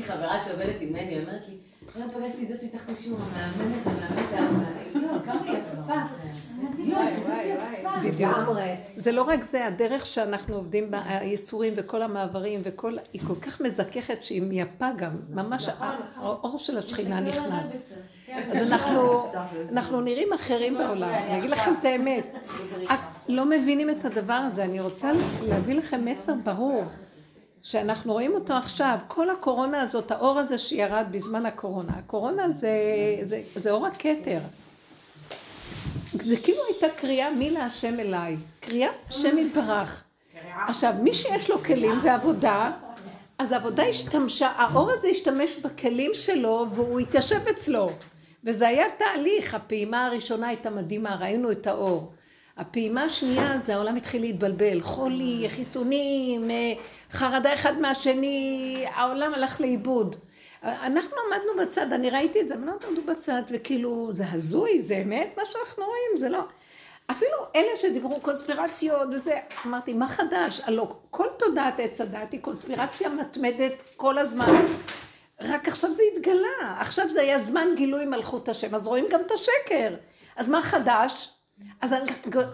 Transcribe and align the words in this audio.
לי 0.00 0.06
חברה 0.06 0.40
שעובדת 0.44 0.80
עם 0.80 0.88
מני, 0.88 1.18
אומרת 1.22 1.48
לי, 1.48 1.54
היום 1.94 2.10
פגשתי 2.10 2.46
זאת 2.46 2.60
שאיתך 2.60 2.90
בשיעור, 2.90 3.18
המאמנת, 3.20 3.86
המאמנת, 3.86 4.94
לא, 4.94 5.18
כמה 5.24 5.58
יפה. 5.58 5.94
זה 8.96 9.12
לא 9.12 9.22
רק 9.22 9.42
זה, 9.42 9.66
הדרך 9.66 10.06
שאנחנו 10.06 10.54
עובדים 10.54 10.90
בה, 10.90 11.02
הייסורים 11.06 11.72
וכל 11.76 12.02
המעברים 12.02 12.60
וכל, 12.64 12.96
היא 13.12 13.20
כל 13.26 13.34
כך 13.42 13.60
מזככת 13.60 14.24
שהיא 14.24 14.42
מייפה 14.42 14.88
גם, 14.96 15.16
ממש 15.30 15.68
האור 16.16 16.58
של 16.58 16.78
השכינה 16.78 17.20
נכנס. 17.20 17.92
אז 18.50 18.72
אנחנו, 18.72 19.26
אנחנו 19.72 20.00
נראים 20.00 20.32
אחרים 20.32 20.78
בעולם, 20.78 21.08
אני 21.08 21.38
אגיד 21.38 21.50
לכם 21.50 21.70
את 21.80 21.84
האמת. 21.84 22.24
לא 23.28 23.44
מבינים 23.44 23.90
את 23.90 24.04
הדבר 24.04 24.32
הזה, 24.32 24.64
אני 24.64 24.80
רוצה 24.80 25.10
להביא 25.48 25.74
לכם 25.74 26.04
מסר 26.04 26.34
ברור. 26.44 26.84
שאנחנו 27.62 28.12
רואים 28.12 28.34
אותו 28.34 28.54
עכשיו, 28.54 28.96
כל 29.08 29.30
הקורונה 29.30 29.80
הזאת, 29.80 30.10
האור 30.10 30.38
הזה 30.38 30.58
שירד 30.58 31.06
בזמן 31.10 31.46
הקורונה, 31.46 31.92
הקורונה 31.96 32.50
זה, 32.50 32.70
זה, 33.24 33.42
זה 33.54 33.70
אור 33.70 33.86
הכתר. 33.86 34.38
זה 36.12 36.36
כאילו 36.36 36.58
הייתה 36.68 36.86
קריאה 36.96 37.30
מי 37.30 37.50
להשם 37.50 38.00
אליי, 38.00 38.36
קריאה 38.60 38.90
השם 39.08 39.38
יתברך. 39.38 40.02
עכשיו, 40.68 40.94
מי 41.02 41.14
שיש 41.14 41.50
לו 41.50 41.62
כלים 41.62 41.98
ועבודה, 42.02 42.70
אז 43.38 43.52
העבודה 43.52 43.82
השתמשה, 43.82 44.48
האור 44.48 44.90
הזה 44.90 45.08
השתמש 45.08 45.56
בכלים 45.56 46.10
שלו 46.14 46.66
והוא 46.74 47.00
התיישב 47.00 47.48
אצלו. 47.50 47.88
וזה 48.44 48.68
היה 48.68 48.86
תהליך, 48.98 49.54
הפעימה 49.54 50.06
הראשונה 50.06 50.48
הייתה 50.48 50.70
מדהימה, 50.70 51.16
ראינו 51.20 51.52
את 51.52 51.66
האור. 51.66 52.12
הפעימה 52.56 53.04
השנייה 53.04 53.58
זה 53.58 53.74
העולם 53.74 53.96
התחיל 53.96 54.20
להתבלבל, 54.20 54.80
חולי, 54.82 55.46
חיסונים, 55.48 56.50
אה, 56.50 56.72
חרדה 57.12 57.54
אחד 57.54 57.80
מהשני, 57.80 58.84
העולם 58.94 59.34
הלך 59.34 59.60
לאיבוד. 59.60 60.16
אנחנו 60.62 61.16
עמדנו 61.26 61.66
בצד, 61.66 61.92
אני 61.92 62.10
ראיתי 62.10 62.40
את 62.40 62.48
זה, 62.48 62.56
בנות 62.56 62.84
עמדו 62.84 63.02
בצד, 63.02 63.42
וכאילו, 63.48 64.10
זה 64.12 64.24
הזוי, 64.32 64.82
זה 64.82 65.02
אמת 65.04 65.38
מה 65.38 65.44
שאנחנו 65.44 65.84
רואים, 65.84 66.16
זה 66.16 66.28
לא... 66.28 66.40
אפילו 67.10 67.32
אלה 67.56 67.76
שדיברו 67.76 68.20
קונספירציות 68.20 69.08
וזה, 69.12 69.38
אמרתי, 69.66 69.92
מה 69.92 70.08
חדש? 70.08 70.60
הלוא 70.64 70.86
כל 71.10 71.26
תודעת 71.38 71.80
עץ 71.80 72.00
הדת 72.00 72.32
היא 72.32 72.40
קונספירציה 72.40 73.08
מתמדת 73.08 73.82
כל 73.96 74.18
הזמן. 74.18 74.64
רק 75.40 75.68
עכשיו 75.68 75.92
זה 75.92 76.02
התגלה, 76.12 76.76
עכשיו 76.78 77.10
זה 77.10 77.20
היה 77.20 77.38
זמן 77.38 77.68
גילוי 77.76 78.06
מלכות 78.06 78.48
השם, 78.48 78.74
אז 78.74 78.86
רואים 78.86 79.06
גם 79.10 79.20
את 79.20 79.30
השקר. 79.30 79.94
אז 80.36 80.48
מה 80.48 80.62
חדש? 80.62 81.30
אז 81.80 81.94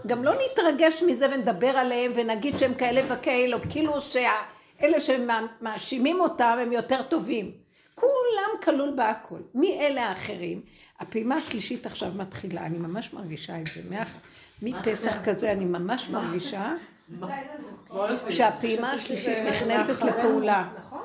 גם 0.06 0.24
לא 0.24 0.32
נתרגש 0.32 1.02
מזה 1.02 1.26
ונדבר 1.30 1.76
עליהם 1.76 2.12
ונגיד 2.14 2.58
שהם 2.58 2.74
כאלה 2.74 3.02
וכאלה, 3.08 3.56
כאילו 3.70 4.00
שאלה 4.80 5.00
שמאשימים 5.00 6.20
אותם 6.20 6.58
הם 6.62 6.72
יותר 6.72 7.02
טובים. 7.02 7.52
כולם 7.94 8.50
כלול 8.64 8.92
בהכל. 8.96 9.40
מי 9.54 9.80
אלה 9.80 10.08
האחרים? 10.08 10.60
הפעימה 11.00 11.34
השלישית 11.36 11.86
עכשיו 11.86 12.12
מתחילה, 12.16 12.66
אני 12.66 12.78
ממש 12.78 13.12
מרגישה 13.12 13.60
את 13.60 13.66
זה. 13.66 13.82
מפסח 14.62 15.24
כזה 15.24 15.52
אני 15.52 15.64
ממש 15.64 16.10
מרגישה 16.10 16.74
שהפעימה 18.30 18.92
השלישית 18.92 19.38
נכנסת 19.48 20.02
לפעולה. 20.02 20.68
נכון? 20.78 21.02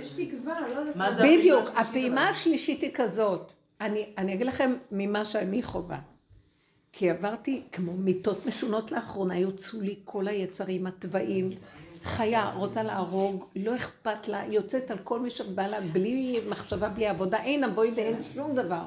יש 0.00 0.12
תקווה, 0.12 0.60
לא 0.94 1.10
בדיוק, 1.10 1.68
הפעימה 1.76 2.28
השלישית 2.28 2.80
היא 2.80 2.90
כזאת. 2.94 3.52
אני 3.80 4.34
אגיד 4.34 4.46
לכם 4.46 4.74
ממה 4.92 5.24
שאני 5.24 5.62
חווה. 5.62 5.98
כי 6.92 7.10
עברתי 7.10 7.62
כמו 7.72 7.92
מיטות 7.92 8.46
משונות 8.46 8.92
לאחרונה, 8.92 9.38
יוצאו 9.38 9.80
לי 9.80 9.96
כל 10.04 10.28
היצרים, 10.28 10.86
התוואים. 10.86 11.50
חיה 12.04 12.50
רוצה 12.56 12.82
להרוג, 12.82 13.44
לא 13.56 13.74
אכפת 13.74 14.28
לה, 14.28 14.42
יוצאת 14.48 14.90
על 14.90 14.98
כל 15.04 15.20
מי 15.20 15.30
שבא 15.30 15.66
לה 15.66 15.80
בלי 15.80 16.40
מחשבה, 16.48 16.88
בלי 16.88 17.06
עבודה, 17.06 17.42
אין 17.42 17.64
אבוי 17.64 17.92
ואין 17.96 18.22
שום 18.34 18.54
דבר. 18.54 18.82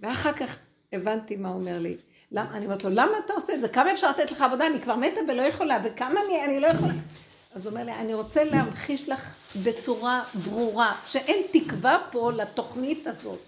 ואחר 0.00 0.32
כך 0.32 0.58
הבנתי 0.92 1.36
מה 1.36 1.48
אומר 1.48 1.78
לי. 1.78 1.96
למה, 2.32 2.56
אני 2.56 2.64
אומרת 2.64 2.84
לו, 2.84 2.90
למה 2.90 3.12
אתה 3.24 3.32
עושה 3.32 3.54
את 3.54 3.60
זה? 3.60 3.68
כמה 3.68 3.92
אפשר 3.92 4.10
לתת 4.10 4.30
לך 4.30 4.42
עבודה? 4.42 4.66
אני 4.66 4.80
כבר 4.80 4.96
מתה 4.96 5.20
ולא 5.28 5.42
יכולה, 5.42 5.80
וכמה 5.84 6.20
אני, 6.26 6.44
אני 6.44 6.60
לא 6.60 6.66
יכולה. 6.66 6.92
אז 7.54 7.66
הוא 7.66 7.70
אומר 7.70 7.84
לי, 7.84 7.92
אני 7.92 8.14
רוצה 8.14 8.44
להמחיש 8.44 9.08
לך 9.08 9.34
בצורה 9.64 10.22
ברורה, 10.34 10.94
שאין 11.06 11.42
תקווה 11.52 11.98
פה 12.10 12.32
לתוכנית 12.32 13.06
הזאת. 13.06 13.38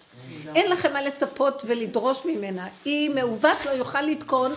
אין 0.55 0.71
לכם 0.71 0.93
מה 0.93 1.03
לצפות 1.03 1.63
ולדרוש 1.67 2.27
ממנה. 2.27 2.69
היא 2.85 3.11
מעוות 3.11 3.67
לא 3.67 3.71
יוכל 3.71 4.03
לתקון, 4.03 4.53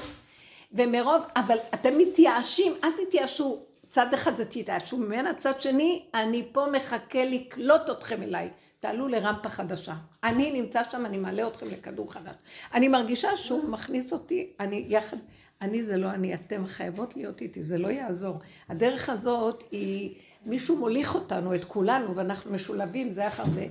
ומרוב, 0.74 1.24
אבל 1.36 1.58
אתם 1.74 1.98
מתייאשים, 1.98 2.74
אל 2.84 2.90
תתייאשו. 3.06 3.60
צד 3.92 4.14
אחד 4.14 4.36
זה 4.36 4.46
תתייאשו 4.46 4.98
ממנה, 4.98 5.34
צד 5.34 5.62
שני, 5.62 6.06
אני 6.14 6.48
פה 6.52 6.66
מחכה 6.72 7.26
לקלוט 7.26 7.90
אתכם 7.90 8.24
אליי. 8.24 8.50
תעלו 8.80 9.08
לרמפה 9.08 9.50
חדשה. 9.50 9.94
אני 10.24 10.62
נמצא 10.62 10.84
שם, 10.84 11.06
אני 11.06 11.18
מעלה 11.18 11.48
אתכם 11.48 11.66
לכדור 11.68 12.14
חדש. 12.14 12.36
אני 12.74 12.88
מרגישה 12.88 13.36
שהוא 13.36 13.70
מכניס 13.70 14.14
אותי, 14.14 14.54
אני 14.60 14.86
יחד, 14.88 15.18
אני 15.62 15.84
זה 15.84 15.98
לא 15.98 16.10
אני, 16.10 16.34
אתם 16.34 16.66
חייבות 16.66 17.16
להיות 17.16 17.42
איתי, 17.42 17.64
זה 17.64 17.78
לא 17.78 17.88
יעזור. 17.88 18.40
הדרך 18.70 19.10
הזאת 19.10 19.64
היא, 19.72 20.16
מישהו 20.46 20.76
מוליך 20.78 21.16
אותנו, 21.16 21.56
את 21.56 21.66
כולנו, 21.66 22.16
ואנחנו 22.16 22.52
משולבים 22.52 23.12
זה 23.12 23.28
אחר 23.28 23.44
זה. 23.54 23.68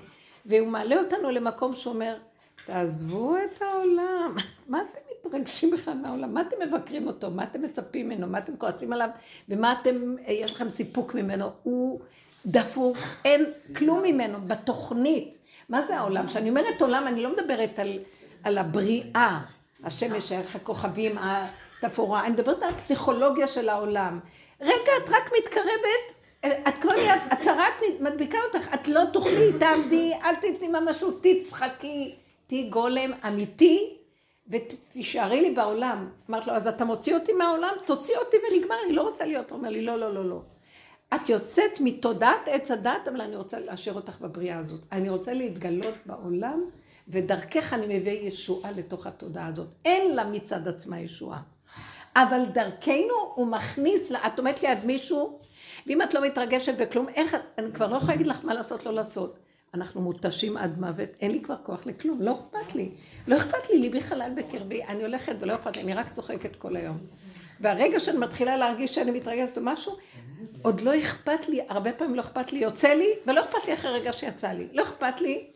והוא 0.46 0.68
מעלה 0.68 0.98
אותנו 0.98 1.30
למקום 1.30 1.74
שאומר, 1.74 2.16
תעזבו 2.66 3.36
את 3.36 3.62
העולם, 3.62 4.36
מה 4.68 4.78
אתם 4.78 5.09
מתרגשים 5.26 5.70
בכלל 5.70 5.94
מהעולם? 5.94 6.34
מה 6.34 6.40
אתם 6.40 6.56
מבקרים 6.66 7.06
אותו? 7.06 7.30
מה 7.30 7.44
אתם 7.44 7.62
מצפים 7.62 8.08
ממנו? 8.08 8.26
מה 8.26 8.38
אתם 8.38 8.56
כועסים 8.56 8.92
עליו? 8.92 9.08
ומה 9.48 9.74
אתם, 9.80 10.14
יש 10.26 10.52
לכם 10.52 10.68
סיפוק 10.68 11.14
ממנו? 11.14 11.50
הוא 11.62 12.00
דפוק, 12.46 12.96
אין 13.24 13.44
כלום 13.76 14.02
ממנו 14.02 14.38
בתוכנית. 14.46 15.36
מה 15.68 15.82
זה 15.82 15.98
העולם? 15.98 16.26
כשאני 16.26 16.50
אומרת 16.50 16.82
עולם, 16.82 17.06
אני 17.06 17.22
לא 17.22 17.32
מדברת 17.32 17.78
על, 17.78 17.98
על 18.42 18.58
הבריאה, 18.58 19.40
השמש, 19.84 20.32
הכוכבים, 20.32 21.16
התפאורה, 21.18 22.24
אני 22.24 22.32
מדברת 22.32 22.62
על 22.62 22.70
הפסיכולוגיה 22.70 23.46
של 23.46 23.68
העולם. 23.68 24.20
רגע, 24.60 24.92
את 25.04 25.10
רק 25.10 25.30
מתקרבת 25.38 26.20
את 26.46 26.82
כל 26.82 26.98
יד, 26.98 27.20
הצהרת 27.30 27.82
מדביקה 28.00 28.38
אותך, 28.46 28.74
את 28.74 28.88
לא 28.88 29.00
תוכלי, 29.12 29.52
תעמדי, 29.58 30.12
אל 30.24 30.34
תתני 30.34 30.68
ממשות, 30.68 31.22
תצחקי, 31.22 32.14
תהיי 32.46 32.68
גולם 32.68 33.12
אמיתי, 33.26 33.96
ותישארי 34.48 35.40
לי 35.40 35.50
בעולם. 35.50 36.10
אמרת 36.30 36.46
לו, 36.46 36.52
אז 36.52 36.66
אתה 36.66 36.84
מוציא 36.84 37.14
אותי 37.14 37.32
מהעולם? 37.32 37.72
תוציא 37.86 38.16
אותי 38.16 38.36
ונגמר, 38.36 38.76
אני 38.86 38.92
לא 38.92 39.02
רוצה 39.02 39.24
להיות. 39.24 39.50
הוא 39.50 39.58
אומר 39.58 39.70
לי, 39.70 39.84
לא, 39.84 39.96
לא, 39.96 40.14
לא, 40.14 40.24
לא. 40.24 40.42
את 41.14 41.28
יוצאת 41.28 41.80
מתודעת 41.80 42.48
עץ 42.48 42.70
הדת, 42.70 43.08
אבל 43.08 43.20
אני 43.20 43.36
רוצה 43.36 43.58
להשאיר 43.58 43.94
אותך 43.94 44.20
בבריאה 44.20 44.58
הזאת. 44.58 44.80
אני 44.92 45.08
רוצה 45.08 45.32
להתגלות 45.32 45.94
בעולם, 46.06 46.64
ודרכך 47.08 47.74
אני 47.74 47.98
מביא 47.98 48.12
ישועה 48.12 48.70
לתוך 48.72 49.06
התודעה 49.06 49.46
הזאת. 49.46 49.68
אין 49.84 50.16
לה 50.16 50.24
מצד 50.24 50.68
עצמה 50.68 51.00
ישועה. 51.00 51.40
אבל 52.16 52.40
דרכנו 52.52 53.14
הוא 53.34 53.46
מכניס, 53.46 54.12
את 54.12 54.38
עומדת 54.38 54.62
ליד 54.62 54.78
מישהו, 54.84 55.38
ואם 55.86 56.02
את 56.02 56.14
לא 56.14 56.26
מתרגשת 56.26 56.74
בכלום, 56.78 57.08
איך, 57.08 57.36
אני 57.58 57.72
כבר 57.72 57.86
לא 57.86 57.96
יכולה 57.96 58.12
להגיד 58.12 58.26
לך 58.26 58.44
מה 58.44 58.54
לעשות, 58.54 58.86
לא 58.86 58.92
לעשות. 58.92 59.38
אנחנו 59.74 60.00
מותשים 60.00 60.56
עד 60.56 60.80
מוות, 60.80 61.08
אין 61.20 61.30
לי 61.30 61.40
כבר 61.40 61.56
כוח 61.62 61.86
לכלום, 61.86 62.20
לא 62.20 62.32
אכפת 62.32 62.74
לי. 62.74 62.90
לא 63.28 63.36
אכפת 63.36 63.70
לי, 63.70 63.78
ליבי 63.78 64.00
חלל 64.00 64.32
בקרבי, 64.36 64.84
אני 64.84 65.02
הולכת 65.02 65.36
ולא 65.40 65.54
אכפת 65.54 65.76
לי, 65.76 65.82
אני 65.82 65.94
רק 65.94 66.12
צוחקת 66.12 66.56
כל 66.56 66.76
היום. 66.76 66.98
והרגע 67.60 68.00
שאני 68.00 68.18
מתחילה 68.18 68.56
להרגיש 68.56 68.94
שאני 68.94 69.10
מתרגשת 69.10 69.58
או 69.58 69.62
משהו, 69.64 69.96
עוד 70.62 70.80
לא 70.80 70.98
אכפת 70.98 71.48
לי, 71.48 71.60
הרבה 71.68 71.92
פעמים 71.92 72.14
לא 72.14 72.20
אכפת 72.20 72.52
לי, 72.52 72.58
יוצא 72.58 72.88
לי, 72.88 73.08
ולא 73.26 73.40
אכפת 73.40 73.66
לי 73.66 73.74
אחרי 73.74 73.90
רגע 73.90 74.12
שיצא 74.12 74.48
לי. 74.48 74.68
לא 74.72 74.82
אכפת 74.82 75.20
לי 75.20 75.46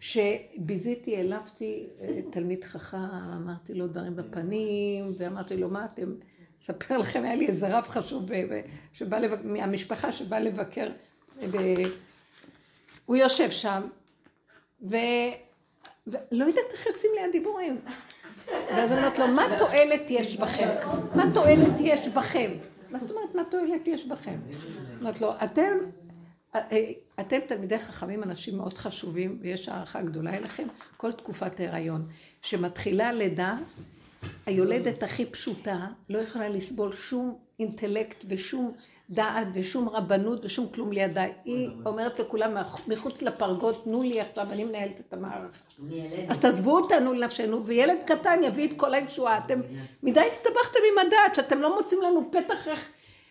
שביזיתי, 0.00 1.16
העלבתי 1.16 1.86
אה, 2.00 2.18
תלמיד 2.30 2.64
חכם, 2.64 2.96
אמרתי 3.36 3.74
לו 3.74 3.86
דברים 3.86 4.16
בפנים, 4.16 5.04
ואמרתי 5.18 5.56
לו, 5.56 5.70
מה 5.70 5.84
אתם... 5.84 6.14
אספר 6.62 6.98
לכם, 6.98 7.24
היה 7.24 7.34
לי 7.34 7.46
איזה 7.46 7.78
רב 7.78 7.84
חשוב 7.88 8.30
שבא 8.92 9.18
לבק... 9.18 9.38
מהמשפחה 9.44 10.12
שבא 10.12 10.38
לבקר, 10.38 10.88
ב... 11.50 11.56
הוא 13.06 13.16
יושב 13.16 13.50
שם, 13.50 13.82
ו... 14.82 14.96
ולא 16.06 16.44
יודעת 16.44 16.72
איך 16.72 16.86
יוצאים 16.86 17.12
לי 17.14 17.20
הדיבורים. 17.24 17.80
ואז 18.48 18.92
אומרת 18.92 19.18
לו, 19.18 19.28
מה 19.28 19.44
תועלת 19.58 20.10
יש 20.10 20.36
בכם? 20.36 20.68
מה 21.14 21.24
תועלת 21.34 21.80
יש 21.80 22.08
בכם? 22.08 22.50
מה 22.90 22.98
זאת 22.98 23.10
אומרת, 23.10 23.34
מה 23.34 23.44
תועלת 23.44 23.88
יש 23.88 24.06
בכם? 24.06 24.36
אומרת 25.00 25.20
לו, 25.20 25.32
אתם, 25.44 25.72
אתם 27.20 27.38
תלמידי 27.46 27.78
חכמים, 27.78 28.22
אנשים 28.22 28.56
מאוד 28.56 28.78
חשובים, 28.78 29.38
ויש 29.40 29.68
הערכה 29.68 30.02
גדולה 30.02 30.36
אליכם, 30.36 30.68
כל 30.96 31.12
תקופת 31.12 31.60
ההיריון, 31.60 32.08
שמתחילה 32.42 33.12
לידה, 33.12 33.56
היולדת 34.46 35.02
הכי 35.02 35.26
פשוטה 35.26 35.86
לא 36.10 36.18
יכולה 36.18 36.48
לסבול 36.48 36.96
שום 36.96 37.38
אינטלקט 37.58 38.24
ושום 38.28 38.72
דעת 39.12 39.46
ושום 39.54 39.88
רבנות 39.88 40.44
ושום 40.44 40.66
כלום 40.74 40.92
לידה. 40.92 41.24
היא 41.44 41.70
אומרת 41.86 42.18
לכולם 42.18 42.56
מחוץ 42.88 43.22
לפרגות, 43.22 43.84
תנו 43.84 44.02
לי 44.02 44.20
עכשיו, 44.20 44.46
אני 44.52 44.64
מנהלת 44.64 45.00
את 45.00 45.12
המערכה. 45.12 45.58
אז 46.28 46.40
תעזבו 46.40 46.78
אותנו 46.78 47.12
לנפשנו, 47.12 47.64
וילד 47.64 47.98
קטן 48.06 48.40
יביא 48.44 48.68
את 48.68 48.76
כל 48.76 48.94
הישועה. 48.94 49.38
אתם 49.38 49.60
מדי 50.02 50.20
הסתבכתם 50.20 50.80
עם 50.92 51.06
הדעת, 51.06 51.34
שאתם 51.34 51.58
לא 51.58 51.76
מוצאים 51.76 52.02
לנו 52.02 52.28
פתח 52.32 52.68
איך 52.68 52.88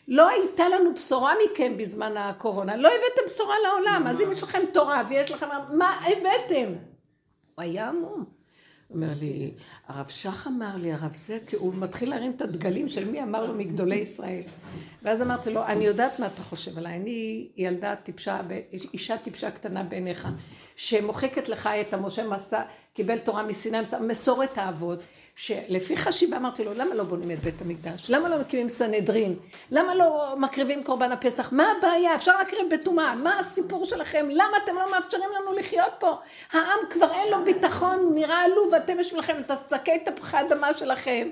לא 0.07 0.29
הייתה 0.29 0.69
לנו 0.69 0.93
בשורה 0.93 1.33
מכם 1.45 1.77
בזמן 1.77 2.17
הקורונה, 2.17 2.75
לא 2.75 2.87
הבאתם 2.87 3.21
בשורה 3.25 3.55
לעולם, 3.63 4.07
אז 4.07 4.21
אם 4.21 4.31
יש 4.31 4.43
לכם 4.43 4.61
תורה 4.73 5.03
ויש 5.09 5.31
לכם... 5.31 5.47
מה 5.69 5.99
הבאתם? 6.05 6.73
הוא 7.55 7.63
היה 7.63 7.87
המום. 7.87 8.40
אומר 8.93 9.13
לי, 9.19 9.51
הרב 9.87 10.07
שך 10.07 10.47
אמר 10.47 10.75
לי, 10.77 10.93
הרב 10.93 11.15
זה, 11.15 11.37
כי 11.47 11.55
הוא 11.55 11.73
מתחיל 11.75 12.09
להרים 12.09 12.31
את 12.35 12.41
הדגלים 12.41 12.87
של 12.87 13.11
מי 13.11 13.23
אמר 13.23 13.45
לו 13.45 13.53
מגדולי 13.53 13.95
ישראל. 13.95 14.41
ואז 15.03 15.21
אמרתי 15.21 15.53
לו, 15.53 15.65
אני 15.65 15.85
יודעת 15.85 16.19
מה 16.19 16.27
אתה 16.27 16.41
חושב 16.41 16.77
עליי, 16.77 16.95
אני 16.95 17.47
ילדה 17.57 17.95
טיפשה, 17.95 18.37
אישה 18.93 19.17
טיפשה 19.17 19.51
קטנה 19.51 19.83
בעיניך, 19.83 20.27
שמוחקת 20.75 21.49
לך 21.49 21.69
את 21.81 21.93
המשה 21.93 22.27
מסע, 22.27 22.61
קיבל 22.93 23.17
תורה 23.17 23.43
מסיני, 23.43 23.77
מסורת 23.99 24.57
האבות, 24.57 24.99
שלפי 25.35 25.97
חשיבה 25.97 26.37
אמרתי 26.37 26.63
לו, 26.63 26.73
למה 26.73 26.95
לא 26.95 27.03
בונים 27.03 27.31
את 27.31 27.39
בית 27.39 27.61
המקדש? 27.61 28.09
למה 28.09 28.29
לא 28.29 28.37
מקימים 28.37 28.69
סנהדרין? 28.69 29.35
למה 29.71 29.95
לא 29.95 30.33
מקריבים 30.37 30.83
קורבן 30.83 31.11
הפסח? 31.11 31.51
מה 31.51 31.63
הבעיה? 31.77 32.15
אפשר 32.15 32.37
להקריב 32.37 32.73
בטומאה. 32.73 33.15
מה 33.15 33.39
הסיפור 33.39 33.85
שלכם? 33.85 34.27
למה 34.29 34.57
אתם 34.63 34.75
לא 34.75 34.91
מאפשרים 34.91 35.29
לנו 35.39 35.53
לחיות 35.53 35.93
פה? 35.99 36.15
העם 36.51 36.79
כבר 36.89 37.11
אין 37.13 37.31
לו 37.31 37.45
ביטחון, 37.45 38.11
נראה 38.15 38.43
עלוב, 38.43 38.69
ואתם 38.73 38.99
יש 38.99 39.13
לכם 39.13 39.35
את 39.39 39.51
השקי 39.51 39.99
תפוחי 39.99 40.37
האדמה 40.37 40.73
שלכם, 40.73 41.29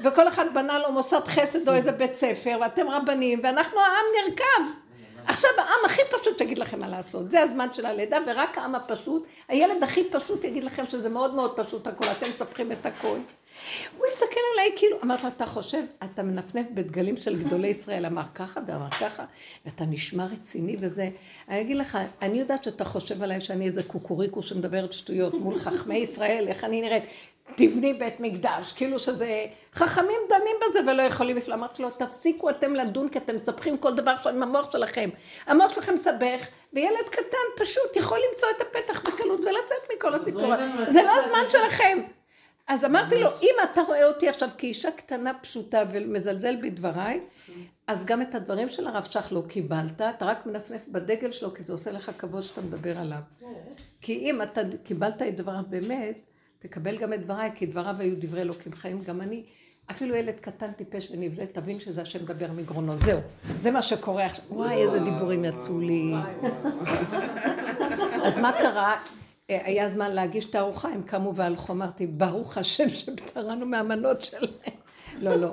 וכל 0.00 0.28
אחד 0.28 0.54
בנה 0.54 0.78
לו 0.78 0.92
מוסד 0.92 1.26
חסד 1.26 1.68
או 1.68 1.74
איזה 1.74 1.92
בית 1.92 2.14
ספר, 2.14 2.58
ואתם 2.60 2.88
רבנים, 2.88 3.40
ואנחנו 3.42 3.80
העם 3.80 4.04
נרכב. 4.24 4.81
עכשיו 5.26 5.50
העם 5.58 5.84
הכי 5.84 6.02
פשוט 6.10 6.40
יגיד 6.40 6.58
לכם 6.58 6.80
מה 6.80 6.88
לעשות, 6.88 7.30
זה 7.30 7.40
הזמן 7.40 7.72
של 7.72 7.86
הלידה 7.86 8.18
ורק 8.26 8.58
העם 8.58 8.74
הפשוט, 8.74 9.26
הילד 9.48 9.82
הכי 9.82 10.04
פשוט 10.10 10.44
יגיד 10.44 10.64
לכם 10.64 10.84
שזה 10.88 11.08
מאוד 11.08 11.34
מאוד 11.34 11.56
פשוט 11.56 11.86
הכל, 11.86 12.04
אתם 12.04 12.26
מספחים 12.30 12.72
את 12.72 12.86
הכל. 12.86 13.18
הוא 13.98 14.06
הסתכל 14.08 14.40
עליי 14.52 14.72
כאילו, 14.76 14.96
אמרתי 15.04 15.22
לו, 15.22 15.28
אתה 15.28 15.46
חושב, 15.46 15.82
אתה 16.04 16.22
מנפנף 16.22 16.66
בדגלים 16.74 17.16
של 17.16 17.42
גדולי 17.42 17.68
ישראל, 17.68 18.06
אמר 18.06 18.22
ככה 18.34 18.60
ואמר 18.66 18.90
ככה, 18.90 19.24
ואתה 19.66 19.84
נשמע 19.84 20.26
רציני 20.26 20.76
וזה. 20.80 21.08
אני 21.48 21.60
אגיד 21.60 21.76
לך, 21.76 21.98
אני 22.22 22.38
יודעת 22.38 22.64
שאתה 22.64 22.84
חושב 22.84 23.22
עליי 23.22 23.40
שאני 23.40 23.66
איזה 23.66 23.82
קוקוריקו 23.82 24.42
שמדברת 24.42 24.92
שטויות 24.92 25.34
מול 25.34 25.56
חכמי 25.56 25.96
ישראל, 25.98 26.44
איך 26.48 26.64
אני 26.64 26.80
נראית. 26.80 27.04
תבני 27.56 27.94
בית 27.94 28.20
מקדש, 28.20 28.72
כאילו 28.72 28.98
שזה, 28.98 29.46
חכמים 29.74 30.20
דנים 30.28 30.56
בזה 30.62 30.90
ולא 30.90 31.02
יכולים 31.02 31.36
לפלוא. 31.36 31.56
אמרתי 31.56 31.82
לו, 31.82 31.90
תפסיקו 31.90 32.50
אתם 32.50 32.74
לדון 32.74 33.08
כי 33.08 33.18
אתם 33.18 33.34
מספחים 33.34 33.78
כל 33.78 33.94
דבר 33.94 34.14
עם 34.28 34.42
המוח 34.42 34.72
שלכם. 34.72 35.10
המוח 35.46 35.74
שלכם 35.74 35.94
מסבך, 35.94 36.48
וילד 36.72 37.08
קטן 37.10 37.64
פשוט 37.64 37.96
יכול 37.96 38.18
למצוא 38.30 38.48
את 38.56 38.60
הפתח 38.60 39.00
בקלות 39.00 39.40
ולצאת 39.40 39.92
מכל 39.96 40.14
הסיפור. 40.14 40.52
זה 40.88 41.02
לא 41.02 41.12
הזמן 41.16 41.48
שלכם. 41.48 41.98
אז 42.66 42.84
אמרתי 42.84 43.18
לו, 43.18 43.28
אם 43.42 43.54
אתה 43.72 43.82
רואה 43.82 44.08
אותי 44.08 44.28
עכשיו 44.28 44.48
כאישה 44.58 44.90
קטנה 44.90 45.34
פשוטה 45.34 45.82
ומזלזל 45.90 46.56
בדבריי, 46.62 47.20
אז 47.86 48.04
גם 48.06 48.22
את 48.22 48.34
הדברים 48.34 48.68
של 48.68 48.86
הרב 48.86 49.04
שך 49.04 49.28
לא 49.32 49.42
קיבלת, 49.48 50.00
אתה 50.00 50.24
רק 50.24 50.46
מנפנף 50.46 50.88
בדגל 50.88 51.30
שלו, 51.30 51.54
כי 51.54 51.64
זה 51.64 51.72
עושה 51.72 51.92
לך 51.92 52.10
כבוד 52.18 52.42
שאתה 52.42 52.60
מדבר 52.60 52.98
עליו. 52.98 53.18
כי 54.00 54.12
אם 54.12 54.42
אתה 54.42 54.60
קיבלת 54.84 55.22
את 55.22 55.36
דבריו 55.36 55.62
באמת, 55.68 56.18
תקבל 56.62 56.98
גם 56.98 57.12
את 57.12 57.22
דבריי, 57.24 57.50
כי 57.54 57.66
דבריו 57.66 57.94
היו 57.98 58.14
דברי 58.18 58.40
אלוקים 58.40 58.72
חיים, 58.72 59.00
גם 59.06 59.20
אני. 59.20 59.42
אפילו 59.90 60.14
ילד 60.14 60.40
קטן 60.40 60.72
טיפש 60.72 61.08
ונבזה, 61.10 61.46
תבין 61.46 61.80
שזה 61.80 62.02
השם 62.02 62.22
מדבר 62.22 62.52
מגרונו. 62.52 62.96
זהו, 62.96 63.20
זה 63.60 63.70
מה 63.70 63.82
שקורה 63.82 64.24
עכשיו. 64.24 64.44
וואי, 64.50 64.74
איזה 64.74 64.98
דיבורים 64.98 65.44
יצאו 65.44 65.80
לי. 65.80 66.14
אז 68.26 68.38
מה 68.38 68.52
קרה? 68.52 68.96
היה 69.48 69.88
זמן 69.88 70.10
להגיש 70.10 70.44
את 70.44 70.54
הארוחה, 70.54 70.88
הם 70.88 71.02
קמו 71.02 71.34
והלכו, 71.34 71.72
אמרתי, 71.72 72.06
ברוך 72.06 72.58
השם 72.58 72.88
שפטרנו 72.88 73.66
מהמנות 73.66 74.22
שלהם. 74.22 74.76
לא, 75.18 75.34
לא. 75.34 75.52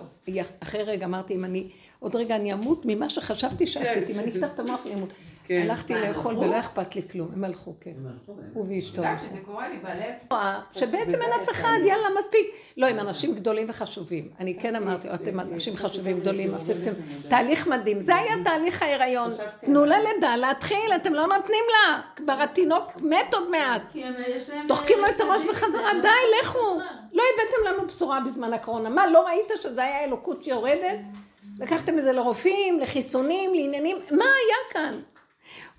אחרי 0.60 0.84
רגע 0.84 1.06
אמרתי, 1.06 1.36
אם 1.36 1.46
אני, 1.46 1.70
עוד 2.00 2.16
רגע 2.16 2.36
אני 2.36 2.54
אמות 2.54 2.82
ממה 2.86 3.10
שחשבתי 3.10 3.68
שעשיתי, 3.68 4.14
אם 4.14 4.20
אני 4.20 4.32
אפתח 4.32 4.54
את 4.54 4.60
המוח 4.60 4.80
אני 4.86 4.94
אמות. 4.94 5.10
כן. 5.50 5.62
הלכתי 5.62 5.94
לאכול 5.94 6.38
ולא 6.38 6.60
אכפת 6.60 6.96
לי 6.96 7.02
כלום, 7.12 7.28
הם 7.36 7.44
הלכו, 7.44 7.74
כן. 7.82 7.92
הוא 8.54 8.66
ואשתו. 8.70 9.02
שזה 9.20 9.42
קורה 9.46 9.70
לי 9.70 9.78
בלב. 9.78 10.40
שבעצם 10.72 11.22
אין 11.22 11.32
אף 11.42 11.50
אחד, 11.50 11.78
יאללה, 11.86 12.08
מספיק. 12.20 12.48
לא, 12.78 12.88
הם 12.88 13.00
אנשים 13.00 13.36
גדולים 13.36 13.70
וחשובים. 13.70 14.30
אני 14.40 14.60
כן 14.60 14.76
אמרתי, 14.76 15.14
אתם 15.14 15.40
אנשים 15.40 15.76
חשובים 15.76 16.20
גדולים, 16.20 16.54
עשיתם 16.54 16.92
תהליך 17.30 17.68
מדהים. 17.68 18.02
זה 18.02 18.16
היה 18.16 18.34
תהליך 18.44 18.82
ההיריון. 18.84 19.32
תנו 19.62 19.86
לה 19.86 19.98
לידה 20.00 20.36
להתחיל, 20.36 20.92
אתם 20.96 21.14
לא 21.14 21.28
נותנים 21.28 21.64
לה. 21.72 22.02
כבר 22.16 22.42
התינוק 22.44 22.98
מת 23.02 23.34
עוד 23.34 23.52
מעט. 23.52 23.82
דוחקים 24.68 24.98
לו 24.98 25.06
את 25.06 25.22
הראש 25.22 25.42
בחזרה, 25.50 25.92
די, 26.02 26.08
לכו. 26.44 26.80
לא 27.14 27.24
הבאתם 27.34 27.68
לנו 27.68 27.88
בשורה 27.88 28.20
בזמן 28.20 28.54
הקורונה. 28.54 28.90
מה, 28.90 29.08
לא 29.08 29.26
ראית 29.28 29.52
שזה 29.62 29.84
היה 29.84 30.04
אלוקות 30.04 30.44
שיורדת? 30.44 31.00
לקחתם 31.60 32.00
את 32.00 32.04
זה 32.04 32.12
לרופאים, 32.12 32.80
לחיסונים, 32.80 33.54
לעניינים, 33.54 33.98
מה 34.12 34.26
היה 34.26 34.74
כאן? 34.74 35.00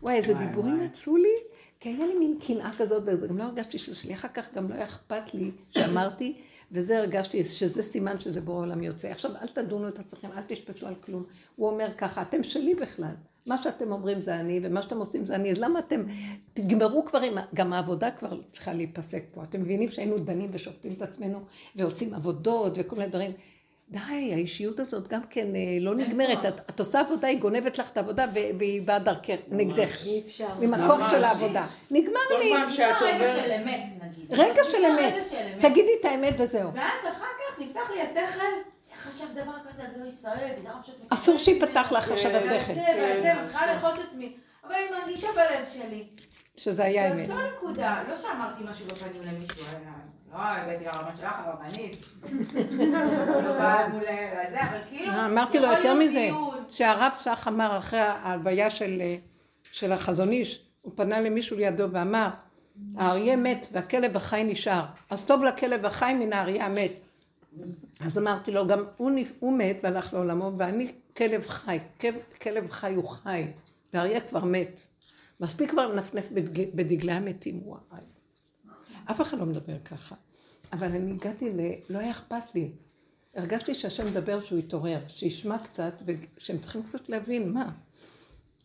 וואי, 0.03 0.17
איזה 0.17 0.35
דיבורים 0.35 0.81
יצאו 0.81 1.17
לי, 1.17 1.37
כי 1.81 1.89
היה 1.89 2.07
לי 2.07 2.19
מין 2.19 2.39
קנאה 2.47 2.71
כזאת, 2.79 3.03
וגם 3.07 3.39
לא 3.39 3.43
הרגשתי 3.43 3.79
שזה 3.79 3.97
שלי, 3.97 4.15
אחר 4.15 4.29
כך 4.35 4.55
גם 4.55 4.71
לא 4.71 4.75
היה 4.75 4.85
אכפת 4.85 5.35
לי 5.35 5.51
שאמרתי, 5.71 6.37
וזה 6.73 6.99
הרגשתי 6.99 7.45
שזה 7.45 7.83
סימן 7.83 8.19
שזה 8.19 8.41
בורא 8.41 8.59
עולם 8.59 8.83
יוצא. 8.83 9.09
עכשיו, 9.09 9.31
אל 9.43 9.47
תדונו 9.47 9.89
את 9.89 9.99
עצמכם, 9.99 10.29
אל 10.37 10.43
תשפטו 10.47 10.87
על 10.87 10.95
כלום. 10.95 11.25
הוא 11.57 11.71
אומר 11.71 11.89
ככה, 11.99 12.23
אתם 12.23 12.43
שלי 12.43 12.75
בכלל. 12.75 13.15
מה 13.47 13.63
שאתם 13.63 13.93
אומרים 13.93 14.23
זה 14.23 14.41
אני, 14.41 14.61
ומה 14.63 14.83
שאתם 14.83 14.99
עושים 14.99 15.27
זה 15.27 15.35
אני, 15.35 15.51
אז 15.51 15.59
למה 15.59 15.79
אתם, 15.79 16.05
תגמרו 16.53 17.05
כבר 17.05 17.21
עם, 17.21 17.39
גם 17.55 17.73
העבודה 17.73 18.11
כבר 18.11 18.41
צריכה 18.51 18.73
להיפסק 18.73 19.23
פה. 19.33 19.43
אתם 19.43 19.61
מבינים 19.61 19.91
שהיינו 19.91 20.19
דנים 20.19 20.51
ושופטים 20.53 20.93
את 20.93 21.03
עצמנו, 21.03 21.41
ועושים 21.77 22.15
עבודות 22.15 22.73
וכל 22.77 22.97
מיני 22.97 23.09
דברים. 23.09 23.31
די, 23.91 24.35
האישיות 24.35 24.81
הזאת 24.81 25.09
גם 25.09 25.21
כן 25.31 25.57
אה, 25.57 25.61
לא 25.81 25.95
נגמרת. 25.95 26.47
את, 26.47 26.61
את 26.71 26.81
עושה 26.81 27.01
עבודה, 27.01 27.29
היא 27.29 27.39
גונבת 27.39 27.79
לך 27.79 27.91
את 27.91 27.97
העבודה 27.97 28.27
והיא 28.35 28.83
באה 28.83 28.99
דרכך, 28.99 29.37
נגדך. 29.49 30.07
אי 30.07 30.23
אפשר. 30.27 30.55
ממקום 30.61 31.01
של 31.11 31.25
העבודה. 31.25 31.67
נגמר 31.91 32.21
לי. 32.39 32.51
כל 32.51 32.57
פעם 32.57 32.71
שאת 32.71 32.95
עוברת... 32.95 33.15
רגע 33.15 33.43
של 33.43 33.53
אמת, 33.53 33.83
נגיד. 34.03 34.41
רגע 34.41 34.65
של 34.65 34.85
אמת. 34.85 35.15
תגידי 35.61 35.91
את 36.01 36.05
האמת 36.05 36.35
וזהו. 36.39 36.75
ואז 36.75 37.01
אחר 37.03 37.27
כך 37.39 37.61
נפתח 37.61 37.91
לי 37.95 38.03
השכל. 38.03 38.55
איך 38.93 39.01
חשב 39.01 39.27
דבר 39.35 39.53
כזה 39.69 39.83
על 39.83 40.07
ישראל? 40.07 40.51
אסור 41.09 41.39
שיפתח 41.39 41.93
לך 41.93 42.11
עכשיו 42.11 42.37
השכל. 42.37 42.73
ואת 42.73 43.23
זה, 43.23 43.33
מתחילה 43.45 43.75
לאכול 43.75 43.91
את 43.91 43.99
עצמי. 44.09 44.37
אבל 44.65 44.75
אני 44.75 44.99
מרגישה 45.01 45.29
בלב 45.35 45.65
שלי. 45.73 46.05
שזה 46.57 46.85
היה 46.85 47.13
אמת. 47.13 47.29
לא 47.29 47.49
נקודה, 47.57 48.03
לא 48.09 48.17
שאמרתי 48.17 48.65
משהו 48.71 48.87
בפנים 48.87 49.23
למישהו, 49.23 49.65
לא 50.33 50.39
הגעתי 50.39 50.85
לרמה 50.85 51.15
שלך, 51.15 51.33
הרבנית. 51.45 51.97
לא 53.45 53.53
באה 53.53 53.89
מול 53.89 54.03
זה, 54.51 54.63
אבל 54.63 54.79
כאילו... 54.89 55.13
אה, 55.13 55.27
אמרתי 55.27 55.59
לו 55.59 55.67
יותר 55.67 55.95
מזה, 55.95 56.29
שהרב 56.69 57.13
שך 57.19 57.45
אמר 57.49 57.79
אחרי 57.79 58.01
ההלוויה 58.01 58.69
של 59.73 59.93
החזון 59.93 60.31
איש, 60.33 60.65
הוא 60.83 60.93
פנה 60.97 61.21
למישהו 61.21 61.57
לידו 61.57 61.91
ואמר, 61.91 62.29
האריה 62.97 63.37
מת 63.37 63.67
והכלב 63.73 64.17
החי 64.17 64.45
נשאר, 64.45 64.85
אז 65.11 65.27
טוב 65.27 65.45
לכלב 65.45 65.87
החי 65.87 66.15
מן 66.15 66.33
האריה 66.33 66.67
המת. 66.67 66.93
אז 68.01 68.19
אמרתי 68.19 68.53
לו, 68.53 68.67
גם 68.67 68.85
הוא, 68.97 69.11
הוא 69.41 69.59
מת 69.59 69.77
והלך 69.83 70.15
לעולמו, 70.15 70.53
ואני 70.57 70.93
כלב 71.17 71.47
חי, 71.47 71.79
כלב 72.41 72.71
חי 72.71 72.95
הוא 72.95 73.09
חי, 73.09 73.47
והאריה 73.95 74.21
כבר 74.21 74.45
מת. 74.45 74.83
מספיק 75.41 75.71
כבר 75.71 75.87
לנפנף 75.87 76.29
בדגלי 76.75 77.13
המתים, 77.13 77.61
וואי. 77.65 78.01
אף 79.11 79.21
אחד 79.21 79.39
לא 79.39 79.47
מדבר 79.47 79.79
ככה. 79.85 80.15
אבל 80.73 80.87
אני 80.87 81.13
הגעתי 81.13 81.51
ל... 81.51 81.61
לא 81.91 81.99
היה 81.99 82.11
אכפת 82.11 82.55
לי. 82.55 82.71
הרגשתי 83.37 83.75
שהשם 83.75 84.07
מדבר 84.07 84.41
שהוא 84.41 84.59
יתעורר, 84.59 84.99
שישמע 85.09 85.59
קצת, 85.59 85.93
ושהם 86.07 86.59
צריכים 86.59 86.83
קצת 86.83 87.09
להבין 87.09 87.53
מה. 87.53 87.69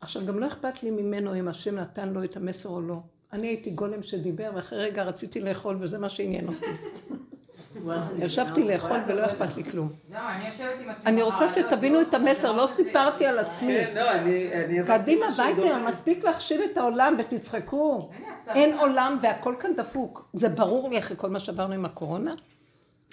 עכשיו, 0.02 0.25
גם 0.25 0.40
לא 0.40 0.48
אכפת 0.48 0.84
לי 0.84 0.92
ממנו 0.92 1.40
אם 1.40 1.48
השם 1.48 1.75
נתן 1.75 2.10
לו 2.10 2.24
את 2.24 2.38
המסר 2.38 2.70
או 2.70 2.82
לא. 2.82 3.02
אני 3.34 3.48
הייתי 3.48 3.72
גולם 3.72 4.04
שדיבר, 4.04 4.52
ואחרי 4.56 4.80
רגע 4.80 5.04
רציתי 5.04 5.42
לאכול, 5.42 5.78
וזה 5.80 5.98
מה 5.98 6.10
שעניין 6.10 6.48
אותי. 6.48 6.66
ישבתי 8.20 8.64
לאכול 8.64 8.98
ולא 9.08 9.25
אכפת 9.25 9.58
לי 9.58 9.64
כלום. 9.64 9.90
לא, 10.14 10.20
אני 11.06 11.22
רוצה 11.22 11.50
שתבינו 11.50 12.02
את 12.02 12.14
המסר, 12.14 12.52
לא 12.52 12.68
סיפרתי 12.68 13.25
על 13.25 13.40
עצמי. 13.40 13.74
כן, 13.74 13.94
לא, 13.96 14.86
קדימה, 14.86 15.25
וייטר, 15.38 15.78
מספיק 15.88 16.24
להחשיב 16.24 16.62
את 16.62 16.78
העולם 16.78 17.18
ותצחקו. 17.20 18.10
אין 18.48 18.78
עולם 18.78 19.18
והכל 19.22 19.56
כאן 19.60 19.75
דפוק. 19.75 20.30
זה 20.34 20.50
ברור 20.50 20.90
לי 20.90 21.00
אחרי 21.00 21.18
כל 21.18 21.30
מה 21.30 21.40
שעברנו 21.40 21.74
עם 21.74 21.86
הקורונה. 21.86 22.34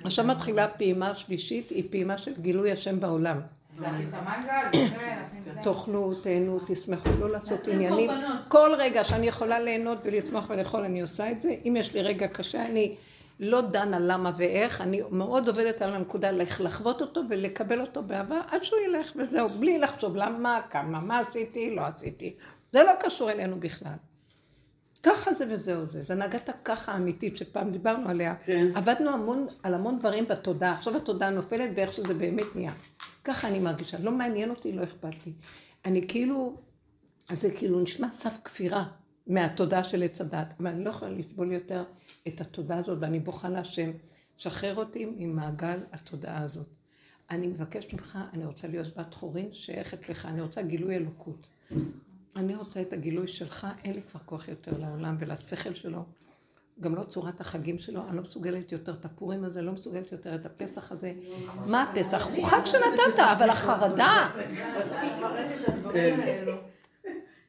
עכשיו 0.05 0.25
מתחילה 0.25 0.69
פעימה 0.69 1.15
שלישית, 1.15 1.71
היא 1.71 1.85
פעימה 1.91 2.19
של 2.19 2.33
גילוי 2.41 2.73
השם 2.73 3.01
בעולם. 3.01 3.41
תאכלו, 5.65 6.11
תהנו, 6.23 6.59
תשמחו, 6.67 7.11
לא 7.21 7.31
לעשות 7.31 7.69
עניינים. 7.69 8.11
כל 8.49 8.75
רגע 8.79 9.05
שאני 9.05 9.27
יכולה 9.27 9.61
ליהנות 9.61 9.99
ולשמוח 10.05 10.47
ולאכול, 10.51 10.85
אני 10.85 11.03
עושה 11.03 11.31
את 11.31 11.41
זה. 11.41 11.55
אם 11.65 11.77
יש 11.77 11.95
לי 11.95 12.03
רגע 12.03 12.29
קשה, 12.29 12.67
אני 12.67 12.97
לא 13.41 13.61
דנה 13.61 13.99
למה 13.99 14.33
ואיך, 14.37 14.81
אני 14.81 15.03
מאוד 15.11 15.49
עובדת 15.49 15.83
על 15.83 15.95
הנקודה 15.95 16.31
לחוות 16.31 17.01
אותו 17.01 17.21
ולקבל 17.29 17.81
אותו 17.81 18.03
באהבה 18.03 18.41
עד 18.51 18.65
שהוא 18.65 18.79
ילך 18.89 19.13
וזהו, 19.17 19.49
בלי 19.49 19.79
לחשוב 19.79 20.17
למה, 20.17 20.61
כמה, 20.71 21.01
מה 21.01 21.19
עשיתי, 21.19 21.75
לא 21.75 21.87
עשיתי. 21.87 22.35
זה 22.73 22.83
לא 22.83 22.93
קשור 23.01 23.31
אלינו 23.31 23.61
בכלל. 23.61 23.95
ככה 25.03 25.33
זה 25.33 25.45
וזהו 25.51 25.87
זה, 25.87 26.03
זה 26.03 26.15
נגעת 26.15 26.51
ככה 26.65 26.97
אמיתית 26.97 27.37
שפעם 27.37 27.71
דיברנו 27.71 28.09
עליה. 28.09 28.35
כן. 28.45 28.67
עבדנו 28.75 29.11
המון, 29.11 29.47
על 29.63 29.75
המון 29.75 29.99
דברים 29.99 30.25
בתודעה, 30.29 30.73
עכשיו 30.73 30.97
התודעה 30.97 31.31
נופלת 31.31 31.71
ואיך 31.77 31.93
שזה 31.93 32.15
באמת 32.15 32.47
נהיה. 32.55 32.73
ככה 33.25 33.49
אני 33.49 33.59
מרגישה, 33.59 33.99
לא 34.01 34.13
מעניין 34.13 34.51
אותי, 34.51 34.73
לא 34.73 34.85
אכפת 34.85 35.27
לי. 35.27 35.33
אני 35.85 36.09
כאילו, 36.09 36.57
אז 37.29 37.41
זה 37.41 37.51
כאילו 37.51 37.81
נשמע 37.81 38.13
סף 38.13 38.39
כפירה 38.45 38.85
מהתודעה 39.27 39.85
של 39.85 40.03
עץ 40.03 40.21
הדת, 40.21 40.55
אבל 40.61 40.71
אני 40.71 40.85
לא 40.85 40.91
יכולה 40.91 41.11
לסבול 41.11 41.53
יותר 41.53 41.85
את 42.29 42.41
התודעה 42.41 42.79
הזאת, 42.79 42.99
ואני 43.01 43.21
בוכה 43.21 43.49
להשם, 43.49 43.91
שחרר 44.37 44.77
אותי 44.77 45.07
ממעגל 45.17 45.79
התודעה 45.93 46.43
הזאת. 46.43 46.67
אני 47.31 47.47
מבקשת 47.47 47.93
ממך, 47.93 48.19
אני 48.33 48.45
רוצה 48.45 48.69
להיות 48.69 48.97
בת 48.97 49.15
חורין 49.15 49.49
שייכת 49.53 50.09
לך, 50.09 50.27
אני 50.27 50.41
רוצה 50.41 50.63
גילוי 50.63 50.97
אלוקות. 50.97 51.49
אני 52.37 52.55
רוצה 52.55 52.81
את 52.81 52.93
הגילוי 52.93 53.27
שלך, 53.27 53.67
אין 53.85 53.95
לי 53.95 54.01
כבר 54.11 54.21
כוח 54.27 54.49
יותר 54.49 54.73
לעולם 54.79 55.17
ולשכל 55.19 55.75
שלו. 55.75 56.05
גם 56.81 56.95
לא 56.95 57.03
צורת 57.03 57.41
החגים 57.41 57.79
שלו, 57.79 58.09
אני 58.09 58.17
לא 58.17 58.23
מסוגלת 58.23 58.73
יותר 58.73 58.93
את 58.93 59.05
הפורים 59.05 59.45
הזה, 59.45 59.63
לא 59.63 59.73
מסוגלת 59.73 60.13
יותר 60.13 60.35
את 60.35 60.47
הפסח 60.47 60.93
הזה. 60.93 61.13
מה 61.67 61.83
הפסח? 61.83 62.27
הוא 62.27 62.47
חג 62.47 62.61
שנתת, 62.65 63.19
אבל 63.19 63.51
החרדה. 63.51 64.31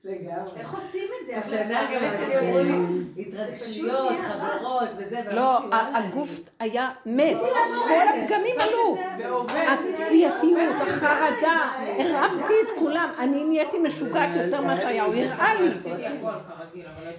איך 0.06 0.74
עושים 0.74 1.10
את 1.22 1.28
זה? 1.28 1.38
השנה 1.38 1.82
גם 1.94 2.02
אמרו 2.40 2.60
לי, 2.60 2.74
התרגשויות, 3.22 4.14
חברות 4.22 4.90
וזה, 4.98 5.22
לא, 5.32 5.60
הגוף 5.72 6.40
היה 6.60 6.90
מת, 7.06 7.38
כל 7.88 8.08
הפגמים 8.10 8.56
עלו. 8.60 8.98
הכפייתיות, 9.54 10.76
החרדה, 10.82 11.72
הרמתי 11.98 12.54
את 12.64 12.80
כולם, 12.80 13.10
אני 13.20 13.44
נהייתי 13.44 13.80
משוגעת 13.80 14.36
יותר 14.36 14.62
ממה 14.62 14.78
שהיה, 14.78 15.04
הוא 15.04 15.16
הראה 15.16 15.54
לי. 15.54 15.70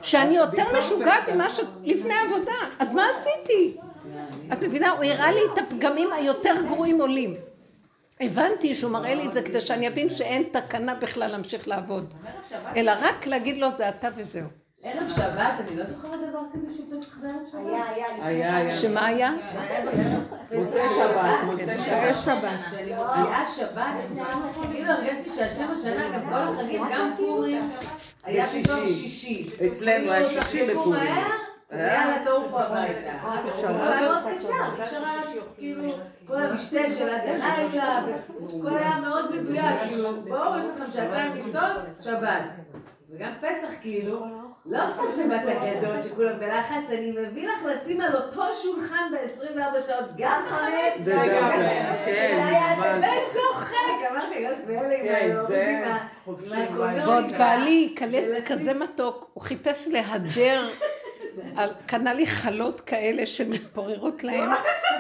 שאני 0.03 0.37
יותר 0.37 0.79
משוגעת 0.79 1.29
ממה 1.29 1.51
שלפני 1.51 2.15
עבודה, 2.27 2.57
אז 2.79 2.95
מה 2.95 3.09
עשיתי? 3.09 3.77
את 4.53 4.63
מבינה, 4.63 4.91
הוא 4.91 5.05
הראה 5.05 5.33
לי 5.33 5.41
את 5.53 5.59
הפגמים 5.59 6.13
היותר 6.13 6.55
גרועים 6.67 7.01
עולים. 7.01 7.35
הבנתי 8.21 8.75
שהוא 8.75 8.93
מראה 8.93 9.15
לי 9.15 9.27
את 9.27 9.33
זה 9.33 9.43
כדי 9.43 9.61
שאני 9.61 9.89
אבין 9.89 10.11
שאין 10.11 10.43
תקנה 10.53 10.95
בכלל 10.95 11.31
להמשיך 11.31 11.69
לעבוד. 11.69 12.15
אלא 12.77 12.93
רק 13.01 13.27
להגיד 13.27 13.59
לו 13.59 13.69
זה 13.77 13.89
אתה 13.89 14.09
וזהו. 14.17 14.49
ערב 14.87 15.09
שבת, 15.17 15.55
אני 15.69 15.77
לא 15.77 15.85
זוכרת 15.85 16.21
דבר 16.29 16.39
כזה 16.53 16.67
של 16.77 16.83
פסח 17.01 17.19
בערב 17.19 17.35
שבת. 17.53 17.61
היה, 17.67 17.85
היה. 17.91 18.27
היה, 18.27 18.57
היה. 18.57 18.77
שמה 18.77 19.07
היה? 19.07 19.33
מוצאי 20.53 20.89
שבת, 20.99 21.45
מוצאי 21.45 22.15
שבת. 22.15 22.59
מוציאה 22.73 23.45
שבת, 23.57 23.95
כאילו 24.73 24.93
הרגשתי 24.93 25.31
שהשם 25.37 25.67
השנה, 25.79 26.09
גם 26.15 26.29
כל 26.29 26.35
החגים, 26.35 26.83
גם 26.93 27.15
פורים, 27.17 27.71
היה 28.25 28.47
פתאום 28.47 28.87
שישי. 28.87 29.51
אצלנו 29.67 30.13
היה 30.13 30.27
כאילו, 30.27 30.43
שישי 30.43 30.71
בפורים. 30.71 31.03
מהר, 31.73 31.81
ויאללה 31.81 32.25
תעופו 32.25 32.59
הביתה. 32.61 33.11
אבל 33.23 33.93
היה 33.93 34.01
מאוד 34.01 34.23
קצר, 34.39 34.83
אפשר 34.83 34.97
היה 34.97 35.43
כאילו, 35.59 35.83
כל 36.27 36.43
המשתה 36.43 36.91
של 36.99 37.09
עד 37.09 37.21
הלילה, 37.29 37.99
הכל 38.59 38.77
היה 38.77 38.99
מאוד 39.01 39.37
מדויק, 39.37 39.81
כאילו, 39.89 40.23
בואו, 40.23 40.59
יש 40.59 40.65
לכם 40.77 40.93
שעתיים 40.93 41.33
לשתות, 41.39 41.83
שבת. 42.01 42.45
וגם 43.11 43.31
פסח 43.41 43.75
כאילו, 43.81 44.27
לא 44.67 44.79
סתם 44.93 45.03
שבת 45.17 45.43
הגדול 45.47 46.03
שכולם 46.03 46.39
בלחץ, 46.39 46.91
אני 46.91 47.11
מביא 47.11 47.49
לך 47.49 47.65
לשים 47.65 48.01
על 48.01 48.17
אותו 48.17 48.43
שולחן 48.63 49.11
ב-24 49.13 49.87
שעות 49.87 50.05
גם 50.17 50.43
חמץ 50.49 51.03
וגם. 51.05 51.51
כן, 52.05 52.77
ממש. 52.79 53.11
וצוחק, 53.31 54.11
אמרתי, 54.11 54.35
להיות 54.35 54.59
באלה 54.67 54.95
עם 54.95 55.07
כן, 55.07 55.33
ההורים, 55.37 55.83
ועוד 57.05 57.33
בעלי 57.39 57.95
כזה 58.47 58.75
מתוק, 58.75 59.31
הוא 59.35 59.43
חיפש 59.43 59.89
להדר, 59.89 60.69
קנה 61.87 62.15
לי 62.15 62.27
חלות 62.27 62.81
כאלה 62.81 63.27
שמתפוררות 63.27 64.25
להם, 64.25 64.49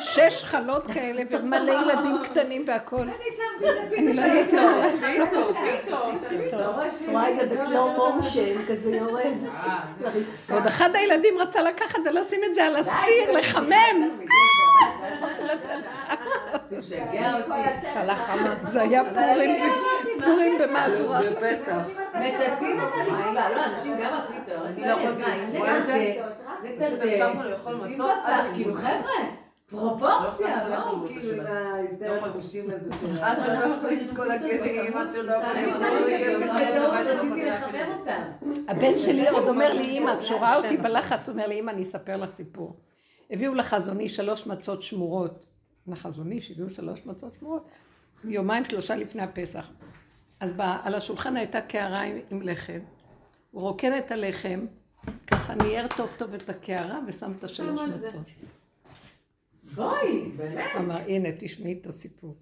שש 0.01 0.45
חלות 0.45 0.87
כאלה 0.87 1.23
ומלא 1.31 1.73
ילדים 1.73 2.17
קטנים 2.25 2.65
והכל. 2.67 2.97
אני 2.97 4.11
את 4.11 4.15
לא 4.15 4.23
יודעת 4.23 4.53
מה 4.53 4.87
לעשות. 4.87 5.29
לעשות. 5.65 7.09
רואה 7.09 7.31
את 7.31 7.37
זה 7.37 7.47
בסלואו 7.47 8.13
מושן, 8.13 8.65
כזה 8.69 8.97
יורד 8.97 9.37
לרצפה. 10.01 10.53
ועוד 10.53 10.67
אחד 10.67 10.91
הילדים 10.95 11.39
רצה 11.39 11.63
לקחת 11.63 11.99
ולשים 12.05 12.41
את 12.45 12.55
זה 12.55 12.65
על 12.65 12.77
הסיר, 12.77 13.33
לחמם. 13.33 14.11
זה. 16.81 17.03
זה 18.61 18.83
היה 18.83 19.03
פורים, 20.25 20.59
במהדורה. 20.63 21.21
בפסח. 21.21 21.77
מטאטאים 22.15 22.79
את 22.79 22.85
המצווה, 22.95 23.55
לא, 23.55 23.65
אנשים 23.65 23.97
גם 24.03 24.13
הפיתות, 24.15 24.67
אני 24.67 24.81
לא 24.81 24.87
יכולה, 24.87 25.81
נטאטא, 26.63 27.33
שים 27.87 27.99
בפח, 27.99 28.45
כאילו 28.55 28.75
חבר'ה, 28.75 29.45
פרופורציה, 29.71 30.69
לא, 30.69 31.05
כאילו 31.07 31.43
ההסדר 31.43 32.25
החושים 32.25 32.71
הזה 32.71 32.91
של 33.01 33.23
עד 33.23 33.39
שלא 33.43 33.75
יכולים 33.75 34.09
את 34.09 34.17
כל 34.17 34.31
הכלים, 34.31 34.65
יכולים 34.65 34.93
שמתי 34.93 36.27
את 36.27 36.43
את 36.43 37.21
כל. 37.21 38.65
הבן 38.69 38.99
שלי 38.99 39.29
עוד 39.29 39.49
אומר 39.49 39.73
לי, 39.73 39.83
אימא, 39.83 40.21
כשהוא 40.21 40.41
ראה 40.41 40.57
אותי 40.57 40.77
בלחץ, 40.77 41.29
הוא 41.29 41.33
אומר 41.33 41.47
לי, 41.47 41.55
אימא, 41.55 41.71
אני 41.71 41.83
אספר 41.83 42.17
לך 42.17 42.31
סיפור. 42.31 42.77
הביאו 43.35 43.55
לחזוני 43.55 44.09
שלוש 44.09 44.47
מצות 44.47 44.83
שמורות. 44.83 45.47
לחזוני 45.87 46.43
שהביאו 46.43 46.71
שלוש 46.71 47.07
מצות 47.07 47.33
שמורות, 47.41 47.69
יומיים 48.25 48.65
שלושה 48.65 48.97
לפני 48.97 49.23
הפסח. 49.23 49.71
אז 50.41 50.53
ב- 50.53 50.61
על 50.61 50.95
השולחן 50.95 51.37
הייתה 51.37 51.61
קערה 51.61 52.03
עם, 52.03 52.17
עם 52.31 52.43
לחם. 52.43 52.81
הוא 53.51 53.63
רוקן 53.63 53.99
את 53.99 54.11
הלחם, 54.11 54.67
ככה 55.27 55.55
ניער 55.55 55.87
טוב 55.97 56.11
טוב 56.19 56.35
את 56.35 56.49
הקערה 56.49 57.01
ושם 57.07 57.33
את 57.39 57.45
השלוש 57.45 57.81
מצות. 57.91 58.27
בואי, 59.75 60.29
באמת. 60.37 60.65
הוא 60.75 60.81
אמר, 60.81 60.97
הנה, 60.97 61.29
תשמעי 61.39 61.79
את 61.81 61.87
הסיפור. 61.87 62.37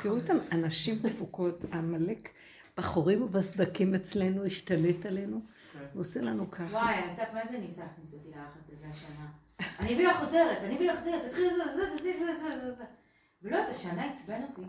תראו 0.00 0.16
את 0.18 0.30
הנשים 0.50 0.98
דפוקות, 0.98 1.64
עמלק 1.72 2.28
בחורים 2.76 3.22
ובסדקים 3.22 3.94
אצלנו 3.94 4.44
השתלט 4.44 5.06
עלינו, 5.06 5.40
הוא 5.92 6.00
עושה 6.00 6.20
לנו 6.20 6.50
ככה. 6.50 6.64
וואי, 6.70 7.08
אסף, 7.08 7.24
מה 7.34 7.40
זה 7.50 7.58
ניסה 7.58 7.80
להכניס 7.80 8.14
אותי 8.14 8.28
ללחץ 8.28 8.70
הזה 8.78 8.86
השנה? 8.88 9.26
אני 9.80 9.94
אביא 9.94 10.08
לך 10.08 10.16
חותרת, 10.16 10.58
אני 10.62 10.76
אביא 10.76 10.90
לך 10.90 11.00
זה, 11.00 11.12
תתחיל 11.28 11.54
זה, 11.54 11.74
זה, 11.74 11.96
זה, 11.96 12.18
זה, 12.18 12.38
זה, 12.38 12.60
זה, 12.60 12.70
זה. 12.70 12.84
ולא, 13.42 13.62
את 13.62 13.68
השנה 13.68 14.04
עצבן 14.04 14.42
אותי. 14.42 14.62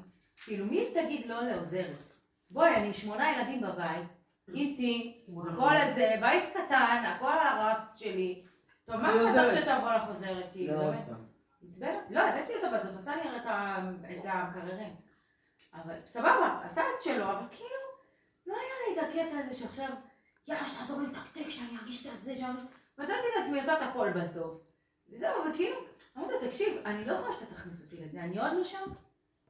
כאילו, 0.43 0.65
מי 0.65 0.93
תגיד 0.93 1.25
לא 1.25 1.41
לעוזרת? 1.41 2.03
בואי, 2.51 2.75
אני 2.75 2.87
עם 2.87 2.93
שמונה 2.93 3.31
ילדים 3.31 3.61
בבית, 3.61 4.07
איתי, 4.53 5.25
כל 5.59 5.77
הזה, 5.77 6.13
בית 6.21 6.49
קטן, 6.53 7.03
הכל 7.05 7.31
על 7.31 7.47
הרס 7.47 7.97
שלי. 7.97 8.45
טוב, 8.85 8.95
מה 8.95 9.13
אתה 9.13 9.33
צריך 9.33 9.61
שתבוא 9.61 9.93
לך 9.93 10.01
עוזרת, 10.07 10.45
כאילו, 10.51 10.79
באמת? 10.79 11.09
עצבן? 11.67 11.95
לא, 12.09 12.19
הבאתי 12.19 12.55
אותה 12.55 12.77
בסוף, 12.77 12.95
עשתה 12.95 13.15
לי 13.15 13.21
את 13.21 13.41
את 14.19 14.25
המקררים. 14.25 14.95
אבל 15.73 15.95
סבבה, 16.05 16.59
עשה 16.63 16.81
את 16.81 17.01
שלו, 17.03 17.25
אבל 17.25 17.45
כאילו, 17.51 17.79
לא 18.47 18.53
היה 18.53 18.73
לי 18.87 18.99
את 18.99 19.09
הקטע 19.09 19.39
הזה 19.39 19.53
שעכשיו, 19.53 19.89
יאללה, 20.47 20.67
שתעזור 20.67 21.01
לי 21.01 21.07
לתקתק, 21.07 21.49
שאני 21.49 21.77
ארגיש 21.77 22.07
את 22.07 22.23
זה, 22.23 22.35
שאני... 22.35 22.59
מצאתי 22.97 23.13
את 23.13 23.43
עצמי 23.43 23.59
עושה 23.59 23.77
את 23.77 23.81
הכל 23.81 24.11
בסוף. 24.11 24.70
וזהו, 25.11 25.35
וכאילו, 25.51 25.77
אמרתי 26.17 26.33
לו, 26.33 26.39
תקשיב, 26.39 26.77
אני 26.85 27.05
לא 27.05 27.13
יכולה 27.13 27.33
שאתה 27.33 27.45
תכניס 27.45 27.83
אותי 27.83 28.05
לזה, 28.05 28.19
אני 28.19 28.39
עוד 28.39 28.51
לא 28.57 28.63
שם. 28.63 28.77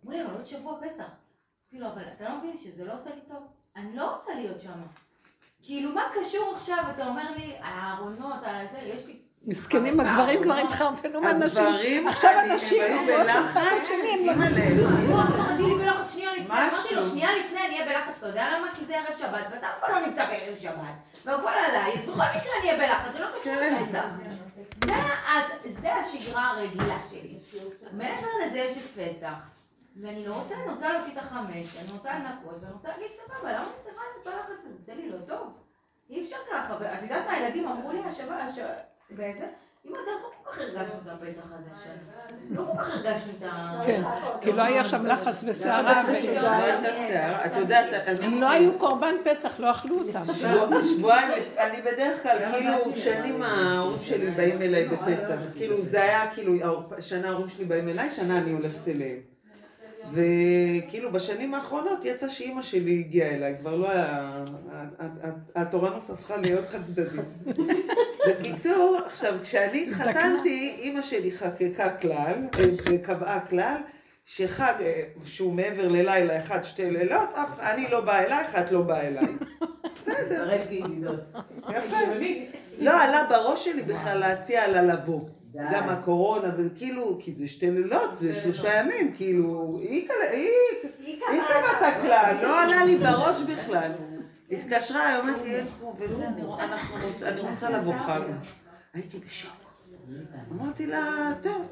אמרו 0.04 0.18
לי, 0.18 0.26
אבל 0.26 0.34
עוד 0.34 0.46
שבוע 0.46 0.80
פסח. 0.82 1.04
אמרתי 1.74 1.80
לו, 1.80 1.88
אבל 1.88 2.04
אתה 2.16 2.30
לא 2.30 2.38
מבין 2.38 2.58
שזה 2.58 2.86
לא 2.86 2.94
עושה 2.94 3.10
לי 3.10 3.22
טוב? 3.28 3.44
אני 3.76 3.96
לא 3.96 4.16
רוצה 4.16 4.34
להיות 4.34 4.60
שם. 4.60 4.82
כאילו, 5.64 5.92
מה 5.92 6.04
קשור 6.14 6.54
עכשיו, 6.56 6.84
אתה 6.96 7.08
אומר 7.08 7.32
לי, 7.38 7.56
הארונות, 7.60 8.44
על 8.44 8.56
הזה, 8.56 8.78
יש 8.78 9.06
לי... 9.06 9.20
מסכנים, 9.44 10.00
הגברים 10.00 10.44
כבר 10.44 10.58
התחרפנו 10.58 11.22
מהנשים. 11.22 12.08
עכשיו 12.08 12.32
הנשים 12.32 12.84
אומרות 12.98 13.28
אחד 13.30 13.66
לשני, 13.82 14.30
הם 14.30 15.10
לא... 15.10 15.16
הוא 15.60 15.68
לי 15.70 15.86
בלחץ 15.86 16.14
שנייה 16.14 16.32
לפני, 16.32 16.46
אמרתי 16.48 16.96
לו. 16.96 17.10
שנייה 17.10 17.30
לפני 17.38 17.60
אני 17.66 17.74
אהיה 17.74 17.86
בלחץ, 17.86 18.18
אתה 18.18 18.28
יודע 18.28 18.58
למה? 18.58 18.68
כי 18.76 18.86
זה 18.86 18.98
ערב 18.98 19.18
שבת, 19.20 19.46
ואתה 19.52 19.68
אף 19.68 19.80
פעם 19.80 19.90
לא 19.92 20.08
נמצא 20.08 20.26
בערב 20.26 20.58
שבת, 20.60 21.26
והכל 21.26 21.50
עליי, 21.50 21.94
אז 21.94 22.06
בכל 22.06 22.24
מקרה 22.36 22.54
אני 22.62 22.72
אהיה 22.72 22.88
בלחץ, 22.88 23.12
זה 23.14 23.20
לא 23.20 23.28
קשור 23.40 23.54
לפסח. 23.54 24.06
זה 24.86 24.94
זה 25.82 25.96
השגרה 25.96 26.50
הרגילה 26.50 27.00
שלי. 27.10 27.40
מעבר 27.92 28.28
לזה 28.46 28.58
יש 28.58 28.78
את 28.78 28.84
פסח, 29.00 29.50
ואני 30.02 30.26
לא 30.28 30.36
רוצה, 30.42 30.56
אני 30.56 30.72
רוצה 30.74 30.94
להוציא 30.94 31.14
את 31.14 31.18
החמץ, 31.18 31.78
אני 31.82 31.92
רוצה 31.98 32.20
לנקות, 32.20 32.56
ואני 32.62 32.74
רוצה 32.74 32.90
להגיד 32.90 33.08
סבבה, 33.08 33.52
למה 33.54 33.64
אני 33.64 33.84
צריכה 33.84 34.02
את 34.22 34.28
הלחץ 34.28 34.50
הזה? 34.66 34.76
זה 34.78 34.96
לי 34.96 35.10
לא 35.10 35.18
טוב. 35.28 35.54
אי 36.10 36.24
אפשר 36.24 36.38
ככה, 36.52 36.78
ואת 36.80 37.04
יודעת 37.04 37.26
מה, 37.26 37.32
הילדים 37.34 37.68
אמרו 37.68 37.92
לי 37.92 38.00
השבוע, 38.00 38.36
הש- 38.36 38.60
באיזה? 39.10 39.48
אמא, 39.86 39.98
אתה 40.04 40.12
לא 40.12 40.18
כל 40.44 40.52
כך 40.52 40.60
הרגשנו 40.60 41.00
את 41.04 41.08
הפסח 41.08 41.42
הזה 41.46 41.70
השנה. 41.76 41.94
לא 42.50 42.66
כל 42.72 42.78
כך 42.78 42.90
הרגשנו 42.96 43.32
את 43.38 43.44
ה... 43.44 43.80
כן, 43.86 44.02
כי 44.42 44.52
לא 44.52 44.62
היה 44.62 44.84
שם 44.84 45.06
לחץ 45.06 45.44
וסערה, 45.48 46.04
לא 46.04 46.10
הייתה 46.50 46.94
שיער. 46.96 47.46
את 47.46 47.56
יודעת. 47.56 47.86
הם 48.24 48.42
לא 48.42 48.50
היו 48.50 48.80
קורבן 48.80 49.16
פסח, 49.24 49.60
לא 49.60 49.72
אכלו 49.72 50.00
אותם. 50.00 50.34
שבוע- 50.34 50.84
שבועיים, 50.98 51.32
אני 51.58 51.82
בדרך 51.82 52.24
כלל, 52.24 52.38
כאילו, 52.52 52.96
שנים 52.96 53.44
ההורים 53.44 53.98
שלי 54.04 54.32
באים 54.32 54.62
אליי 54.62 54.88
בפסח. 54.88 55.36
כאילו, 55.58 55.86
זה 55.86 56.02
היה, 56.04 56.32
כאילו, 56.34 56.54
שנה 57.00 57.28
ההורים 57.30 57.50
שלי 57.50 57.66
באים 57.66 57.90
אליי, 57.90 58.12
שנה 58.12 58.38
אני 58.38 58.52
הולכת 58.52 58.88
אליהם. 58.88 59.31
וכאילו, 60.12 61.12
בשנים 61.12 61.54
האחרונות 61.54 62.06
יצא 62.06 62.30
שאימא 62.30 62.62
שלי 62.62 63.00
הגיעה 63.00 63.30
אליי, 63.30 63.56
כבר 63.60 63.76
לא 63.76 63.92
היה... 63.92 64.44
התורנות 65.56 66.10
הפכה 66.10 66.38
להיות 66.38 66.66
חד 66.70 66.84
צדדית. 66.84 67.58
בקיצור, 68.30 68.98
עכשיו, 69.06 69.34
כשאני 69.42 69.88
התחתנתי, 69.88 70.76
אימא 70.80 71.02
שלי 71.02 71.32
חקקה 71.32 71.90
כלל, 71.90 72.34
אה, 72.60 72.98
קבעה 72.98 73.40
כלל, 73.40 73.76
שחג 74.26 74.74
אה, 74.82 75.04
שהוא 75.26 75.54
מעבר 75.54 75.88
ללילה 75.88 76.40
אחד, 76.40 76.64
שתי 76.64 76.92
לילות, 76.92 77.30
אף 77.34 77.60
אני 77.60 77.88
לא 77.92 78.02
באה 78.02 78.20
אלייך, 78.26 78.56
את 78.56 78.72
לא 78.72 78.82
באה 78.82 79.02
אליי. 79.02 79.28
בסדר. 79.96 80.50
יפה. 81.70 81.98
לא 82.80 83.04
עלה 83.04 83.26
בראש 83.30 83.66
שלי 83.66 83.84
בכלל 83.84 84.18
להציע 84.18 84.68
לה 84.68 84.82
לבוא. 84.82 85.22
גם 85.56 85.90
הקורונה, 85.90 86.52
וכאילו, 86.58 87.18
כי 87.20 87.34
זה 87.34 87.48
שתי 87.48 87.72
לילות, 87.72 88.18
זה 88.18 88.36
שלושה 88.36 88.74
ימים, 88.80 89.14
כאילו, 89.16 89.78
היא 89.82 90.10
קבעה 91.20 91.72
את 91.78 91.96
הכלל, 91.96 92.36
לא 92.42 92.64
עלה 92.64 92.86
לי 92.86 92.98
בראש 92.98 93.42
בכלל. 93.42 93.92
התקשרה, 94.52 95.08
היא 95.08 95.18
אומרת 95.20 95.42
לי, 95.42 95.50
יש 95.50 95.66
פה 95.80 95.96
וזה, 96.00 96.28
אני 97.22 97.42
רוצה 97.42 97.70
לבוא 97.70 97.94
חג. 97.94 98.22
הייתי 98.94 99.20
בשוק. 99.28 99.52
אמרתי 100.52 100.88
לה, 100.88 101.34
טוב, 101.42 101.68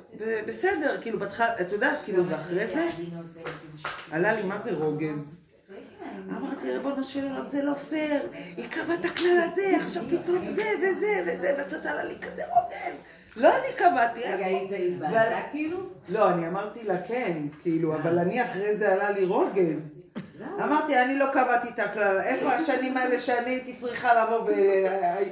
בסדר, 0.47 0.97
כאילו, 1.01 1.19
בהתחלה, 1.19 1.61
את 1.61 1.71
יודעת, 1.71 1.97
כאילו, 2.05 2.25
ואחרי 2.25 2.67
זה, 2.67 2.87
עלה 4.11 4.33
לי, 4.33 4.43
מה 4.43 4.57
זה 4.57 4.71
רוגז? 4.73 5.35
אמרתי, 6.29 6.71
ריבונו 6.71 7.03
של 7.03 7.23
עולם, 7.23 7.47
זה 7.47 7.63
לא 7.63 7.73
פייר, 7.73 8.21
היא 8.57 8.69
קבעה 8.69 8.95
את 8.95 9.05
הכלל 9.05 9.39
הזה, 9.43 9.77
עכשיו 9.81 10.03
פתאום 10.03 10.49
זה 10.49 10.63
וזה 10.81 11.23
וזה, 11.27 11.55
ואת 11.57 11.71
יודעת, 11.71 11.85
עלה 11.85 12.03
לי 12.03 12.15
כזה 12.21 12.43
רוגז. 12.55 13.03
לא 13.37 13.49
אני 13.57 13.67
קבעתי, 13.77 14.19
רגע, 14.21 14.31
איפה? 14.33 14.45
היית 14.45 14.93
התבאסה 14.93 15.39
כאילו? 15.51 15.77
לא, 16.09 16.29
אני 16.29 16.47
אמרתי 16.47 16.83
לה 16.83 16.95
כן, 17.07 17.33
כאילו, 17.61 17.95
אבל 17.95 18.19
אני 18.19 18.43
אחרי 18.45 18.75
זה 18.75 18.93
עלה 18.93 19.09
לי 19.11 19.25
רוגז. 19.25 19.95
אמרתי, 20.63 21.01
אני 21.01 21.15
לא 21.19 21.25
קבעתי 21.33 21.67
את 21.69 21.79
הכלל, 21.79 22.19
איפה 22.19 22.49
השנים 22.53 22.97
האלה 22.97 23.19
שאני 23.19 23.49
הייתי 23.49 23.75
צריכה 23.75 24.23
לבוא 24.23 24.49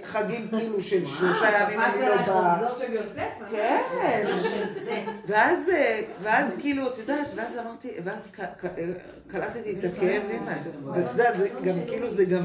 וחגים 0.03 0.47
כאילו 0.57 0.81
של 0.81 1.05
שלושה 1.05 1.45
ימים 1.63 1.79
אני 1.81 2.01
לא 2.01 2.15
באה. 2.15 2.53
מחזור 2.63 2.85
של 2.85 2.93
יוסף? 2.93 3.29
כן. 3.51 3.77
זה 4.25 4.49
של 4.49 4.83
זה. 4.85 5.03
ואז, 5.27 5.69
אה, 5.69 6.01
ואז 6.23 6.53
כאילו, 6.59 6.87
את 6.87 6.97
יודעת, 6.97 7.27
ואז 7.35 7.57
אמרתי, 7.65 7.91
ואז 8.03 8.27
ק- 8.31 8.39
ק- 8.39 8.65
אה, 8.65 8.83
קלטתי 9.27 9.75
את 9.79 9.83
הכאבים 9.83 10.43
האלה. 10.47 10.61
ואת 10.93 11.11
יודעת, 11.11 11.37
זה 11.37 11.47
גם 11.65 11.75
כאילו 11.87 12.09
זה 12.09 12.25
גם... 12.25 12.41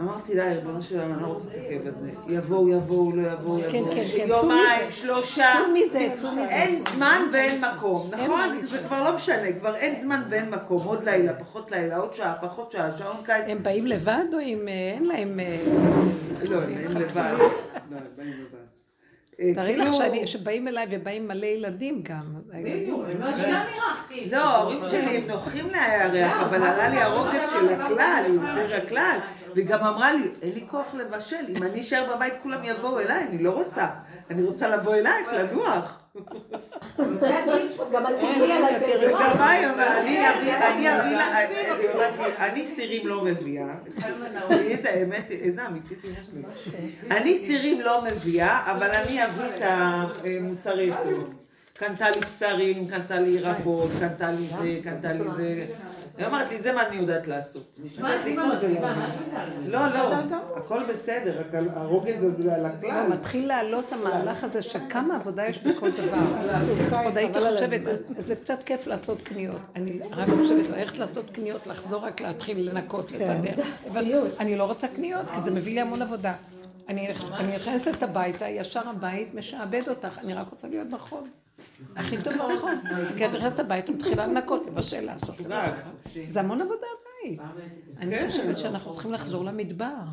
אה, 0.00 0.04
אמרתי 0.04 0.34
די, 0.34 0.40
ריבונו 0.40 0.82
של 0.82 1.00
עולם, 1.00 1.12
אני 1.14 1.22
לא 1.22 1.26
רוצה 1.26 1.48
את 1.50 1.54
הכאב 1.54 1.86
הזה. 1.86 2.10
יבואו, 2.28 2.68
יבואו, 2.68 3.16
לא 3.16 3.32
יבואו, 3.32 3.60
כן, 3.68 3.76
יבואו. 3.76 3.90
כן, 3.90 3.96
כן, 3.96 4.04
שיומיים, 4.04 4.30
צאו 4.40 4.48
מזה. 4.48 4.92
שלושה. 4.92 5.44
צאו 5.52 5.72
מזה, 5.74 6.08
צאו 6.14 6.32
מזה. 6.32 6.48
אין 6.48 6.74
זמן 6.94 7.22
ואין 7.32 7.60
מקום, 7.64 8.10
נכון? 8.12 8.60
זה 8.62 8.78
כבר 8.78 9.04
לא 9.04 9.14
משנה, 9.14 9.52
כבר 9.58 9.74
אין 9.74 10.00
זמן 10.00 10.22
ואין 10.28 10.50
מקום. 10.50 10.78
עוד 10.84 11.04
לילה, 11.04 11.32
פחות 11.32 11.70
לילה, 11.70 11.96
עוד 11.96 12.14
שעה, 12.14 12.34
פחות 12.40 12.72
שעה, 12.72 12.98
שעון 12.98 13.16
קיץ. 13.24 13.44
הם 13.48 13.62
באים 13.62 13.86
לבד 13.86 14.24
או 14.32 14.38
עם... 14.38 14.68
אה, 14.68 14.72
אין 14.94 15.06
להם... 15.06 15.40
אה, 15.40 15.56
לא, 16.50 16.56
הם 16.56 16.66
באים 16.66 16.96
לבד. 16.96 17.34
לא, 17.38 17.46
הם 17.96 18.04
באים 18.16 18.30
לבד. 18.32 18.58
אה, 19.40 19.54
תארי 19.54 19.76
לך 19.76 19.88
כאילו- 19.88 20.26
שבאים 20.26 20.68
אליי 20.68 20.86
ובאים 20.90 21.28
מלא 21.28 21.46
ילדים 21.46 22.02
גם. 22.02 22.24
בדיוק, 22.46 23.00
אני 23.04 23.14
גם 23.14 23.62
אירחתי. 23.74 24.28
לא, 24.30 24.36
ההורים 24.36 24.80
שלי 24.90 25.16
הם 25.16 25.26
נוחים 25.26 25.66
לארח, 25.70 26.42
אבל 26.42 26.62
עלה 26.62 26.88
לי 26.88 26.96
הרוגז 26.96 27.50
של 27.52 27.68
הכלל, 27.68 28.24
היא 28.26 28.34
יותר 28.34 28.76
הכלל. 28.76 29.18
והיא 29.58 29.68
גם 29.68 29.84
אמרה 29.84 30.12
לי, 30.12 30.30
אין 30.42 30.52
לי 30.52 30.64
כוח 30.70 30.94
לבשל, 30.94 31.44
אם 31.48 31.62
אני 31.62 31.80
אשאר 31.80 32.16
בבית 32.16 32.34
כולם 32.42 32.64
יבואו 32.64 33.00
אליי, 33.00 33.24
אני 33.28 33.42
לא 33.42 33.50
רוצה. 33.50 33.86
אני 34.30 34.42
רוצה 34.42 34.68
לבוא 34.68 34.94
אלייך, 34.94 35.28
לנוח. 35.32 35.98
גם. 37.92 38.02
מה 39.38 39.50
היא 39.50 39.66
אומרת? 39.66 40.02
אני 40.02 40.30
אביא, 40.30 40.56
אני 40.56 40.98
אביא 40.98 41.16
לה, 41.16 41.36
היא 41.36 41.88
אומרת 41.94 42.14
לי, 42.18 42.36
אני 42.38 42.66
סירים 42.66 43.06
לא 43.06 43.24
מביאה. 43.24 43.74
איזה 44.50 45.02
אמת, 45.02 45.30
איזה 45.30 45.66
אמיתית 45.66 45.98
יש 46.04 46.28
לי. 46.34 46.42
אני 47.10 47.38
סירים 47.38 47.80
לא 47.80 48.04
מביאה, 48.04 48.72
אבל 48.72 48.90
אני 48.90 49.24
אביא 49.24 49.44
את 49.44 49.62
המוצרי 49.62 50.82
יסוד. 50.82 51.34
קנתה 51.74 52.10
לי 52.10 52.20
בשרים, 52.20 52.88
קנתה 52.88 53.20
לי 53.20 53.28
ירקות, 53.28 53.90
קנתה 54.00 54.30
לי 54.30 54.46
זה, 54.46 54.80
קנתה 54.84 55.12
לי 55.12 55.18
זה. 55.36 55.66
היא 56.18 56.26
אומרת 56.26 56.48
לי, 56.48 56.62
זה 56.62 56.72
מה 56.72 56.86
אני 56.86 56.96
יודעת 56.96 57.26
לעשות. 57.26 57.78
נשמע 57.84 58.16
את 58.16 58.20
אימא 58.26 58.54
מגניבה, 58.54 58.94
מה 58.94 59.08
את? 59.08 59.14
לא, 59.66 59.86
לא, 59.88 60.16
הכל 60.56 60.84
בסדר, 60.88 61.40
רק 61.40 61.62
הרוגז 61.74 62.24
הזה 62.24 62.54
על 62.54 62.66
הכלל. 62.66 62.90
לא, 62.90 63.08
מתחיל 63.08 63.48
לעלות 63.48 63.92
המהלך 63.92 64.44
הזה 64.44 64.62
של 64.62 64.78
כמה 64.88 65.16
עבודה 65.16 65.46
יש 65.46 65.62
בכל 65.62 65.90
דבר. 65.90 66.18
עוד 67.04 67.16
הייתי 67.18 67.40
חושבת, 67.40 67.80
זה 68.16 68.36
קצת 68.36 68.62
כיף 68.62 68.86
לעשות 68.86 69.22
קניות. 69.22 69.60
אני 69.76 70.00
רק 70.10 70.28
חושבת 70.28 70.68
ללכת 70.68 70.98
לעשות 70.98 71.30
קניות, 71.30 71.66
לחזור 71.66 72.04
רק 72.04 72.20
להתחיל 72.20 72.70
לנקות, 72.70 73.12
לסדר. 73.12 73.62
אבל 73.92 74.04
אני 74.40 74.56
לא 74.56 74.64
רוצה 74.64 74.88
קניות, 74.88 75.26
כי 75.34 75.40
זה 75.40 75.50
מביא 75.50 75.74
לי 75.74 75.80
המון 75.80 76.02
עבודה. 76.02 76.34
אני 76.88 77.10
אני 77.32 77.56
נכנסת 77.56 78.02
הביתה, 78.02 78.48
ישר 78.48 78.88
הבית 78.88 79.34
משעבד 79.34 79.88
אותך, 79.88 80.18
אני 80.18 80.34
רק 80.34 80.50
רוצה 80.50 80.68
להיות 80.68 80.90
ברחוב. 80.90 81.28
הכי 81.96 82.16
טוב 82.24 82.32
ברחוב. 82.38 82.70
כי 83.16 83.26
את 83.26 83.30
נכנסת 83.34 83.58
הביתה, 83.58 83.92
מתחילה 83.92 84.26
לנקות, 84.26 84.66
לבשל, 84.66 85.00
לעשות. 85.00 85.36
זה 86.28 86.40
המון 86.40 86.60
עבודה 86.60 86.86
הבית. 86.98 87.40
אני 87.98 88.28
חושבת 88.28 88.58
שאנחנו 88.58 88.92
צריכים 88.92 89.12
לחזור 89.12 89.44
למדבר. 89.44 90.04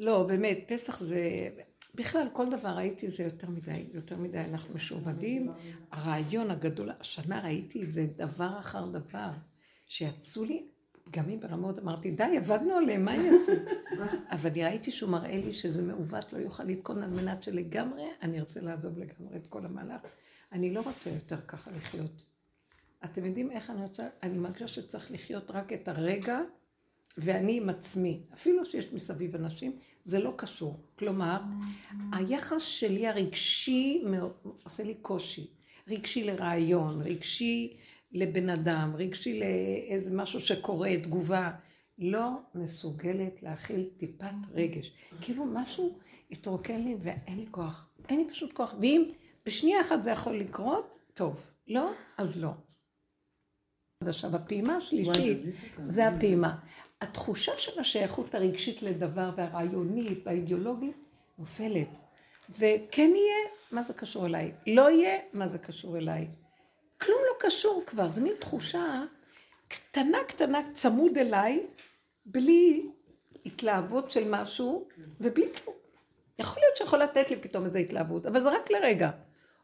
לא, 0.00 0.22
באמת, 0.22 0.58
פסח 0.68 1.00
זה... 1.00 1.48
בכלל, 1.94 2.28
כל 2.32 2.50
דבר 2.50 2.68
ראיתי 2.68 3.10
זה 3.10 3.22
יותר 3.22 3.50
מדי, 3.50 3.86
יותר 3.92 4.16
מדי 4.16 4.40
אנחנו 4.40 4.74
משועבדים. 4.74 5.52
הרעיון 5.92 6.50
הגדול, 6.50 6.90
השנה 7.00 7.40
ראיתי 7.40 7.86
זה 7.86 8.06
דבר 8.16 8.58
אחר 8.58 8.86
דבר, 8.86 9.30
שיצאו 9.86 10.44
לי, 10.44 10.68
גם 11.10 11.30
אם 11.30 11.40
ברמות 11.40 11.78
אמרתי, 11.78 12.10
די, 12.10 12.36
עבדנו 12.36 12.74
עליהם, 12.74 13.04
מה 13.04 13.16
יצאו? 13.16 13.54
אבל 14.32 14.50
אני 14.50 14.64
ראיתי 14.64 14.90
שהוא 14.90 15.10
מראה 15.10 15.36
לי 15.36 15.52
שזה 15.52 15.82
מעוות, 15.82 16.32
לא 16.32 16.38
יוכל 16.38 16.64
לתקון 16.64 17.02
על 17.02 17.10
מנת 17.10 17.42
שלגמרי, 17.42 18.06
אני 18.22 18.40
ארצה 18.40 18.60
לעזוב 18.60 18.98
לגמרי 18.98 19.36
את 19.36 19.46
כל 19.46 19.64
המהלך. 19.64 20.00
אני 20.52 20.74
לא 20.74 20.80
רוצה 20.80 21.10
יותר 21.10 21.40
ככה 21.48 21.70
לחיות. 21.70 22.24
אתם 23.04 23.24
יודעים 23.24 23.50
איך 23.50 23.70
אני 23.70 23.82
רוצה? 23.82 24.08
אני 24.22 24.38
מרגישה 24.38 24.68
שצריך 24.68 25.10
לחיות 25.10 25.50
רק 25.50 25.72
את 25.72 25.88
הרגע, 25.88 26.40
ואני 27.18 27.56
עם 27.56 27.68
עצמי. 27.68 28.22
אפילו 28.34 28.64
שיש 28.64 28.92
מסביב 28.92 29.34
אנשים, 29.34 29.78
זה 30.04 30.18
לא 30.18 30.34
קשור. 30.36 30.80
כלומר, 30.98 31.40
היחס 32.12 32.62
שלי 32.62 33.06
הרגשי 33.06 34.04
עושה 34.62 34.82
לי 34.84 34.94
קושי. 34.94 35.46
רגשי 35.88 36.24
לרעיון, 36.24 37.02
רגשי 37.02 37.76
לבן 38.12 38.48
אדם, 38.48 38.92
רגשי 38.96 39.40
לאיזה 39.40 40.16
משהו 40.16 40.40
שקורה, 40.40 40.90
תגובה. 41.02 41.50
לא 41.98 42.30
מסוגלת 42.54 43.42
להכיל 43.42 43.90
טיפת 43.96 44.30
רגש. 44.52 44.92
כאילו 45.20 45.44
משהו 45.44 45.98
התרוקן 46.30 46.80
לי 46.80 46.96
ואין 47.00 47.38
לי 47.38 47.46
כוח. 47.50 47.90
אין 48.08 48.20
לי 48.20 48.30
פשוט 48.30 48.52
כוח. 48.52 48.74
ואם 48.80 49.10
בשנייה 49.46 49.80
אחת 49.80 50.04
זה 50.04 50.10
יכול 50.10 50.36
לקרות, 50.36 50.98
טוב. 51.14 51.46
לא, 51.68 51.90
אז 52.18 52.40
לא. 52.40 52.50
עכשיו, 54.04 54.36
הפעימה 54.36 54.76
השלישית 54.76 55.38
זה 55.86 56.08
הפעימה. 56.08 56.58
התחושה 57.00 57.52
של 57.58 57.80
השייכות 57.80 58.34
הרגשית 58.34 58.82
לדבר 58.82 59.30
והרעיונית 59.36 60.18
והאידיאולוגית 60.26 60.96
נופלת. 61.38 61.88
וכן 62.50 63.10
יהיה, 63.14 63.48
מה 63.72 63.82
זה 63.82 63.92
קשור 63.94 64.26
אליי? 64.26 64.52
לא 64.66 64.90
יהיה, 64.90 65.18
מה 65.32 65.46
זה 65.46 65.58
קשור 65.58 65.96
אליי? 65.96 66.28
כלום 67.00 67.18
לא 67.26 67.34
קשור 67.38 67.82
כבר, 67.86 68.10
זו 68.10 68.22
מין 68.22 68.34
תחושה 68.38 68.84
קטנה 69.68 70.18
קטנה 70.28 70.58
צמוד 70.74 71.18
אליי, 71.18 71.66
בלי 72.26 72.90
התלהבות 73.46 74.10
של 74.10 74.28
משהו 74.30 74.88
ובלי 75.20 75.48
כלום. 75.54 75.76
יכול 76.38 76.62
להיות 76.62 76.76
שיכול 76.76 76.98
לתת 76.98 77.30
לי 77.30 77.36
פתאום 77.36 77.64
איזו 77.64 77.78
התלהבות, 77.78 78.26
אבל 78.26 78.40
זה 78.40 78.48
רק 78.48 78.70
לרגע. 78.70 79.10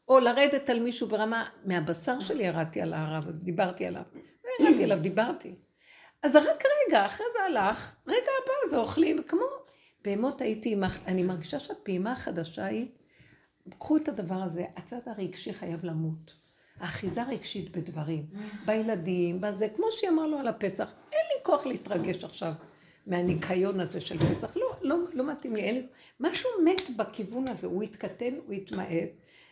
או 0.09 0.21
לרדת 0.21 0.71
על 0.71 0.81
מישהו 0.81 1.09
ברמה, 1.09 1.49
מהבשר 1.65 2.21
שלי 2.21 2.45
ירדתי 2.45 2.81
על 2.81 2.93
הרב, 2.93 3.31
דיברתי 3.31 3.87
עליו. 3.87 4.03
ירדתי 4.61 4.85
עליו, 4.85 4.99
דיברתי. 4.99 5.55
אז 6.23 6.33
זה 6.33 6.39
רק 6.39 6.63
רגע, 6.89 7.07
אחרי 7.07 7.27
זה 7.33 7.43
הלך, 7.45 7.95
רגע 8.07 8.31
הבא 8.43 8.71
זה 8.71 8.77
אוכלים, 8.77 9.23
כמו 9.23 9.47
בהמות 10.05 10.41
הייתי, 10.41 10.73
עם 10.73 10.83
אני 11.07 11.23
מרגישה 11.23 11.59
שהפעימה 11.59 12.13
החדשה 12.13 12.65
היא, 12.65 12.89
קחו 13.79 13.97
את 13.97 14.09
הדבר 14.09 14.35
הזה, 14.35 14.65
הצד 14.77 15.01
הרגשי 15.07 15.53
חייב 15.55 15.85
למות. 15.85 16.44
האחיזה 16.81 17.23
הרגשית 17.23 17.77
בדברים, 17.77 18.27
בילדים, 18.67 19.41
בזה, 19.41 19.69
כמו 19.77 19.87
שהיא 19.91 20.11
אמרה 20.11 20.27
לו 20.27 20.39
על 20.39 20.49
הפסח, 20.49 20.93
אין 21.13 21.21
לי 21.35 21.45
כוח 21.45 21.67
להתרגש 21.67 22.25
עכשיו 22.25 22.53
מהניקיון 23.07 23.81
הזה 23.81 24.01
של 24.01 24.19
פסח, 24.19 24.57
לא, 24.57 24.73
לא, 24.83 24.97
לא 25.13 25.27
מתאים 25.27 25.57
לי, 25.57 25.63
אין 25.63 25.75
לי, 25.75 25.87
משהו 26.21 26.51
מת 26.65 26.97
בכיוון 26.97 27.49
הזה, 27.49 27.67
הוא 27.67 27.83
יתקטן, 27.83 28.35
הוא 28.47 28.55
יתמעט, 28.55 28.89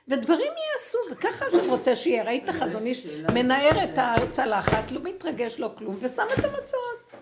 ודברים 0.09 0.41
ייעשו, 0.41 0.99
וככה 1.13 1.47
השם 1.47 1.71
רוצה 1.71 1.97
שיהיה, 1.97 2.25
ראית 2.25 2.51
חזון 2.51 2.87
איש, 2.87 3.07
מנער 3.35 3.85
את 3.85 3.99
הצלחת, 3.99 4.91
לא 4.91 5.01
מתרגש, 5.03 5.59
לא 5.59 5.71
כלום, 5.79 5.97
ושם 6.01 6.27
את 6.39 6.45
המצות. 6.45 7.13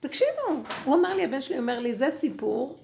תקשיבו, 0.00 0.62
הוא 0.84 0.94
אמר 0.94 1.14
לי, 1.14 1.24
הבן 1.24 1.40
שלי 1.40 1.58
אומר 1.58 1.78
לי, 1.78 1.94
זה 1.94 2.10
סיפור, 2.10 2.78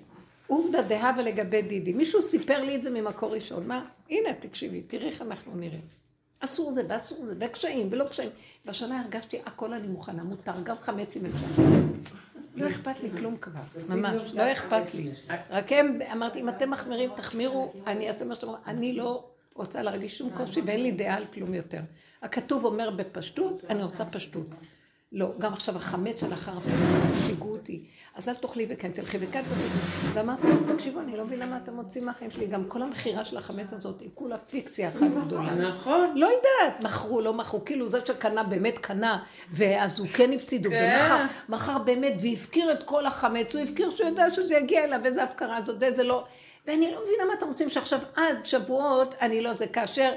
עובדא 0.46 0.82
דהבה 0.82 1.22
לגבי 1.22 1.62
דידי. 1.62 1.92
מישהו 1.92 2.22
סיפר 2.22 2.62
לי 2.62 2.76
את 2.76 2.82
זה 2.82 2.90
ממקור 2.90 3.34
ראשון. 3.34 3.68
מה? 3.68 3.84
הנה, 4.10 4.34
תקשיבי, 4.34 4.82
תראי 4.82 5.06
איך 5.06 5.22
אנחנו 5.22 5.56
נראים. 5.56 5.80
אסור 6.40 6.74
זה 6.74 6.82
ואסור 6.88 7.26
זה, 7.26 7.34
וקשיים 7.38 7.88
ולא 7.90 8.04
קשיים. 8.04 8.30
והשנה 8.64 9.00
הרגשתי, 9.00 9.38
הכל 9.46 9.72
אני 9.72 9.86
מוכנה, 9.86 10.22
מותר, 10.22 10.52
גם 10.64 10.76
חמץ 10.80 11.16
אם 11.16 11.26
אפשר. 11.26 11.62
לא 12.54 12.68
אכפת 12.68 13.00
לי 13.02 13.10
כלום 13.18 13.36
כבר, 13.36 13.60
ממש, 13.88 14.22
לא 14.34 14.52
אכפת 14.52 14.94
לי. 14.94 15.10
רק 15.50 15.72
הם, 15.72 15.98
אמרתי, 16.12 16.40
אם 16.40 16.48
אתם 16.48 16.70
מחמירים, 16.70 17.10
תחמירו, 17.16 17.72
אני 17.86 18.08
אעשה 18.08 18.24
מה 18.24 18.34
שאתם 18.34 18.46
אומרים. 18.46 18.64
אני 18.66 18.92
לא, 18.92 19.24
רוצה 19.54 19.82
להרגיש 19.82 20.18
שום 20.18 20.30
קושי 20.36 20.60
ואין 20.66 20.82
לי 20.82 20.92
דעה 20.92 21.16
על 21.16 21.24
כלום 21.34 21.54
יותר. 21.54 21.80
הכתוב 22.22 22.64
אומר 22.64 22.90
בפשטות, 22.90 23.64
אני 23.70 23.82
רוצה 23.82 24.04
פשטות. 24.04 24.46
לא, 25.12 25.32
גם 25.38 25.52
עכשיו 25.52 25.76
החמץ 25.76 26.20
של 26.20 26.32
אחר 26.32 26.56
הפסח, 26.56 27.26
שיגעו 27.26 27.50
אותי. 27.50 27.84
אז 28.16 28.28
אל 28.28 28.34
תאכלי 28.34 28.66
וכן 28.68 28.92
תלכי 28.92 29.18
וכאן 29.20 29.42
תלכי. 29.42 29.66
ואמרתי 30.12 30.46
להם, 30.46 30.74
תקשיבו, 30.74 31.00
אני 31.00 31.16
לא 31.16 31.24
מבינה 31.24 31.46
מה 31.46 31.56
אתם 31.56 31.74
מוצאים 31.74 32.06
מהחיים 32.06 32.30
שלי. 32.30 32.46
גם 32.46 32.64
כל 32.64 32.82
המכירה 32.82 33.24
של 33.24 33.36
החמץ 33.36 33.72
הזאת 33.72 34.00
היא 34.00 34.10
כולה 34.14 34.38
פיקציה 34.38 34.88
אחת 34.88 35.10
גדולה. 35.26 35.54
נכון. 35.54 36.12
לא 36.14 36.26
יודעת, 36.26 36.80
מכרו, 36.80 37.20
לא 37.20 37.32
מכרו, 37.32 37.64
כאילו 37.64 37.88
זה 37.88 37.98
שקנה 38.06 38.42
באמת 38.42 38.78
קנה, 38.78 39.22
ואז 39.50 39.98
הוא 39.98 40.06
כן 40.06 40.32
הפסיד, 40.32 40.66
הוא 40.66 40.74
כן. 40.74 41.26
מכר, 41.48 41.78
באמת, 41.78 42.12
והפקיר 42.22 42.72
את 42.72 42.82
כל 42.82 43.06
החמץ, 43.06 43.54
הוא 43.54 43.62
הפקיר 43.62 43.90
שהוא 43.90 44.08
יודע 44.08 44.34
שזה 44.34 44.54
יגיע 44.56 44.84
אליו, 44.84 45.00
איזה 45.04 45.22
הפקרה 45.22 45.58
זאת, 45.64 45.76
ואיזה 45.80 46.02
לא. 46.02 46.24
ואני 46.66 46.90
לא 46.90 47.02
מבינה 47.04 47.24
מה 47.28 47.34
אתם 47.38 47.48
רוצים 47.48 47.68
שעכשיו 47.68 47.98
עד 48.16 48.36
שבועות, 48.44 49.14
אני 49.20 49.40
לא 49.40 49.52
זה, 49.52 49.66
כאשר 49.66 50.12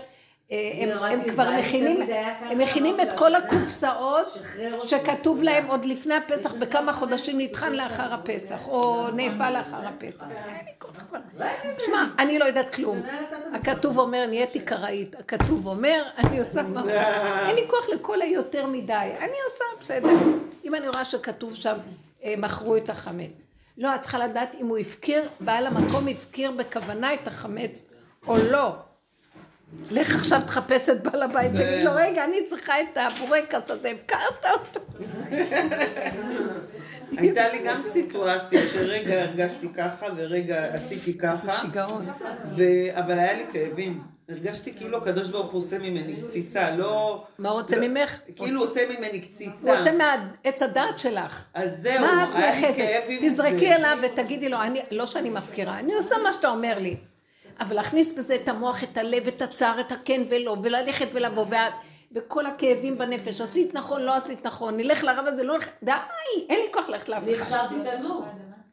הם, 0.52 1.04
הם 1.04 1.30
כבר 1.30 1.52
מכינים, 1.52 2.02
הם 2.42 2.58
מכינים 2.58 3.00
את 3.00 3.14
כל 3.14 3.36
הקופסאות. 3.36 4.38
שכתוב 4.86 5.44
להם 5.44 5.66
עוד 5.68 5.86
לפני 5.86 6.16
הפסח 6.16 6.54
בכמה 6.54 6.94
חודשים 6.94 7.42
נטחן 7.42 7.74
לאחר 7.74 8.14
הפסח, 8.14 8.68
או 8.68 9.08
נאפה 9.14 9.50
לאחר 9.50 9.88
הפסח. 9.88 10.26
שמע, 11.80 12.06
אני 12.20 12.40
לא 12.40 12.46
יודעת 12.46 12.76
כלום. 12.76 13.02
הכתוב 13.54 14.00
אומר, 14.00 14.26
נהייתי 14.28 14.60
קראית. 14.60 15.16
הכתוב 15.16 15.68
אומר, 15.68 16.04
אני 16.18 16.40
עושה 16.40 16.62
מה... 16.64 16.84
אין 17.48 17.56
לי 17.56 17.68
כוח 17.68 17.90
לכל 17.90 18.22
היותר 18.22 18.68
מדי. 18.68 18.94
אני 19.20 19.38
עושה, 19.46 19.64
בסדר. 19.82 20.10
אם 20.66 20.76
אני 20.76 20.90
רואה 20.90 21.06
שכתוב 21.06 21.56
שם, 21.56 21.76
אה, 22.24 22.34
מכרו 22.38 22.78
את 22.78 22.90
החמץ. 22.90 23.30
לא, 23.78 23.96
את 23.96 24.02
צריכה 24.02 24.18
לדעת 24.18 24.56
אם 24.62 24.68
הוא 24.68 24.78
הפקיר, 24.78 25.28
בעל 25.40 25.68
המקום 25.68 26.08
הפקיר 26.08 26.52
בכוונה 26.52 27.14
את 27.14 27.28
החמץ 27.28 27.84
או 28.28 28.36
לא. 28.52 28.72
לך 29.92 30.16
עכשיו 30.16 30.42
תחפש 30.48 30.90
את 30.90 31.04
בעל 31.04 31.24
הבית, 31.24 31.52
תגיד 31.52 31.84
לו, 31.84 31.92
רגע, 31.96 32.26
אני 32.26 32.46
צריכה 32.46 32.82
את 32.82 32.98
הבורקס 32.98 33.72
הזה, 33.72 33.90
הפקרת 33.90 34.46
אותו. 34.52 34.80
הייתה 37.18 37.50
לי 37.52 37.60
גם 37.66 37.82
סיטואציה 37.94 38.62
שרגע 38.68 39.22
הרגשתי 39.22 39.70
ככה 39.74 40.06
ורגע 40.16 40.66
עשיתי 40.74 41.12
זה 41.12 41.18
ככה, 41.20 41.52
שיגעון. 41.62 42.06
ו- 42.56 42.64
אבל 43.00 43.20
היה 43.20 43.34
לי 43.34 43.44
כאבים. 43.54 44.02
הרגשתי 44.30 44.74
כאילו 44.74 44.98
הקדוש 44.98 45.30
ברוך 45.30 45.52
הוא 45.52 45.60
עושה 45.60 45.78
ממני 45.78 46.16
קציצה, 46.28 46.72
לא... 46.72 47.24
מה 47.40 47.50
הוא 47.50 47.60
רוצה 47.62 47.76
לא- 47.76 47.88
ממך? 47.88 48.20
כאילו 48.36 48.62
עושה 48.62 48.82
ממני 48.90 49.18
הוא 49.20 49.36
קציצה. 49.36 49.78
רוצה 49.78 49.92
מעץ 49.92 50.62
הדעת 50.62 51.00
שלך. 51.00 51.46
אז 51.54 51.70
זהו, 51.82 52.06
היה 52.34 52.70
לי? 52.70 52.74
כאבים. 52.78 53.20
תזרקי 53.22 53.74
אליו 53.74 53.98
ותגידי 54.04 54.50
לו, 54.50 54.58
לא 54.92 55.06
שאני 55.06 55.30
מפקירה, 55.30 55.80
אני 55.80 55.94
עושה 55.94 56.16
מה 56.24 56.34
שאתה 56.34 56.48
אומר 56.48 56.80
לי. 56.80 56.98
אבל 57.60 57.76
להכניס 57.76 58.18
בזה 58.18 58.36
את 58.36 58.48
המוח, 58.48 58.84
את 58.84 58.98
הלב, 58.98 59.28
את 59.28 59.42
הצער, 59.42 59.80
את 59.80 59.92
הכן 59.92 60.22
ולא, 60.30 60.58
וללכת 60.64 61.08
ולבוא, 61.14 61.46
ואת, 61.52 61.74
וכל 62.12 62.46
הכאבים 62.46 62.98
בנפש, 62.98 63.42
עשית 63.42 63.74
נכון, 63.74 64.02
לא 64.02 64.16
עשית 64.16 64.46
נכון, 64.46 64.78
נלך 64.78 65.04
לרב 65.04 65.26
הזה, 65.28 65.44
לא 65.44 65.54
נלך, 65.54 65.70
די, 65.84 65.92
אין 66.50 66.60
לי 66.60 66.74
כוח 66.74 66.90
ללכת 66.90 67.10
לאף 67.10 67.24
אחד. 67.24 67.42
הכשרתי 67.42 67.76
תנור. 67.84 68.26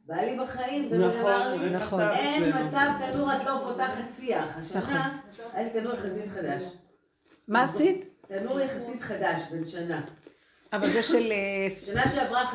בא 0.07 0.17
לי 0.17 0.39
בחיים, 0.39 0.95
נכון, 0.95 1.67
נכון. 1.71 2.03
אין 2.03 2.53
מצב 2.67 2.87
תנור 2.99 3.33
את 3.33 3.45
לא 3.45 3.61
פותחת 3.65 4.11
שיח. 4.11 4.59
נכון. 4.75 4.97
השנה 4.97 5.19
היה 5.53 5.65
לי 5.65 5.81
תנור 5.81 5.93
יחסית 5.93 6.31
חדש. 6.35 6.63
מה 7.49 7.63
עשית? 7.63 8.05
תנור 8.29 8.61
יחסית 8.61 9.01
חדש, 9.01 9.41
בן 9.51 9.67
שנה. 9.67 10.01
אבל 10.73 10.87
זה 10.87 11.03
של... 11.03 11.33
אה, 11.33 11.71
שנה 11.87 12.09
שעברה. 12.09 12.47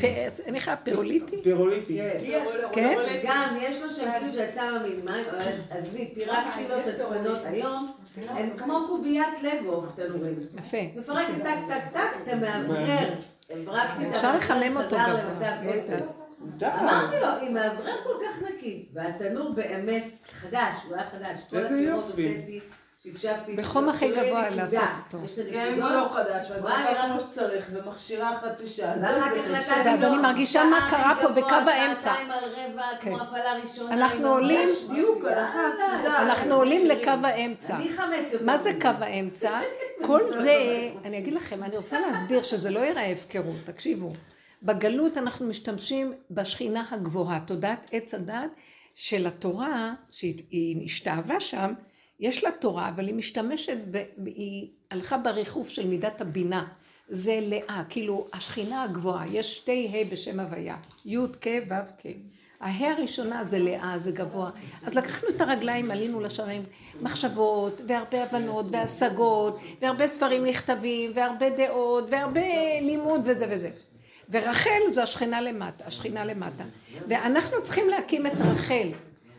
פ- 0.00 0.40
אין 0.46 0.54
לך 0.54 0.70
פירוליטי? 0.82 1.42
פירוליטי. 1.42 2.00
כן. 2.20 2.44
כן? 2.72 2.98
גם 3.24 3.56
יש 3.60 3.82
לו 3.82 3.90
שם 3.90 4.10
כאילו 4.18 4.32
שיצא 4.32 4.70
מהמים, 4.70 5.00
אבל 5.08 5.46
עזבי, 5.70 6.10
פירקתי 6.14 6.68
לו 6.68 6.78
את 6.80 6.86
הדפנות 6.86 7.38
היום, 7.44 7.92
הם 8.28 8.50
כמו 8.56 8.78
קוביית 8.88 9.42
לגו, 9.42 9.82
תנורים. 9.96 10.34
יפה. 10.58 10.76
מפרקת 10.96 11.34
טק 11.44 11.58
טק 11.68 11.82
טק, 11.92 12.10
אתה 12.22 12.34
מאוורר. 12.36 13.08
אפשר 14.10 14.36
לחמם 14.36 14.76
אותו 14.76 14.96
גבוה, 14.96 15.50
לא. 16.60 16.66
אמרתי 16.80 17.16
לו, 17.20 17.26
היא 17.40 17.50
מאוורר 17.50 17.96
כל 18.04 18.24
כך 18.24 18.42
נקי, 18.48 18.86
והתנור 18.94 19.52
באמת 19.54 20.04
חדש, 20.32 20.74
הוא 20.88 20.96
היה 20.96 21.06
חדש. 21.06 21.38
כל 21.50 21.56
איזה 21.58 21.80
יופי. 21.80 22.60
שפשפתי. 23.12 23.56
בחום 23.56 23.88
הכי 23.88 24.08
שלא 24.08 24.16
יהיה 24.16 24.30
גבוה. 24.30 24.50
לעשות 24.50 24.80
אותו. 24.96 25.18
גם 25.52 25.60
אם 25.60 25.82
הוא 25.82 25.90
הנקודות, 25.90 25.90
לא 25.90 26.08
חדש, 26.14 26.50
ואת 26.50 26.60
נראה 26.62 27.08
כמו 27.08 27.20
שצריך 27.20 27.70
ומכשירה 27.72 28.38
חצי 28.38 28.66
שעה. 28.66 28.94
ואז 29.84 30.02
לו 30.02 30.08
אני 30.08 30.16
מרגישה 30.16 30.64
מה 30.64 30.88
קרה 30.90 31.14
פה 31.22 31.28
הכי 31.28 31.40
בקו 31.40 31.70
האמצע. 31.70 32.14
כן. 33.00 33.12
ראשונה. 33.64 33.94
אנחנו 33.94 34.28
עולים-. 34.28 34.68
אנחנו 36.06 36.54
עולים 36.54 36.86
לקו 36.86 37.10
האמצע. 37.22 37.78
מה 38.40 38.56
זה. 38.56 38.72
קו 38.80 38.88
האמצע? 39.00 39.60
כל 40.06 40.20
זה, 40.28 40.90
אני 41.04 41.18
אגיד 41.18 41.34
לכם, 41.34 41.62
אני 41.62 41.76
רוצה 41.76 42.00
להסביר 42.00 42.42
שזה 42.42 42.70
לא 42.70 42.80
ייראה 42.80 43.12
הפקרות, 43.12 43.56
תקשיבו. 43.64 44.10
בגלות 44.62 45.16
אנחנו 45.16 45.46
משתמשים 45.46 46.12
בשכינה 46.30 46.84
הגבוהה, 46.90 47.40
תודעת 47.46 47.88
עץ 47.92 48.14
הדת 48.14 48.50
של 48.94 49.26
התורה, 49.26 49.94
שהיא 50.10 50.84
השתאבה 50.84 51.40
שם, 51.40 51.72
יש 52.20 52.44
לה 52.44 52.50
תורה, 52.60 52.88
אבל 52.88 53.06
היא 53.06 53.14
משתמשת, 53.14 53.78
ב, 53.90 54.04
היא 54.24 54.68
הלכה 54.90 55.18
בריחוף 55.18 55.68
של 55.68 55.86
מידת 55.86 56.20
הבינה. 56.20 56.66
זה 57.08 57.38
לאה, 57.42 57.82
כאילו 57.88 58.26
השכינה 58.32 58.82
הגבוהה, 58.82 59.24
יש 59.32 59.56
שתי 59.56 59.88
ה' 59.92 60.12
בשם 60.12 60.40
הוויה, 60.40 60.76
י' 61.06 61.16
כ' 61.40 61.46
ו' 61.70 62.02
כ'. 62.02 62.06
ההא 62.60 62.90
הראשונה 62.90 63.44
זה 63.44 63.58
לאה, 63.58 63.98
זה 63.98 64.12
גבוה. 64.12 64.50
אז 64.82 64.94
לקחנו 64.94 65.28
את 65.28 65.40
הרגליים, 65.40 65.90
עלינו 65.90 66.20
לשערים, 66.20 66.62
מחשבות, 67.02 67.80
והרבה 67.88 68.22
הבנות, 68.22 68.66
והשגות, 68.70 69.60
והרבה 69.82 70.06
ספרים 70.06 70.44
נכתבים, 70.44 71.10
והרבה 71.14 71.50
דעות, 71.50 72.04
והרבה 72.10 72.40
לימוד 72.80 73.20
וזה 73.24 73.46
וזה. 73.50 73.70
ורחל 74.30 74.80
זו 74.90 75.02
השכינה 75.02 75.40
למטה, 75.40 75.84
השכינה 75.86 76.24
למטה. 76.24 76.64
ואנחנו 77.08 77.62
צריכים 77.62 77.88
להקים 77.88 78.26
את 78.26 78.32
רחל. 78.52 78.88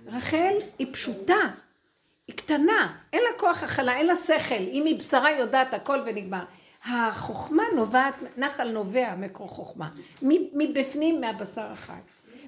רחל 0.08 0.54
היא 0.80 0.88
פשוטה, 0.92 1.36
היא 2.28 2.36
קטנה, 2.36 2.98
אין 3.14 3.22
לה 3.24 3.40
כוח 3.40 3.64
הכלה, 3.64 3.98
אין 3.98 4.06
לה 4.06 4.16
שכל. 4.16 4.56
אם 4.56 4.86
היא 4.86 5.00
בשרה 5.00 5.32
יודעת 5.32 5.74
הכל 5.74 6.00
ונגמר. 6.06 6.44
החוכמה 6.86 7.64
נובעת, 7.76 8.14
נחל 8.38 8.72
נובע 8.72 9.16
מקור 9.16 9.48
חוכמה. 9.48 9.90
מבפנים 10.54 11.22
מהבשר 11.22 11.72
החי. 11.72 11.94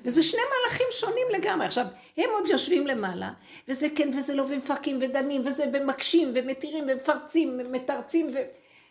וזה 0.05 0.23
שני 0.23 0.41
מהלכים 0.41 0.87
שונים 0.91 1.27
לגמרי. 1.31 1.65
עכשיו, 1.65 1.85
הם 2.17 2.29
עוד 2.33 2.47
יושבים 2.47 2.87
למעלה, 2.87 3.31
וזה 3.67 3.87
כן 3.95 4.09
וזה 4.17 4.33
לא, 4.33 4.43
ומפרקים 4.49 4.99
ודנים, 5.01 5.47
וזה 5.47 5.65
ומקשים 5.73 6.31
ומתירים 6.35 6.85
ומפרצים 6.87 7.59
ומתרצים, 7.59 8.31
ו... 8.33 8.39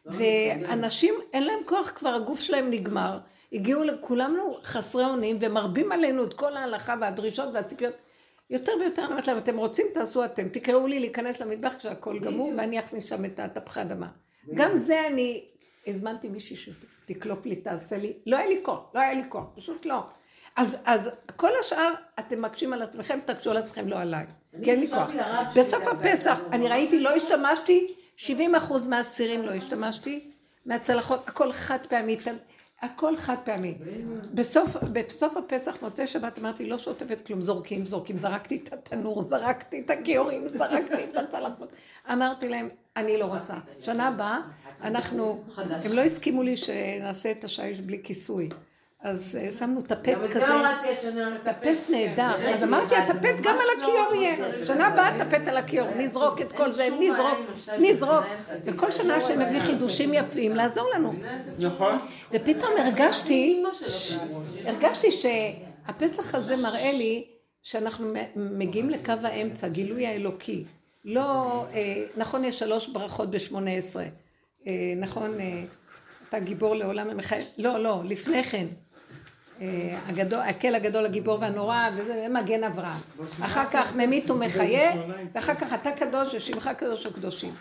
ואנשים 0.06 1.14
אין 1.32 1.42
להם 1.42 1.58
כוח 1.66 1.90
כבר, 1.94 2.14
הגוף 2.14 2.40
שלהם 2.40 2.70
נגמר. 2.70 3.18
הגיעו 3.52 3.84
לכולנו 3.84 4.58
חסרי 4.64 5.04
אונים, 5.04 5.38
ומרבים 5.40 5.92
עלינו 5.92 6.24
את 6.24 6.34
כל 6.34 6.56
ההלכה 6.56 6.94
והדרישות 7.00 7.48
והציפיות. 7.54 7.94
יותר 8.50 8.72
ויותר 8.80 9.02
אני 9.02 9.10
אומרת 9.10 9.26
להם, 9.26 9.38
אתם 9.38 9.56
רוצים, 9.56 9.86
תעשו 9.94 10.24
אתם. 10.24 10.48
תקראו 10.48 10.86
לי 10.86 11.00
להיכנס 11.00 11.40
למטבח 11.40 11.74
כשהכול 11.78 12.18
גמור, 12.18 12.52
ואני 12.58 12.78
אכניס 12.78 13.04
שם 13.04 13.24
את 13.24 13.40
התפוחי 13.40 13.80
אדמה. 13.80 14.08
גם 14.54 14.76
זה 14.76 15.06
אני 15.06 15.44
הזמנתי 15.86 16.28
מישהי 16.28 16.56
שתקלוף 16.56 17.46
לי, 17.46 17.56
תעשה 17.56 17.96
לי, 17.96 18.12
לא 18.26 18.36
היה 18.36 18.46
לי 18.46 18.60
כוח, 18.62 18.80
לא 18.94 19.00
היה 19.00 19.12
לי 19.12 19.22
כוח, 19.28 19.44
פשוט 19.54 19.86
לא. 19.86 20.02
אז, 20.56 20.82
אז 20.84 21.10
כל 21.36 21.50
השאר, 21.60 21.94
אתם 22.18 22.42
מקשים 22.42 22.72
על 22.72 22.82
עצמכם, 22.82 23.18
תקשו 23.24 23.50
על 23.50 23.56
עצמכם, 23.56 23.88
לא 23.88 24.00
עליי. 24.00 24.26
כי 24.62 24.70
אין 24.70 24.80
לי 24.80 24.88
כוח. 24.88 25.10
בסוף 25.56 25.86
הפסח, 25.86 26.40
אני 26.52 26.68
ראיתי, 26.68 27.00
לא 27.00 27.10
השתמשתי, 27.10 27.94
70 28.16 28.54
אחוז 28.54 28.86
מהסירים 28.86 29.42
לא 29.42 29.50
השתמשתי, 29.50 30.30
מהצלחות, 30.66 31.28
הכל 31.28 31.52
חד 31.52 31.78
פעמי, 31.88 32.16
הכל 32.82 33.16
חד 33.16 33.36
פעמי. 33.44 33.74
בסוף, 34.34 34.76
בסוף 34.92 35.36
הפסח, 35.36 35.76
מוצאי 35.82 36.06
שבת, 36.06 36.38
אמרתי, 36.38 36.68
לא 36.68 36.78
שוטפת 36.78 37.26
כלום, 37.26 37.42
זורקים, 37.42 37.84
זורקים, 37.84 38.18
זרקתי 38.18 38.60
את 38.62 38.72
התנור, 38.72 39.22
זרקתי 39.22 39.80
את 39.80 39.90
הכיורים, 39.90 40.46
זרקתי 40.46 41.04
את 41.04 41.16
הצלחות. 41.16 41.72
אמרתי 42.12 42.48
להם, 42.48 42.68
אני 42.96 43.16
לא 43.16 43.24
רוצה. 43.24 43.54
שנה 43.80 44.08
הבאה, 44.08 44.40
אנחנו, 44.82 45.44
הם 45.56 45.92
לא 45.92 46.00
הסכימו 46.00 46.42
לי 46.42 46.56
שנעשה 46.56 47.30
את 47.30 47.44
השיש 47.44 47.80
בלי 47.80 48.00
כיסוי. 48.04 48.48
אז 49.02 49.38
אה, 49.40 49.50
שמנו 49.50 49.82
טפט 49.82 50.08
גם 50.08 50.24
את 50.24 50.32
זה 50.32 50.40
כזה. 50.40 50.54
הורדתי 50.54 50.88
השנה. 50.98 51.38
טפט 51.44 51.90
נהדר, 51.90 52.54
אז 52.54 52.64
אמרתי, 52.64 52.96
הטפט 52.96 53.36
גם 53.42 53.56
על 53.58 53.82
הכיור 53.82 54.14
יהיה. 54.14 54.66
שנה 54.66 54.86
הבאה 54.86 55.18
טפט 55.18 55.48
על 55.48 55.56
הכיור, 55.56 55.88
נזרוק 55.96 56.40
את 56.40 56.52
כל 56.52 56.70
זה, 56.70 56.88
נזרוק, 57.00 57.38
נזרוק. 57.78 58.24
וכל 58.64 58.90
שנה 58.90 59.20
שמביא 59.20 59.60
חידושים 59.60 60.14
יפים, 60.14 60.56
לעזור 60.56 60.90
לנו. 60.94 61.10
נכון. 61.58 61.98
ופתאום 62.32 62.72
הרגשתי, 62.78 63.64
הרגשתי 64.64 65.08
שהפסח 65.10 66.34
הזה 66.34 66.56
מראה 66.56 66.92
לי 66.92 67.26
שאנחנו 67.62 68.12
מגיעים 68.36 68.90
לקו 68.90 69.12
האמצע, 69.22 69.68
גילוי 69.68 70.06
האלוקי. 70.06 70.64
לא, 71.04 71.64
אה, 71.74 72.04
נכון, 72.16 72.44
יש 72.44 72.58
שלוש 72.58 72.88
ברכות 72.88 73.30
בשמונה 73.30 73.70
עשרה. 73.70 74.04
אה, 74.66 74.72
נכון, 74.96 75.30
אתה 76.28 76.38
גיבור 76.38 76.74
לעולם 76.74 77.10
המחייב. 77.10 77.44
לא, 77.58 77.78
לא, 77.78 78.02
לפני 78.04 78.42
כן. 78.42 78.66
אה, 79.60 79.98
הגדול, 80.06 80.40
הקל 80.40 80.74
הגדול, 80.74 81.06
הגיבור 81.06 81.38
והנורא, 81.40 81.88
וזה 81.96 82.26
מגן 82.30 82.64
אברהם. 82.64 83.00
אחר 83.40 83.64
כך 83.70 83.96
ממית 83.96 84.30
ומחיה, 84.30 84.92
ואחר 85.34 85.54
כך 85.54 85.72
אתה 85.72 85.92
קדוש 85.92 86.34
ושמך 86.34 86.70
קדוש 86.76 87.06
וקדושים. 87.06 87.54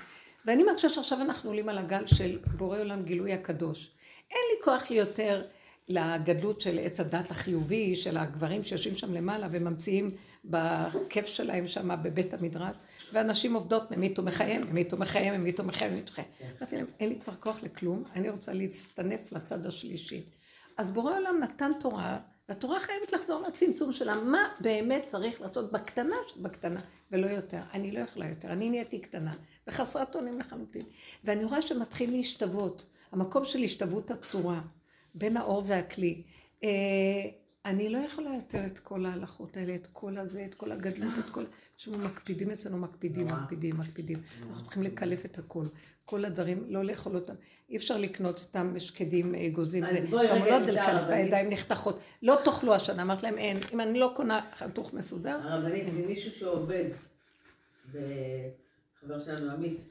ואני 0.45 0.63
מרגישה 0.63 0.89
שעכשיו 0.89 1.21
אנחנו 1.21 1.49
עולים 1.49 1.69
על 1.69 1.77
הגל 1.77 2.05
של 2.05 2.39
בורא 2.57 2.79
עולם 2.79 3.03
גילוי 3.03 3.33
הקדוש. 3.33 3.91
אין 4.31 4.41
לי 4.51 4.63
כוח 4.63 4.89
לי 4.89 4.95
יותר 4.95 5.43
לגדלות 5.89 6.61
של 6.61 6.79
עץ 6.79 6.99
הדת 6.99 7.31
החיובי, 7.31 7.95
של 7.95 8.17
הגברים 8.17 8.63
שיושבים 8.63 8.95
שם 8.95 9.13
למעלה 9.13 9.47
וממציאים 9.51 10.09
בכיף 10.45 11.25
שלהם 11.25 11.67
שם 11.67 11.89
בבית 12.03 12.33
המדרש, 12.33 12.75
ואנשים 13.13 13.53
עובדות 13.53 13.91
ממית 13.91 14.19
ומחיים, 14.19 14.61
ממית 14.61 14.93
ומחיים, 14.93 15.33
ממית 15.33 15.59
ומחיים, 15.59 15.91
ממית 15.91 16.09
ומחיים. 16.09 16.27
אמרתי 16.59 16.75
להם, 16.75 16.85
אין 16.99 17.09
לי 17.09 17.19
כבר 17.19 17.33
כוח 17.39 17.63
לכלום, 17.63 18.03
אני 18.15 18.29
רוצה 18.29 18.53
להצטנף 18.53 19.31
לצד 19.31 19.65
השלישי. 19.65 20.23
אז 20.77 20.91
בורא 20.91 21.17
עולם 21.17 21.39
נתן 21.39 21.71
תורה, 21.79 22.19
והתורה 22.49 22.79
חייבת 22.79 23.13
לחזור 23.13 23.41
לצמצום 23.47 23.93
שלה, 23.93 24.15
מה 24.15 24.49
באמת 24.59 25.03
צריך 25.07 25.41
לעשות 25.41 25.71
בקטנה 25.71 26.15
שבקטנה, 26.27 26.81
ולא 27.11 27.27
יותר. 27.27 27.59
אני 27.73 27.91
לא 27.91 27.99
יכולה 27.99 28.29
יותר, 28.29 28.51
אני 28.51 28.69
נהייתי 28.69 28.99
קטנה, 28.99 29.33
וחסרת 29.67 30.15
אונים 30.15 30.39
לחלוטין. 30.39 30.85
ואני 31.23 31.43
רואה 31.43 31.61
שמתחיל 31.61 32.11
להשתוות, 32.11 32.85
המקום 33.11 33.45
של 33.45 33.59
השתוות 33.59 34.11
הצורה, 34.11 34.61
בין 35.15 35.37
האור 35.37 35.63
והכלי. 35.65 36.23
אה, 36.63 36.69
אני 37.65 37.89
לא 37.89 37.97
יכולה 37.97 38.35
יותר 38.35 38.65
את 38.65 38.79
כל 38.79 39.05
ההלכות 39.05 39.57
האלה, 39.57 39.75
את 39.75 39.87
כל 39.93 40.17
הזה, 40.17 40.45
את 40.45 40.55
כל 40.55 40.71
הגדלות, 40.71 41.19
את 41.19 41.29
כל... 41.29 41.43
שאנחנו 41.77 42.05
מקפידים 42.05 42.51
אצלנו, 42.51 42.77
מקפידים, 42.77 43.27
מקפידים, 43.27 43.77
מקפידים. 43.77 44.21
אנחנו 44.47 44.63
צריכים 44.63 44.83
לקלף 44.83 45.25
את 45.25 45.37
הכל. 45.37 45.63
כל 46.05 46.25
הדברים, 46.25 46.63
לא 46.67 46.83
לאכול 46.83 47.15
אותם. 47.15 47.33
אי 47.69 47.77
אפשר 47.77 47.97
לקנות 47.97 48.39
סתם 48.39 48.79
שקדים 48.79 49.35
אגוזים, 49.35 49.83
אז 49.83 49.89
זה 49.89 50.07
בואי 50.09 50.27
רגע 50.27 50.59
דלקלף, 50.59 50.87
הרבנית. 50.87 51.09
הידיים 51.09 51.49
נחתכות. 51.49 51.99
לא 52.23 52.37
תאכלו 52.45 52.75
השנה, 52.75 53.01
אמרת 53.01 53.23
להם 53.23 53.37
אין. 53.37 53.57
אם 53.73 53.79
אני 53.79 53.99
לא 53.99 54.11
קונה 54.15 54.41
חתוך 54.55 54.93
מסודר, 54.93 55.39
הרבנית, 55.43 55.85
ממישהו 55.93 56.31
שעובד, 56.31 56.85
וחבר 57.91 59.19
שלנו 59.19 59.51
עמית, 59.51 59.81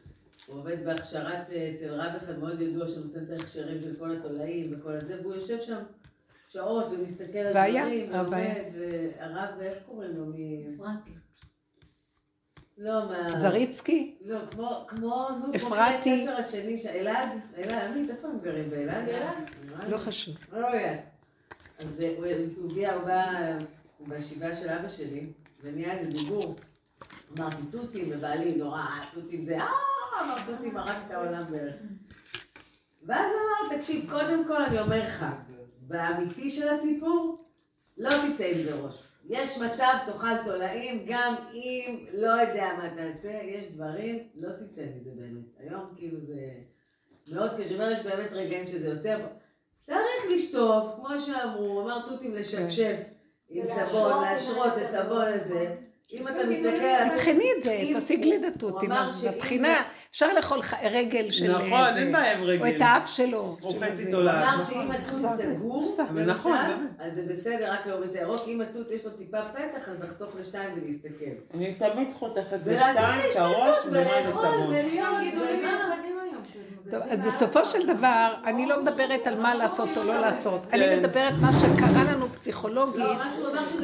הוא 0.46 0.59
עובד 0.59 0.85
בהכשרת 0.85 1.51
אה, 1.51 1.70
אצל 1.75 1.94
רב 1.94 2.16
אחד 2.16 2.38
מאוד 2.38 2.61
ידוע 2.61 2.88
שנותן 2.88 3.25
את 3.25 3.31
ההכשרים 3.31 3.81
של 3.83 3.96
כל 3.99 4.16
התולעים 4.16 4.75
וכל 4.79 4.92
הזה, 4.92 5.20
והוא 5.22 5.35
יושב 5.35 5.61
שם 5.61 5.83
שעות 6.49 6.87
ומסתכל 6.90 7.38
על 7.38 7.51
דברים. 7.51 8.12
ועובד, 8.12 8.64
והרב, 8.79 9.61
איך 9.61 9.83
קוראים 9.87 10.16
לו? 10.16 10.27
מ... 10.27 10.33
לא, 12.79 13.09
מה... 13.09 13.37
זריצקי, 13.37 14.15
לא, 14.25 14.39
כמו, 14.51 14.85
כמו, 14.89 15.29
נו, 15.31 15.45
כמו 15.45 15.55
אפרתי. 15.57 16.27
בית 16.27 16.29
הספר 16.39 16.57
השני, 16.59 16.83
אלעד, 17.01 17.29
אלעד, 17.59 17.91
עמית, 17.91 18.11
איפה 18.11 18.29
הם 18.29 18.39
גרים? 18.43 18.71
באלעד? 18.71 19.07
באלעד. 19.07 19.37
נראה 19.67 19.85
לי. 19.85 19.91
לא 19.91 19.97
חשוב. 19.97 20.35
לא 20.53 20.59
יודעת. 20.59 21.01
אז 21.79 22.01
אה, 22.01 22.15
הוא 22.17 22.27
הגיע, 22.67 22.95
הוא 22.95 23.03
בא 23.05 23.33
בשבעה 24.09 24.57
של 24.57 24.69
אבא 24.69 24.89
שלי, 24.89 25.27
ונהיה 25.62 25.93
איזה 25.93 26.11
דיבור. 26.11 26.57
אמרתי 27.39 27.57
תותים, 27.71 28.09
ובעלי 28.12 28.55
נורא, 28.55 28.79
"אה, 28.81 29.01
תותים 29.15 29.45
זה, 29.45 29.59
אה, 29.59 29.69
אמר 30.25 30.37
תותים 30.47 30.77
הרג 30.77 30.89
את 31.07 31.11
העולם 31.11 31.43
בערך. 31.51 31.75
ואז 33.07 33.33
הוא 33.33 33.41
אמר, 33.69 33.77
תקשיב, 33.77 34.11
קודם 34.11 34.47
כל 34.47 34.62
אני 34.62 34.81
אומר 34.81 35.03
לך, 35.05 35.27
באמיתי 35.81 36.51
של 36.51 36.69
הסיפור, 36.69 37.45
לא 37.99 38.11
תצא 38.11 38.45
עם 38.45 38.62
זה 38.62 38.75
ראש. 38.75 38.95
יש 39.29 39.59
מצב, 39.59 39.93
תאכל 40.07 40.45
תולעים, 40.45 41.05
גם 41.07 41.35
אם 41.53 42.07
לא 42.12 42.31
יודע 42.31 42.69
מה 42.79 42.89
תעשה, 42.91 43.31
יש 43.43 43.65
דברים, 43.73 44.19
לא 44.35 44.49
תצא 44.49 44.83
מזה 44.97 45.11
באמת. 45.15 45.45
היום 45.59 45.83
כאילו 45.97 46.19
זה 46.27 46.49
מאוד 47.29 47.51
קשה, 47.59 47.75
אומר, 47.75 47.91
יש 47.91 48.01
באמת 48.01 48.33
רגעים 48.33 48.69
שזה 48.69 48.89
יותר... 48.89 49.27
צריך 49.87 50.27
לשטוף, 50.31 50.95
כמו 50.97 51.21
שאמרו, 51.21 51.83
אמר 51.83 52.07
תותים 52.09 52.35
לשפשף 52.35 52.97
עם 53.51 53.67
סבון, 53.67 54.23
להשרות, 54.23 54.73
לסבון 54.81 55.25
לזה. 55.25 55.77
אם 56.12 56.29
אתה 56.29 56.47
מסתכל 56.47 56.69
על... 56.69 57.09
תטחני 57.09 57.49
את 57.59 57.62
זה, 57.62 57.81
תעשי 57.95 58.17
גלידת 58.17 58.59
תותים, 58.59 58.93
אמר 58.93 59.01
אז 59.01 59.25
בבחינה, 59.25 59.83
אפשר 60.16 60.33
לאכול 60.33 60.61
רגל 60.90 61.31
של 61.31 61.57
נכון, 61.57 61.87
איזה- 61.87 61.98
אין 61.98 62.12
בעיה 62.12 62.33
עם 62.33 62.42
רגל. 62.44 62.64
או 62.64 62.68
את 62.76 62.81
האף 62.81 63.11
שלו. 63.11 63.57
חצי 63.62 63.85
איזה- 63.85 64.11
תולעת. 64.11 64.44
אמר 64.44 64.57
נכון. 64.57 64.74
שאם 64.74 64.90
התות 64.90 65.31
סגור, 65.37 65.96
נכון. 66.26 66.57
אז 66.98 67.14
זה 67.14 67.22
בסדר 67.29 67.72
רק 67.72 67.87
להוריד 67.87 68.11
את 68.11 68.16
הירוק, 68.16 68.42
אם 68.46 68.61
התות 68.61 68.90
יש 68.90 69.05
לו 69.05 69.11
טיפה 69.11 69.38
פתח, 69.52 69.88
אז 69.88 70.02
לחתוך 70.02 70.37
לשתיים 70.40 70.70
ולהסתכל. 70.76 71.31
אני 71.55 71.74
תמיד 71.74 72.09
חותכת 72.18 72.57
ולעשות 72.64 72.88
בשתיים 72.90 73.20
את 73.31 73.37
הראש 73.37 73.76
ומה? 73.87 73.98
היום. 74.00 74.72
טוב, 76.90 77.00
אז 77.11 77.20
בסופו 77.20 77.64
של 77.64 77.87
דבר, 77.87 78.35
אני 78.44 78.66
לא 78.66 78.83
מדברת 78.83 79.26
על 79.26 79.40
מה 79.40 79.55
לעשות 79.55 79.88
או 79.96 80.05
לא 80.05 80.20
לעשות. 80.20 80.61
אני 80.72 80.83
כן. 80.85 80.98
מדברת 80.98 81.35
מה 81.40 81.50
שקרה 81.52 82.05
לנו 82.12 82.29
פסיכולוגית, 82.29 83.05
לא, 83.05 83.14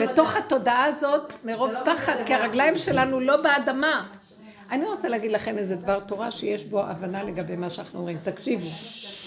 בתוך. 0.07 0.37
התודעה 0.37 0.85
הזאת, 0.85 1.35
מרוב 1.45 1.73
לא 1.73 1.79
פחד. 1.85 2.15
כי 2.27 2.35
הרגליים 2.35 2.77
שלנו 2.77 3.21
לא 3.21 3.37
באדמה. 3.37 4.03
אני 4.73 4.85
רוצה 4.85 5.09
להגיד 5.09 5.31
לכם 5.31 5.59
איזה 5.59 5.77
דבר 5.77 6.01
תורה 6.01 6.31
שיש 6.31 6.65
בו 6.65 6.81
הבנה 6.81 7.25
לגבי 7.25 7.57
מה 7.57 7.71
שאנחנו 7.71 7.99
אומרים. 7.99 8.19
תקשיבו, 8.25 8.67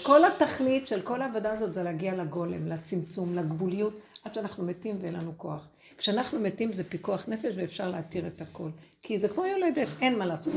כל 0.02 0.24
התכלית 0.24 0.88
של 0.88 1.00
כל 1.00 1.22
העבודה 1.22 1.52
הזאת 1.52 1.74
זה 1.74 1.82
להגיע 1.82 2.14
לגולם, 2.14 2.66
לצמצום, 2.66 3.36
לגבוליות, 3.38 4.00
עד 4.24 4.34
שאנחנו 4.34 4.64
מתים 4.64 4.96
ואין 5.00 5.14
לנו 5.14 5.32
כוח. 5.36 5.68
כשאנחנו 5.98 6.40
מתים 6.40 6.72
זה 6.72 6.84
פיקוח 6.84 7.28
נפש 7.28 7.54
ואפשר 7.56 7.88
להתיר 7.88 8.26
את 8.26 8.40
הכל. 8.40 8.68
כי 9.02 9.18
זה 9.18 9.28
כמו 9.28 9.46
יולדת, 9.46 9.88
אין 10.00 10.18
מה 10.18 10.26
לעשות. 10.26 10.54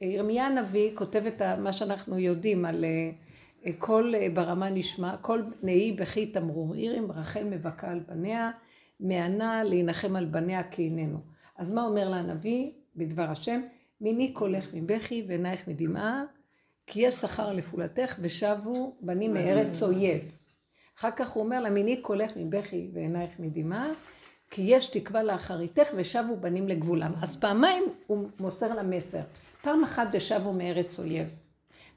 ירמיה 0.00 0.46
הנביא 0.46 0.90
כותב 0.96 1.22
את 1.26 1.42
מה 1.42 1.72
שאנחנו 1.72 2.18
יודעים 2.18 2.64
על 2.64 2.84
אה, 2.84 3.10
אה, 3.66 3.72
כל 3.78 4.12
אה, 4.14 4.26
ברמה 4.34 4.70
נשמע, 4.70 5.16
כל 5.16 5.42
נהי 5.62 5.92
בכי 5.92 6.26
תמרור, 6.26 6.74
עיר 6.74 6.98
אם 6.98 7.12
רחל 7.12 7.44
מבכה 7.44 7.90
על 7.90 8.00
בניה, 8.08 8.50
מענה 9.00 9.64
להנחם 9.64 10.16
על 10.16 10.24
בניה 10.24 10.62
כי 10.62 10.82
איננו. 10.82 11.18
אז 11.58 11.72
מה 11.72 11.84
אומר 11.84 12.08
לה 12.08 12.16
הנביא 12.16 12.70
בדבר 12.96 13.30
השם? 13.30 13.60
מיני 14.02 14.32
קולך 14.32 14.68
מבכי 14.74 15.24
ועינייך 15.28 15.68
מדמעה, 15.68 16.24
כי 16.86 17.00
יש 17.00 17.14
שכר 17.14 17.52
לפעולתך 17.52 18.16
ושבו 18.20 18.96
בנים 19.00 19.34
מארץ 19.34 19.82
אויב. 19.82 20.32
אחר 20.98 21.10
כך 21.10 21.30
הוא 21.30 21.44
אומר 21.44 21.60
לה, 21.60 21.70
מיני 21.70 21.96
קולך 21.96 22.36
מבכי 22.36 22.90
ועינייך 22.94 23.30
מדמעה, 23.38 23.88
כי 24.50 24.62
יש 24.62 24.86
תקווה 24.86 25.22
לאחריתך 25.22 25.88
ושבו 25.96 26.36
בנים 26.36 26.68
לגבולם. 26.68 27.12
אז 27.22 27.36
פעמיים 27.36 27.84
הוא 28.06 28.28
מוסר 28.40 28.74
לה 28.74 28.82
מסר. 28.82 29.20
פעם 29.62 29.84
אחת 29.84 30.08
ושבו 30.12 30.52
מארץ 30.52 30.98
אויב. 30.98 31.26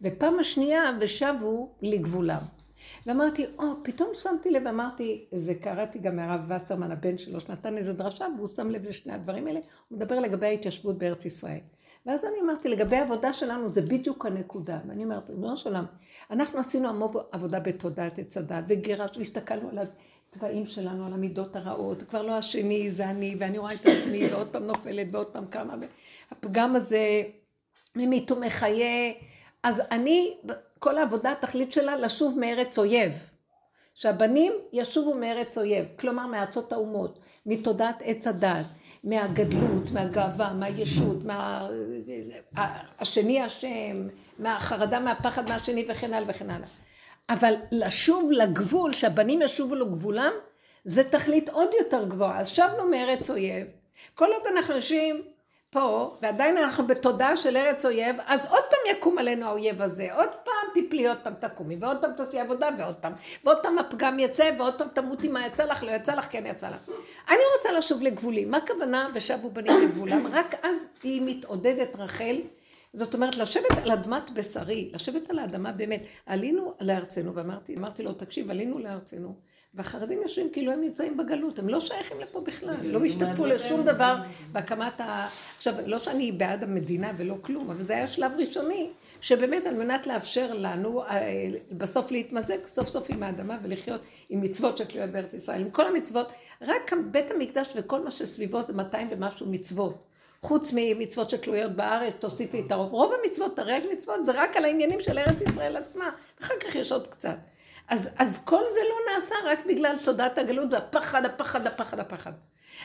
ופעם 0.01 0.39
השנייה 0.39 0.97
ושבו 0.99 1.69
לגבולם. 1.81 2.41
ואמרתי, 3.05 3.45
או, 3.59 3.65
פתאום 3.83 4.09
שמתי 4.13 4.51
לב, 4.51 4.67
אמרתי, 4.67 5.25
זה 5.31 5.55
קראתי 5.55 5.99
גם 5.99 6.15
מהרב 6.15 6.51
וסרמן, 6.51 6.91
הבן 6.91 7.17
שלו, 7.17 7.39
שנתן 7.39 7.77
איזה 7.77 7.93
דרשה, 7.93 8.25
והוא 8.37 8.47
שם 8.47 8.69
לב 8.69 8.85
לשני 8.85 9.13
הדברים 9.13 9.47
האלה, 9.47 9.59
הוא 9.87 9.97
מדבר 9.97 10.19
לגבי 10.19 10.45
ההתיישבות 10.45 10.97
בארץ 10.97 11.25
ישראל. 11.25 11.59
ואז 12.05 12.25
אני 12.25 12.41
אמרתי, 12.41 12.69
לגבי 12.69 12.95
העבודה 12.95 13.33
שלנו, 13.33 13.69
זה 13.69 13.81
בדיוק 13.81 14.25
הנקודה. 14.25 14.79
ואני 14.87 15.03
אומרת, 15.03 15.29
ריבונו 15.29 15.57
של 15.57 15.69
עולם, 15.69 15.85
אנחנו 16.31 16.59
עשינו 16.59 16.89
המון 16.89 17.11
עבודה 17.31 17.59
בתודעת 17.59 18.19
עץ 18.19 18.37
הדת, 18.37 18.63
וגירש, 18.67 19.17
והסתכלנו 19.17 19.69
על 19.69 19.79
הצבעים 20.29 20.65
שלנו, 20.65 21.05
על 21.05 21.13
המידות 21.13 21.55
הרעות, 21.55 22.03
כבר 22.03 22.21
לא 22.21 22.31
השני, 22.31 22.91
זה 22.91 23.09
אני, 23.09 23.35
ואני 23.39 23.57
רואה 23.57 23.73
את 23.73 23.85
עצמי, 23.85 24.27
ועוד 24.27 24.47
פעם 24.47 24.63
נופלת, 24.63 25.07
ועוד 25.11 25.27
פעם 25.27 25.45
קמה, 25.45 25.75
והפגם 26.31 26.75
הזה 26.75 27.23
ממית 27.95 28.31
ומחיה. 28.31 29.11
אז 29.63 29.81
אני, 29.91 30.37
כל 30.79 30.97
העבודה, 30.97 31.31
התכלית 31.31 31.73
שלה, 31.73 31.97
לשוב 31.97 32.39
מארץ 32.39 32.79
אויב. 32.79 33.13
שהבנים 33.93 34.53
ישובו 34.73 35.17
מארץ 35.17 35.57
אויב, 35.57 35.85
כלומר 35.99 36.27
מארצות 36.27 36.71
האומות, 36.73 37.19
מתודעת 37.45 38.01
עץ 38.05 38.27
הדת, 38.27 38.65
מהגדלות, 39.05 39.91
מהגאווה, 39.91 40.53
מהישות, 40.53 41.23
מה... 41.23 41.67
השני 42.99 43.41
השם, 43.41 44.07
מהחרדה, 44.39 44.99
מהפחד 44.99 45.49
מהשני 45.49 45.85
וכן 45.89 46.13
הלאה 46.13 46.29
וכן 46.29 46.49
הלאה. 46.49 46.67
אבל 47.29 47.53
לשוב 47.71 48.31
לגבול, 48.31 48.93
שהבנים 48.93 49.41
ישובו 49.41 49.75
לגבולם, 49.75 50.31
זה 50.83 51.03
תכלית 51.03 51.49
עוד 51.49 51.69
יותר 51.79 52.05
גבוהה. 52.05 52.39
אז 52.39 52.47
שבנו 52.47 52.89
מארץ 52.91 53.29
אויב. 53.29 53.67
כל 54.13 54.25
עוד 54.25 54.43
אנחנו 54.55 54.75
יושבים 54.75 55.21
פה, 55.69 56.15
ועדיין 56.21 56.57
אנחנו 56.57 56.87
בתודעה 56.87 57.37
של 57.37 57.57
ארץ 57.57 57.85
אויב, 57.85 58.15
אז 58.25 58.39
עוד 58.49 58.63
פעם 58.69 58.97
יקום 58.97 59.17
עלינו 59.17 59.45
האויב 59.45 59.81
הזה, 59.81 60.13
עוד 60.13 60.29
פעם 60.43 60.83
תפלי, 60.83 61.07
עוד 61.07 61.17
פעם 61.23 61.33
תקומי, 61.33 61.75
ועוד 61.79 61.97
פעם 62.01 62.11
תעשי 62.17 62.39
עבודה, 62.39 62.69
ועוד 62.77 62.95
פעם, 62.95 63.13
ועוד 63.43 63.57
פעם 63.63 63.77
הפגם 63.77 64.19
יצא, 64.19 64.51
ועוד 64.57 64.77
פעם 64.77 64.87
תמותי 64.87 65.27
מה 65.27 65.47
יצא 65.47 65.65
לך, 65.65 65.83
לא 65.83 65.91
יצא 65.91 66.15
לך, 66.15 66.27
כן 66.31 66.43
יצא 66.45 66.69
לך. 66.69 66.89
אני 67.29 67.41
רוצה 67.57 67.71
לשוב 67.71 68.03
לגבולים. 68.03 68.51
מה 68.51 68.57
הכוונה 68.57 69.09
ושבו 69.13 69.49
בנים 69.49 69.81
לגבולם? 69.81 70.27
רק 70.27 70.55
אז 70.63 70.87
היא 71.03 71.21
מתעודדת 71.25 71.95
רחל. 71.95 72.41
זאת 72.93 73.13
אומרת, 73.13 73.37
לשבת 73.37 73.77
על 73.83 73.91
אדמת 73.91 74.31
בשרי, 74.31 74.91
לשבת 74.93 75.29
על 75.29 75.39
האדמה 75.39 75.71
באמת. 75.71 76.05
עלינו 76.25 76.73
לארצנו, 76.79 77.35
ואמרתי 77.35 77.75
אמרתי 77.75 78.03
לו, 78.03 78.13
תקשיב, 78.13 78.49
עלינו 78.49 78.79
לארצנו, 78.79 79.35
והחרדים 79.75 80.21
יושבים 80.21 80.49
כאילו 80.49 80.71
הם 80.71 80.81
נמצאים 80.81 81.17
בגלות, 81.17 81.59
הם 81.59 81.69
לא 81.69 81.79
שייכים 81.79 82.19
לפה 82.19 82.41
בכלל, 82.41 82.75
לא 82.83 83.05
השתתפו 83.05 83.45
לשום 83.45 83.83
דבר 83.83 84.15
בהקמת 84.51 85.01
ה... 85.01 85.27
עכשיו, 85.57 85.73
לא 85.85 85.99
שאני 85.99 86.31
בעד 86.31 86.63
המדינה 86.63 87.11
ולא 87.17 87.35
כלום, 87.41 87.69
אבל 87.69 87.81
זה 87.81 87.93
היה 87.93 88.07
שלב 88.07 88.31
ראשוני 88.37 88.89
שבאמת 89.21 89.65
על 89.65 89.73
מנת 89.73 90.07
לאפשר 90.07 90.53
לנו 90.53 91.03
אה, 91.03 91.49
בסוף 91.71 92.11
להתמזג 92.11 92.65
סוף 92.65 92.87
סוף 92.87 93.07
עם 93.09 93.23
האדמה 93.23 93.57
ולחיות 93.63 94.01
עם 94.29 94.41
מצוות 94.41 94.77
שתלויות 94.77 95.09
בארץ 95.09 95.33
ישראל, 95.33 95.61
עם 95.61 95.69
כל 95.69 95.85
המצוות, 95.85 96.31
רק 96.61 96.93
בית 97.11 97.31
המקדש 97.31 97.73
וכל 97.75 98.03
מה 98.03 98.11
שסביבו 98.11 98.61
זה 98.61 98.73
200 98.73 99.07
ומשהו 99.11 99.45
מצוות. 99.49 100.03
חוץ 100.41 100.71
ממצוות 100.75 101.29
שתלויות 101.29 101.75
בארץ, 101.75 102.13
תוסיפי 102.19 102.63
את 102.67 102.71
הרוב. 102.71 102.91
רוב 102.91 103.11
המצוות, 103.23 103.55
תרי"ג 103.55 103.81
מצוות, 103.93 104.25
זה 104.25 104.31
רק 104.35 104.57
על 104.57 104.65
העניינים 104.65 104.99
של 104.99 105.17
ארץ 105.17 105.41
ישראל 105.41 105.77
עצמה. 105.77 106.09
אחר 106.41 106.53
כך 106.59 106.75
יש 106.75 106.91
עוד 106.91 107.07
קצת. 107.07 107.37
אז, 107.89 108.09
אז 108.17 108.43
כל 108.45 108.61
זה 108.73 108.79
לא 108.89 109.13
נעשה 109.13 109.35
רק 109.45 109.65
בגלל 109.65 109.95
תודעת 110.05 110.37
הגלות 110.37 110.73
והפחד, 110.73 111.25
הפחד, 111.25 111.67
הפחד, 111.67 111.99
הפחד. 111.99 112.31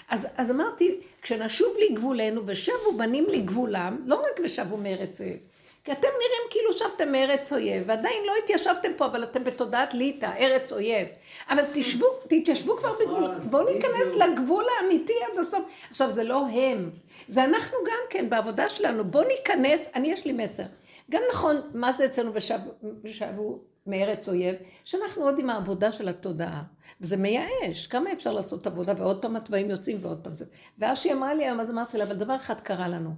אז, 0.09 0.29
אז 0.37 0.51
אמרתי, 0.51 1.01
כשנשוב 1.23 1.77
לגבולנו 1.79 2.43
ושבו 2.47 2.93
בנים 2.97 3.27
לגבולם, 3.29 3.99
לא 4.07 4.15
רק 4.15 4.41
ושבו 4.45 4.77
מארץ 4.77 5.21
אויב, 5.21 5.37
כי 5.85 5.93
אתם 5.93 6.09
נראים 6.09 6.51
כאילו 6.51 6.73
שבתם 6.73 7.13
מארץ 7.13 7.53
אויב, 7.53 7.83
ועדיין 7.87 8.23
לא 8.27 8.33
התיישבתם 8.45 8.91
פה, 8.97 9.07
אבל 9.07 9.23
אתם 9.23 9.45
בתודעת 9.45 9.95
ליטא, 9.95 10.31
ארץ 10.39 10.73
אויב. 10.73 11.09
אבל 11.51 11.65
תשבו, 11.73 12.07
תתיישבו 12.29 12.77
כבר 12.77 12.93
בגבול, 13.01 13.35
בואו 13.35 13.75
ניכנס 13.75 14.09
לגבול 14.17 14.65
האמיתי 14.81 15.13
עד 15.33 15.39
הסוף. 15.39 15.65
עכשיו, 15.91 16.11
זה 16.11 16.25
לא 16.25 16.47
הם, 16.47 16.91
זה 17.29 17.45
אנחנו 17.45 17.79
גם 17.87 17.99
כן, 18.11 18.31
בעבודה 18.31 18.69
שלנו. 18.69 19.05
בואו 19.05 19.29
ניכנס, 19.29 19.89
אני 19.95 20.13
יש 20.13 20.25
לי 20.25 20.33
מסר. 20.33 20.63
גם 21.11 21.23
נכון, 21.31 21.61
מה 21.75 21.93
זה 21.93 22.05
אצלנו 22.05 22.31
ושבו, 22.35 22.71
ושבו 23.05 23.59
מארץ 23.87 24.29
אויב, 24.29 24.55
שאנחנו 24.85 25.23
עוד 25.23 25.39
עם 25.39 25.51
העבודה 25.51 25.93
של 25.93 26.09
התודעה. 26.09 26.63
וזה 27.01 27.17
מייאש, 27.17 27.87
כמה 27.87 28.13
אפשר 28.13 28.33
לעשות 28.33 28.67
עבודה, 28.67 28.93
ועוד 28.97 29.23
פעם 29.23 29.37
התוואים 29.37 29.71
יוצאים 29.71 29.99
ועוד 30.01 30.19
פעם 30.23 30.37
זה. 30.37 30.45
ואז 30.79 30.99
שהיא 30.99 31.13
אמרה 31.13 31.35
לי 31.35 31.45
היום, 31.45 31.61
אז 31.61 31.71
אמרתי 31.71 31.99
לה, 31.99 32.05
אבל 32.05 32.17
דבר 32.17 32.37
אחד 32.37 32.61
קרה 32.61 32.89
לנו. 32.89 33.11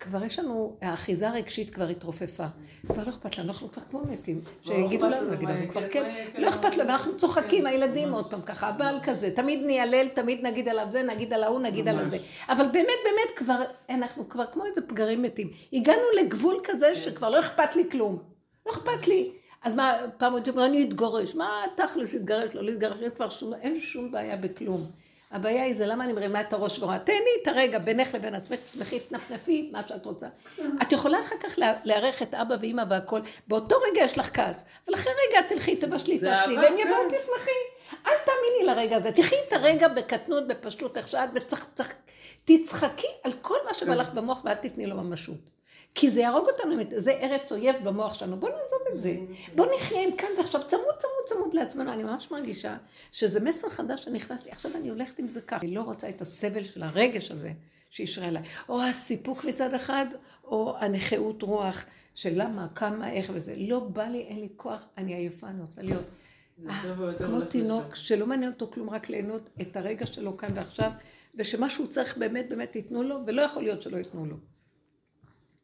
כבר 0.00 0.24
יש 0.24 0.38
לנו, 0.38 0.76
האחיזה 0.82 1.28
הרגשית 1.28 1.74
כבר 1.74 1.88
התרופפה. 1.88 2.46
כבר 2.86 3.04
לא 3.04 3.10
אכפת 3.10 3.38
לנו, 3.38 3.48
אנחנו 3.48 3.70
כבר 3.72 3.82
כמו 3.90 4.02
מתים. 4.10 4.40
שיגידו 4.62 5.08
לנו, 5.08 5.30
נגיד 5.30 5.48
לנו 5.48 5.68
כבר 5.68 5.88
כן, 5.88 6.14
לא 6.38 6.48
אכפת 6.48 6.76
לנו, 6.76 6.90
אנחנו 6.90 7.16
צוחקים, 7.16 7.66
הילדים 7.66 8.12
עוד 8.12 8.30
פעם 8.30 8.42
ככה, 8.42 8.68
הבעל 8.68 8.98
כזה, 9.02 9.30
תמיד 9.30 9.64
ניילל, 9.66 10.08
תמיד 10.08 10.46
נגיד 10.46 10.68
עליו 10.68 10.86
זה, 10.90 11.02
נגיד 11.02 11.32
על 11.32 11.42
ההוא, 11.42 11.60
נגיד 11.60 11.88
על 11.88 11.98
הזה. 11.98 12.18
אבל 12.48 12.66
באמת, 12.66 12.98
באמת 13.04 13.36
כבר, 13.36 13.62
אנחנו 13.90 14.28
כבר 14.28 14.44
כמו 14.52 14.64
איזה 14.64 14.80
פגרים 14.80 15.22
מתים. 15.22 15.50
הגענו 15.72 16.02
לגבול 16.20 16.60
כזה 16.64 16.94
שכבר 16.94 17.30
לא 17.30 17.40
אכפת 17.40 17.76
לי 17.76 17.90
כלום. 17.90 18.18
לא 18.66 18.72
אכפת 18.72 19.08
לי. 19.08 19.32
אז 19.66 19.74
מה, 19.74 19.98
פעם 20.18 20.34
הייתי 20.34 20.50
אומר, 20.50 20.66
אני 20.66 20.84
אתגורש, 20.84 21.34
מה 21.34 21.62
תכלס 21.74 22.14
להתגרש, 22.14 22.54
לא 22.54 22.62
להתגרש, 22.62 22.98
אין 23.02 23.10
כבר 23.10 23.28
שום, 23.28 23.54
אין 23.54 23.80
שום 23.80 24.12
בעיה 24.12 24.36
בכלום. 24.36 24.86
הבעיה 25.30 25.64
היא 25.64 25.74
זה 25.74 25.86
למה 25.86 26.04
אני 26.04 26.12
מרימה 26.12 26.40
את 26.40 26.52
הראש 26.52 26.78
ואומרת, 26.78 27.06
תן 27.06 27.12
לי 27.12 27.42
את 27.42 27.48
הרגע 27.48 27.78
בינך 27.78 28.14
לבין 28.14 28.34
עצמך, 28.34 28.60
תשמחי, 28.60 29.00
תנפנפי, 29.00 29.68
מה 29.72 29.86
שאת 29.86 30.06
רוצה. 30.06 30.26
את 30.82 30.92
יכולה 30.92 31.20
אחר 31.20 31.34
כך 31.40 31.58
לארח 31.84 32.22
את 32.22 32.34
אבא 32.34 32.54
ואימא 32.60 32.84
והכל, 32.90 33.20
באותו 33.48 33.76
רגע 33.90 34.04
יש 34.04 34.18
לך 34.18 34.36
כעס, 34.36 34.64
אבל 34.86 34.94
אחרי 34.94 35.12
רגע 35.28 35.48
תלכי, 35.48 35.76
תבשלי, 35.76 36.18
תעשי, 36.18 36.56
והם 36.56 36.78
יבואו, 36.78 37.10
כן. 37.10 37.16
תשמחי. 37.16 37.50
אל 38.06 38.12
תאמיני 38.24 38.74
לרגע 38.74 38.96
הזה, 38.96 39.12
תחי 39.12 39.36
את 39.48 39.52
הרגע 39.52 39.88
בקטנות, 39.88 40.48
בפשטות, 40.48 40.96
איך 40.96 41.08
שאת, 41.08 41.28
ותצחקי 42.44 43.08
על 43.24 43.32
כל 43.40 43.58
מה 43.66 43.74
שבא 43.74 43.94
לך 43.94 44.10
במוח 44.10 44.42
ואל 44.44 44.54
תתני 44.54 44.86
לו 44.86 44.96
ממשות. 44.96 45.55
כי 45.98 46.10
זה 46.10 46.20
יהרוג 46.20 46.46
אותנו, 46.48 46.82
זה 46.96 47.12
ארץ 47.12 47.52
אויב 47.52 47.76
במוח 47.84 48.14
שלנו, 48.14 48.36
בוא 48.36 48.48
נעזוב 48.48 48.78
את 48.92 48.98
זה. 48.98 49.16
בוא 49.54 49.66
נחיה 49.76 50.02
עם 50.02 50.16
כאן 50.16 50.28
ועכשיו 50.38 50.60
צמוד 50.68 50.94
צמוד 50.98 51.24
צמוד 51.24 51.54
לעצמנו. 51.54 51.92
אני 51.92 52.02
ממש 52.02 52.30
מרגישה 52.30 52.76
שזה 53.12 53.40
מסר 53.40 53.68
חדש 53.68 54.04
שנכנס 54.04 54.46
לי, 54.46 54.52
עכשיו 54.52 54.70
אני 54.74 54.88
הולכת 54.88 55.18
עם 55.18 55.28
זה 55.28 55.40
ככה. 55.40 55.66
אני 55.66 55.74
לא 55.74 55.80
רוצה 55.80 56.08
את 56.08 56.20
הסבל 56.20 56.64
של 56.64 56.82
הרגש 56.82 57.30
הזה 57.30 57.52
שאישרה 57.90 58.28
אליי. 58.28 58.42
או 58.68 58.82
הסיפוק 58.82 59.44
מצד 59.44 59.74
אחד, 59.74 60.06
או 60.44 60.74
הנכאות 60.80 61.42
רוח 61.42 61.84
של 62.14 62.32
למה, 62.34 62.66
כמה, 62.74 63.12
איך 63.12 63.30
וזה. 63.34 63.54
לא 63.58 63.80
בא 63.80 64.04
לי, 64.04 64.20
אין 64.20 64.40
לי 64.40 64.48
כוח, 64.56 64.88
אני 64.98 65.14
עייפה, 65.14 65.46
אני 65.46 65.60
רוצה 65.60 65.82
להיות. 65.82 66.04
כמו 67.18 67.40
תינוק 67.40 67.94
שלא 67.94 68.26
מעניין 68.26 68.52
אותו 68.52 68.70
כלום, 68.70 68.90
רק 68.90 69.08
ליהנות 69.08 69.50
את 69.60 69.76
הרגע 69.76 70.06
שלו 70.06 70.36
כאן 70.36 70.48
ועכשיו, 70.54 70.90
ושמה 71.34 71.70
שהוא 71.70 71.86
צריך 71.86 72.16
באמת 72.16 72.48
באמת 72.48 72.76
ייתנו 72.76 73.02
לו, 73.02 73.18
ולא 73.26 73.42
יכול 73.42 73.62
להיות 73.62 73.82
שלא 73.82 73.96
ייתנו 73.96 74.26
לו. 74.26 74.36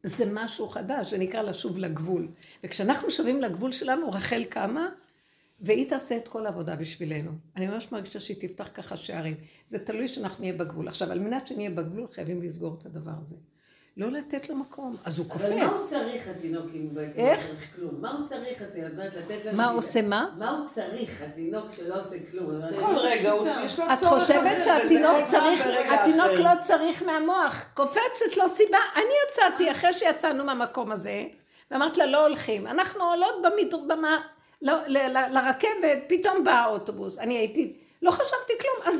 זה 0.02 0.24
משהו 0.34 0.68
חדש, 0.68 1.10
זה 1.10 1.18
נקרא 1.18 1.42
לשוב 1.42 1.78
לגבול. 1.78 2.28
וכשאנחנו 2.64 3.10
שבים 3.10 3.40
לגבול 3.40 3.72
שלנו, 3.72 4.10
רחל 4.10 4.44
קמה, 4.44 4.88
והיא 5.60 5.88
תעשה 5.88 6.16
את 6.16 6.28
כל 6.28 6.46
העבודה 6.46 6.76
בשבילנו. 6.76 7.30
אני 7.56 7.66
ממש 7.66 7.92
מרגישה 7.92 8.20
שהיא 8.20 8.36
תפתח 8.40 8.68
ככה 8.74 8.96
שערים. 8.96 9.34
זה 9.66 9.78
תלוי 9.78 10.08
שאנחנו 10.08 10.40
נהיה 10.40 10.52
בגבול. 10.52 10.88
עכשיו, 10.88 11.12
על 11.12 11.18
מנת 11.18 11.46
שנהיה 11.46 11.70
בגבול, 11.70 12.06
חייבים 12.12 12.42
לסגור 12.42 12.76
את 12.80 12.86
הדבר 12.86 13.12
הזה. 13.22 13.36
לא 13.96 14.10
לתת 14.10 14.48
לו 14.48 14.56
מקום, 14.56 14.96
אז 15.04 15.18
הוא 15.18 15.28
קופץ. 15.28 15.44
אבל 15.44 15.56
מה 15.56 15.64
הוא 15.64 15.76
צריך 15.76 16.28
התינוק 16.28 16.66
אם 16.74 16.88
בעצם 16.92 17.20
לא 17.20 17.36
צריך 17.36 17.76
כלום? 17.76 18.00
מה 18.00 18.12
הוא 18.12 18.28
צריך 18.28 18.62
התינוק? 18.62 18.92
לתת 18.98 19.52
מה 19.52 19.70
עושה 19.70 20.02
מה? 20.02 20.30
מה 20.38 20.50
הוא 20.50 20.68
צריך 20.68 21.22
התינוק 21.22 21.66
שלא 21.76 22.00
עושה 22.00 22.16
כלום? 22.30 22.60
כל 22.80 22.96
רגע 22.98 23.30
הוא 23.30 23.48
יש 23.48 23.78
לו 23.78 23.84
צורך. 23.86 23.92
את 23.92 24.04
חושבת 24.04 24.62
שהתינוק 24.64 25.16
צריך, 25.24 25.66
התינוק 25.90 26.38
לא 26.38 26.50
צריך 26.62 27.02
מהמוח, 27.02 27.64
קופצת 27.74 28.36
לו 28.36 28.48
סיבה. 28.48 28.78
אני 28.96 29.12
יצאתי 29.28 29.70
אחרי 29.70 29.92
שיצאנו 29.92 30.44
מהמקום 30.44 30.92
הזה, 30.92 31.24
ואמרתי 31.70 32.00
לה 32.00 32.06
לא 32.06 32.26
הולכים. 32.26 32.66
אנחנו 32.66 33.04
עולות 33.04 33.34
במדרבמה 33.42 34.20
לא, 34.62 34.74
לרכבת, 35.30 35.98
פתאום 36.08 36.44
בא 36.44 36.52
האוטובוס. 36.52 37.18
אני 37.18 37.38
הייתי, 37.38 37.72
לא 38.02 38.10
חשבתי 38.10 38.52
כלום, 38.60 38.74
אז 38.84 38.94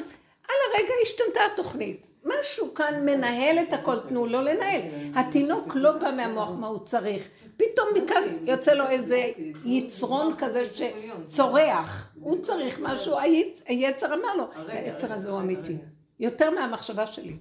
על 0.49 0.57
הרגע 0.75 0.95
השתנתה 1.03 1.41
התוכנית. 1.53 2.12
משהו 2.25 2.75
כאן 2.75 3.07
מנהל 3.07 3.59
את 3.59 3.73
הכל, 3.73 3.99
תנו 4.09 4.27
לו 4.27 4.41
לנהל. 4.41 4.81
התינוק 5.15 5.77
לא 5.77 5.93
בא 5.99 6.11
מהמוח 6.17 6.51
מה 6.51 6.67
הוא 6.67 6.79
צריך. 6.85 7.29
פתאום 7.57 7.89
מכאן 7.95 8.23
יוצא 8.43 8.75
לו 8.75 8.89
איזה 8.89 9.31
יצרון 9.65 10.35
כזה 10.39 10.63
שצורח. 10.65 12.15
הוא 12.21 12.43
צריך 12.43 12.81
משהו, 12.83 13.19
היצר 13.67 14.15
אמר 14.15 14.37
לו, 14.37 14.45
היצר 14.69 15.13
הזה 15.13 15.31
הוא 15.31 15.41
אמיתי. 15.41 15.77
יותר 16.21 16.51
מהמחשבה 16.51 17.07
שלי. 17.07 17.37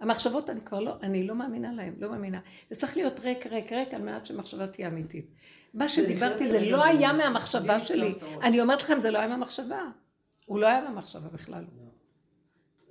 המחשבות 0.00 0.50
אני 0.50 0.60
כבר 0.60 0.80
לא, 0.80 0.92
אני 1.02 1.26
לא 1.26 1.34
מאמינה 1.34 1.72
להן, 1.72 1.94
לא 1.98 2.10
מאמינה. 2.10 2.38
זה 2.70 2.80
צריך 2.80 2.96
להיות 2.96 3.20
ריק, 3.20 3.46
ריק, 3.46 3.72
ריק, 3.72 3.94
על 3.94 4.02
מנת 4.02 4.26
שמחשבה 4.26 4.66
תהיה 4.66 4.88
אמיתית. 4.88 5.26
מה 5.74 5.88
שדיברתי 5.88 6.50
זה 6.50 6.70
לא 6.70 6.84
היה 6.84 7.12
מהמחשבה 7.12 7.80
שלי. 7.80 8.14
אני 8.42 8.60
אומרת 8.60 8.82
לכם, 8.82 9.00
זה 9.00 9.10
לא 9.10 9.18
היה 9.18 9.28
מהמחשבה. 9.28 9.80
הוא 10.46 10.58
לא 10.58 10.66
היה 10.66 10.80
מהמחשבה 10.80 11.28
בכלל. 11.28 11.64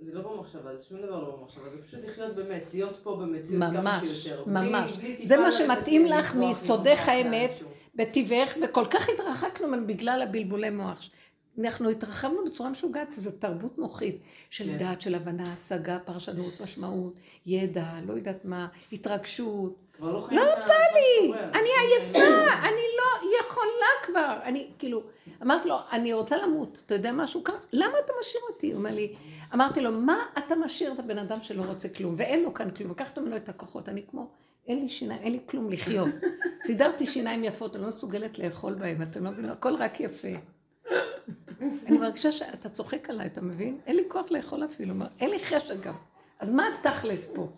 זה 0.06 0.14
לא 0.14 0.22
במחשבה, 0.22 0.76
זה 0.76 0.84
שום 0.84 0.98
דבר 0.98 1.24
לא 1.24 1.38
במחשבה, 1.40 1.64
זה 1.70 1.84
פשוט 1.88 2.00
לחיות 2.06 2.36
באמת, 2.36 2.64
להיות 2.74 2.96
פה 3.04 3.16
במציאות 3.16 3.64
כמה 3.74 4.00
שיותר. 4.14 4.44
ממש, 4.48 4.68
ממש. 4.72 4.92
זה 5.24 5.38
מה 5.38 5.52
שמתאים 5.52 6.06
לך 6.06 6.36
מיסודך 6.36 7.10
האמת, 7.10 7.60
בטבעך, 7.96 8.58
וכל 8.64 8.86
כך 8.86 9.10
התרחקנו 9.10 9.68
בגלל 9.88 10.22
הבלבולי 10.22 10.70
מוח. 10.70 11.10
אנחנו 11.60 11.90
התרחבנו 11.90 12.46
בצורה 12.46 12.70
משוגעת, 12.70 13.14
זו 13.14 13.32
תרבות 13.32 13.78
מוחית 13.78 14.22
של 14.50 14.66
כן. 14.66 14.78
דעת, 14.78 15.02
של 15.02 15.16
הבנה, 15.16 15.54
השגה, 15.54 16.00
פרשנות, 16.06 16.62
משמעות, 16.62 17.14
ידע, 17.46 17.86
לא 18.06 18.14
יודעת 18.14 18.46
מה, 18.46 18.68
התרגשות. 18.92 19.76
לא, 20.00 20.28
לא 20.32 20.56
בא 20.56 20.74
לי, 20.94 21.34
אני 21.34 21.70
עייפה, 21.82 22.28
אני 22.64 22.86
לא 22.98 23.30
יכולה 23.42 23.92
כבר. 24.04 24.38
אני 24.44 24.68
כאילו, 24.80 25.04
אמרתי 25.42 25.70
לו, 25.70 25.78
אני 25.92 26.14
רוצה 26.14 26.38
למות, 26.38 26.82
אתה 26.86 26.96
יודע 26.96 27.12
משהו 27.12 27.44
ככה? 27.44 27.58
למה 27.74 27.94
אתה 28.06 28.14
משאיר 28.20 28.44
אותי? 28.50 28.72
הוא 28.72 28.78
אומר 28.78 28.92
לי, 28.92 29.16
אמרתי 29.56 29.82
לו, 29.82 29.92
מה 29.92 30.18
אתה 30.38 30.56
משאיר 30.56 30.94
את 30.94 31.00
הבן 31.00 31.18
אדם 31.18 31.42
שלא 31.42 31.62
רוצה 31.62 31.90
כלום, 31.90 32.14
ואין 32.18 32.44
לו 32.44 32.54
כאן 32.54 32.72
כלום, 32.72 32.92
לקחת 32.92 33.20
ממנו 33.20 33.36
את 33.36 33.50
הכוחות, 33.50 33.90
אני 33.90 34.04
כמו, 34.12 34.30
אין 34.68 34.80
לי 34.80 34.90
שיניים, 34.90 35.22
אין 35.22 35.32
לי 35.32 35.40
כלום 35.46 35.72
לחיות. 35.72 36.10
סידרתי 36.68 37.06
שיניים 37.06 37.44
יפות, 37.44 37.76
אני 37.76 37.84
לא 37.84 37.88
מסוגלת 37.88 38.40
לאכול 38.40 38.74
בהן, 38.74 39.02
אתם 39.02 39.24
לא 39.24 39.32
מבינים, 39.32 39.52
הכל 39.52 39.76
רק 39.76 40.00
יפה. 40.00 40.28
אני 41.62 41.98
מרגישה 41.98 42.32
שאתה 42.32 42.70
צוחק 42.70 43.10
עליי, 43.10 43.28
אתה 43.28 43.42
מבין? 43.42 43.80
אין 43.86 43.96
לי 43.96 44.04
כוח 44.08 44.32
לאכול 44.32 44.66
אפילו, 44.66 44.94
אין 45.20 45.30
לי 45.30 45.40
חשק 45.40 45.80
גם. 45.82 45.96
אז 46.40 46.54
מה 46.54 46.64
התכלס 46.80 47.32
פה? 47.36 47.50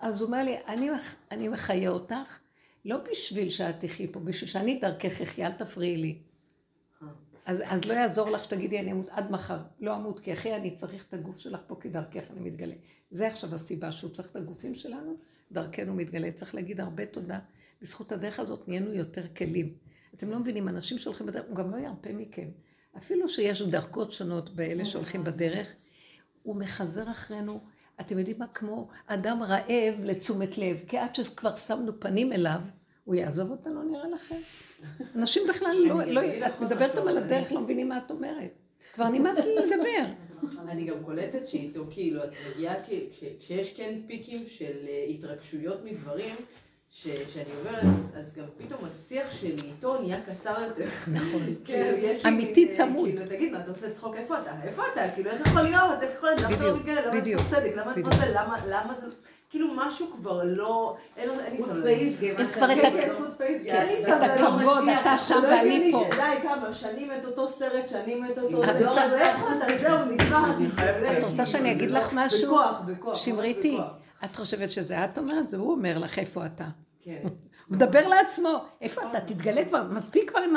אז 0.00 0.20
הוא 0.20 0.26
אומר 0.26 0.42
לי, 0.42 0.56
אני, 0.66 0.90
אני 1.30 1.48
מחיה 1.48 1.90
אותך, 1.90 2.38
לא 2.84 2.96
בשביל 3.10 3.50
שאת 3.50 3.84
תחי 3.84 4.12
פה, 4.12 4.20
בשביל 4.20 4.50
שאני 4.50 4.78
דרכך 4.78 5.20
אחי, 5.20 5.46
אל 5.46 5.52
תפריעי 5.52 5.96
לי. 5.96 6.18
אז, 7.48 7.62
אז 7.66 7.84
לא 7.84 7.92
יעזור 7.92 8.30
לך 8.30 8.44
שתגידי 8.44 8.80
אני 8.80 8.92
אמות 8.92 9.08
עד 9.10 9.30
מחר. 9.30 9.58
לא 9.80 9.96
אמות 9.96 10.20
כי 10.20 10.32
אחי 10.32 10.56
אני 10.56 10.74
צריך 10.74 11.04
את 11.08 11.14
הגוף 11.14 11.38
שלך 11.38 11.60
פה 11.66 11.76
כי 11.80 11.88
דרכך 11.88 12.24
אני 12.30 12.40
מתגלה. 12.40 12.74
זה 13.10 13.28
עכשיו 13.28 13.54
הסיבה 13.54 13.92
שהוא 13.92 14.10
צריך 14.10 14.30
את 14.30 14.36
הגופים 14.36 14.74
שלנו, 14.74 15.16
דרכנו 15.52 15.94
מתגלה. 15.94 16.32
צריך 16.32 16.54
להגיד 16.54 16.80
הרבה 16.80 17.06
תודה. 17.06 17.38
בזכות 17.82 18.12
הדרך 18.12 18.40
הזאת 18.40 18.68
נהיינו 18.68 18.92
יותר 18.92 19.22
כלים. 19.36 19.74
אתם 20.14 20.30
לא 20.30 20.38
מבינים, 20.38 20.68
אנשים 20.68 20.98
שהולכים 20.98 21.26
בדרך, 21.26 21.44
הוא 21.48 21.56
גם 21.56 21.70
לא 21.70 21.76
ירפה 21.76 22.12
מכם. 22.12 22.48
אפילו 22.96 23.28
שיש 23.28 23.62
דרכות 23.62 24.12
שונות 24.12 24.56
באלה 24.56 24.84
שהולכים 24.84 25.24
בדרך, 25.24 25.74
הוא 26.42 26.56
מחזר 26.56 27.10
אחרינו, 27.10 27.60
אתם 28.00 28.18
יודעים 28.18 28.38
מה? 28.38 28.46
כמו 28.46 28.88
אדם 29.06 29.42
רעב 29.42 29.94
לתשומת 30.04 30.58
לב, 30.58 30.80
כי 30.88 30.98
עד 30.98 31.14
שכבר 31.14 31.56
שמנו 31.56 32.00
פנים 32.00 32.32
אליו, 32.32 32.60
הוא 33.08 33.14
יעזוב 33.14 33.50
אותנו 33.50 33.82
נראה 33.82 34.08
לכם? 34.08 34.36
אנשים 35.16 35.42
בכלל 35.48 35.76
לא, 35.88 36.04
לא, 36.04 36.20
את 36.46 36.60
מדברת 36.60 36.96
על 36.96 37.18
הדרך, 37.18 37.52
לא 37.52 37.60
מבינים 37.60 37.88
מה 37.88 37.98
את 37.98 38.10
אומרת. 38.10 38.50
כבר 38.94 39.08
נמאס 39.08 39.38
לי 39.38 39.54
לדבר. 39.56 40.04
אני 40.68 40.84
גם 40.84 41.04
קולטת 41.04 41.46
שאיתו, 41.46 41.84
כאילו, 41.90 42.24
את 42.24 42.30
מגיעה, 42.50 42.74
כשיש 43.40 43.74
כן 43.74 43.94
פיקים 44.06 44.38
של 44.48 44.72
אה, 44.88 45.06
התרגשויות 45.10 45.84
מדברים, 45.84 46.34
שאני 46.90 47.44
עוברת, 47.58 47.82
אז 48.14 48.34
גם 48.36 48.44
פתאום 48.58 48.80
השיח 48.84 49.32
שלי 49.32 49.56
איתו 49.64 50.00
נהיה 50.00 50.20
קצר 50.20 50.56
יותר. 50.68 50.86
נכון. 51.12 51.54
כאילו. 51.64 52.08
אמיתי 52.28 52.70
צמוד. 52.70 53.08
כאילו, 53.08 53.26
תגיד, 53.26 53.52
מה 53.52 53.60
אתה 53.60 53.70
עושה 53.70 53.90
צחוק? 53.90 54.14
איפה 54.16 54.38
אתה? 54.38 54.52
איפה 54.62 54.82
אתה? 54.92 55.10
כאילו, 55.14 55.30
איך 55.30 55.46
יכול 55.46 55.62
להיות? 55.62 56.02
איך 56.02 56.14
יכול 56.14 56.28
להיות? 56.28 56.42
למה 56.42 56.56
אתה 56.56 56.64
לא 56.64 56.76
מתגלה? 56.76 57.06
למה 57.06 57.18
אתה 57.18 57.30
לא 57.30 57.42
צדק? 57.50 57.72
למה 57.76 57.92
אתה 57.92 58.00
עושה? 58.00 58.26
למה 58.66 58.94
זה... 59.00 59.06
כאילו 59.50 59.68
משהו 59.74 60.10
כבר 60.12 60.42
לא, 60.44 60.96
אין 61.16 61.30
לי 61.50 61.62
סבלנות. 61.62 61.72
חוץ 61.72 61.76
פייסגי, 61.82 62.30
אין 62.30 62.46
כבר 62.46 62.72
את 62.72 64.22
הכבוד, 64.22 64.88
אתה 65.00 65.18
שם 65.18 65.40
ואני 65.42 65.92
פה. 65.92 66.04
די, 66.10 66.42
כמה, 66.42 66.72
שנים 66.72 67.12
את 67.12 67.24
אותו 67.24 67.48
סרט, 67.48 67.88
שנים 67.88 68.24
את 68.24 68.38
אותו... 68.38 68.62
זהו, 69.78 70.04
נגמר. 70.04 70.58
את 71.18 71.24
רוצה 71.24 71.46
שאני 71.46 71.72
אגיד 71.72 71.90
לך 71.90 72.10
משהו? 72.12 72.48
בכוח, 72.48 72.80
בכוח. 72.86 73.14
שמריתי, 73.14 73.78
את 74.24 74.36
חושבת 74.36 74.70
שזה 74.70 75.04
את 75.04 75.18
אומרת? 75.18 75.48
זה 75.48 75.56
הוא 75.56 75.72
אומר 75.72 75.98
לך 75.98 76.18
איפה 76.18 76.46
אתה. 76.46 76.64
כן. 77.02 77.20
הוא 77.22 77.30
מדבר 77.76 78.08
לעצמו, 78.08 78.64
איפה 78.80 79.00
אתה? 79.10 79.20
תתגלה 79.20 79.64
כבר, 79.64 79.82
מספיק 79.82 80.30
כבר 80.30 80.40
עם 80.40 80.54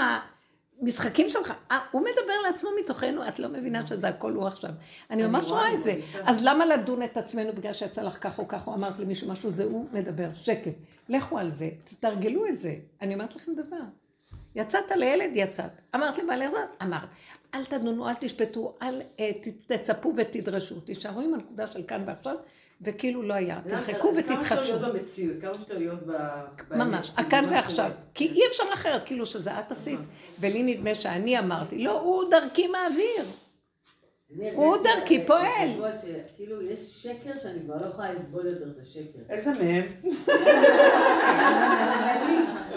המשחקים 0.81 1.29
שלך. 1.29 1.53
אה, 1.71 1.79
הוא 1.91 2.01
מדבר 2.01 2.33
לעצמו 2.47 2.69
מתוכנו, 2.83 3.27
את 3.27 3.39
לא 3.39 3.49
מבינה 3.49 3.87
שזה 3.87 4.07
הכל 4.07 4.31
הוא 4.31 4.47
עכשיו. 4.47 4.71
אני 5.09 5.23
ממש 5.23 5.45
רואה 5.45 5.73
את 5.73 5.81
זה. 5.81 5.95
אז 6.23 6.45
למה 6.45 6.65
לדון 6.65 7.03
את 7.03 7.17
עצמנו 7.17 7.53
בגלל 7.53 7.73
שיצא 7.73 8.01
לך 8.01 8.17
כך 8.21 8.39
או 8.39 8.47
כך, 8.47 8.67
או 8.67 8.73
אמרת 8.73 8.99
למישהו 8.99 9.31
משהו, 9.31 9.49
זה 9.49 9.63
הוא 9.63 9.87
מדבר, 9.93 10.29
שקט. 10.33 10.73
לכו 11.09 11.37
על 11.39 11.49
זה, 11.49 11.69
תתרגלו 11.83 12.47
את 12.47 12.59
זה. 12.59 12.75
אני 13.01 13.13
אומרת 13.13 13.35
לכם 13.35 13.51
דבר. 13.53 13.81
יצאת 14.55 14.91
לילד, 14.95 15.31
יצאת. 15.35 15.71
אמרת 15.95 16.17
לבעלי 16.17 16.45
הרזת, 16.45 16.57
אמרת. 16.81 17.09
אל 17.53 17.65
תדונו, 17.65 18.09
אל 18.09 18.13
תשפטו, 18.13 18.73
אל 18.81 19.01
אה, 19.19 19.31
תצפו 19.67 20.13
ותדרשו. 20.15 20.79
תישארו 20.79 21.21
עם 21.21 21.33
הנקודה 21.33 21.67
של 21.67 21.83
כאן 21.83 22.03
ועכשיו. 22.07 22.35
וכאילו 22.83 23.21
לא 23.21 23.33
היה. 23.33 23.59
תרחקו 23.67 24.13
ותתחדשו. 24.17 24.55
כמה 24.55 24.63
שאתה 24.63 24.79
להיות 24.79 24.95
במציאות, 24.95 25.35
כמה 25.41 25.53
שאתה 25.53 25.73
להיות 25.73 25.99
ב... 26.07 26.11
ממש, 26.71 27.11
הכאן 27.17 27.45
ועכשיו. 27.49 27.91
כי 28.13 28.27
אי 28.27 28.41
אפשר 28.47 28.63
אחרת, 28.73 29.05
כאילו 29.05 29.25
שזה 29.25 29.59
את 29.59 29.71
עשית. 29.71 29.99
ולי 30.39 30.63
נדמה 30.63 30.95
שאני 30.95 31.39
אמרתי, 31.39 31.83
לא, 31.83 31.99
הוא 31.99 32.23
דרכי 32.31 32.67
מעביר. 32.67 33.25
הוא 34.55 34.77
דרכי 34.83 35.25
פועל. 35.25 35.69
כאילו, 36.37 36.61
יש 36.61 37.03
שקר 37.03 37.31
שאני 37.43 37.59
כבר 37.65 37.75
לא 37.81 37.85
יכולה 37.85 38.13
לסבול 38.13 38.45
יותר 38.47 38.65
את 38.71 38.81
השקר. 38.81 39.19
איזה 39.29 39.51
מהם? 39.53 39.83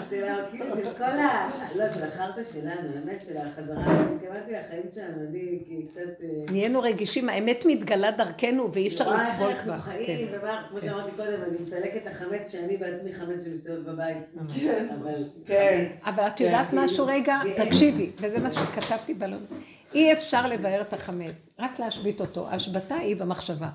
של 0.09 0.93
כל 0.97 1.03
ה... 1.03 1.49
לא, 1.75 1.89
של 1.93 2.03
החרטא 2.03 2.43
שלנו, 2.43 2.89
האמת 2.95 3.23
של 3.27 3.37
החזרה, 3.37 3.83
התכוונתי 3.83 4.51
לחיים 4.51 4.83
שלנו, 4.95 5.27
אני 5.29 5.85
קצת... 5.89 6.23
אה, 6.23 6.27
נהיינו 6.51 6.81
רגישים, 6.81 7.29
האמת 7.29 7.65
מתגלה 7.67 8.11
דרכנו 8.11 8.73
ואי 8.73 8.87
אפשר 8.87 9.15
לסבול 9.15 9.53
כבר. 9.53 9.73
אנחנו 9.73 9.91
חיים, 9.91 10.27
כן. 10.27 10.37
ומה, 10.41 10.63
כמו 10.69 10.79
כן. 10.79 10.87
שאמרתי 10.87 11.11
קודם, 11.15 11.43
אני 11.49 11.57
מסלקת 11.61 12.01
את 12.01 12.07
החמץ 12.07 12.51
שאני 12.51 12.77
בעצמי 12.77 13.13
חמץ 13.13 13.43
שמסתובב 13.43 13.91
בבית. 13.91 14.17
כן. 14.55 14.85
אבל 15.01 15.23
אבל 16.05 16.27
את 16.27 16.39
יודעת 16.39 16.67
משהו 16.73 17.05
רגע? 17.05 17.39
תקשיבי, 17.55 18.09
וזה 18.17 18.39
מה 18.39 18.51
שכתבתי 18.51 19.13
בלון. 19.13 19.45
אי 19.95 20.13
אפשר 20.13 20.47
לבאר 20.47 20.81
את 20.81 20.93
החמץ, 20.93 21.49
רק 21.59 21.79
להשבית 21.79 22.21
אותו. 22.21 22.47
ההשבתה 22.47 22.95
היא 22.95 23.15
במחשבה. 23.15 23.69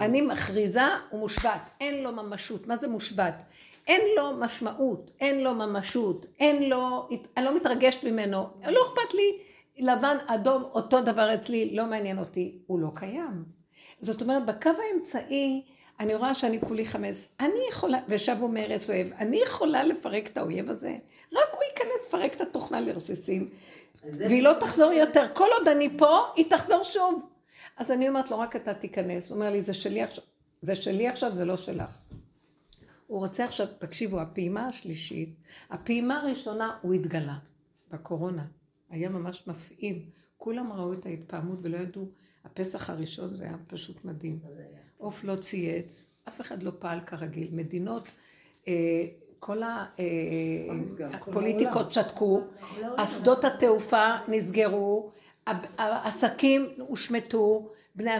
אני 0.00 0.20
מכריזה, 0.20 0.82
הוא 1.10 1.20
מושבת, 1.20 1.70
אין 1.80 2.02
לו 2.02 2.12
ממשות. 2.12 2.66
מה 2.66 2.76
זה 2.76 2.88
מושבת? 2.88 3.42
אין 3.86 4.00
לו 4.16 4.32
משמעות, 4.38 5.10
אין 5.20 5.44
לו 5.44 5.54
ממשות, 5.54 6.26
אין 6.40 6.62
לו, 6.62 7.08
אני 7.36 7.44
לא 7.44 7.56
מתרגשת 7.56 8.04
ממנו, 8.04 8.46
לא 8.66 8.80
אכפת 8.82 9.14
לי, 9.14 9.38
לבן, 9.78 10.16
אדום, 10.26 10.62
אותו 10.62 11.00
דבר 11.00 11.34
אצלי, 11.34 11.76
לא 11.76 11.86
מעניין 11.86 12.18
אותי, 12.18 12.58
הוא 12.66 12.80
לא 12.80 12.88
קיים. 12.94 13.44
זאת 14.00 14.22
אומרת, 14.22 14.46
בקו 14.46 14.70
האמצעי, 14.70 15.62
אני 16.00 16.14
רואה 16.14 16.34
שאני 16.34 16.60
כולי 16.60 16.86
חמץ, 16.86 17.34
אני 17.40 17.60
יכולה, 17.70 17.98
ושבו 18.08 18.48
מארץ 18.48 18.90
אוהב, 18.90 19.06
אני 19.18 19.36
יכולה 19.36 19.84
לפרק 19.84 20.26
את 20.26 20.36
האויב 20.36 20.70
הזה, 20.70 20.96
רק 21.32 21.54
הוא 21.54 21.62
ייכנס, 21.70 22.06
לפרק 22.08 22.34
את 22.34 22.40
התוכנה 22.40 22.80
לרסיסים, 22.80 23.50
והיא 24.02 24.42
לא 24.42 24.52
תחזור 24.60 24.92
יותר. 24.92 25.24
כל 25.34 25.48
עוד 25.58 25.68
אני 25.68 25.98
פה, 25.98 26.18
היא 26.36 26.50
תחזור 26.50 26.84
שוב. 26.84 27.26
אז 27.76 27.90
אני 27.90 28.08
אומרת 28.08 28.30
לו, 28.30 28.38
רק 28.38 28.56
אתה 28.56 28.74
תיכנס. 28.74 29.30
הוא 29.30 29.36
אומר 29.36 29.50
לי, 29.50 29.62
זה 29.62 29.74
שלי 29.74 30.02
עכשיו, 30.02 30.24
זה 30.62 30.76
שלי 30.76 31.08
עכשיו, 31.08 31.34
זה 31.34 31.44
לא 31.44 31.56
שלך. 31.56 31.98
הוא 33.06 33.18
רוצה 33.18 33.44
עכשיו, 33.44 33.66
תקשיבו, 33.78 34.20
הפעימה 34.20 34.66
השלישית, 34.66 35.34
הפעימה 35.70 36.20
הראשונה, 36.20 36.76
הוא 36.82 36.94
התגלה 36.94 37.38
בקורונה. 37.90 38.46
היה 38.90 39.08
ממש 39.08 39.46
מפעים. 39.46 40.10
כולם 40.36 40.72
ראו 40.72 40.92
את 40.92 41.06
ההתפעמות 41.06 41.58
ולא 41.62 41.76
ידעו. 41.76 42.08
הפסח 42.44 42.90
הראשון 42.90 43.36
זה 43.36 43.44
היה 43.44 43.56
פשוט 43.66 44.04
מדהים. 44.04 44.38
עוף 44.96 45.24
לא 45.24 45.36
צייץ, 45.36 46.14
אף 46.28 46.40
אחד 46.40 46.62
לא 46.62 46.72
פעל 46.78 47.00
כרגיל. 47.00 47.48
מדינות, 47.52 48.12
אה, 48.68 49.04
כל 49.40 49.62
הפוליטיקות 51.12 51.86
אה, 51.86 51.92
שתקו, 51.92 52.42
אסדות 52.96 53.44
התעופה 53.44 54.16
נסגרו, 54.28 55.10
העסקים 55.78 56.68
הושמטו, 56.78 57.68
בני 57.94 58.16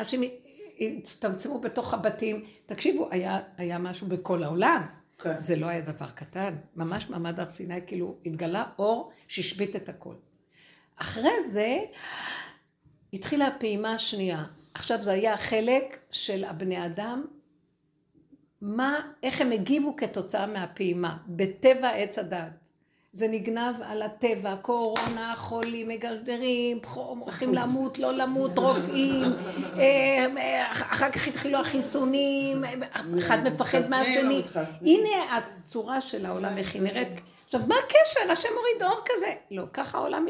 אנשים 0.00 0.22
הצטמצמו 0.80 1.60
בתוך 1.60 1.94
הבתים. 1.94 2.44
תקשיבו, 2.66 3.08
היה, 3.10 3.40
היה 3.56 3.78
משהו 3.78 4.06
בכל 4.06 4.42
העולם. 4.42 4.82
כן. 5.18 5.38
זה 5.38 5.56
לא 5.56 5.66
היה 5.66 5.80
דבר 5.80 6.06
קטן. 6.14 6.54
ממש 6.76 7.10
מעמד 7.10 7.40
הר 7.40 7.50
סיני, 7.50 7.80
כאילו, 7.86 8.16
התגלה 8.26 8.64
אור 8.78 9.10
שהשבית 9.28 9.76
את 9.76 9.88
הכל. 9.88 10.14
אחרי 10.96 11.44
זה, 11.44 11.78
התחילה 13.12 13.46
הפעימה 13.46 13.92
השנייה. 13.92 14.44
עכשיו 14.74 15.02
זה 15.02 15.12
היה 15.12 15.36
חלק 15.36 15.98
של 16.10 16.44
הבני 16.44 16.86
אדם 16.86 17.24
מה, 18.60 19.00
איך 19.22 19.40
הם 19.40 19.52
הגיבו 19.52 19.96
כתוצאה 19.96 20.46
מהפעימה, 20.46 21.16
בטבע 21.26 21.88
עץ 21.88 22.18
הדת. 22.18 22.66
זה 23.12 23.28
נגנב 23.28 23.74
על 23.82 24.02
הטבע, 24.02 24.56
קורונה, 24.62 25.34
חולים, 25.36 25.88
מגרדרים, 25.88 26.78
הולכים 26.94 27.54
למות, 27.54 27.98
לא 27.98 28.12
למות, 28.12 28.58
רופאים, 28.58 29.24
אה, 29.78 30.72
אחר 30.72 31.10
כך 31.10 31.28
התחילו 31.28 31.58
החיסונים, 31.58 32.64
אחד 33.18 33.44
מפחד 33.44 33.90
מהשני. 33.90 34.42
הנה 34.82 35.36
הצורה 35.36 36.00
של 36.00 36.26
העולם, 36.26 36.58
איך 36.58 36.74
היא 36.74 36.82
נראית. 36.82 37.20
עכשיו, 37.46 37.60
מה 37.68 37.74
הקשר? 37.84 38.32
השם 38.32 38.48
מוריד 38.54 38.82
אור 38.82 39.04
כזה. 39.04 39.34
לא, 39.50 39.62
ככה 39.72 39.98
העולם, 39.98 40.26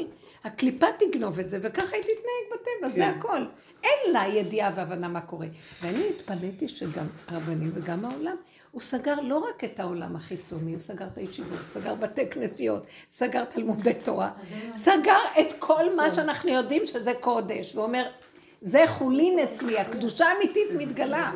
הקליפה 0.46 0.86
תגנוב 0.98 1.40
את 1.40 1.50
זה, 1.50 1.58
וככה 1.62 1.96
היא 1.96 2.02
תתנהג 2.02 2.52
בטבע, 2.52 2.88
זה 2.88 2.96
כן. 2.96 3.14
הכל. 3.18 3.44
אין 3.84 4.12
לה 4.12 4.26
ידיעה 4.26 4.70
והבנה 4.74 5.08
מה 5.08 5.20
קורה. 5.20 5.46
ואני 5.82 6.08
התפלאתי 6.08 6.68
שגם 6.68 7.06
הרבנים 7.28 7.70
וגם 7.74 8.04
העולם, 8.04 8.36
הוא 8.70 8.82
סגר 8.82 9.20
לא 9.20 9.38
רק 9.38 9.64
את 9.64 9.80
העולם 9.80 10.16
החיצוני, 10.16 10.72
הוא 10.72 10.80
סגר 10.80 11.06
את 11.12 11.18
הישיבות, 11.18 11.58
סגר 11.72 11.94
בתי 11.94 12.30
כנסיות, 12.30 12.86
סגר 13.12 13.44
תלמודי 13.44 13.94
תורה, 14.02 14.30
סגר 14.76 15.18
את 15.40 15.52
כל 15.58 15.96
מה 15.96 16.14
שאנחנו 16.14 16.50
יודעים 16.50 16.86
שזה 16.86 17.12
קודש, 17.20 17.74
ואומר, 17.74 18.06
זה 18.66 18.82
חולין 18.86 19.38
אצלי, 19.38 19.78
הקדושה 19.78 20.26
האמיתית 20.26 20.68
מתגלה. 20.78 21.32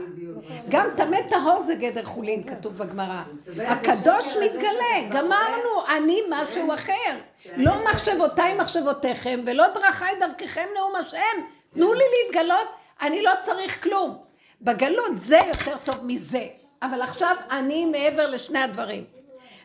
גם 0.68 0.86
טמא 0.96 1.18
טהור 1.28 1.60
זה 1.60 1.74
גדר 1.74 2.04
חולין, 2.04 2.42
כתוב 2.44 2.78
בגמרא. 2.78 3.22
הקדוש 3.58 4.36
מתגלה, 4.36 5.08
גמרנו, 5.10 5.86
אני 5.96 6.20
משהו 6.30 6.74
אחר. 6.74 7.12
לא 7.56 7.72
מחשבותיי 7.90 8.54
מחשבותיכם, 8.54 9.40
ולא 9.46 9.64
דרכיי 9.74 10.14
דרככם 10.20 10.66
נאום 10.76 10.96
השם. 10.96 11.42
תנו 11.70 11.94
לי 11.94 12.04
להתגלות, 12.24 12.68
אני 13.02 13.22
לא 13.22 13.32
צריך 13.42 13.82
כלום. 13.82 14.18
בגלות 14.62 15.18
זה 15.18 15.38
יותר 15.48 15.76
טוב 15.84 15.96
מזה. 16.02 16.46
אבל 16.82 17.02
עכשיו 17.02 17.36
אני 17.50 17.84
מעבר 17.84 18.26
לשני 18.26 18.58
הדברים. 18.58 19.04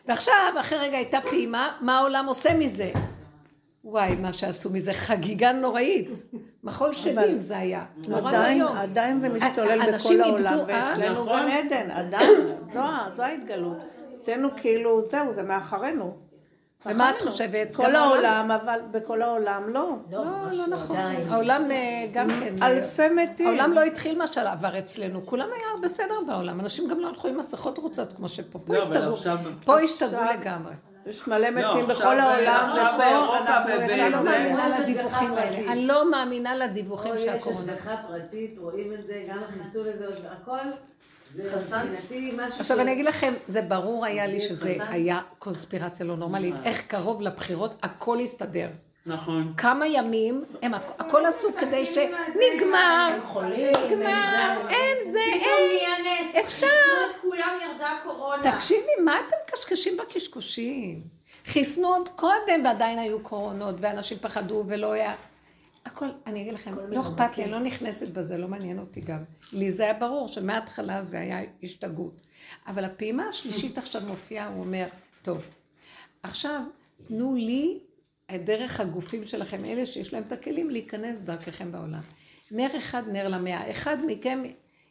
ועכשיו, 0.08 0.54
אחרי 0.60 0.78
רגע 0.78 0.96
הייתה 0.96 1.20
פעימה, 1.20 1.76
מה 1.80 1.98
העולם 1.98 2.26
עושה 2.26 2.54
מזה? 2.54 2.90
וואי, 3.88 4.14
מה 4.14 4.32
שעשו 4.32 4.70
מזה 4.70 4.92
חגיגה 4.92 5.52
נוראית. 5.52 6.08
מחול 6.64 6.92
שדים 6.92 7.38
זה 7.38 7.58
היה. 7.58 7.84
נורא 8.08 8.32
ואיום. 8.32 8.76
עדיין 8.76 9.20
זה 9.20 9.28
משתולל 9.28 9.92
בכל 9.92 10.20
העולם, 10.20 10.58
ואצלנו 10.66 11.22
נכון. 11.22 11.42
גן 11.42 11.48
עדן, 11.48 11.90
עדיין, 11.90 12.30
זו 13.16 13.22
ההתגלות. 13.22 13.76
אצלנו 14.20 14.48
כאילו, 14.56 15.06
זהו, 15.10 15.34
זה 15.34 15.42
מאחרינו. 15.42 16.16
ומה 16.86 17.10
את 17.10 17.22
חושבת? 17.22 17.76
כל 17.76 17.94
העולם, 17.96 18.50
אבל 18.50 18.80
בכל 18.90 19.22
העולם 19.22 19.62
לא. 19.68 19.96
לא, 20.10 20.24
לא 20.52 20.66
נכון. 20.66 20.96
העולם 21.28 21.70
אה, 21.70 22.06
גם 22.12 22.28
כן... 22.28 22.62
אה, 22.62 22.66
אלפי 22.66 23.08
מתים. 23.08 23.46
העולם 23.46 23.72
לא 23.72 23.82
התחיל 23.82 24.18
מה 24.18 24.26
שעבר 24.26 24.78
אצלנו. 24.78 25.26
כולם 25.26 25.48
היה 25.56 25.82
בסדר 25.82 26.14
בעולם. 26.26 26.60
אנשים 26.60 26.88
גם 26.88 27.00
לא 27.00 27.08
הלכו 27.08 27.28
עם 27.28 27.38
מסכות 27.38 27.78
רוצות 27.78 28.12
כמו 28.12 28.28
שפה. 28.28 28.58
פה 28.58 28.76
השתגעו. 28.76 29.16
פה 29.64 29.80
השתגעו 29.80 30.24
לגמרי. 30.24 30.72
יש 31.06 31.28
מלא 31.28 31.50
מתים 31.50 31.86
בכל 31.86 32.20
העולם, 32.20 32.68
ופה 32.72 33.38
אנחנו... 33.38 33.72
אני 33.72 34.10
לא 34.10 34.24
מאמינה 34.24 34.80
לדיווחים 34.80 35.34
האלה. 35.34 35.72
אני 35.72 35.86
לא 35.86 36.10
מאמינה 36.10 36.56
לדיווחים 36.56 37.14
של 37.16 37.28
הקורונה. 37.28 37.72
יש 37.72 37.78
השגחה 37.78 37.96
פרטית, 38.08 38.58
רואים 38.58 38.92
את 38.92 39.06
זה, 39.06 39.24
גם 39.28 39.38
החיסול 39.48 39.86
הזה, 39.88 40.06
הכל. 40.30 40.58
עכשיו 42.58 42.80
אני 42.80 42.92
אגיד 42.92 43.04
לכם, 43.04 43.34
זה 43.46 43.62
ברור 43.62 44.04
היה 44.04 44.26
לי 44.26 44.40
שזה 44.40 44.76
היה 44.88 45.20
קונספירציה 45.38 46.06
לא 46.06 46.16
נורמלית, 46.16 46.54
איך 46.64 46.82
קרוב 46.86 47.22
לבחירות 47.22 47.74
הכל 47.82 48.20
הסתדר. 48.20 48.68
נכון. 49.06 49.54
כמה 49.56 49.86
ימים, 49.86 50.44
הם 50.62 50.74
הכ- 50.74 50.92
הכל 50.98 51.26
עשו 51.26 51.48
כדי 51.60 51.84
שנגמר, 51.84 53.18
נגמר, 53.90 54.68
אין, 54.70 55.12
זה, 55.12 55.18
אין. 55.18 56.06
אפשר. 56.44 56.66
חיסנו 56.66 57.10
את 57.10 57.20
כולם 57.20 57.58
ירדה 57.62 57.90
הקורונה. 57.92 58.52
תקשיבי, 58.56 58.90
מה 59.04 59.16
אתם 59.28 59.36
מקשקשים 59.48 59.96
בקשקושים? 59.96 61.02
חיסנו 61.46 61.88
עוד 61.88 62.08
קודם 62.08 62.64
ועדיין 62.64 62.98
היו 62.98 63.20
קורונות, 63.20 63.74
ואנשים 63.80 64.18
פחדו 64.18 64.64
ולא 64.68 64.92
היה... 64.92 65.14
הכל, 65.84 66.06
אני 66.26 66.42
אגיד 66.42 66.54
לכם, 66.54 66.74
לא 66.88 67.00
אכפת 67.00 67.38
לי, 67.38 67.44
אני 67.44 67.52
לא 67.52 67.58
נכנסת 67.58 68.08
בזה, 68.08 68.38
לא 68.38 68.48
מעניין 68.48 68.78
אותי 68.78 69.00
גם. 69.00 69.18
לי 69.52 69.72
זה 69.72 69.82
היה 69.82 69.94
ברור 69.94 70.28
שמההתחלה 70.28 71.02
זה 71.02 71.18
היה 71.20 71.40
השתגעות. 71.62 72.20
אבל 72.66 72.84
הפעימה 72.84 73.28
השלישית 73.28 73.78
עכשיו 73.78 74.02
מופיעה, 74.06 74.48
הוא 74.48 74.64
אומר, 74.64 74.86
טוב, 75.22 75.44
עכשיו 76.22 76.60
תנו 77.06 77.34
לי 77.34 77.78
דרך 78.32 78.80
הגופים 78.80 79.24
שלכם, 79.24 79.64
אלה 79.64 79.86
שיש 79.86 80.12
להם 80.12 80.22
את 80.26 80.32
הכלים, 80.32 80.70
להיכנס 80.70 81.18
דרככם 81.18 81.72
בעולם. 81.72 82.00
נר 82.50 82.76
אחד, 82.76 83.02
נר 83.08 83.28
למאה. 83.28 83.70
אחד 83.70 83.96
מכם 84.06 84.42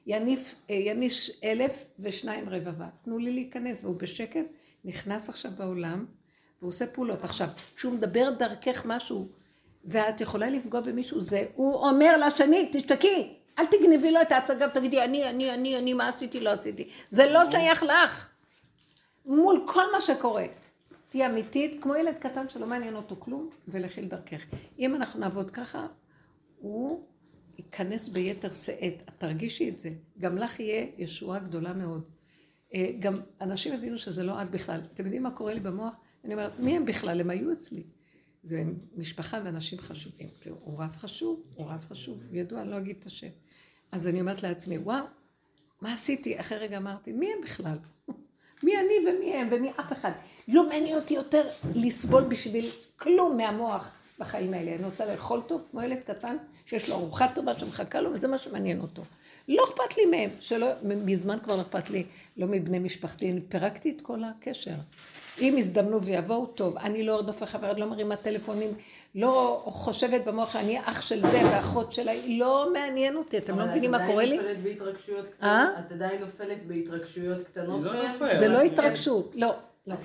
יניף, 0.08 0.56
אה, 0.70 0.76
יניש 0.76 1.32
אלף 1.44 1.86
ושניים 2.00 2.50
רבבה. 2.50 2.88
תנו 3.04 3.18
לי 3.18 3.32
להיכנס, 3.34 3.84
והוא 3.84 3.96
בשקט 3.96 4.46
נכנס 4.86 5.30
עכשיו 5.30 5.52
בעולם, 5.58 6.06
והוא 6.60 6.70
עושה 6.70 6.88
פעולות. 6.88 7.24
עכשיו, 7.24 7.48
כשהוא 7.76 7.94
מדבר 7.94 8.30
דרכך 8.30 8.86
משהו, 8.86 9.28
ואת 9.86 10.22
יכולה 10.22 10.50
לפגוע 10.50 10.82
במישהו, 10.82 11.22
זה, 11.22 11.46
הוא 11.56 11.76
אומר 11.76 12.28
לשני, 12.28 12.70
תשתקי, 12.74 13.34
אל 13.60 13.66
תגנבי 13.66 14.12
לו 14.12 14.22
את 14.22 14.32
ההצגה 14.32 14.68
ותגידי, 14.68 15.04
אני, 15.04 15.30
אני, 15.30 15.52
אני, 15.52 15.78
אני, 15.78 15.94
מה 15.94 16.08
עשיתי, 16.08 16.40
לא 16.40 16.50
עשיתי. 16.50 16.90
זה 17.10 17.26
לא 17.26 17.52
שייך 17.52 17.84
לך. 17.84 18.30
מול 19.26 19.64
כל 19.68 19.92
מה 19.92 20.02
שקורה. 20.02 20.46
תהיי 21.16 21.26
אמיתית, 21.26 21.84
כמו 21.84 21.96
ילד 21.96 22.16
קטן 22.20 22.50
שלא 22.50 22.68
מעניין 22.68 22.96
אותו 22.96 23.16
כלום, 23.20 23.50
ולכי 23.68 24.02
לדרכך. 24.02 24.46
אם 24.80 24.96
אנחנו 24.96 25.20
נעבוד 25.20 25.52
ככה, 25.52 25.88
הוא 26.58 27.08
ייכנס 27.58 28.08
ביתר 28.08 28.54
שאת. 28.54 29.04
את 29.06 29.12
תרגישי 29.18 29.70
את 29.70 29.78
זה. 29.80 29.90
גם 30.20 30.38
לך 30.38 30.60
יהיה 30.60 30.88
ישועה 30.98 31.40
גדולה 31.40 31.74
מאוד. 31.74 32.04
אה, 32.74 32.92
גם 33.00 33.14
אנשים 33.42 33.74
הבינו 33.74 33.98
שזה 33.98 34.24
לא 34.24 34.42
את 34.42 34.52
בכלל. 34.52 34.82
אתם 34.94 35.04
יודעים 35.04 35.24
מה 35.24 35.32
קורה 35.32 35.54
לי 35.54 35.60
במוח? 35.60 35.94
אני 36.24 36.34
אומרת, 36.34 36.60
מי 36.60 36.76
הם 36.76 36.86
בכלל? 36.86 37.22
הם 37.22 37.30
היו 37.30 37.52
אצלי. 37.52 37.84
זה 38.44 38.64
משפחה 38.96 39.42
ואנשים 39.46 39.80
חשובים. 39.80 40.30
הוא 40.50 40.84
רב 40.84 40.96
חשוב, 40.98 41.42
הוא 41.56 41.68
רב 41.68 41.86
חשוב, 41.90 42.36
ידוע, 42.36 42.62
אני 42.62 42.70
לא 42.70 42.78
אגיד 42.78 42.96
את 43.00 43.06
השם. 43.06 43.30
אז 43.92 44.08
אני 44.08 44.22
אומרת 44.22 44.44
לעצמי, 44.44 44.78
וואו, 44.78 45.06
מה 45.82 45.94
עשיתי? 45.94 46.40
אחרי 46.40 46.58
רגע 46.58 46.78
אמרתי, 46.78 47.12
מי 47.12 47.26
הם 47.34 47.42
בכלל? 47.44 47.78
מי 48.64 48.72
אני 48.78 49.10
ומי 49.10 49.34
הם 49.34 49.50
ומי 49.52 49.72
אף 49.72 49.94
אחד. 49.94 50.12
לא 50.48 50.70
מעניין 50.70 50.96
אותי 50.96 51.14
יותר 51.14 51.48
לסבול 51.76 52.24
בשביל 52.24 52.66
כלום 53.00 53.38
מהמוח 53.38 53.92
בחיים 54.20 54.54
האלה. 54.54 54.76
אני 54.76 54.84
רוצה 54.84 55.06
לאכול 55.06 55.42
טוב 55.48 55.66
כמו 55.72 55.82
ילד 55.82 56.00
קטן 56.06 56.38
שיש 56.66 56.90
לו 56.90 56.96
ארוחה 56.96 57.28
טובה 57.36 57.60
שמחכה 57.60 58.02
לו 58.02 58.12
וזה 58.14 58.28
מה 58.28 58.38
שמעניין 58.38 58.82
אותו. 58.82 59.02
לא 59.48 59.64
אכפת 59.64 59.98
לי 59.98 60.06
מהם, 60.06 60.30
שלא, 60.40 60.68
מזמן 60.84 61.38
כבר 61.44 61.56
לא 61.56 61.62
אכפת 61.62 61.90
לי, 61.90 62.04
לא 62.38 62.48
מבני 62.48 62.80
משפחתי, 62.80 63.32
אני 63.32 63.42
פירקתי 63.42 63.90
את 63.90 64.02
כל 64.02 64.20
הקשר. 64.24 64.76
אם 65.42 65.56
יזדמנו 65.58 66.02
ויבואו, 66.02 66.46
טוב, 66.46 66.78
אני 66.78 67.04
לא 67.04 67.16
ארדוף 67.16 67.44
אחרי, 67.44 67.70
לא 67.78 67.86
מרימה 67.86 68.16
טלפונים, 68.16 68.70
לא 69.16 69.64
חושבת 69.66 70.26
במוח 70.26 70.54
שאני 70.54 70.80
אח 70.80 71.02
של 71.02 71.22
זה 71.22 71.42
ואחות 71.52 71.94
שלה, 71.94 72.12
לא 72.28 72.70
מעניין 72.74 73.16
אותי, 73.16 73.38
אתם 73.38 73.60
לא 73.60 73.66
מבינים 73.66 73.92
מה 73.92 74.06
קורה 74.06 74.26
לי? 74.26 74.40
את 74.40 74.42
עדיין 74.42 74.62
נופלת 74.62 74.64
בהתרגשויות 74.64 75.26
אה? 75.26 75.66
קטנות? 75.72 75.86
את 75.86 75.92
עדיין 75.92 76.22
נופלת 76.22 76.68
בהתרגשויות 76.68 77.44
קטנות? 77.44 77.84
לא? 77.84 78.08
נופלת. 78.08 78.38
זה 78.38 78.48
לא 78.48 78.60
כן. 78.60 78.66
התרגשות, 78.66 79.32
לא. 79.36 79.54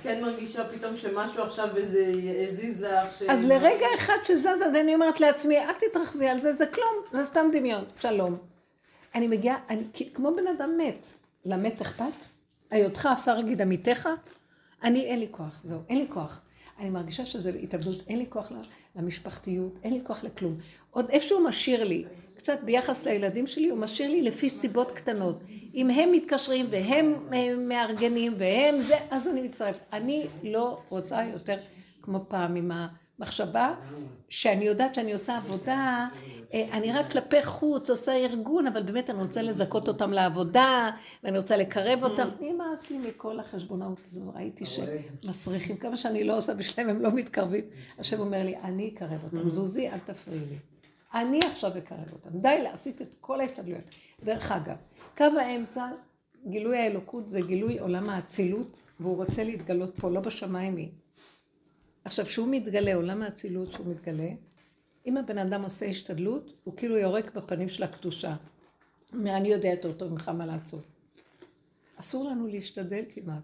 כן 0.03 0.21
מרגישה 0.21 0.63
פתאום 0.69 0.97
שמשהו 0.97 1.43
עכשיו 1.43 1.77
איזה 1.77 2.11
הזיז 2.49 2.81
לך? 2.81 3.17
ש- 3.19 3.23
אז 3.23 3.47
לרגע 3.51 3.85
אחד 3.95 4.13
שזז, 4.23 4.45
אז 4.45 4.75
אני 4.81 4.95
אומרת 4.95 5.19
לעצמי, 5.19 5.57
אל 5.59 5.73
תתרחבי 5.73 6.27
על 6.29 6.41
זה, 6.41 6.55
זה 6.55 6.65
כלום, 6.65 6.93
זה 7.11 7.25
סתם 7.25 7.49
דמיון, 7.53 7.83
שלום. 7.99 8.37
אני 9.15 9.27
מגיעה, 9.27 9.57
אני 9.69 9.83
כמו 10.13 10.35
בן 10.35 10.47
אדם 10.47 10.77
מת. 10.77 11.07
למת 11.45 11.81
אכפת? 11.81 12.03
היותך 12.71 13.05
עפר 13.05 13.39
יגיד 13.39 13.61
עמיתך? 13.61 14.09
אני, 14.83 15.05
אין 15.05 15.19
לי 15.19 15.27
כוח, 15.31 15.61
זהו, 15.63 15.79
אין 15.89 15.97
לי 15.97 16.07
כוח. 16.09 16.41
אני 16.79 16.89
מרגישה 16.89 17.25
שזה 17.25 17.51
התאבדות, 17.63 17.95
אין 18.07 18.19
לי 18.19 18.25
כוח 18.29 18.51
למשפחתיות, 18.95 19.73
אין 19.83 19.93
לי 19.93 19.99
כוח 20.03 20.23
לכלום. 20.23 20.57
עוד 20.91 21.09
איפשהו 21.09 21.43
משאיר 21.43 21.83
לי, 21.83 22.05
קצת 22.35 22.59
ביחס 22.63 23.05
לילדים 23.05 23.47
שלי, 23.47 23.69
הוא 23.69 23.79
משאיר 23.79 24.11
לי 24.11 24.21
לפי 24.21 24.49
סיבות 24.49 24.91
קטנות. 24.91 25.39
אם 25.75 25.89
הם 25.89 26.11
מתקשרים 26.11 26.65
והם 26.69 27.15
אה, 27.33 27.55
מארגנים 27.55 28.33
והם 28.37 28.81
זה, 28.81 28.95
אז 29.11 29.27
אני 29.27 29.41
מצטרפת. 29.41 29.83
אני 29.93 30.27
לא 30.43 30.79
רוצה 30.89 31.23
יותר 31.33 31.57
כמו 32.01 32.25
פעם 32.27 32.55
עם 32.55 32.71
המחשבה 33.21 33.73
שאני 34.29 34.65
יודעת 34.65 34.95
שאני 34.95 35.13
עושה 35.13 35.37
עבודה, 35.37 36.07
אה, 36.53 36.65
אני 36.71 36.91
רק 36.91 37.11
כלפי 37.11 37.43
חוץ 37.43 37.89
עושה 37.89 38.13
ארגון, 38.13 38.67
אבל 38.67 38.83
באמת 38.83 39.09
אני 39.09 39.19
רוצה 39.19 39.41
לזכות 39.41 39.87
אותם 39.87 40.11
לעבודה, 40.11 40.91
ואני 41.23 41.37
רוצה 41.37 41.57
לקרב 41.57 42.03
אותם. 42.03 42.29
נמאס 42.41 42.91
לי 42.91 42.97
מכל 42.97 43.39
החשבונאות 43.39 43.99
הזו, 44.07 44.21
ראיתי 44.35 44.65
שמסריחים, 44.65 45.77
כמה 45.77 45.97
שאני 45.97 46.23
לא 46.23 46.37
עושה 46.37 46.53
בשבילם, 46.53 46.89
הם 46.89 47.01
לא 47.01 47.11
מתקרבים. 47.11 47.63
השם 47.99 48.19
אומר 48.19 48.43
לי, 48.43 48.57
אני 48.57 48.91
אקרב 48.93 49.23
אותם, 49.23 49.49
זוזי, 49.55 49.89
אל 49.89 49.99
תפריעי 50.05 50.45
לי. 50.49 50.57
אני 51.13 51.39
עכשיו 51.51 51.77
אקרב 51.77 52.13
אותם. 52.13 52.39
די, 52.39 52.67
עשית 52.73 53.01
את 53.01 53.15
כל 53.21 53.41
ההשתדלויות. 53.41 53.83
דרך 54.23 54.51
אגב, 54.51 54.75
קו 55.17 55.25
האמצע, 55.39 55.87
גילוי 56.47 56.77
האלוקות 56.77 57.29
זה 57.29 57.41
גילוי 57.41 57.79
עולם 57.79 58.09
האצילות, 58.09 58.77
והוא 58.99 59.15
רוצה 59.15 59.43
להתגלות 59.43 59.95
פה, 59.95 60.09
לא 60.09 60.19
בשמיים 60.19 60.75
היא. 60.75 60.89
עכשיו, 62.05 62.25
כשהוא 62.25 62.47
מתגלה, 62.51 62.95
עולם 62.95 63.21
האצילות 63.21 63.73
שהוא 63.73 63.87
מתגלה, 63.87 64.29
אם 65.05 65.17
הבן 65.17 65.37
אדם 65.37 65.63
עושה 65.63 65.85
השתדלות, 65.85 66.53
הוא 66.63 66.75
כאילו 66.77 66.97
יורק 66.97 67.33
בפנים 67.33 67.69
של 67.69 67.83
הקדושה. 67.83 68.35
אני 69.13 69.47
יודע 69.47 69.69
יותר 69.69 69.93
טוב 69.93 70.11
ממך 70.11 70.29
מה 70.29 70.45
לעשות. 70.45 70.83
אסור 71.95 72.29
לנו 72.29 72.47
להשתדל 72.47 73.03
כמעט. 73.13 73.43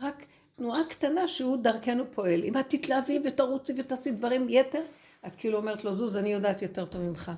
רק 0.00 0.26
תנועה 0.56 0.80
קטנה 0.88 1.28
שהוא 1.28 1.56
דרכנו 1.56 2.04
פועל. 2.10 2.44
אם 2.44 2.58
את 2.58 2.66
תתלהבי 2.68 3.20
ותרוצי 3.24 3.72
ותעשי 3.76 4.10
דברים 4.10 4.46
יתר, 4.48 4.82
את 5.26 5.36
כאילו 5.36 5.58
אומרת 5.58 5.84
לו, 5.84 5.94
זוז, 5.94 6.16
אני 6.16 6.32
יודעת 6.32 6.62
יותר 6.62 6.84
טוב 6.84 7.02
ממך. 7.02 7.32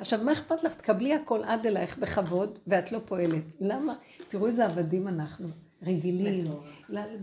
עכשיו, 0.00 0.24
מה 0.24 0.32
אכפת 0.32 0.64
לך? 0.64 0.74
תקבלי 0.74 1.14
הכל 1.14 1.44
עד 1.44 1.66
אלייך 1.66 1.98
בכבוד, 1.98 2.58
ואת 2.66 2.92
לא 2.92 2.98
פועלת. 3.04 3.44
למה? 3.60 3.94
תראו 4.28 4.46
איזה 4.46 4.64
עבדים 4.64 5.08
אנחנו. 5.08 5.48
רגילים, 5.86 6.50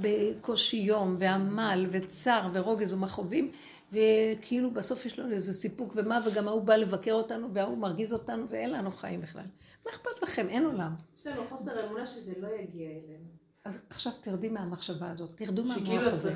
בקושי 0.02 0.78
יום, 0.78 1.16
ועמל, 1.20 1.86
וצר, 1.92 2.42
ורוגז 2.54 2.94
ומכאובים, 2.94 3.52
וכאילו 3.92 4.72
בסוף 4.72 5.06
יש 5.06 5.20
לנו 5.20 5.32
איזה 5.32 5.54
סיפוק 5.54 5.94
ומה, 5.96 6.20
וגם 6.26 6.48
ההוא 6.48 6.62
בא 6.64 6.76
לבקר 6.76 7.14
אותנו, 7.14 7.48
וההוא 7.54 7.78
מרגיז 7.78 8.14
אותנו, 8.14 8.46
ואין 8.50 8.72
לנו 8.72 8.92
חיים 8.92 9.22
בכלל. 9.22 9.44
מה 9.86 9.92
אכפת 9.92 10.22
לכם? 10.24 10.48
אין 10.50 10.66
עולם. 10.66 10.94
יש 11.18 11.28
לנו 11.28 11.44
חוסר 11.50 11.86
אמונה 11.88 12.08
שזה 12.08 12.32
לא 12.38 12.48
יגיע 12.48 12.88
אלינו. 12.90 13.40
אז 13.66 13.80
עכשיו 13.90 14.14
תרדי 14.22 14.50
מהמחשבה 14.50 15.12
הזאת, 15.12 15.30
תרדו 15.36 15.64
מהמוח 15.64 16.04
הזה. 16.08 16.34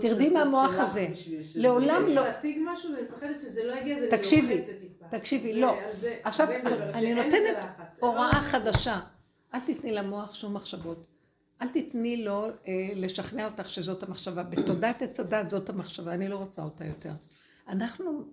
תרדי 0.00 0.28
מהמוח 0.28 0.72
הזה. 0.78 1.08
לעולם 1.54 2.04
אני 2.06 2.14
לא. 2.14 2.22
להשיג 2.24 2.58
משהו 2.72 2.90
ואני 2.92 3.02
מפחדת 3.02 3.40
שזה 3.40 3.64
לא 3.64 3.72
יגיע, 3.80 3.98
אני 3.98 4.08
תקשיבי. 4.10 4.64
תקשיבי, 5.10 5.52
זה- 5.54 5.60
לא. 5.60 5.74
זה- 6.00 6.18
עכשיו 6.24 6.46
זה 6.46 6.60
אני 6.94 7.14
נותנת. 7.14 7.56
זה 8.00 8.06
הוראה 8.06 8.40
חדשה. 8.40 9.00
אל 9.54 9.60
תתני 9.60 9.92
למוח 9.92 10.34
שום 10.34 10.54
מחשבות. 10.54 11.06
אל 11.62 11.68
תתני 11.68 12.24
לו 12.24 12.46
אה, 12.46 12.90
לשכנע 12.94 13.46
אותך 13.46 13.68
שזאת 13.68 14.02
המחשבה. 14.02 14.42
בתודעת 14.42 15.02
עץ 15.02 15.20
הדת 15.20 15.50
זאת 15.50 15.68
המחשבה, 15.68 16.14
אני 16.14 16.28
לא 16.28 16.36
רוצה 16.36 16.62
אותה 16.62 16.84
יותר. 16.84 17.12
אנחנו 17.68 18.24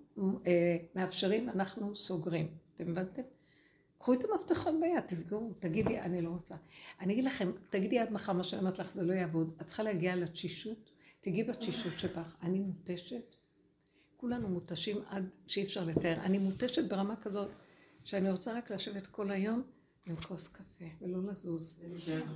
אה, 0.46 0.76
מאפשרים, 0.94 1.48
אנחנו 1.48 1.96
סוגרים. 1.96 2.48
אתם 2.74 2.90
הבנתם? 2.90 3.22
קחו 3.98 4.14
את 4.14 4.18
המפתחות 4.24 4.74
ביד, 4.80 5.00
תסגרו, 5.06 5.52
תגידי, 5.58 5.98
אני 5.98 6.22
לא 6.22 6.28
רוצה. 6.28 6.54
אני 7.00 7.12
אגיד 7.12 7.24
לכם, 7.24 7.50
תגידי 7.70 7.98
עד 7.98 8.12
מחר 8.12 8.32
מה 8.32 8.44
שאני 8.44 8.60
אומרת 8.60 8.78
לך, 8.78 8.92
זה 8.92 9.02
לא 9.02 9.12
יעבוד. 9.12 9.56
את 9.60 9.66
צריכה 9.66 9.82
להגיע 9.82 10.16
לתשישות, 10.16 10.90
תגיעי 11.20 11.44
בתשישות 11.44 11.98
שבך. 11.98 12.36
אני 12.42 12.60
מותשת, 12.60 13.36
כולנו 14.16 14.48
מותשים 14.48 14.96
עד 15.08 15.36
שאי 15.46 15.62
אפשר 15.62 15.84
לתאר. 15.84 16.16
אני 16.22 16.38
מותשת 16.38 16.84
ברמה 16.84 17.16
כזאת, 17.16 17.48
שאני 18.04 18.30
רוצה 18.30 18.52
רק 18.58 18.70
לשבת 18.70 19.06
כל 19.06 19.30
היום 19.30 19.62
עם 20.10 20.16
כוס 20.16 20.48
קפה, 20.48 20.84
ולא 21.02 21.18
לזוז. 21.30 21.80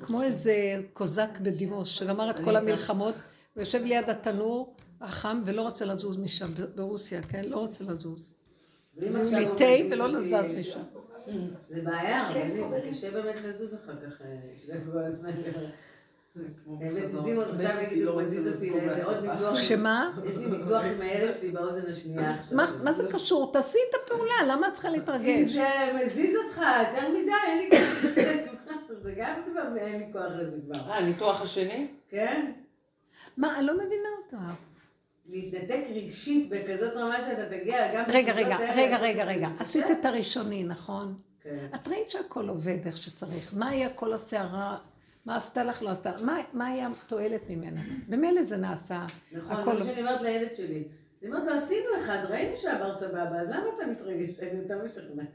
כמו 0.01 0.23
איזה 0.23 0.81
קוזק 0.93 1.39
בדימוס, 1.43 1.89
שגמר 1.89 2.31
את 2.31 2.37
כל 2.45 2.57
המלחמות, 2.57 3.15
ויושב 3.57 3.85
ליד 3.85 4.11
התנור 4.11 4.77
החם 5.01 5.43
ולא 5.47 5.63
רוצה 5.63 5.85
לזוז 5.85 6.17
משם, 6.17 6.51
ברוסיה, 6.75 7.23
כן? 7.23 7.45
לא 7.45 7.57
רוצה 7.57 7.85
לזוז. 7.85 8.35
ואם 8.97 9.13
והוא 9.13 9.25
עכשיו 9.25 9.39
לי 9.39 9.47
הוא 9.47 9.57
תה 9.57 9.65
מזיז 9.65 9.93
ולא 9.93 10.09
לזז 10.09 10.59
משם. 10.59 10.83
זה 11.69 11.83
בעיה, 11.85 12.31
רבנית, 12.31 12.71
זה 12.71 12.91
קשה 12.91 13.11
באמת 13.11 13.37
לזוז 13.45 13.75
אחר 13.75 13.97
כך, 13.97 14.23
מזיזים 16.67 17.39
אותי, 17.39 17.51
עכשיו 17.51 17.77
לא 17.97 18.11
רוצה 18.11 18.25
מזיז 18.25 18.55
אותי 18.55 18.71
מהשפה. 18.71 19.21
ניתוח. 19.21 19.57
שמה? 19.57 20.13
יש 20.25 20.37
לי 20.37 20.47
ניתוח 20.47 20.85
עם 20.85 21.01
הילד 21.01 21.35
שלי 21.41 21.51
באוזן 21.51 21.91
השנייה 21.91 22.35
עכשיו. 22.35 22.57
מה 22.57 22.65
מה 22.83 22.93
זה 22.93 23.09
קשור? 23.11 23.53
תעשי 23.53 23.79
את 23.91 23.95
הפעולה, 24.03 24.33
למה 24.49 24.69
את 24.69 24.73
צריכה 24.73 24.89
כי 24.89 24.97
להתרגש? 24.97 25.53
זה 25.53 25.69
מזיז 26.05 26.37
אותך 26.37 26.57
יותר 26.57 27.09
מדי, 27.09 27.31
אין 27.47 27.59
לי 27.59 27.71
כוח. 27.71 28.13
זה 29.03 29.15
גם 29.17 29.35
דבר, 29.51 29.77
אין 29.77 29.99
לי 29.99 30.07
כוח 30.13 30.33
לזה 30.39 30.61
כבר. 30.67 30.91
אה, 30.91 30.99
הניתוח 30.99 31.43
השני? 31.43 31.87
כן? 32.09 32.53
מה, 33.37 33.59
אני 33.59 33.67
לא 33.67 33.75
מבינה 33.75 34.09
אותה. 34.25 34.45
להתנתק 35.29 35.83
רגשית 35.95 36.51
בכזאת 36.51 36.93
רמה 36.95 37.17
שאתה 37.27 37.59
תגיע 37.59 37.95
גם... 37.95 38.05
רגע, 38.09 38.33
רגע, 38.33 38.57
רגע, 38.75 38.97
רגע, 38.99 39.25
רגע. 39.25 39.49
עשית 39.59 39.91
את 39.91 40.05
הראשוני, 40.05 40.65
נכון? 40.65 41.15
כן. 41.43 41.67
את 41.75 41.89
ראית 41.89 42.11
שהכל 42.11 42.49
עובד 42.49 42.79
איך 42.87 42.97
שצריך. 42.97 43.55
מה 43.57 43.69
היה 43.69 43.89
כל 43.91 44.13
הסערה? 44.13 44.77
מה 45.27 45.37
עשתה 45.37 45.65
לך, 45.65 45.83
לא 45.83 45.91
עשתה? 45.91 46.11
מה, 46.23 46.39
מה 46.53 46.67
היה 46.67 46.89
התועלת 47.07 47.51
ממנה? 47.51 47.81
במילא 48.09 48.43
זה 48.43 48.57
נעשה. 48.57 49.07
נכון, 49.33 49.57
הכל... 49.57 49.73
זה 49.73 49.79
מה 49.79 49.85
שאני 49.85 50.01
אומרת 50.01 50.23
לילד 50.23 50.57
שלי. 50.57 50.85
אני 51.23 51.33
אומרת 51.33 51.47
לו, 51.47 51.53
עשינו 51.53 51.87
אחד, 51.99 52.19
ראינו 52.29 52.59
שעבר 52.59 52.95
סבבה, 52.95 53.41
אז 53.41 53.49
למה 53.49 53.63
אתה 53.77 53.87
מתרגש? 53.87 54.41
אני 54.41 54.61
יותר 54.63 54.79
משכנעת. 54.85 55.29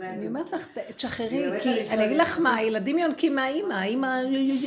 אני 0.00 0.26
אומרת 0.26 0.52
לך, 0.52 0.68
תשחררי, 0.96 1.60
כי. 1.60 1.90
אני 1.90 2.04
אגיד 2.04 2.16
לך 2.16 2.38
מה, 2.38 2.54
הילדים 2.54 2.98
יונקים 2.98 3.34
מהאימא, 3.34 3.74
האימא, 3.74 4.20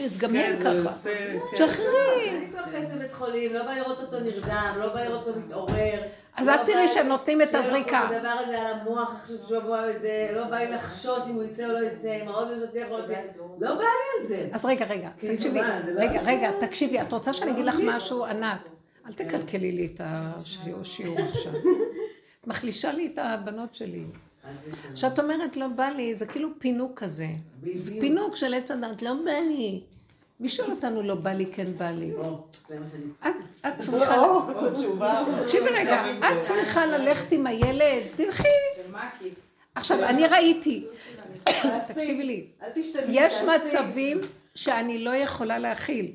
אז 0.06 0.18
גם 0.18 0.36
הם 0.36 0.60
כן, 0.64 0.74
זה 0.74 0.84
ככה. 0.84 0.98
כן. 1.04 1.38
תשחררי. 1.54 2.38
אני 2.38 2.48
כבר 2.52 2.64
כנסת 2.72 2.94
לבית 2.94 3.14
חולים, 3.14 3.54
לא 3.54 3.64
בא 3.64 3.74
לראות 3.74 4.00
אותו 4.00 4.20
נרדם, 4.20 4.76
לא 4.80 4.94
בא 4.94 5.04
לראות 5.04 5.28
אותו 5.28 5.40
מתעורר. 5.40 6.02
אז 6.38 6.48
לא 6.48 6.54
אל 6.54 6.66
תראי 6.66 6.88
בא- 6.88 6.94
שהם 6.94 7.08
נותנים 7.08 7.42
את 7.42 7.56
הזריקה. 7.56 8.06
את 8.06 8.12
הדבר 8.16 8.30
הזה 8.30 8.62
על 8.62 8.80
המוח 8.80 9.14
עכשיו 9.16 9.36
שבוע 9.50 9.82
וזה, 9.90 10.32
לא 10.36 10.44
בא 10.44 10.58
לי 10.58 10.72
לחשוש 10.72 11.20
אם 11.30 11.36
הוא 11.36 11.44
יצא 11.44 11.66
או 11.68 11.72
לא 11.72 11.80
יצא, 11.88 12.20
אם 12.24 12.28
האוזן 12.28 12.54
הזאת 12.54 12.70
יכול 12.76 13.00
להיות... 13.00 13.10
לא 13.60 13.76
בא 13.76 13.82
לי 13.82 14.22
על 14.22 14.28
זה. 14.28 14.48
אז 14.52 14.66
רגע, 14.66 14.86
רגע, 14.86 15.10
כאילו, 15.20 15.36
תקשיבי, 15.36 15.60
לא 15.60 16.02
רגע. 16.02 16.22
רגע, 16.22 16.52
תקשיבי, 16.60 17.02
את 17.02 17.14
רוצה 17.14 17.34
שאני 17.34 17.52
אגיד 17.52 17.66
לך 17.66 17.76
משהו, 17.84 18.26
ענת? 18.26 18.70
אל 19.08 19.14
תקלקלי 19.14 19.72
לי 19.72 19.86
את 19.94 20.02
השיעור 20.04 21.18
עכשיו. 21.20 21.54
את 22.42 22.48
מחלישה 22.48 22.92
לי 22.92 23.10
את 23.14 23.20
הבנות 23.22 23.76
שלי. 23.76 24.04
כשאת 24.94 25.20
אומרת 25.20 25.58
לא 25.58 25.68
בא 25.68 25.88
לי, 25.90 26.16
זה 26.16 26.26
כאילו 26.26 26.50
פינוק 26.60 27.00
כזה. 27.00 27.28
זה 27.80 27.92
פינוק 28.00 28.36
של 28.36 28.54
עץ 28.54 28.72
הדת, 28.72 29.02
לא 29.02 29.14
בא 29.26 29.32
לי. 29.32 29.82
מי 30.42 30.50
שואל 30.50 30.72
אותנו 30.72 31.02
לא 31.04 31.16
בא 31.16 31.30
לי, 31.34 31.46
כן 31.46 31.74
בא 31.78 31.90
לי. 31.92 32.12
את- 33.68 33.78
צריכה. 33.78 34.16
תקשיבי 35.44 35.70
רגע, 35.70 36.06
את 36.20 36.42
צריכה 36.42 36.86
ללכת 36.86 37.32
עם 37.32 37.48
הילד, 37.48 38.04
תלכי. 38.16 38.48
עכשיו, 39.76 40.04
אני 40.04 40.28
ראיתי, 40.28 40.86
תקשיבי 41.88 42.24
לי. 42.24 42.48
יש. 43.10 43.34
מצבים 43.42 44.22
שאני 44.56 45.00
לא 45.04 45.16
יכולה 45.16 45.60
להכיל. 45.60 46.12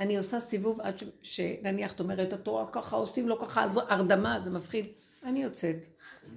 אני 0.00 0.16
עושה 0.16 0.40
סיבוב 0.40 0.80
עד. 0.80 0.94
שנניח 1.22 1.92
את 1.92 2.00
אומרת, 2.00 2.32
התורה 2.32 2.64
ככה, 2.72 2.96
עושים 2.96 3.28
לו 3.28 3.38
ככה, 3.38 3.64
אז 3.64 3.80
הרדמה, 3.88 4.38
זה 4.44 4.50
מפחיד. 4.50 4.86
אני 5.24 5.42
יוצאת. 5.42 5.76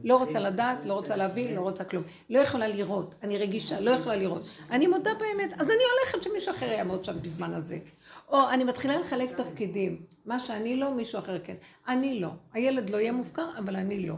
לא 0.04 0.16
רוצה 0.16 0.39
לדעת, 0.39 0.86
לא 0.86 0.94
רוצה 0.94 1.16
להבין, 1.16 1.56
לא 1.56 1.62
רוצה 1.62 1.84
כלום. 1.84 2.04
לא 2.30 2.39
יכולה 2.39 2.68
לראות, 2.68 3.16
אני 3.24 3.38
רגישה, 3.38 3.80
לא 3.80 3.91
יכולה 3.91 4.16
לראות. 4.16 4.41
אני 4.72 4.88
מודה 4.88 5.12
באמת, 5.14 5.54
אז 5.54 5.72
אני 5.72 5.80
הולכת 5.94 6.24
שמישהו 6.24 6.52
אחר 6.56 6.66
יעמוד 6.66 7.04
שם 7.04 7.22
בזמן 7.22 7.54
הזה. 7.54 7.78
או 8.30 8.50
אני 8.50 8.64
מתחילה 8.64 9.00
לחלק 9.00 9.34
תפקידים. 9.34 10.02
מה 10.26 10.39
שאני 10.39 10.76
לא, 10.76 10.91
מישהו 10.91 11.20
אחר 11.20 11.39
כן. 11.44 11.56
אני 11.88 12.20
לא. 12.20 12.30
הילד 12.54 12.89
לא 12.89 12.98
יהיה 12.98 13.12
מופקר, 13.12 13.46
אבל 13.58 13.76
אני 13.76 14.08
לא. 14.08 14.16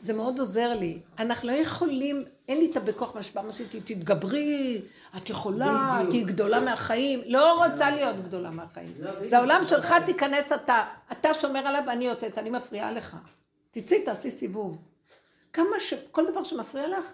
זה 0.00 0.12
מאוד 0.12 0.38
עוזר 0.38 0.74
לי. 0.74 0.98
אנחנו 1.18 1.48
לא 1.48 1.52
יכולים, 1.52 2.24
אין 2.48 2.58
לי 2.58 2.70
את 2.70 2.76
הבכוח 2.76 3.16
מה 3.16 3.22
שעשיתי, 3.22 3.80
תתגברי, 3.80 4.82
את 5.16 5.30
יכולה, 5.30 6.02
תהיי 6.10 6.24
גדולה 6.24 6.60
מהחיים. 6.60 7.22
לא 7.26 7.64
רוצה 7.64 7.90
להיות 7.90 8.16
גדולה 8.24 8.50
מהחיים. 8.50 8.88
זה 9.24 9.38
העולם 9.38 9.62
שלך, 9.66 9.94
תיכנס 10.06 10.52
אתה. 10.52 10.84
אתה 11.12 11.34
שומר 11.34 11.60
עליו 11.60 11.82
ואני 11.86 12.04
יוצאת, 12.04 12.38
אני 12.38 12.50
מפריעה 12.50 12.92
לך. 12.92 13.16
תצאי, 13.70 14.04
תעשי 14.04 14.30
סיבוב. 14.30 14.78
כמה 15.52 15.80
ש... 15.80 15.94
כל 16.10 16.26
דבר 16.30 16.44
שמפריע 16.44 16.98
לך, 16.98 17.12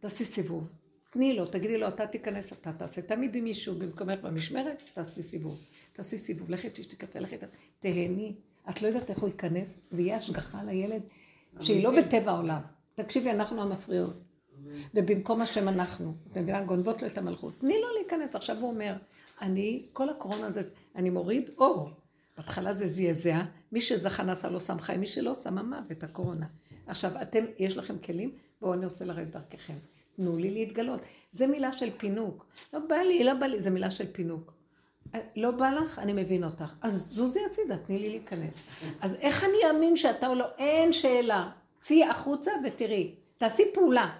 תעשי 0.00 0.24
סיבוב. 0.24 0.70
תני 1.10 1.36
לו, 1.36 1.46
תגידי 1.46 1.78
לו, 1.78 1.88
אתה 1.88 2.06
תיכנס, 2.06 2.52
אתה 2.52 2.72
תעשה. 2.72 3.02
תמיד 3.02 3.34
עם 3.34 3.44
מישהו 3.44 3.74
במקומך 3.74 4.20
במשמרת, 4.20 4.82
תעשי 4.94 5.22
סיבוב. 5.22 5.60
תעשי 5.92 6.18
סיבוב, 6.18 6.50
לכי 6.50 6.68
תשתי 6.70 6.96
קפה, 6.96 7.18
לכי 7.18 7.38
ת... 7.38 7.44
תהני. 7.80 8.34
את 8.70 8.82
לא 8.82 8.88
יודעת 8.88 9.10
איך 9.10 9.18
הוא 9.18 9.28
ייכנס, 9.28 9.78
ויהיה 9.92 10.16
השגחה 10.16 10.62
לילד 10.64 11.02
שהיא 11.60 11.84
לא 11.84 11.90
בטבע 12.00 12.30
העולם. 12.30 12.60
תקשיבי, 12.94 13.30
אנחנו 13.30 13.62
המפריעות. 13.62 14.16
ובמקום 14.94 15.42
השם 15.42 15.68
אנחנו, 15.68 16.14
את 16.30 16.36
מבינה, 16.36 16.62
גונבות 16.64 17.02
לו 17.02 17.08
את 17.08 17.18
המלכות. 17.18 17.54
תני 17.58 17.80
לו 17.80 17.88
להיכנס. 17.98 18.34
עכשיו 18.34 18.56
הוא 18.60 18.70
אומר, 18.70 18.94
אני, 19.40 19.86
כל 19.92 20.08
הקורונה 20.08 20.46
הזאת, 20.46 20.66
אני 20.96 21.10
מוריד 21.10 21.50
אור. 21.58 21.90
בהתחלה 22.40 22.72
זה 22.72 22.86
זעזע, 22.86 23.42
מי 23.72 23.80
שזכה 23.80 24.22
נעשה 24.22 24.50
לו 24.50 24.60
שם 24.60 24.80
חיים, 24.80 25.00
מי 25.00 25.06
שלא 25.06 25.34
שם 25.34 25.58
המוות, 25.58 26.02
הקורונה. 26.02 26.46
עכשיו, 26.86 27.10
אתם, 27.22 27.44
יש 27.58 27.76
לכם 27.76 27.98
כלים? 27.98 28.30
בואו, 28.60 28.74
אני 28.74 28.84
רוצה 28.84 29.04
לרדת 29.04 29.32
דרככם. 29.32 29.74
תנו 30.16 30.38
לי 30.38 30.50
להתגלות. 30.50 31.00
זה 31.30 31.46
מילה 31.46 31.72
של 31.72 31.90
פינוק. 31.96 32.46
לא 32.72 32.78
בא 32.88 32.96
לי, 32.96 33.24
לא 33.24 33.34
בא 33.34 33.46
לי, 33.46 33.60
זה 33.60 33.70
מילה 33.70 33.90
של 33.90 34.12
פינוק. 34.12 34.52
לא 35.36 35.50
בא 35.50 35.70
לך, 35.70 35.98
אני 35.98 36.12
מבין 36.12 36.44
אותך. 36.44 36.72
אז 36.82 37.06
זוזי 37.08 37.40
הצידה, 37.50 37.76
תני 37.76 37.98
לי 37.98 38.08
להיכנס. 38.08 38.62
אז 39.00 39.14
איך 39.14 39.44
אני 39.44 39.70
אאמין 39.70 39.96
שאתה 39.96 40.26
או 40.26 40.34
לא? 40.34 40.44
אין 40.58 40.92
שאלה. 40.92 41.50
צאי 41.80 42.04
החוצה 42.04 42.50
ותראי. 42.64 43.14
תעשי 43.38 43.62
פעולה. 43.74 44.18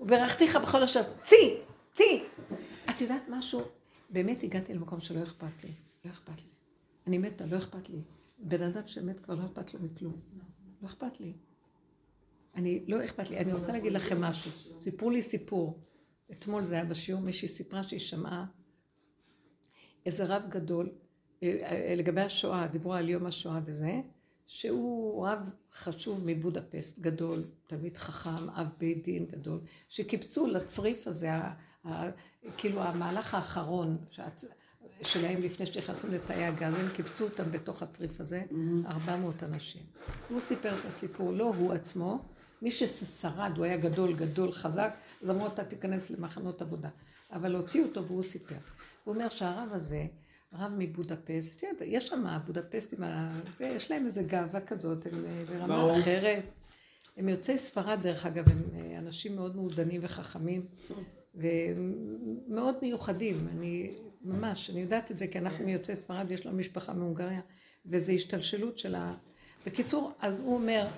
וברכתיך 0.00 0.56
בכל 0.56 0.82
אשר... 0.82 1.02
צאי, 1.22 1.56
צאי. 1.92 2.22
את 2.90 3.00
יודעת 3.00 3.22
משהו? 3.28 3.62
באמת 4.10 4.42
הגעתי 4.42 4.74
למקום 4.74 5.00
שלא 5.00 5.22
אכפת 5.22 5.64
לי. 5.64 5.70
לא 6.04 6.10
אכפת 6.10 6.36
לי. 6.36 6.57
אני 7.08 7.18
מתה, 7.18 7.46
לא 7.46 7.58
אכפת 7.58 7.88
לי. 7.88 8.00
בן 8.38 8.62
אדם 8.62 8.86
שמת 8.86 9.20
כבר 9.20 9.34
לא 9.34 9.44
אכפת 9.44 9.74
לו 9.74 9.80
מכלום. 9.80 10.20
לא 10.82 10.86
אכפת 10.86 11.20
לי. 11.20 11.32
אני, 12.54 12.84
לא 12.88 13.04
אכפת 13.04 13.30
לי. 13.30 13.38
אני 13.38 13.52
רוצה 13.52 13.72
להגיד 13.72 13.92
לכם 13.92 14.20
משהו. 14.20 14.50
סיפרו 14.80 15.10
לי 15.10 15.22
סיפור. 15.22 15.78
אתמול 16.30 16.64
זה 16.64 16.74
היה 16.74 16.84
בשיעור, 16.84 17.20
מישהי 17.20 17.48
סיפרה 17.48 17.82
שהיא 17.82 18.00
שמעה 18.00 18.46
איזה 20.06 20.24
רב 20.24 20.42
גדול, 20.48 20.90
אה, 21.42 21.48
אה, 21.62 21.94
לגבי 21.96 22.20
השואה, 22.20 22.66
דיברו 22.66 22.94
על 22.94 23.08
יום 23.08 23.26
השואה 23.26 23.60
וזה, 23.64 24.00
שהוא 24.46 25.26
רב 25.26 25.50
חשוב 25.72 26.24
מבודפסט, 26.26 26.98
גדול, 26.98 27.42
תלמיד 27.66 27.96
חכם, 27.96 28.50
אב 28.50 28.66
בית 28.78 29.04
דין 29.04 29.26
גדול, 29.26 29.60
שקיבצו 29.88 30.46
לצריף 30.46 31.06
הזה, 31.06 31.30
כאילו 32.56 32.82
המהלך 32.82 33.34
האחרון. 33.34 33.98
שלהם 35.02 35.42
לפני 35.42 35.66
שנכנסים 35.66 36.10
לתאי 36.12 36.44
הגז, 36.44 36.74
הם 36.74 36.88
קיבצו 36.96 37.24
אותם 37.24 37.50
בתוך 37.50 37.82
הצריף 37.82 38.20
הזה, 38.20 38.42
400 38.86 39.42
אנשים. 39.42 39.82
הוא 40.28 40.40
סיפר 40.40 40.74
את 40.78 40.84
הסיפור, 40.84 41.32
לא 41.32 41.44
הוא 41.44 41.72
עצמו, 41.72 42.18
מי 42.62 42.70
ששרד, 42.70 43.52
הוא 43.56 43.64
היה 43.64 43.76
גדול, 43.76 44.12
גדול, 44.12 44.52
חזק, 44.52 44.94
אז 45.22 45.30
אמרו, 45.30 45.46
אתה 45.46 45.64
תיכנס 45.64 46.10
למחנות 46.10 46.62
עבודה. 46.62 46.88
אבל 47.32 47.56
הוציאו 47.56 47.84
אותו 47.84 48.06
והוא 48.06 48.22
סיפר. 48.22 48.54
הוא 49.04 49.14
אומר 49.14 49.28
שהרב 49.28 49.68
הזה, 49.72 50.06
רב 50.52 50.72
מבודפסט, 50.78 51.62
יש 51.84 52.08
שם 52.08 52.24
בודפסטים, 52.46 52.98
יש 53.60 53.90
להם 53.90 54.04
איזו 54.04 54.20
גאווה 54.26 54.60
כזאת, 54.60 55.06
הם 55.06 55.24
אה, 55.24 55.44
ברמה. 55.58 55.98
אחרת. 56.00 56.42
הם 57.16 57.28
יוצאי 57.28 57.58
ספרד, 57.58 57.98
דרך 58.02 58.26
אגב, 58.26 58.48
הם 58.48 58.58
אה, 58.74 58.98
אנשים 58.98 59.36
מאוד 59.36 59.56
מעודנים 59.56 60.00
וחכמים, 60.04 60.66
ומאוד 61.34 62.74
מיוחדים. 62.82 63.36
אני, 63.52 63.90
ממש, 64.22 64.70
אני 64.70 64.80
יודעת 64.80 65.10
את 65.10 65.18
זה, 65.18 65.26
כי 65.26 65.38
אנחנו 65.38 65.64
מיוצאי 65.64 65.96
ספרד, 65.96 66.32
יש 66.32 66.46
לנו 66.46 66.58
משפחה 66.58 66.92
מהונגריה, 66.92 67.40
וזו 67.86 68.12
השתלשלות 68.12 68.78
של 68.78 68.94
ה... 68.94 69.14
בקיצור, 69.66 70.12
אז 70.18 70.40
הוא 70.40 70.54
אומר, 70.54 70.88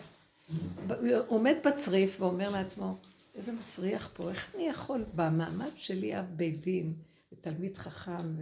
הוא 0.89 0.97
עומד 1.27 1.57
בצריף 1.67 2.21
ואומר 2.21 2.51
לעצמו, 2.51 2.97
איזה 3.35 3.53
מסריח 3.53 4.11
פה, 4.15 4.31
איך 4.31 4.55
אני 4.55 4.63
יכול 4.63 5.05
במעמד 5.15 5.71
שלי 5.77 6.19
אב 6.19 6.25
בית 6.37 6.61
דין, 6.61 6.95
ותלמיד 7.33 7.77
חכם, 7.77 8.37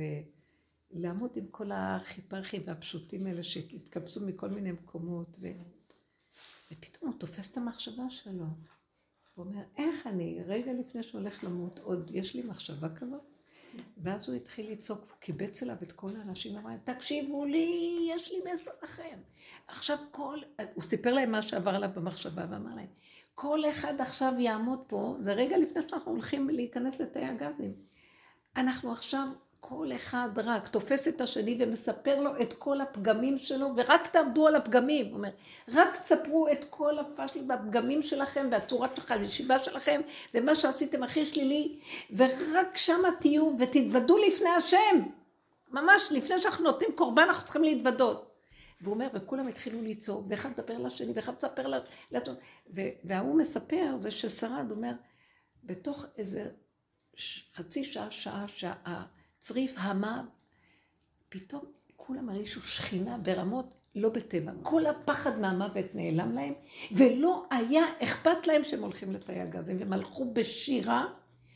ולעמוד 0.92 1.30
עם 1.36 1.46
כל 1.50 1.70
החיפרחים 1.72 2.62
והפשוטים 2.66 3.26
האלה 3.26 3.42
שהתקבצו 3.42 4.26
מכל 4.26 4.48
מיני 4.48 4.72
מקומות, 4.72 5.38
ו... 5.40 5.48
ופתאום 6.72 7.10
הוא 7.10 7.20
תופס 7.20 7.50
את 7.52 7.56
המחשבה 7.56 8.10
שלו. 8.10 8.44
הוא 9.34 9.46
אומר, 9.46 9.62
איך 9.76 10.06
אני, 10.06 10.38
רגע 10.46 10.72
לפני 10.72 11.02
שהולך 11.02 11.44
למות, 11.44 11.78
עוד 11.78 12.10
יש 12.14 12.34
לי 12.34 12.42
מחשבה 12.42 12.94
כזאת? 12.94 13.27
ואז 14.02 14.28
הוא 14.28 14.36
התחיל 14.36 14.70
לצעוק, 14.70 15.00
הוא 15.00 15.18
קיבץ 15.20 15.62
אליו 15.62 15.76
את 15.82 15.92
כל 15.92 16.10
האנשים, 16.18 16.56
אמר 16.56 16.70
להם, 16.70 16.78
תקשיבו 16.84 17.44
לי, 17.44 17.98
יש 18.10 18.32
לי 18.32 18.52
מסר 18.52 18.70
לכם. 18.82 19.18
עכשיו 19.68 19.98
כל, 20.10 20.38
הוא 20.74 20.82
סיפר 20.82 21.14
להם 21.14 21.30
מה 21.30 21.42
שעבר 21.42 21.74
עליו 21.74 21.90
במחשבה, 21.94 22.46
ואמר 22.50 22.74
להם, 22.74 22.86
כל 23.34 23.60
אחד 23.70 24.00
עכשיו 24.00 24.32
יעמוד 24.38 24.80
פה, 24.86 25.16
זה 25.20 25.32
רגע 25.32 25.58
לפני 25.58 25.82
שאנחנו 25.88 26.12
הולכים 26.12 26.48
להיכנס 26.48 27.00
לתאי 27.00 27.24
הגזים. 27.24 27.72
אנחנו 28.56 28.92
עכשיו, 28.92 29.28
כל 29.60 29.88
אחד 29.94 30.28
רק 30.36 30.68
תופס 30.68 31.08
את 31.08 31.20
השני 31.20 31.56
ומספר 31.60 32.20
לו 32.20 32.30
את 32.42 32.52
כל 32.52 32.80
הפגמים 32.80 33.38
שלו, 33.38 33.68
ורק 33.76 34.06
תעמדו 34.06 34.46
על 34.46 34.54
הפגמים. 34.54 35.06
הוא 35.06 35.14
אומר, 35.14 35.30
רק 35.68 35.96
תספרו 35.96 36.48
את 36.52 36.64
כל 36.70 36.98
הפשלות 36.98 37.44
והפגמים 37.48 38.02
שלכם, 38.02 38.48
והצורת 38.50 38.96
שלך, 38.96 39.10
הישיבה 39.10 39.58
שלכם, 39.58 40.00
ומה 40.34 40.54
שעשיתם 40.54 41.02
הכי 41.02 41.24
שלילי, 41.24 41.78
ורק 42.16 42.76
שמה 42.76 43.08
תהיו 43.20 43.52
ותתוודו 43.58 44.18
לפני 44.18 44.48
השם. 44.48 45.02
ממש, 45.70 46.12
לפני 46.12 46.40
שאנחנו 46.40 46.64
נותנים 46.64 46.90
קורבן, 46.94 47.22
אנחנו 47.22 47.44
צריכים 47.44 47.64
להתוודות. 47.64 48.28
והוא 48.80 48.94
אומר, 48.94 49.08
וכולם 49.14 49.48
התחילו 49.48 49.78
לצעוק, 49.82 50.26
ואחד 50.28 50.50
מדבר 50.50 50.78
לשני, 50.78 51.12
ואחד 51.14 51.32
מספר 51.36 51.66
לעצמו. 52.10 52.34
וההוא 53.04 53.38
מספר, 53.38 53.96
זה 53.98 54.10
ששרד, 54.10 54.70
אומר, 54.70 54.92
בתוך 55.64 56.06
איזה 56.18 56.50
חצי 57.54 57.84
שעה, 57.84 58.10
שעה, 58.48 59.04
שהצריף 59.38 59.74
המה, 59.78 60.24
פתאום 61.28 61.64
וכולם 61.94 62.28
הרגישו 62.28 62.62
שכינה 62.62 63.18
ברמות 63.18 63.74
לא 63.94 64.08
בטבע. 64.08 64.52
כל 64.62 64.86
הפחד 64.86 65.38
מהמוות 65.38 65.94
נעלם 65.94 66.32
להם, 66.32 66.54
ולא 66.92 67.46
היה 67.50 67.84
אכפת 68.02 68.46
להם 68.46 68.64
שהם 68.64 68.82
הולכים 68.82 69.12
לתאי 69.12 69.40
הגזים, 69.40 69.76
והם 69.78 69.92
הלכו 69.92 70.32
בשירה 70.32 71.06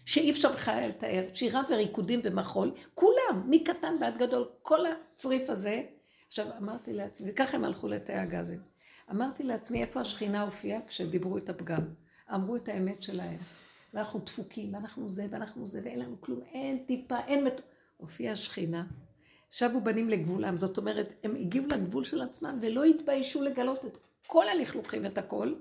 שאי 0.07 0.31
אפשר 0.31 0.53
בכלל 0.53 0.89
לתאר, 0.89 1.25
שירה 1.35 1.63
וריקודים 1.71 2.21
ומחול, 2.25 2.73
כולם, 2.95 3.47
מקטן 3.47 3.95
ועד 4.01 4.19
גדול, 4.19 4.49
כל 4.63 4.81
הצריף 4.87 5.51
הזה. 5.51 5.83
עכשיו 6.29 6.47
אמרתי 6.59 6.93
לעצמי, 6.93 7.31
וככה 7.31 7.57
הם 7.57 7.65
הלכו 7.65 7.89
לתאי 7.89 8.15
הגזים. 8.15 8.61
אמרתי 9.11 9.43
לעצמי, 9.43 9.83
איפה 9.83 10.01
השכינה 10.01 10.43
הופיעה 10.43 10.81
כשדיברו 10.87 11.39
את 11.39 11.49
הפגם? 11.49 11.83
אמרו 12.35 12.57
את 12.57 12.69
האמת 12.69 13.03
שלהם. 13.03 13.39
ואנחנו 13.95 14.21
דפוקים, 14.21 14.75
ואנחנו 14.75 15.11
זה, 15.11 15.27
ואנחנו 15.31 15.67
זה, 15.67 15.81
ואין 15.85 15.99
לנו 15.99 16.21
כלום, 16.21 16.41
אין 16.53 16.85
טיפה, 16.87 17.19
אין... 17.27 17.45
מת... 17.45 17.61
הופיעה 18.03 18.33
השכינה, 18.33 18.85
שבו 19.51 19.81
בנים 19.81 20.09
לגבולם, 20.09 20.57
זאת 20.57 20.79
אומרת, 20.79 21.13
הם 21.25 21.35
הגיעו 21.35 21.67
לגבול 21.67 22.05
של 22.05 22.21
עצמם 22.21 22.59
ולא 22.63 22.85
התביישו 22.85 23.43
לגלות 23.43 23.85
את 23.85 23.99
כל 24.27 24.49
הלכלוכים, 24.49 25.07
את 25.07 25.19
הכל, 25.19 25.55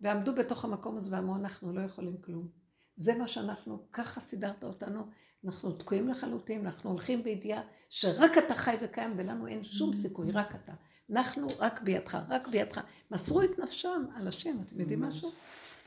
ועמדו 0.00 0.34
בתוך 0.34 0.64
המקום 0.64 0.96
הזה 0.96 1.16
ואמרו, 1.16 1.36
אנחנו 1.36 1.72
לא 1.72 1.80
יכולים 1.80 2.16
כלום. 2.16 2.48
זה 2.96 3.14
מה 3.14 3.28
שאנחנו, 3.28 3.78
ככה 3.92 4.20
סידרת 4.20 4.64
אותנו, 4.64 5.02
אנחנו 5.44 5.72
תקועים 5.72 6.08
לחלוטין, 6.08 6.66
אנחנו 6.66 6.90
הולכים 6.90 7.22
בידיעה 7.22 7.62
שרק 7.88 8.38
אתה 8.38 8.54
חי 8.54 8.76
וקיים 8.82 9.14
ולנו 9.16 9.46
אין 9.46 9.64
שום 9.64 9.96
סיכוי, 9.96 10.30
רק 10.30 10.54
אתה. 10.54 10.72
אנחנו 11.12 11.48
רק 11.58 11.80
בידך, 11.82 12.18
רק 12.28 12.48
בידך. 12.48 12.80
מסרו 13.10 13.42
את 13.42 13.58
נפשם 13.58 14.04
על 14.14 14.28
השם, 14.28 14.56
אתם 14.66 14.80
יודעים 14.80 15.02
משהו? 15.02 15.32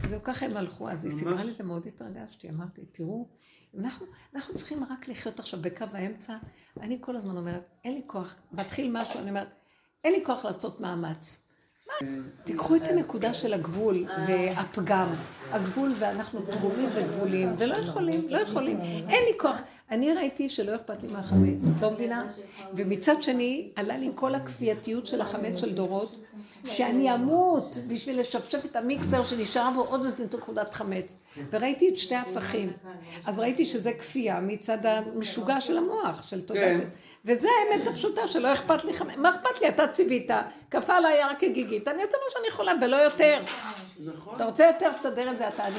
זהו, 0.10 0.24
ככה 0.24 0.46
הם 0.46 0.58
הלכו. 0.58 0.90
אז 0.90 1.06
היא 1.06 1.12
סיפרה 1.12 1.44
לי 1.44 1.52
זה, 1.52 1.64
מאוד 1.64 1.88
התרגשתי. 1.88 2.50
אמרתי, 2.50 2.82
תראו, 2.92 3.28
אנחנו, 3.78 4.06
אנחנו 4.36 4.56
צריכים 4.56 4.84
רק 4.84 5.08
לחיות 5.08 5.40
עכשיו 5.40 5.60
בקו 5.62 5.86
האמצע. 5.94 6.38
אני 6.82 6.98
כל 7.02 7.16
הזמן 7.16 7.38
אומרת, 7.38 7.70
אין 7.84 7.94
לי 7.94 8.02
כוח, 8.08 8.36
מתחיל 8.52 8.92
משהו, 8.92 9.20
אני 9.20 9.30
אומרת, 9.30 9.48
אין 10.04 10.14
לי 10.14 10.26
כוח 10.26 10.46
לעשות 10.46 10.82
מאמץ. 10.82 11.42
תיקחו 12.44 12.76
את 12.76 12.82
הנקודה 12.82 13.34
של 13.34 13.54
הגבול 13.54 14.08
והפגם. 14.28 15.08
הגבול 15.52 15.90
ואנחנו 16.00 16.42
פגומים 16.42 16.90
וגבולים, 16.94 17.50
ולא 17.58 17.76
יכולים, 17.76 18.22
לא 18.30 18.38
יכולים. 18.38 18.80
אין 19.10 19.24
לי 19.26 19.40
כוח. 19.40 19.62
אני 19.92 20.14
ראיתי 20.14 20.50
שלא 20.50 20.76
אכפת 20.76 21.04
לי 21.04 21.14
מהחמץ, 21.14 21.62
את 21.76 21.82
לא 21.82 21.92
מבינה? 21.92 22.32
ומצד 22.76 23.24
שני, 23.24 23.70
עלה 23.76 23.98
לי 23.98 24.12
כל 24.16 24.36
הכפייתיות 24.36 25.08
של 25.08 25.22
החמץ 25.22 25.60
של 25.60 25.74
דורות, 25.74 26.16
שאני 26.66 27.14
אמות 27.16 27.78
בשביל 27.88 28.20
לשפשף 28.20 28.66
את 28.66 28.76
המיקסר 28.76 29.24
שנשאר 29.24 29.70
בו 29.76 29.82
עוד 29.82 30.06
איזה 30.06 30.26
נקודת 30.38 30.74
חמץ. 30.74 31.18
וראיתי 31.50 31.90
את 31.90 31.98
שתי 31.98 32.16
הפכים. 32.16 32.74
אז 33.26 33.40
ראיתי 33.40 33.66
שזה 33.66 33.94
כפייה 33.94 34.40
מצד 34.40 34.78
המשוגע 34.86 35.62
של 35.62 35.78
המוח, 35.78 36.28
של 36.28 36.42
תודעת. 36.42 36.64
כן. 36.82 36.88
וזה 37.26 37.48
האמת 37.60 37.88
הפשוטה 37.88 38.28
שלא 38.28 38.54
אכפת 38.54 38.86
לי 38.86 38.94
חמץ. 38.94 39.14
מה 39.18 39.30
אכפת 39.30 39.62
לי? 39.62 39.70
אתה 39.70 39.88
ציווית, 39.88 40.30
כפה 40.72 40.96
עליי 40.96 41.20
רק 41.24 41.40
כגיגית, 41.40 41.88
אני 41.88 42.02
אעשה 42.02 42.18
מה 42.26 42.32
שאני 42.32 42.48
יכולה 42.48 42.74
ולא 42.82 42.96
יותר. 42.96 43.42
אתה 44.36 44.46
רוצה 44.46 44.66
יותר, 44.66 44.92
תסדר 44.94 45.32
את 45.32 45.38
זה, 45.38 45.48
אתה 45.48 45.64
עני 45.64 45.76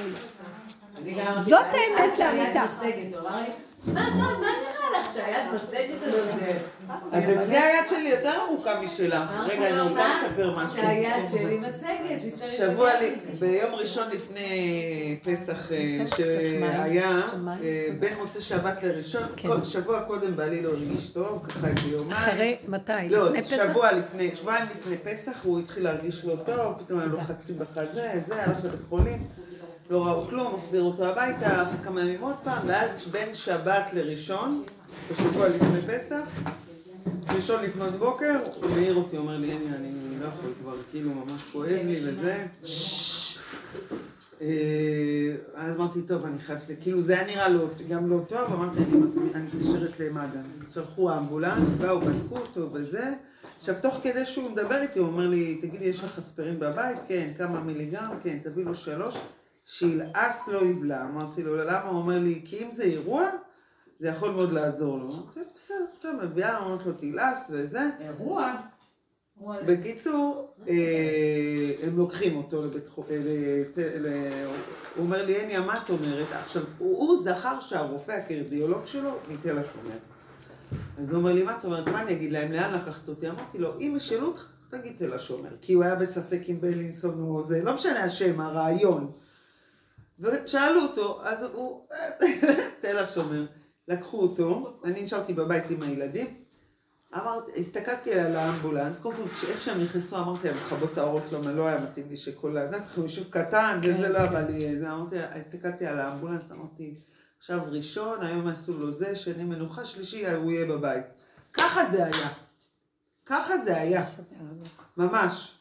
לי. 1.05 1.21
זאת 1.37 1.67
האמת 1.73 2.19
לאמיתה. 2.19 2.65
מה, 3.87 4.11
מה, 4.11 4.39
מה 4.41 4.47
נראה 4.47 5.01
לך 5.01 5.15
שהיד 5.15 5.55
בסגת 5.55 6.03
הזאת? 6.03 6.43
אז 7.13 7.25
אצלי 7.39 7.57
היד 7.57 7.85
שלי 7.91 8.09
יותר 8.09 8.33
ארוכה 8.49 8.81
משלך. 8.81 9.31
רגע, 9.49 9.69
אני 9.69 9.81
רוצה 9.81 10.15
לספר 10.15 10.57
משהו. 10.57 10.77
שהיד 10.77 11.31
שלי 11.31 11.59
משגת. 11.59 12.49
שבוע. 12.51 12.91
ביום 13.41 13.75
ראשון 13.75 14.11
לפני 14.11 15.19
פסח, 15.23 15.73
אה, 15.73 15.93
קצת 16.07 16.19
מים. 16.61 16.73
שהיה. 16.73 17.21
אה, 17.63 17.87
בין 17.99 18.17
מוצא 18.19 18.41
שבת 18.41 18.83
לראשון, 18.83 19.23
כן. 19.37 19.49
שבוע 19.65 20.01
קודם 20.01 20.33
בעלי 20.33 20.63
לא 20.63 20.69
הרגיש 20.69 21.07
טוב, 21.07 21.43
ככה 21.49 21.69
איזה 21.69 21.91
יומיים. 21.97 22.13
אחרי, 22.13 22.57
מתי? 22.69 22.93
לא, 23.11 23.25
לפני 23.25 23.43
פסח? 23.43 23.65
שבוע 23.71 23.93
לפני, 23.93 24.31
שבועיים 24.35 24.65
לפני 24.79 24.97
פסח 24.97 25.45
הוא 25.45 25.61
התחיל 25.61 25.85
להרגיש 25.85 26.25
לא 26.25 26.37
טוב, 26.47 26.75
פתאום 26.79 26.99
היה 26.99 27.09
לו 27.09 27.19
חצים 27.29 27.59
בחזה, 27.59 28.11
זה, 28.27 28.43
הלך 28.43 28.65
לבית 28.65 28.81
חולים, 28.89 29.27
לא 29.91 30.07
ראו 30.07 30.27
כלום, 30.27 30.55
החזיר 30.55 30.83
אותו 30.83 31.05
הביתה, 31.05 31.63
אחרי 31.63 31.85
כמה 31.85 32.01
ימים 32.01 32.21
עוד 32.21 32.35
פעם, 32.45 32.69
ואז 32.69 33.09
בין 33.11 33.35
שבת 33.35 33.93
לראשון, 33.93 34.65
בשבוע 35.11 35.49
לפני 35.49 35.81
פסח, 35.87 36.21
ראשון 37.29 37.65
לפנות 37.65 37.93
בוקר, 37.93 38.39
הוא 38.55 38.71
מעיר 38.71 38.95
אותי, 38.95 39.17
אומר 39.17 39.37
לי, 39.37 39.53
אני, 39.53 39.67
אני 39.77 40.21
לא 40.21 40.27
יכול 40.27 40.51
כבר, 40.63 40.75
כאילו 40.91 41.11
ממש 41.15 41.43
כואב 41.53 41.69
לי 41.69 42.01
וזה. 42.05 42.47
אה, 44.41 44.47
אז 45.55 45.77
אמרתי, 45.77 46.03
טוב, 46.03 46.25
אני 46.25 46.39
חייבת, 46.39 46.71
ל-" 46.71 46.73
כאילו 46.81 47.03
זה 47.03 47.13
היה 47.13 47.27
נראה 47.27 47.49
לו 47.49 47.67
גם 47.89 48.11
לא 48.11 48.21
טוב, 48.29 48.53
אמרתי, 48.53 48.79
אני 49.35 49.45
מתקשרת 49.45 50.01
למד"א. 50.01 50.73
שלחו 50.75 51.13
אמבולנס, 51.13 51.77
באו, 51.81 52.01
בדקו 52.01 52.37
אותו 52.37 52.69
וזה. 52.73 53.13
עכשיו, 53.61 53.75
תוך 53.83 54.01
כדי 54.03 54.27
שהוא 54.27 54.51
מדבר 54.51 54.83
איתי, 54.83 54.99
הוא 54.99 55.09
אומר 55.09 55.29
לי, 55.29 55.59
תגידי, 55.63 55.85
יש 55.85 56.05
לך 56.05 56.19
אספירין 56.19 56.59
בבית? 56.61 56.99
כן, 57.09 57.31
כמה 57.39 57.61
מיליגרם? 57.61 58.11
כן, 58.23 58.39
תביא 58.43 58.65
לו 58.65 58.75
שלוש. 58.75 59.17
שילעס 59.65 60.49
לא 60.49 60.65
יבלע. 60.65 61.05
אמרתי 61.05 61.43
לו, 61.43 61.57
למה? 61.57 61.83
הוא 61.83 61.99
אומר 61.99 62.19
לי, 62.19 62.43
כי 62.45 62.65
אם 62.65 62.71
זה 62.71 62.83
אירוע, 62.83 63.31
זה 63.99 64.09
יכול 64.09 64.31
מאוד 64.31 64.53
לעזור 64.53 64.99
לו. 64.99 65.05
אמרתי, 65.05 65.41
בסדר, 65.55 65.77
טוב, 66.01 66.25
מביאה, 66.25 66.59
אומרת 66.59 66.87
לו, 66.87 66.93
תילעס 66.93 67.51
וזה. 67.51 67.91
אירוע. 68.01 68.57
בקיצור, 69.67 70.55
אה, 70.69 71.73
הם 71.83 71.97
לוקחים 71.97 72.37
אותו 72.37 72.61
לבית 72.61 72.89
חולים, 72.89 73.23
הוא 74.97 75.05
אומר 75.05 75.25
לי, 75.25 75.37
הניה, 75.37 75.61
מה 75.61 75.83
את 75.83 75.91
אומרת? 75.91 76.27
עכשיו, 76.33 76.63
הוא 76.79 76.99
הוא 76.99 77.17
זכר 77.17 77.61
שהרופא 77.61 78.13
הקרדיולוג 78.13 78.87
שלו 78.87 79.11
מתל 79.29 79.59
השומר. 79.59 79.97
אז 80.99 81.13
הוא 81.13 81.19
אומר 81.19 81.33
לי, 81.33 81.43
מה 81.43 81.57
את 81.59 81.65
אומרת? 81.65 81.89
מה 81.89 82.03
אני 82.03 82.13
אגיד 82.13 82.33
להם? 82.33 82.53
לאן 82.53 82.75
לקחת 82.75 83.09
אותי? 83.09 83.29
אמרתי 83.29 83.59
לו, 83.59 83.79
אם 83.79 83.95
ישאלו 83.97 84.27
אותך, 84.27 84.47
תגיד 84.69 84.93
תל 84.99 85.13
השומר. 85.15 85.51
כי 85.61 85.73
הוא 85.73 85.85
היה 85.85 85.95
בספק 85.95 86.41
אם 86.49 86.61
בלינסון 86.61 87.21
או 87.21 87.43
זה, 87.43 87.63
לא 87.63 87.75
משנה 87.75 88.05
השם, 88.05 88.41
הרעיון. 88.41 89.11
ושאלו 90.21 90.83
אותו, 90.83 91.21
אז 91.25 91.43
הוא, 91.43 91.87
תל 92.81 92.99
השומר. 92.99 93.47
לקחו 93.89 94.21
אותו, 94.21 94.81
אני 94.85 95.03
נשארתי 95.03 95.33
בבית 95.33 95.71
עם 95.71 95.83
הילדים. 95.83 96.45
אמרתי, 97.15 97.61
הסתכלתי 97.61 98.13
על 98.13 98.37
האמבולנס, 98.37 99.01
קודם 99.01 99.17
כל, 99.17 99.23
איך 99.49 99.63
שהם 99.63 99.83
נכנסו, 99.83 100.19
אמרתי 100.19 100.49
להם, 100.49 100.57
לכבות 100.57 100.93
את 100.93 100.99
האורות, 100.99 101.33
למה 101.33 101.53
לא 101.53 101.67
היה 101.67 101.81
מתאים 101.81 102.09
לי 102.09 102.17
שכל 102.17 102.57
ה... 102.57 102.69
אנחנו 102.69 103.03
יישוב 103.03 103.27
קטן, 103.31 103.81
וזה 103.83 104.09
לא 104.09 104.27
בא 104.27 104.41
לי... 104.41 104.87
אמרתי, 104.87 105.17
הסתכלתי 105.19 105.87
על 105.87 105.99
האמבולנס, 105.99 106.53
אמרתי, 106.53 106.95
עכשיו 107.39 107.61
ראשון, 107.71 108.27
היום 108.27 108.49
יעשו 108.49 108.79
לו 108.79 108.93
זה, 108.93 109.17
שני 109.17 109.45
מנוחה, 109.45 109.85
שלישי, 109.85 110.31
הוא 110.31 110.53
יהיה 110.53 110.67
בבית. 110.67 111.05
ככה 111.53 111.87
זה 111.91 112.05
היה. 112.05 112.29
ככה 113.27 113.59
זה 113.59 113.77
היה. 113.77 114.07
ממש. 114.97 115.60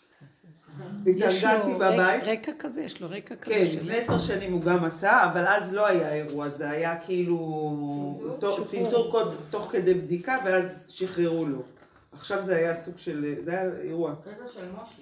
יש 1.05 1.43
לו 1.43 1.49
התארגנתי 1.49 1.71
רק- 1.83 1.93
בבית. 1.93 2.23
רקע 2.27 2.51
כזה, 2.59 2.81
יש 2.81 3.01
לו 3.01 3.07
רקע 3.11 3.35
כזה 3.35 3.53
כן. 3.53 3.63
לפני 3.75 3.97
עשר 3.97 4.17
שנים 4.17 4.53
הוא 4.53 4.61
גם 4.61 4.85
עשה, 4.85 5.29
אבל 5.33 5.47
אז 5.47 5.73
לא 5.73 5.87
היה 5.87 6.13
אירוע, 6.13 6.49
זה 6.49 6.69
היה 6.69 6.95
כאילו 7.05 8.29
צנתור 8.65 9.11
קוד 9.11 9.35
תוך 9.49 9.69
כדי 9.71 9.93
בדיקה, 9.93 10.37
ואז 10.45 10.85
שחררו 10.89 11.45
לו. 11.45 11.61
עכשיו 12.11 12.41
זה 12.41 12.55
היה 12.55 12.75
סוג 12.75 12.97
של, 12.97 13.35
זה 13.41 13.51
היה 13.51 13.69
אירוע. 13.83 14.15
קטע 14.15 14.31
של 14.53 14.65
מושי. 14.79 15.01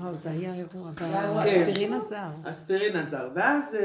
וואו, 0.00 0.14
זה 0.14 0.30
היה 0.30 0.54
אירוע. 0.54 0.90
כן. 0.96 1.04
והאספירין 1.04 1.92
עזר. 1.92 2.28
אספירין 2.44 2.96
עזר, 2.96 3.28
ואז 3.34 3.74
אה, 3.74 3.80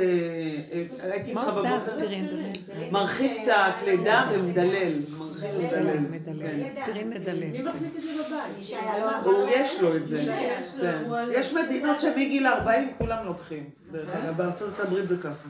אה, 0.72 0.84
הייתי 1.12 1.34
מה 1.34 1.43
עושה 1.43 1.59
בבוקר, 1.59 1.74
האספירין 1.74 2.28
באמת? 2.28 2.57
מרחיב 2.91 3.32
את 3.43 3.49
הכלי 3.55 3.97
דם 3.97 4.28
ומדלל. 4.34 4.93
מרחיב 5.18 5.49
ומדלל. 5.55 5.99
מדלל, 5.99 6.68
אספירין 6.70 7.09
מדלל. 7.09 7.51
מי 7.51 7.62
מחזיק 7.62 7.95
את 7.95 8.01
זה 8.01 8.09
בבית? 8.24 9.26
הוא 9.26 9.49
יש 9.49 9.82
לו 9.82 9.95
את 9.95 10.07
זה. 10.07 10.18
יש 10.18 10.76
כן. 10.82 11.03
יש 11.32 11.53
מדינות 11.53 12.01
שמגיל 12.01 12.47
40 12.47 12.93
כולם 12.97 13.26
לוקחים. 13.26 13.70
בארצות 14.36 14.80
הברית 14.80 15.07
זה 15.07 15.18
ככה. 15.18 15.49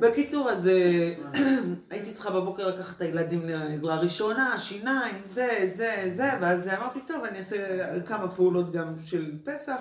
בקיצור, 0.00 0.50
אז 0.50 0.68
אה, 0.68 1.14
הייתי 1.90 2.12
צריכה 2.12 2.30
בבוקר 2.30 2.66
לקחת 2.66 2.96
את 2.96 3.00
הילדים 3.00 3.40
לעזרה 3.44 3.98
ראשונה, 3.98 4.58
שיניים, 4.58 5.14
זה, 5.26 5.72
זה, 5.76 6.12
זה, 6.16 6.30
ואז 6.40 6.68
אמרתי, 6.68 7.00
טוב, 7.08 7.24
אני 7.24 7.38
אעשה 7.38 8.00
כמה 8.06 8.28
פעולות 8.28 8.72
גם 8.72 8.94
של 9.04 9.32
פסח. 9.44 9.76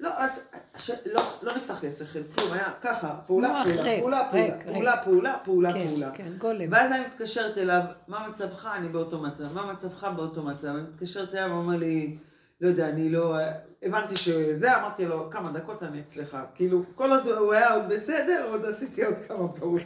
לא, 0.00 0.10
אז 0.16 0.40
ש... 0.78 0.90
לא, 1.06 1.22
לא 1.42 1.56
נפתח 1.56 1.82
לי 1.82 1.88
השכל, 1.88 2.18
כלום, 2.34 2.52
היה 2.52 2.70
ככה, 2.80 3.14
פעולה, 3.26 3.48
מוח 3.48 3.66
פעולה, 3.66 4.00
פעולה, 4.00 4.28
פעולה. 4.30 4.58
פעולה, 4.64 4.96
פעולה, 5.04 5.36
פעולה, 5.44 5.72
כן, 5.72 5.88
פעולה. 5.88 6.10
כן, 6.14 6.28
גולם. 6.38 6.66
ואז 6.70 6.92
אני 6.92 7.06
מתקשרת 7.06 7.58
אליו, 7.58 7.82
מה 8.08 8.28
מצבך? 8.28 8.68
אני 8.76 8.88
באותו 8.88 9.22
מצב. 9.22 9.52
מה 9.52 9.72
מצבך? 9.72 10.04
באותו 10.16 10.42
מצב. 10.42 10.68
אני 10.68 10.82
מתקשרת 10.82 11.34
אליו, 11.34 11.50
הוא 11.50 11.58
אומר 11.58 11.76
לי, 11.76 12.16
לא 12.60 12.68
יודע, 12.68 12.88
אני 12.88 13.10
לא... 13.10 13.36
הבנתי 13.84 14.16
שזה, 14.16 14.76
אמרתי 14.76 15.04
לו, 15.04 15.30
כמה 15.30 15.50
דקות 15.52 15.82
אני 15.82 16.00
אצלך. 16.00 16.36
כאילו, 16.54 16.82
כל 16.94 17.10
עוד 17.12 17.26
הוא 17.28 17.52
היה 17.52 17.74
עוד 17.74 17.82
בסדר, 17.88 18.44
עוד 18.50 18.64
עשיתי 18.64 19.04
עוד 19.04 19.14
כמה 19.28 19.48
פעולות. 19.48 19.84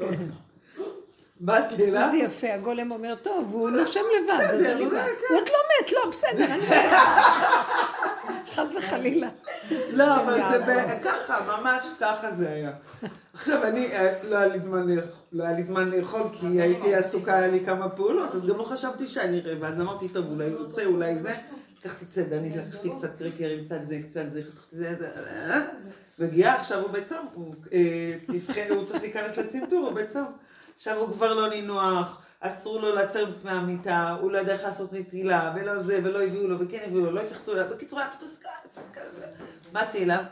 באתי 1.41 1.85
אליו, 1.85 2.03
איזה 2.03 2.17
יפה, 2.17 2.55
הגולם 2.55 2.91
אומר, 2.91 3.15
טוב, 3.23 3.53
הוא 3.53 3.71
נושם 3.71 4.01
לבד, 4.21 4.31
אז 4.31 4.55
בסדר, 4.55 4.73
אני 4.77 4.85
זה 4.89 4.91
באה. 4.95 5.05
כן. 5.05 5.11
הוא 5.31 5.39
עוד 5.39 5.49
לא 5.49 5.59
מת, 5.83 5.93
לא, 5.93 6.11
בסדר, 6.11 6.45
אני... 6.45 6.63
חס 8.55 8.73
וחלילה. 8.79 9.29
לא, 9.91 10.15
אבל 10.17 10.41
זה 10.67 10.99
ככה, 11.05 11.41
ממש 11.61 11.83
ככה 12.01 12.33
זה 12.33 12.49
היה. 12.49 12.71
עכשיו, 13.35 13.65
אני, 13.65 13.93
אה, 13.93 14.13
לא 14.23 14.37
היה 14.37 14.47
לי 14.49 14.61
זמן 14.61 14.87
לאכ- 14.89 15.17
לא 15.33 15.45
היה 15.45 15.53
לי 15.53 15.63
זמן 15.65 15.91
לאכול, 15.91 16.23
כי 16.41 16.47
הייתי 16.61 16.95
עסוקה, 16.95 17.37
היה 17.37 17.47
לי 17.47 17.65
כמה 17.65 17.89
פעולות, 17.89 18.35
אז 18.35 18.47
גם 18.49 18.57
לא 18.59 18.65
חשבתי 18.65 19.07
שאני 19.09 19.41
אראה, 19.41 19.55
ואז 19.61 19.81
אמרתי, 19.81 20.09
טוב, 20.09 20.27
אולי 20.31 20.45
יוצא, 20.45 20.85
אולי 20.85 21.19
זה. 21.19 21.35
לקחתי 21.79 22.07
צידנית, 22.07 22.57
לקחתי 22.57 22.91
קצת 22.99 23.19
קרקרים, 23.19 23.65
קצת 23.65 23.81
זה, 23.83 24.01
קצת 24.09 24.25
זה, 24.31 24.43
זה, 24.73 24.95
זה, 24.99 25.11
אה, 25.55 25.61
מגיעה, 26.19 26.61
עכשיו 26.61 26.81
הוא 26.83 26.91
בצום, 26.91 27.27
הוא 27.35 27.55
אה, 27.73 28.13
צריך 28.87 29.03
להיכנס 29.03 29.37
לצנתור, 29.37 29.89
הוא 29.89 29.93
בצום. 29.93 30.33
עכשיו 30.77 30.99
הוא 30.99 31.13
כבר 31.13 31.35
לא 31.35 31.49
נינוח, 31.49 32.23
אסור 32.41 32.81
לו 32.81 32.95
לצאת 32.95 33.29
מהמיטה, 33.45 34.17
הוא 34.21 34.31
לא 34.31 34.39
יודע 34.39 34.53
איך 34.53 34.63
לעשות 34.63 34.93
נטילה, 34.93 35.53
ולא 35.57 35.83
זה, 35.83 36.01
ולא 36.05 36.23
הביאו 36.23 36.49
לו, 36.49 36.61
וכן 36.61 36.79
הביאו 36.87 37.05
לו, 37.05 37.11
לא 37.11 37.21
התייחסו 37.21 37.53
אליו, 37.53 37.67
בקיצור 37.71 37.99
היה 37.99 38.09
מתוסכל. 38.17 38.49
באתי 39.73 40.05
אליו, 40.05 40.25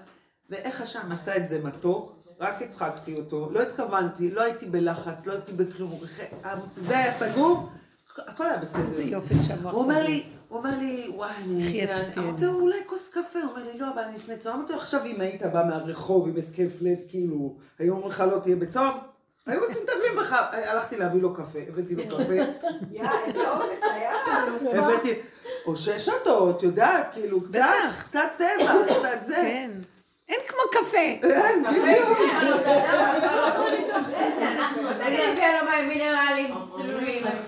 ואיך 0.51 0.81
השם 0.81 1.13
עשה 1.13 1.37
את 1.37 1.49
זה 1.49 1.65
מתוק, 1.65 2.17
רק 2.41 2.63
הצחקתי 2.63 3.15
אותו, 3.15 3.49
לא 3.53 3.63
התכוונתי, 3.63 4.31
לא 4.31 4.43
הייתי 4.43 4.67
בלחץ, 4.67 5.27
לא 5.27 5.33
הייתי 5.33 5.53
בכלום, 5.53 6.01
זה 6.75 6.99
היה 6.99 7.13
סגור, 7.13 7.69
הכל 8.19 8.47
היה 8.47 8.59
בסדר. 8.59 8.85
איזה 8.85 9.03
יופי 9.03 9.35
שהמוח 9.43 9.75
הוא 9.75 9.83
אומר. 9.83 10.03
לי, 10.03 10.25
הוא 10.49 10.59
אומר 10.59 10.79
לי, 10.79 11.11
וואי, 11.15 11.31
אני... 11.45 11.85
את. 11.85 12.19
אמרתי 12.19 12.45
לו, 12.45 12.53
אולי 12.53 12.79
כוס 12.87 13.09
קפה, 13.09 13.39
הוא 13.43 13.51
אומר 13.51 13.65
לי, 13.73 13.79
לא, 13.79 13.87
אבל 13.95 14.03
אני 14.03 14.17
לפני 14.17 14.37
צום. 14.37 14.53
אמרתי 14.53 14.73
לו, 14.73 14.79
עכשיו 14.79 15.05
אם 15.05 15.21
היית 15.21 15.43
בא 15.43 15.65
מהרחוב 15.65 16.29
עם 16.29 16.35
התקף 16.37 16.73
לב, 16.81 16.99
כאילו, 17.09 17.57
היו 17.79 17.93
אומרים 17.93 18.11
לך 18.11 18.25
לא 18.33 18.39
תהיה 18.39 18.57
בצום, 18.57 18.99
היו 19.47 19.61
עושים 19.61 19.83
תבלים 19.83 20.17
בך. 20.21 20.33
הלכתי 20.53 20.97
להביא 20.97 21.23
לו 21.23 21.35
קפה, 21.35 21.59
הבאתי 21.69 21.95
לו 21.95 22.03
קפה, 22.07 22.33
יא, 22.93 23.09
איזה 23.27 23.51
אומץ 23.51 23.79
היה. 23.93 24.13
הבאתי, 24.73 25.15
או 25.67 25.77
שש 25.77 26.07
שעות, 26.07 26.63
יודעת, 26.63 27.07
כאילו. 27.13 27.41
קצת 28.01 28.29
צבע, 28.37 28.73
קצת 28.99 29.27
זה. 29.27 29.35
כן. 29.35 29.71
אין 30.29 30.41
כמו 30.49 30.61
קפה. 30.73 31.29
בדיוק. 31.71 32.19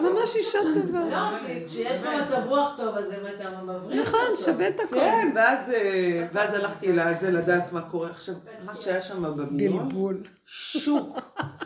ממש 0.00 0.36
אישה 0.36 0.58
טובה. 0.74 0.98
לא, 1.10 1.18
כשיש 1.66 1.86
לך 2.02 2.08
מצב 2.22 2.40
רוח 2.46 2.72
טוב, 2.76 2.96
אז 2.96 3.04
אם 3.04 3.26
אתה 3.36 3.50
מבריק. 3.62 4.00
נכון, 4.00 4.36
שווה 4.36 4.68
את 4.68 4.80
הכל. 4.80 5.00
כן, 5.00 5.32
ואז, 5.34 5.70
אה, 5.70 6.26
ואז 6.32 6.54
הלכתי 6.54 6.92
לזה 6.92 7.30
לדעת 7.30 7.72
מה 7.72 7.82
קורה. 7.82 8.10
עכשיו, 8.10 8.34
מה 8.66 8.74
שהיה 8.74 9.00
שם 9.00 9.22
במיון, 9.22 9.88
בלבול. 9.88 10.22
שוק, 10.46 11.20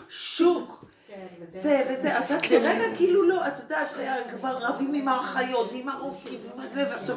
שוק. 0.08 0.84
זה 1.50 1.82
וזה, 1.90 2.18
אתה 2.18 2.48
תראה 2.48 2.96
כאילו 2.96 3.28
לא, 3.28 3.48
את 3.48 3.58
יודעת, 3.58 3.88
כבר 4.30 4.58
רבים 4.60 4.94
עם 4.94 5.08
האחיות 5.08 5.72
ועם 5.72 5.88
הרופאים 5.88 6.40
ועם 6.42 6.60
הזה, 6.60 6.84
ועכשיו, 6.90 7.16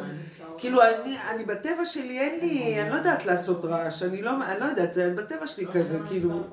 כאילו 0.57 0.81
אני, 0.81 1.17
אני 1.29 1.45
בטבע 1.45 1.85
שלי 1.85 2.19
אין 2.19 2.39
לי, 2.39 2.81
אני 2.81 2.89
לא 2.89 2.95
יודעת 2.95 3.25
לעשות 3.25 3.65
רעש, 3.65 4.03
אני 4.03 4.21
לא, 4.21 4.31
אני 4.31 4.59
לא 4.59 4.65
יודעת, 4.65 4.93
זה 4.93 5.13
בטבע 5.17 5.47
שלי 5.47 5.65
כזה, 5.67 5.99
כאילו. 6.07 6.43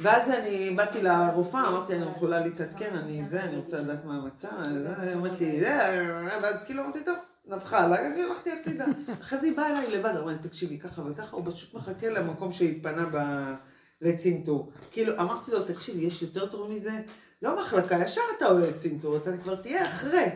ואז 0.00 0.30
אני 0.30 0.70
באתי 0.76 1.02
לרופאה, 1.02 1.68
אמרתי, 1.68 1.94
אני 1.94 2.06
יכולה 2.10 2.40
להתעדכן, 2.40 2.96
אני 2.96 3.24
זה, 3.24 3.42
אני 3.42 3.56
רוצה 3.56 3.76
לדעת 3.76 4.04
מה 4.04 4.14
המצב, 4.14 4.48
זה, 4.82 4.88
היא 5.02 5.14
אומרת 5.14 5.40
לי, 5.40 5.60
זה, 5.60 5.78
ואז 6.42 6.64
כאילו 6.64 6.84
אמרתי, 6.84 7.04
טוב, 7.04 7.16
נפחה 7.48 7.84
עליי, 7.84 8.06
אני 8.06 8.22
הלכתי 8.22 8.52
הצידה. 8.52 8.84
אחרי 9.20 9.38
זה 9.38 9.46
היא 9.46 9.56
באה 9.56 9.70
אליי 9.70 9.90
לבד, 9.90 10.16
אמרה 10.16 10.32
לי, 10.32 10.38
תקשיבי, 10.38 10.78
ככה 10.78 11.02
וככה, 11.10 11.36
הוא 11.36 11.52
פשוט 11.52 11.74
מחכה 11.74 12.08
למקום 12.08 12.52
שהתפנה 12.52 13.06
ב... 13.12 13.18
לצנתור. 14.00 14.70
כאילו, 14.90 15.12
אמרתי 15.20 15.50
לו, 15.50 15.62
תקשיב, 15.62 15.94
יש 15.98 16.22
יותר 16.22 16.46
טוב 16.46 16.70
מזה? 16.70 16.90
לא 17.42 17.60
מחלקה, 17.60 17.98
ישר 18.04 18.20
אתה 18.36 18.46
עולה 18.46 18.66
לצנתור, 18.66 19.16
אתה 19.16 19.36
כבר 19.36 19.54
תהיה 19.54 19.84
אחרי. 19.84 20.26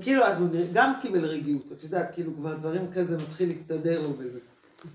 כאילו, 0.00 0.24
אז 0.24 0.40
הוא 0.40 0.48
גם 0.72 0.92
קיבל 1.02 1.24
רגיעות, 1.24 1.72
את 1.72 1.82
יודעת, 1.82 2.14
כאילו, 2.14 2.36
כבר 2.36 2.54
דברים 2.54 2.92
כזה 2.92 3.18
מתחיל 3.18 3.48
להסתדר 3.48 4.02
לו 4.02 4.12
בזה. 4.12 4.38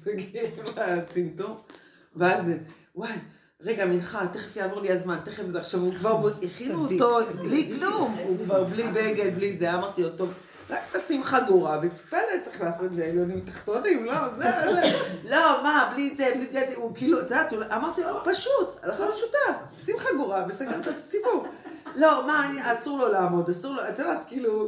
כאילו, 0.31 0.71
לצנתור, 0.77 1.63
ואז, 2.15 2.51
וואי, 2.95 3.11
רגע, 3.61 3.85
מנחה, 3.85 4.27
תכף 4.33 4.55
יעבור 4.55 4.81
לי 4.81 4.91
הזמן, 4.91 5.19
תכף 5.25 5.47
זה, 5.47 5.59
עכשיו 5.59 5.79
הוא 5.79 5.93
כבר, 5.93 6.29
הכינו 6.43 6.85
אותו. 6.85 7.17
בלי 7.39 7.73
כלום, 7.79 8.17
הוא 8.27 8.37
כבר 8.37 8.63
בלי 8.63 8.83
בגד, 8.93 9.35
בלי 9.35 9.57
זה, 9.57 9.73
אמרתי 9.73 10.01
לו, 10.01 10.09
טוב. 10.09 10.29
רק 10.69 10.79
תשים 10.91 11.23
חגורה, 11.23 11.79
וטיפה 11.83 12.17
צריך 12.43 12.61
להפריד 12.61 12.91
את 12.91 12.97
זה 12.97 13.05
עליונים 13.05 13.39
תחתונים, 13.39 14.05
לא, 14.05 14.13
זה, 14.37 14.43
זה, 14.43 14.81
לא, 15.35 15.63
מה, 15.63 15.89
בלי 15.93 16.15
זה, 16.17 16.31
בלי 16.35 16.45
גד, 16.45 16.65
הוא 16.75 16.95
כאילו, 16.95 17.19
את 17.21 17.23
יודעת, 17.23 17.53
אמרתי 17.53 18.01
לו, 18.01 18.23
פשוט, 18.23 18.79
הלכה 18.83 19.03
פשוטה, 19.13 19.37
שים 19.85 19.95
חגורה 19.99 20.45
וסגרת 20.49 20.87
את 20.87 20.93
הסיפור. 21.05 21.47
לא, 21.95 22.27
מה, 22.27 22.51
אסור 22.73 22.99
לו 22.99 23.11
לעמוד, 23.11 23.49
אסור 23.49 23.73
לו, 23.73 23.81
את 23.89 23.99
יודעת, 23.99 24.19
כאילו, 24.27 24.67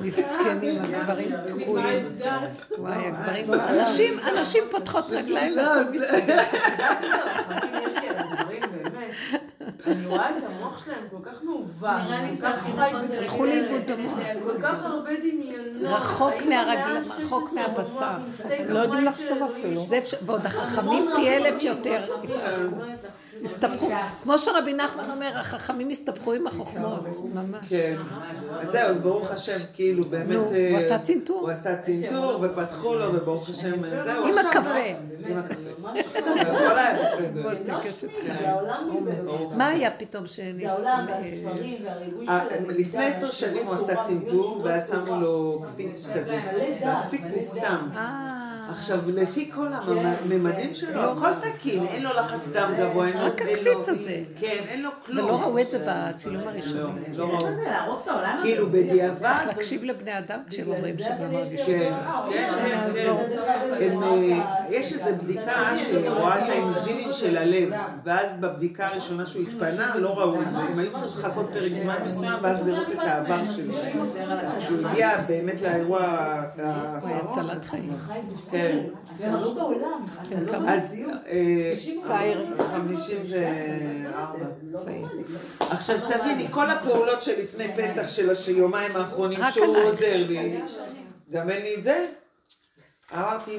מסכנים, 0.00 0.82
הגברים 0.82 1.30
תקועים. 1.46 2.06
וואי, 2.78 3.06
הגברים, 3.06 3.44
אנשים, 3.54 4.18
אנשים 4.18 4.64
פותחות 4.70 5.04
רגליים 5.10 5.56
והכל 5.56 5.90
מסתדר. 5.90 6.42
יש 7.82 7.98
לי 7.98 8.08
על 8.08 8.16
הדברים, 8.18 8.62
באמת. 8.82 9.75
אני 9.86 10.06
רואה 10.06 10.30
את 10.38 10.42
המוח 10.56 10.84
שלהם 10.84 10.98
כל 11.10 11.30
כך 11.30 11.42
מעוות, 11.42 11.90
כל 12.40 12.46
כך 12.46 12.56
חי 12.76 12.92
נכון 13.26 13.48
לאיבוד 13.48 13.80
במוח. 13.90 14.18
כל 14.42 14.62
כך 14.62 14.74
הרבה 14.84 15.10
דמיונות. 15.16 15.82
רחוק 15.92 16.32
היינו 16.32 16.48
מהרגל- 16.50 16.82
במאה 17.04 17.16
רחוק 17.18 17.50
ה-16 17.52 17.54
מהבשר. 17.60 18.10
לא 18.68 18.78
יודעים 18.78 19.04
לחשוב. 19.04 19.38
אפילו. 19.50 19.84
זה 19.84 19.98
אפשר, 19.98 20.16
ועוד 20.26 20.46
החכמים 20.46 21.08
פי 21.16 21.30
אלף 21.30 21.62
יותר 21.62 22.14
התרחקו. 22.24 22.76
הסתבכו. 23.44 23.88
כמו 24.22 24.38
שרבי 24.38 24.72
נחמן 24.72 25.10
אומר, 25.10 25.38
החכמים 25.38 25.88
הסתבכו 25.90 26.32
עם 26.32 26.46
החוכמות, 26.46 27.00
ממש. 27.34 27.64
כן. 27.68 27.96
אז 28.60 28.68
זהו, 28.70 28.88
אז 28.88 28.98
ברוך 28.98 29.30
השם, 29.30 29.66
כאילו, 29.74 30.04
באמת... 30.04 30.28
נו, 30.28 30.52
אה, 30.52 30.68
הוא 30.70 30.78
עשה 30.78 30.98
צנתור. 30.98 31.40
הוא 31.40 31.50
עשה 31.50 31.76
צנתור, 31.76 32.38
ופתחו 32.42 32.94
לו, 32.94 33.14
וברוך 33.14 33.48
השם, 33.50 33.72
זהו. 34.04 34.26
עם 34.26 34.38
הקפה. 34.38 34.78
עם 35.26 35.38
הקפה. 35.38 35.65
מה 39.56 39.66
היה 39.68 39.90
פתאום 39.90 40.26
זה 40.26 40.42
העולם 40.68 41.06
שנצטמא? 41.08 41.10
והספרים 41.10 41.84
והריבוי 41.84 42.28
אה, 42.28 42.42
הלמידה 42.42 42.72
לפני 42.72 43.04
עשר 43.04 43.30
שנים 43.30 43.66
הוא 43.66 43.74
עשה 43.74 43.94
צנתור, 44.02 44.28
ושיעורי 44.30 44.70
ואז 44.70 44.88
שמו. 45.06 45.20
לו 45.20 45.62
קפיץ 45.66 46.06
כזה. 46.14 46.40
והקפיץ 46.82 47.22
נסתם. 47.36 47.88
אה, 48.66 48.72
עכשיו, 48.72 48.98
לפי 49.06 49.50
כל 49.54 49.68
הממדים 49.72 50.74
שלו, 50.74 51.00
הכל 51.00 51.30
תקין, 51.40 51.86
אין 51.86 52.02
לו 52.02 52.10
לחץ 52.12 52.48
דם 52.52 52.72
גבוה, 52.78 53.08
אין 53.08 53.16
לו... 53.16 53.24
רק 53.24 53.42
הקפיץ 53.42 53.88
הזה. 53.88 54.22
כן, 54.40 54.64
אין 54.68 54.82
לו 54.82 54.90
כלום. 55.06 55.26
ולא 55.26 55.40
ראו 55.40 55.58
את 55.58 55.70
זה 55.70 55.84
בצילום 55.86 56.42
לא, 56.42 56.48
הראשוני. 56.48 57.00
לא 57.14 57.24
ראו. 57.24 57.32
מה 57.32 57.56
זה 57.56 57.62
להרוג 57.64 58.00
את 58.02 58.08
העולם 58.08 58.34
הזה? 58.38 58.42
כאילו, 58.42 58.70
בדיעבד... 58.70 59.26
צריך 59.26 59.46
להקשיב 59.46 59.84
לבני 59.84 60.18
אדם 60.18 60.40
כשהם 60.48 60.68
אומרים 60.68 60.98
שהם 60.98 61.22
לא 61.22 61.38
מרגישים. 61.38 61.66
כן, 61.66 61.92
כן, 62.30 62.52
כן, 62.62 62.78
כן. 63.78 64.02
אה, 64.02 64.66
יש 64.68 64.92
איזו 64.92 65.16
בדיקה 65.22 65.72
שרואה 65.90 66.44
את 66.44 66.48
האנזימים 66.48 67.12
של 67.12 67.36
הלב, 67.36 67.68
ואז 68.04 68.30
בבדיקה 68.40 68.86
הראשונה 68.86 69.26
שהוא 69.26 69.42
התפנה, 69.42 69.96
לא 69.96 70.18
ראו 70.18 70.42
את 70.42 70.52
זה. 70.52 70.58
הם 70.58 70.78
היו 70.78 70.92
צריכים 70.92 71.18
לחכות 71.18 71.46
פרק 71.52 71.72
זמן 71.82 71.96
מסוים, 72.04 72.38
ואז 72.42 72.68
לראות 72.68 72.88
את 72.92 72.98
העבר 72.98 73.40
שלו. 73.56 73.74
אז 74.30 74.58
כשהוא 74.58 74.88
הגיע 74.88 75.22
באמת 75.26 75.62
לאירוע 75.62 76.00
הוא 76.00 76.62
היה 76.64 76.74
האחרון, 76.74 77.12
הצלת 77.12 77.64
חיים. 77.64 77.92
כן. 78.56 78.78
והראו 79.16 79.54
בעולם. 79.54 80.06
בן 80.30 80.46
כמה? 80.46 80.74
אז 80.74 80.94
אה, 81.26 81.74
צעיר. 82.06 82.46
54. 82.70 84.38
צעיר. 84.78 85.06
עכשיו 85.60 85.98
תביני, 86.08 86.48
כל 86.50 86.70
הפעולות 86.70 87.22
שלפני 87.22 87.68
פסח 87.76 88.08
של 88.08 88.30
היומיים 88.46 88.96
האחרונים 88.96 89.38
שהוא. 89.50 89.76
עוזר 89.76 90.16
לי, 90.16 90.60
גם 91.30 91.50
אין 91.50 91.62
לי 91.62 91.74
את 91.74 91.82
זה. 91.82 92.06
אמרתי, 93.14 93.58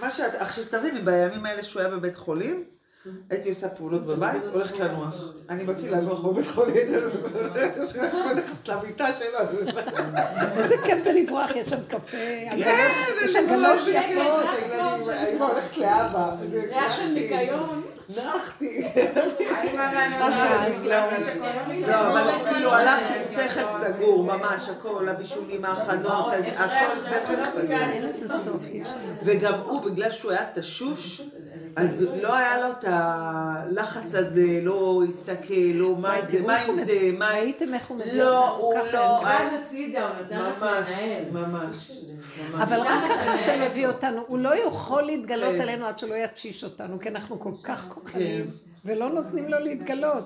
מה 0.00 0.10
שאת, 0.10 0.34
עכשיו 0.34 0.64
תביני, 0.70 1.00
בימים 1.00 1.46
האלה 1.46 1.62
שהוא 1.62 1.82
היה 1.82 1.90
בבית 1.90 2.16
חולים, 2.16 2.64
הייתי 3.30 3.48
עושה 3.48 3.68
פעולות 3.68 4.06
בבית, 4.06 4.42
הולכת 4.52 4.80
לנוח. 4.80 5.14
אני 5.48 5.64
באתי 5.64 5.90
לנוח 5.90 6.20
בבית 6.20 6.46
חולים, 6.46 6.86
הולכת 8.28 8.68
למיטה 8.68 9.06
שלו. 9.18 9.58
איזה 10.56 10.74
כיף 10.84 10.98
זה 10.98 11.12
לברוח, 11.12 11.56
יש 11.56 11.68
שם 11.68 11.76
קפה, 11.88 12.16
כן, 12.50 12.94
יש 13.24 13.36
עגלות 13.36 13.80
יפות. 13.80 14.44
האמא 15.08 15.44
הולכת 15.44 15.76
לאבא. 15.76 16.34
ריח 16.52 16.96
של 16.96 17.08
ניקיון. 17.08 17.82
נחתי. 18.08 18.84
האמא 19.50 19.90
והנאמר. 19.94 21.08
לא, 21.88 22.08
אבל 22.08 22.52
כאילו 22.52 22.72
הלכתי 22.72 23.18
עם 23.18 23.48
שכל 23.48 23.64
סגור, 23.80 24.24
ממש, 24.24 24.68
הכל, 24.68 25.08
הבישולים, 25.08 25.64
ההכנות, 25.64 26.32
אז 26.32 26.44
הכל 26.56 27.00
שכל 27.00 27.44
סגור. 27.44 28.84
וגם 29.24 29.54
הוא, 29.60 29.80
בגלל 29.80 30.10
שהוא 30.10 30.32
היה 30.32 30.44
תשוש, 30.54 31.22
אז 31.76 32.06
לא 32.22 32.34
היה 32.36 32.60
לו 32.60 32.72
את 32.78 32.84
הלחץ 32.88 34.14
הזה, 34.14 34.60
לא 34.62 35.02
הסתכל, 35.08 35.54
לא 35.74 35.96
מה 35.96 36.14
זה, 36.28 36.40
מה 36.42 36.58
זה, 36.84 37.10
מה... 37.18 37.30
ראיתם 37.30 37.74
איך 37.74 37.86
הוא 37.86 37.98
מביא 37.98 38.12
לא, 38.12 38.48
אותנו? 38.48 38.62
הוא 38.64 38.74
ככה 38.74 38.92
לא- 38.96 39.18
הם- 39.18 39.24
ואז 39.24 39.48
הצידה, 39.66 40.08
הוא 40.08 40.26
נתן 40.26 40.38
לך 40.44 40.62
ממש, 40.62 40.88
לנהל. 40.88 41.24
ממש. 41.30 41.90
ממש. 42.50 42.60
אבל 42.62 42.80
רק 42.80 43.04
ככה 43.04 43.14
לך 43.14 43.40
השם 43.40 43.52
לנהל 43.52 43.70
מביא 43.70 43.86
אותנו, 43.86 44.22
הוא 44.26 44.38
לא 44.38 44.66
יכול 44.66 45.02
להתגלות 45.02 45.54
כן. 45.54 45.60
עלינו 45.60 45.86
עד 45.86 45.98
שלא 45.98 46.14
יתשיש 46.14 46.64
אותנו, 46.64 46.98
כי 47.00 47.08
אנחנו 47.08 47.40
כל 47.40 47.52
כך 47.62 47.84
כוחניים, 47.88 48.50
ולא 48.84 49.08
נותנים 49.10 49.48
לו 49.48 49.58
להתגלות. 49.58 50.24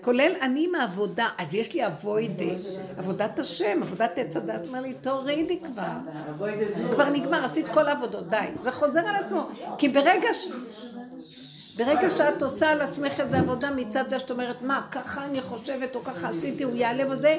כולל 0.00 0.32
אני 0.42 0.64
עם 0.64 0.74
העבודה, 0.74 1.28
אז 1.38 1.54
יש 1.54 1.74
לי 1.74 1.86
אבוידה, 1.86 2.54
עבודת 2.96 3.38
השם, 3.38 3.82
עבודת 3.82 4.18
עץ 4.18 4.36
הדת, 4.36 4.60
אומר 4.68 4.80
לי, 4.80 4.94
תורידי 4.94 5.58
כבר. 5.58 5.92
כבר 6.90 7.08
נגמר, 7.08 7.44
עשית 7.44 7.68
כל 7.68 7.88
העבודות, 7.88 8.30
די. 8.30 8.46
זה 8.60 8.72
חוזר 8.72 9.00
על 9.00 9.16
עצמו. 9.16 9.48
כי 9.78 9.88
ברגע 9.88 10.34
ש... 10.34 10.46
ברגע 11.76 12.10
שאת 12.10 12.42
עושה 12.42 12.70
על 12.70 12.80
עצמך 12.80 13.20
איזה 13.20 13.38
עבודה 13.38 13.70
מצד 13.70 14.04
זה 14.08 14.18
שאת 14.18 14.30
אומרת, 14.30 14.62
מה, 14.62 14.82
ככה 14.90 15.24
אני 15.24 15.40
חושבת, 15.40 15.96
או 15.96 16.04
ככה 16.04 16.28
עשיתי, 16.28 16.64
הוא 16.64 16.74
יעלה 16.74 17.06
בזה, 17.06 17.38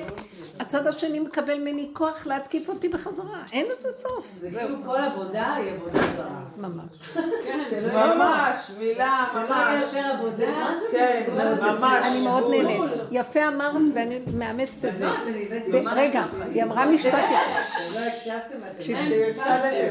הצד 0.59 0.87
השני 0.87 1.19
מקבל 1.19 1.59
ממני 1.59 1.89
כוח 1.93 2.27
להתקיף 2.27 2.69
אותי 2.69 2.89
בחזרה. 2.89 3.43
אין 3.51 3.65
לזה 3.65 3.91
סוף. 3.91 4.27
זה 4.39 4.49
כאילו 4.51 4.75
כל 4.85 4.97
עבודה 4.97 5.53
היא 5.53 5.71
עבודה 5.71 5.99
זרה. 6.15 6.39
ממש. 6.57 6.85
יהיה 7.15 8.15
ממש, 8.15 8.71
מילה, 8.79 9.25
ממש. 9.35 9.83
כן, 10.91 11.23
ממש. 11.61 12.05
אני 12.05 12.23
מאוד. 12.23 12.53
נהנית. 12.53 12.81
יפה 13.11 13.47
אמרת, 13.47 13.81
ואני 13.95 14.19
מאמצת 14.33 14.85
את 14.85 14.97
זה. 14.97 15.07
אני 15.27 15.47
ממש 15.67 15.87
רגע. 15.95 16.23
היא 16.53 16.63
אמרה 16.63 16.85
משפט 16.85 17.13
יפה. 17.13 17.99
לא 17.99 18.05
הקשבתם, 18.07 18.57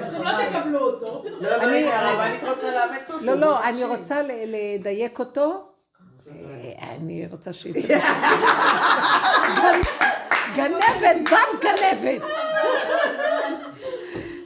אתם 0.08 0.22
לא 0.22 0.30
תקבלו 0.48 0.80
אותו. 0.80 1.24
לא, 1.40 1.56
לא, 1.56 1.92
הרבנית 1.92 2.44
רוצה 2.48 2.70
לאמץ 2.74 3.10
אותו. 3.10 3.24
לא, 3.24 3.34
לא, 3.34 3.64
אני 3.64 3.84
רוצה 3.84 4.20
לדייק 4.46 5.18
אותו. 5.18 5.64
אה, 6.28 6.32
אני 6.96 7.26
רוצה 7.30 7.52
שיצא. 7.52 7.98
גנבת, 10.57 10.84
בת 11.03 11.30
גנבת. 11.62 12.22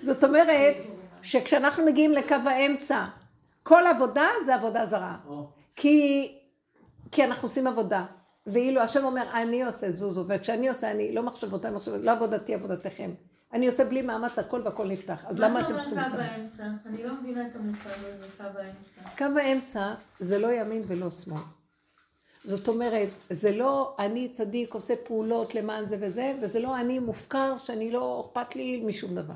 זאת 0.03 0.25
אומרת, 0.25 0.77
שכשאנחנו 1.23 1.85
מגיעים 1.85 2.13
לקו 2.13 2.35
האמצע, 2.45 3.05
כל 3.63 3.87
עבודה 3.87 4.27
זה 4.47 4.55
עבודה 4.55 4.87
זרה. 4.87 5.17
כי, 5.77 6.29
כי 7.13 7.25
אנחנו 7.25 7.49
עושים 7.49 7.67
עבודה. 7.67 8.05
ואילו 8.47 8.81
השם 8.81 9.05
אומר, 9.05 9.23
אני 9.33 9.63
עושה 9.63 9.91
זוזו, 9.91 10.25
וכשאני 10.29 10.69
עושה, 10.69 10.91
אני 10.91 11.15
לא 11.15 11.23
מחשבותיי, 11.23 11.71
מחשבות, 11.71 12.05
לא 12.05 12.11
עבודתי, 12.11 12.55
עבודתכם. 12.55 13.11
אני 13.53 13.67
עושה 13.67 13.85
בלי 13.85 14.03
מאמץ 14.03 14.39
הכל 14.39 14.61
והכל 14.65 14.89
נפתח. 14.89 15.25
אז 15.27 15.39
למה 15.39 15.61
אתם 15.61 15.73
מה 15.73 15.79
צריכים 15.79 15.99
זה 15.99 16.07
אומר 16.07 16.17
קו? 16.17 16.23
האמצע? 16.23 16.65
אני 16.87 17.03
לא 17.03 17.15
מבינה 17.21 17.47
את 17.47 17.57
המושג 17.57 17.91
הזה, 17.91 18.27
קו 18.39 18.45
האמצע. 18.45 19.17
קו 19.19 19.39
האמצע 19.39 19.95
זה 20.19 20.39
לא 20.39 20.53
ימין 20.53 20.83
ולא 20.87 21.11
שמאל. 21.11 21.39
זאת 22.49 22.69
אומרת, 22.69 23.09
זה 23.31 23.57
לא 23.57 23.95
אני 23.99 24.29
צדיק 24.29 24.75
עושה 24.75 24.95
פעולות 24.97 25.55
למען 25.55 25.89
זה 25.89 25.97
וזה, 26.01 26.35
וזה 26.43 26.61
לא 26.61 26.81
אני 26.81 26.99
מופקר 26.99 27.59
שאני 27.59 27.91
לא 27.91 28.21
אכפת 28.27 28.57
לי 28.57 28.83
משום 28.87 29.15
דבר. 29.15 29.35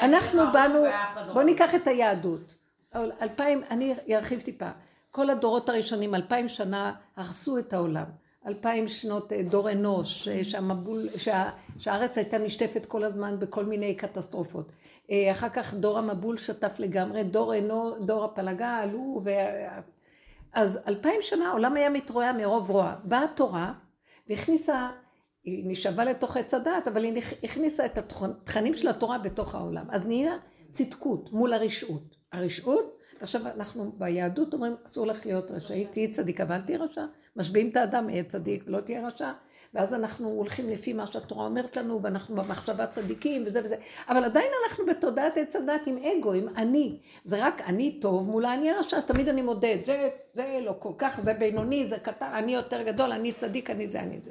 אנחנו 0.00 0.42
באנו, 0.52 0.84
לא 1.26 1.32
בואו 1.32 1.44
ניקח 1.44 1.74
את 1.74 1.86
היהדות. 1.86 2.54
אלפיים, 2.94 3.62
אני 3.70 3.94
ארחיב 4.10 4.40
טיפה. 4.40 4.70
כל 5.10 5.30
הדורות 5.30 5.68
הראשונים, 5.68 6.14
אלפיים 6.14 6.48
שנה, 6.48 6.94
הרסו 7.16 7.58
את 7.58 7.72
העולם. 7.72 8.06
אלפיים 8.46 8.88
שנות 8.88 9.32
אה, 9.32 9.42
דור 9.42 9.70
אנוש, 9.70 10.28
אה, 10.28 10.44
שהמבול, 10.44 11.08
שה, 11.16 11.50
שהארץ 11.78 12.18
הייתה 12.18 12.38
נשטפת 12.38 12.86
כל 12.86 13.04
הזמן 13.04 13.38
בכל 13.38 13.64
מיני 13.64 13.94
קטסטרופות. 13.94 14.72
אה, 15.10 15.32
אחר 15.32 15.48
כך 15.48 15.74
דור 15.74 15.98
המבול 15.98 16.36
שטף 16.36 16.78
לגמרי, 16.78 17.24
דור 17.24 17.58
אנו, 17.58 17.94
דור 18.04 18.24
הפלגה 18.24 18.78
עלו, 18.78 19.20
ו... 19.24 19.30
אז 20.52 20.80
אלפיים 20.88 21.20
שנה 21.20 21.48
העולם 21.48 21.76
היה 21.76 21.90
מתרועע 21.90 22.32
מרוב 22.32 22.70
רוע. 22.70 22.94
באה 23.04 23.24
התורה 23.24 23.72
והכניסה, 24.28 24.90
היא 25.44 25.64
נשאבה 25.66 26.04
לתוך 26.04 26.36
עץ 26.36 26.54
הדעת, 26.54 26.88
אבל 26.88 27.04
היא 27.04 27.22
הכניסה 27.44 27.86
את 27.86 27.98
התכנים 27.98 28.74
של 28.74 28.88
התורה 28.88 29.18
בתוך 29.18 29.54
העולם. 29.54 29.86
אז 29.90 30.06
נהיה 30.06 30.36
צדקות 30.70 31.32
מול 31.32 31.52
הרשעות. 31.52 32.16
הרשעות, 32.32 32.98
ועכשיו 33.20 33.46
אנחנו 33.46 33.92
ביהדות 33.98 34.54
אומרים, 34.54 34.74
אסור 34.86 35.06
לך 35.06 35.26
להיות 35.26 35.50
רשאית, 35.50 35.92
תהיי 35.92 36.10
צדיקה 36.10 36.44
ואל 36.48 36.60
תהיי 36.60 36.76
רשע. 36.76 37.04
משביעים 37.36 37.70
את 37.70 37.76
האדם, 37.76 38.10
יהיה 38.10 38.24
צדיק 38.24 38.64
ולא 38.66 38.80
תהיה 38.80 39.08
רשע. 39.08 39.32
ואז 39.74 39.94
אנחנו 39.94 40.28
הולכים 40.28 40.70
לפי 40.70 40.92
מה 40.92 41.06
שהתורה 41.06 41.44
אומרת 41.44 41.76
לנו, 41.76 42.02
ואנחנו 42.02 42.36
במחשבה 42.36 42.86
צדיקים 42.86 43.42
וזה 43.46 43.60
וזה. 43.64 43.76
אבל 44.08 44.24
עדיין 44.24 44.52
אנחנו 44.64 44.86
בתודעת 44.86 45.36
עץ 45.36 45.56
הדת 45.56 45.86
עם 45.86 45.98
אגו, 45.98 46.32
עם 46.32 46.48
אני. 46.56 46.98
זה 47.24 47.46
רק 47.46 47.60
אני 47.60 47.98
טוב 48.00 48.30
מול 48.30 48.44
האני 48.44 48.70
הרשע, 48.70 48.96
אז 48.96 49.04
תמיד 49.04 49.28
אני 49.28 49.42
מודד. 49.42 49.78
זה, 49.86 50.08
זה 50.34 50.58
לא 50.64 50.74
כל 50.78 50.92
כך, 50.98 51.20
זה 51.24 51.34
בינוני, 51.34 51.88
זה 51.88 51.98
קטן, 51.98 52.30
אני 52.34 52.54
יותר 52.54 52.82
גדול, 52.82 53.12
אני 53.12 53.32
צדיק, 53.32 53.70
אני 53.70 53.86
זה, 53.86 54.00
אני 54.00 54.20
זה. 54.20 54.30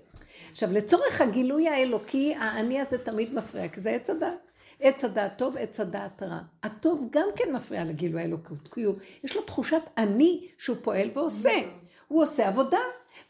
עכשיו, 0.52 0.74
לצורך 0.74 1.22
הגילוי 1.22 1.68
האלוקי, 1.68 2.36
האני 2.36 2.82
הזה 2.82 2.98
תמיד 2.98 3.34
מפריע, 3.34 3.68
כי 3.68 3.82
זה 3.82 3.90
עץ 3.90 4.10
הדת. 4.10 4.52
עץ 4.80 5.06
הדעת 5.06 5.38
טוב, 5.38 5.58
עץ 5.58 5.80
הדעת 5.80 6.24
רע. 6.24 6.40
הטוב 6.64 7.08
גם 7.12 7.28
כן 7.36 7.54
מפריע 7.54 7.84
לגילוי 7.84 8.22
האלוקות, 8.22 8.74
כי 8.74 8.84
הוא, 8.84 8.96
יש 9.24 9.36
לו 9.36 9.42
תחושת 9.42 9.82
אני 9.98 10.48
שהוא 10.58 10.78
פועל 10.82 11.10
ועושה. 11.14 11.54
הוא 12.08 12.22
עושה 12.22 12.48
עבודה, 12.48 12.80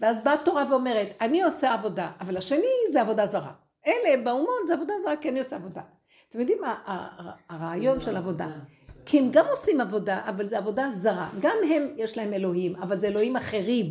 ואז 0.01 0.23
באה 0.23 0.33
התורה 0.33 0.65
ואומרת, 0.69 1.07
אני 1.21 1.43
עושה 1.43 1.73
עבודה, 1.73 2.11
אבל 2.21 2.37
השני 2.37 2.67
זה 2.91 3.01
עבודה 3.01 3.27
זרה. 3.27 3.51
אלה 3.87 4.23
באומות 4.23 4.67
זה 4.67 4.73
עבודה 4.73 4.93
זרה, 5.03 5.15
כי 5.17 5.29
אני 5.29 5.39
עושה 5.39 5.55
עבודה. 5.55 5.81
אתם 6.29 6.39
יודעים 6.39 6.61
מה 6.61 6.75
הר- 6.85 7.29
הרעיון 7.49 8.01
של 8.01 8.17
עבודה? 8.17 8.47
כי 9.05 9.19
הם 9.19 9.29
גם 9.31 9.45
עושים 9.49 9.81
עבודה, 9.81 10.21
אבל 10.27 10.45
זה 10.45 10.57
עבודה 10.57 10.89
זרה. 10.89 11.29
גם 11.39 11.55
הם, 11.69 11.93
יש 11.97 12.17
להם 12.17 12.33
אלוהים, 12.33 12.75
אבל 12.75 12.99
זה 12.99 13.07
אלוהים 13.07 13.35
אחרים. 13.35 13.85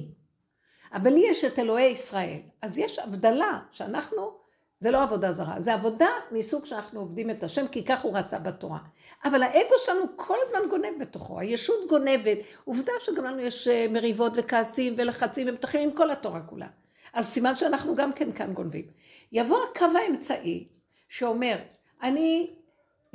אבל 0.95 1.11
לי 1.11 1.25
יש 1.31 1.45
את 1.45 1.59
אלוהי 1.59 1.87
ישראל. 1.87 2.39
אז 2.63 2.79
יש 2.79 2.99
הבדלה 2.99 3.59
שאנחנו, 3.73 4.31
זה 4.81 4.91
לא 4.91 5.03
עבודה 5.03 5.33
זרה, 5.33 5.57
זה 5.61 5.75
עבודה 5.75 6.09
מסוג 6.33 6.65
שאנחנו 6.65 7.01
עובדים 7.01 7.31
את 7.31 7.43
השם, 7.43 7.69
כי 7.69 7.85
כך 7.85 8.03
הוא 8.03 8.19
רצה 8.19 8.39
בתורה. 8.39 8.79
אבל 9.25 9.43
האגו 9.43 9.75
שלנו 9.79 10.03
כל 10.17 10.37
הזמן 10.43 10.59
גונב 10.71 11.01
בתוכו, 11.01 11.41
הישות 11.41 11.89
גונבת. 11.89 12.39
עובדה 12.65 12.93
שגם 13.01 13.25
לנו 13.25 13.41
יש 13.41 13.69
אה, 13.69 13.87
מריבות 13.91 14.33
וכעסים 14.37 14.95
ולחצים 14.99 15.49
ומתחים 15.49 15.89
עם 15.89 15.97
כל 15.97 16.11
התורה 16.11 16.41
כולה. 16.41 16.67
אז 17.13 17.27
סימן 17.27 17.57
שאנחנו 17.57 17.95
גם 17.95 18.13
כן 18.13 18.33
כאן 18.33 18.53
גונבים. 18.53 18.85
יבוא 19.33 19.59
הקו 19.71 19.87
האמצעי 19.99 20.69
שאומר, 21.09 21.57
אני 22.03 22.51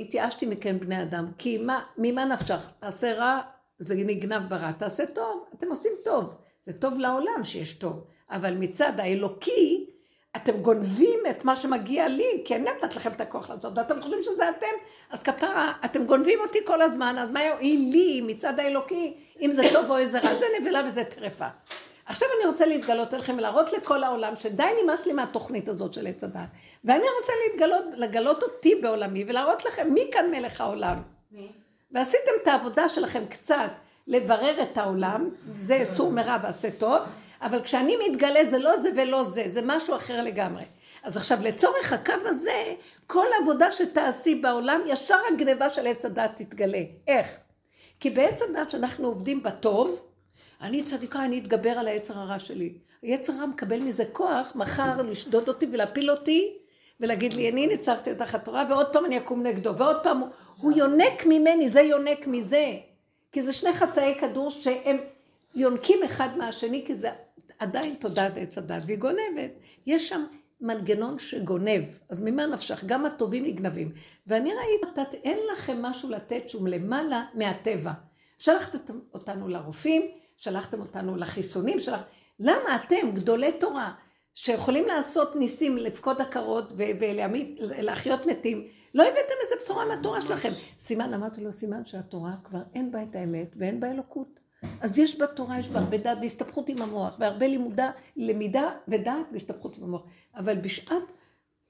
התייאשתי 0.00 0.46
מכם 0.46 0.78
בני 0.80 1.02
אדם, 1.02 1.26
כי 1.38 1.58
מה, 1.58 1.84
ממה 1.98 2.24
נפשך? 2.24 2.70
תעשה 2.80 3.14
רע, 3.14 3.40
זה 3.78 3.94
נגנב 3.94 4.48
ברע, 4.48 4.72
תעשה 4.72 5.06
טוב, 5.06 5.44
אתם 5.54 5.68
עושים 5.68 5.92
טוב. 6.04 6.36
זה 6.60 6.72
טוב 6.72 6.98
לעולם 6.98 7.44
שיש 7.44 7.72
טוב, 7.72 8.04
אבל 8.30 8.54
מצד 8.54 9.00
האלוקי, 9.00 9.90
אתם 10.36 10.56
גונבים 10.56 11.20
את 11.30 11.44
מה 11.44 11.56
שמגיע 11.56 12.08
לי, 12.08 12.42
כי 12.44 12.56
אני 12.56 12.64
נתת 12.64 12.96
לכם 12.96 13.12
את 13.12 13.20
הכוח 13.20 13.50
לעשות, 13.50 13.78
ואתם 13.78 14.00
חושבים 14.00 14.18
שזה 14.22 14.48
אתם, 14.48 14.66
אז 15.10 15.22
כפרה, 15.22 15.72
אתם 15.84 16.04
גונבים 16.04 16.38
אותי 16.40 16.58
כל 16.64 16.82
הזמן, 16.82 17.18
אז 17.18 17.30
מה 17.30 17.44
יועיל 17.44 17.90
לי 17.92 18.20
מצד 18.20 18.60
האלוקי, 18.60 19.14
אם 19.40 19.52
זה 19.52 19.62
טוב 19.72 19.90
או 19.90 19.96
איזה 19.96 20.18
רע, 20.18 20.34
זה 20.34 20.46
נבלה 20.60 20.82
וזה 20.86 21.04
טרפה. 21.04 21.48
עכשיו 22.06 22.28
אני 22.38 22.46
רוצה 22.46 22.66
להתגלות 22.66 23.14
עליכם 23.14 23.34
ולהראות 23.38 23.72
לכל 23.72 24.04
העולם 24.04 24.36
שדי 24.36 24.66
נמאס 24.82 25.06
לי 25.06 25.12
מהתוכנית 25.12 25.68
הזאת 25.68 25.94
של 25.94 26.06
עץ 26.06 26.24
הדת. 26.24 26.48
ואני 26.84 27.04
רוצה 27.20 27.32
להתגלות, 27.46 27.84
לגלות 27.94 28.42
אותי 28.42 28.74
בעולמי 28.74 29.24
ולהראות 29.28 29.64
לכם 29.64 29.88
מי 29.92 30.08
כאן 30.12 30.30
מלך 30.30 30.60
העולם. 30.60 30.96
ועשיתם 31.92 32.30
את 32.42 32.46
העבודה 32.46 32.88
שלכם 32.88 33.22
קצת 33.30 33.70
לברר 34.06 34.62
את 34.62 34.78
העולם, 34.78 35.30
זה 35.62 35.80
סור 35.84 36.10
מרע 36.10 36.36
ועשה 36.42 36.70
טוב, 36.70 37.02
אבל 37.40 37.62
כשאני 37.62 37.96
מתגלה 38.08 38.44
זה 38.44 38.58
לא 38.58 38.80
זה 38.80 38.90
ולא 38.96 39.22
זה, 39.22 39.44
זה 39.46 39.60
משהו 39.64 39.96
אחר 39.96 40.22
לגמרי. 40.22 40.64
אז 41.02 41.16
עכשיו 41.16 41.38
לצורך 41.42 41.92
הקו 41.92 42.12
הזה, 42.24 42.74
כל 43.06 43.26
עבודה 43.42 43.72
שתעשי 43.72 44.34
בעולם, 44.34 44.80
ישר 44.86 45.18
הגניבה 45.32 45.70
של 45.70 45.86
עץ 45.86 46.04
הדת 46.04 46.30
תתגלה. 46.36 46.82
איך? 47.06 47.40
כי 48.00 48.10
בעץ 48.10 48.42
הדת 48.42 48.70
שאנחנו 48.70 49.08
עובדים 49.08 49.42
בטוב, 49.42 50.06
אני 50.60 50.84
צדיקה, 50.84 51.24
אני 51.24 51.38
אתגבר 51.38 51.70
על 51.70 51.88
היצר 51.88 52.18
הרע 52.18 52.38
שלי. 52.38 52.78
היצר 53.02 53.32
הרע 53.32 53.46
מקבל 53.46 53.80
מזה 53.80 54.04
כוח 54.12 54.52
מחר 54.54 55.02
לשדוד 55.02 55.48
אותי 55.48 55.66
ולהפיל 55.72 56.10
אותי 56.10 56.52
ולהגיד 57.00 57.32
לי, 57.32 57.50
אני 57.50 57.66
ניצחתי 57.66 58.10
את 58.10 58.18
תחת 58.18 58.44
תורה 58.44 58.64
ועוד 58.68 58.92
פעם 58.92 59.04
אני 59.04 59.18
אקום 59.18 59.42
נגדו 59.42 59.76
ועוד 59.76 60.02
פעם 60.02 60.22
הוא 60.60 60.72
יונק 60.76 61.26
ממני, 61.26 61.68
זה 61.68 61.80
יונק 61.80 62.26
מזה. 62.26 62.74
כי 63.32 63.42
זה 63.42 63.52
שני 63.52 63.72
חצאי 63.72 64.14
כדור 64.20 64.50
שהם 64.50 64.96
יונקים 65.56 66.02
אחד 66.02 66.36
מהשני, 66.36 66.84
כי 66.86 66.96
זה 66.96 67.10
עדיין 67.58 67.94
תודעת 68.00 68.36
עץ 68.36 68.58
הדת 68.58 68.82
והיא 68.86 68.98
גונבת. 68.98 69.50
יש 69.86 70.08
שם 70.08 70.24
מנגנון 70.60 71.18
שגונב, 71.18 71.84
אז 72.08 72.22
ממה 72.22 72.46
נפשך? 72.46 72.84
גם 72.84 73.06
הטובים 73.06 73.44
נגנבים. 73.44 73.92
ואני 74.26 74.50
ראיתי, 74.54 75.16
אין 75.24 75.38
לכם 75.52 75.82
משהו 75.82 76.10
לתת 76.10 76.48
שהוא 76.48 76.68
למעלה 76.68 77.24
מהטבע. 77.34 77.92
שלחתם 78.38 78.98
אותנו 79.14 79.48
לרופאים, 79.48 80.02
שלחתם 80.36 80.80
אותנו 80.80 81.16
לחיסונים, 81.16 81.80
שלח... 81.80 82.00
למה 82.40 82.76
אתם, 82.76 83.10
גדולי 83.14 83.52
תורה, 83.52 83.92
שיכולים 84.34 84.86
לעשות 84.86 85.36
ניסים, 85.36 85.76
לפקוד 85.76 86.20
עקרות 86.20 86.72
ולהחיות 86.76 88.26
מתים, 88.26 88.68
לא 88.94 89.02
הבאתם 89.02 89.34
איזה 89.42 89.54
בשורה 89.60 89.84
מהתורה 89.84 90.20
שלכם. 90.20 90.50
סימן, 90.78 91.14
אמרתי 91.14 91.40
לו, 91.40 91.52
סימן 91.52 91.84
שהתורה 91.84 92.30
כבר 92.44 92.62
אין 92.74 92.92
בה 92.92 93.02
את 93.02 93.14
האמת 93.14 93.54
ואין 93.56 93.80
בה 93.80 93.90
אלוקות. 93.90 94.45
אז 94.80 94.98
יש 94.98 95.20
בתורה, 95.20 95.58
יש 95.58 95.68
בה 95.68 95.80
הרבה 95.80 95.96
דעת 95.96 96.18
והסתבכות 96.20 96.68
עם 96.68 96.82
המוח, 96.82 97.16
והרבה 97.18 97.46
לימודה, 97.46 97.90
למידה 98.16 98.70
ודעת 98.88 99.26
והסתבכות 99.32 99.76
עם 99.76 99.84
המוח. 99.84 100.02
אבל 100.36 100.56
בשעת 100.56 100.92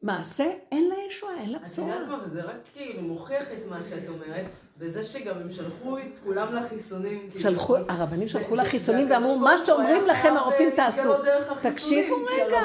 מעשה 0.02 0.44
אין 0.72 0.88
לה 0.88 0.94
ישועה, 1.08 1.40
אין 1.40 1.50
לה 1.50 1.58
את 1.58 1.62
בשורה. 1.62 1.88
יודעת 1.88 2.08
מה, 2.08 2.18
וזה 2.24 2.42
רק 2.42 2.56
כאילו 2.72 3.02
מוכיח 3.02 3.42
את 3.52 3.68
מה 3.68 3.78
שאת 3.90 4.08
אומרת, 4.08 4.44
בזה 4.78 5.04
שגם 5.04 5.38
הם 5.38 5.52
שלחו 5.52 5.98
את 5.98 6.18
כולם 6.24 6.54
לחיסונים. 6.54 7.20
כאילו. 7.28 7.40
שלחו, 7.40 7.76
הרבנים 7.88 8.28
שלחו 8.28 8.56
לחיסונים 8.56 9.10
ואמרו, 9.10 9.38
מה 9.38 9.58
שאומרים 9.66 10.06
לכם 10.06 10.36
הרופאים 10.36 10.68
להתגלות 10.68 10.94
תעשו. 10.94 11.14
החיסונים, 11.14 11.72
תקשיבו 11.72 12.16
רגע. 12.26 12.62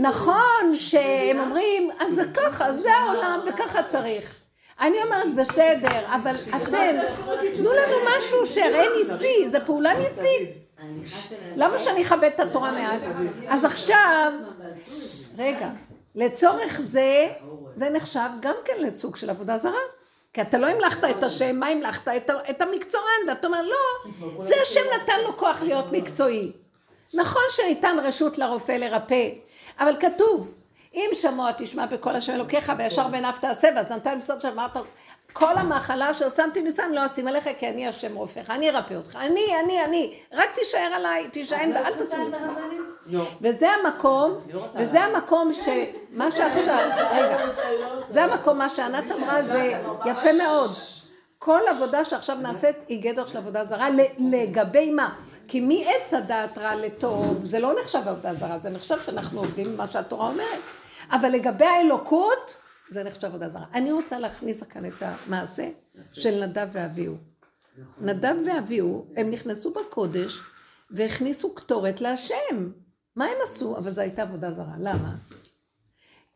נכון, 0.00 0.74
שהם 0.74 1.40
אומרים, 1.40 1.90
אז 2.00 2.14
זה 2.14 2.22
ככה, 2.34 2.72
זה 2.72 2.92
העולם 2.92 3.40
וככה 3.48 3.82
צריך. 3.82 4.45
אני 4.80 5.02
אומרת, 5.02 5.34
בסדר, 5.34 6.14
אבל 6.14 6.34
אתם, 6.56 6.96
תנו 7.56 7.72
לנו 7.72 7.96
משהו 8.16 8.46
שיראה 8.46 8.84
ניסי, 8.98 9.48
זו 9.48 9.58
פעולה 9.66 9.94
ניסית. 9.94 10.50
למה 11.56 11.78
שאני 11.78 12.02
אכבד 12.02 12.30
את 12.34 12.40
התורה 12.40 12.72
מעט? 12.72 13.00
אז 13.48 13.64
עכשיו, 13.64 14.32
רגע, 15.38 15.68
לצורך 16.14 16.80
זה, 16.80 17.28
זה 17.76 17.90
נחשב 17.90 18.28
גם 18.40 18.54
כן 18.64 18.74
לסוג 18.80 19.16
של 19.16 19.30
עבודה 19.30 19.58
זרה. 19.58 19.80
כי 20.32 20.42
אתה 20.42 20.58
לא 20.58 20.66
המלכת 20.66 21.04
את 21.10 21.22
השם, 21.22 21.56
מה 21.56 21.66
המלכת? 21.66 22.08
את, 22.50 22.60
המקצוען, 22.60 23.28
ואתה 23.28 23.46
אומר, 23.46 23.62
לא, 23.62 24.12
זה 24.40 24.54
השם 24.62 24.80
נתן 24.94 25.20
לו 25.24 25.36
כוח 25.36 25.62
להיות 25.62 25.92
מקצועי. 25.92 26.52
נכון 27.14 27.42
שניתן 27.48 27.96
רשות 28.02 28.38
לרופא 28.38 28.72
לרפא, 28.72 29.28
אבל 29.80 29.96
כתוב, 30.00 30.54
אם 30.96 31.10
שמוע 31.12 31.50
תשמע 31.56 31.86
בקול 31.86 32.16
השם 32.16 32.32
אלוקיך 32.34 32.72
וישר 32.78 33.08
בעיניו 33.08 33.34
תעשה, 33.40 33.68
ואז 33.76 33.92
נתן 33.92 34.16
לסוף 34.16 34.42
שאמרת, 34.42 34.76
כל 35.32 35.56
המחלה 35.56 36.10
אשר 36.10 36.28
שמתי 36.28 36.62
מסם 36.62 36.90
לא 36.92 37.06
אשים 37.06 37.28
עליך 37.28 37.48
כי 37.58 37.68
אני 37.68 37.88
השם 37.88 38.14
רופאך, 38.14 38.50
אני 38.50 38.70
ארפא 38.70 38.94
אותך, 38.94 39.16
אני, 39.20 39.40
אני, 39.64 39.84
אני, 39.84 40.14
רק 40.32 40.54
תישאר 40.54 40.90
עליי, 40.94 41.28
תישען 41.30 41.72
ואל. 41.72 41.92
לא. 43.06 43.24
וזה 43.40 43.70
המקום, 43.70 44.38
וזה 44.74 45.00
המקום 45.00 45.52
שמה 45.52 46.30
שעכשיו, 46.30 46.88
רגע, 47.16 47.38
זה 48.08 48.24
המקום, 48.24 48.58
מה 48.58 48.68
שענת 48.68 49.04
אמרה 49.12 49.42
זה 49.42 49.72
יפה 50.06 50.32
מאוד. 50.32 50.70
כל 51.38 51.60
עבודה 51.68 52.04
שעכשיו 52.04 52.36
נעשית 52.36 52.76
היא 52.88 53.02
גדר 53.02 53.26
של 53.26 53.38
עבודה 53.38 53.64
זרה, 53.64 53.88
לגבי 54.18 54.90
מה? 54.90 55.14
כי 55.48 55.60
מעץ 55.60 56.14
הדעת 56.14 56.58
רע 56.58 56.74
לטוב, 56.74 57.40
זה 57.44 57.58
לא 57.58 57.72
נחשב 57.80 58.00
עבודה 58.06 58.34
זרה, 58.34 58.58
זה 58.58 58.70
נחשב 58.70 59.02
שאנחנו 59.02 59.40
עובדים 59.40 59.72
במה 59.72 59.86
שהתורה 59.86 60.28
אומרת. 60.28 60.60
אבל 61.10 61.28
לגבי 61.28 61.64
האלוקות, 61.64 62.56
זה 62.90 63.04
נחשב 63.04 63.26
עבודה 63.26 63.48
זרה. 63.48 63.66
אני 63.74 63.92
רוצה 63.92 64.18
להכניס 64.18 64.62
כאן 64.62 64.84
את 64.86 64.94
המעשה 65.00 65.68
של 66.12 66.44
נדב 66.44 66.68
ואביהו. 66.72 67.16
נדב 68.00 68.34
ואביהו, 68.46 69.06
הם 69.16 69.30
נכנסו 69.30 69.72
בקודש 69.72 70.40
והכניסו 70.90 71.54
קטורת 71.54 72.00
להשם. 72.00 72.70
מה 73.16 73.24
הם 73.24 73.36
עשו? 73.44 73.76
אבל 73.76 73.90
זו 73.90 74.00
הייתה 74.00 74.22
עבודה 74.22 74.52
זרה. 74.52 74.74
למה? 74.78 75.14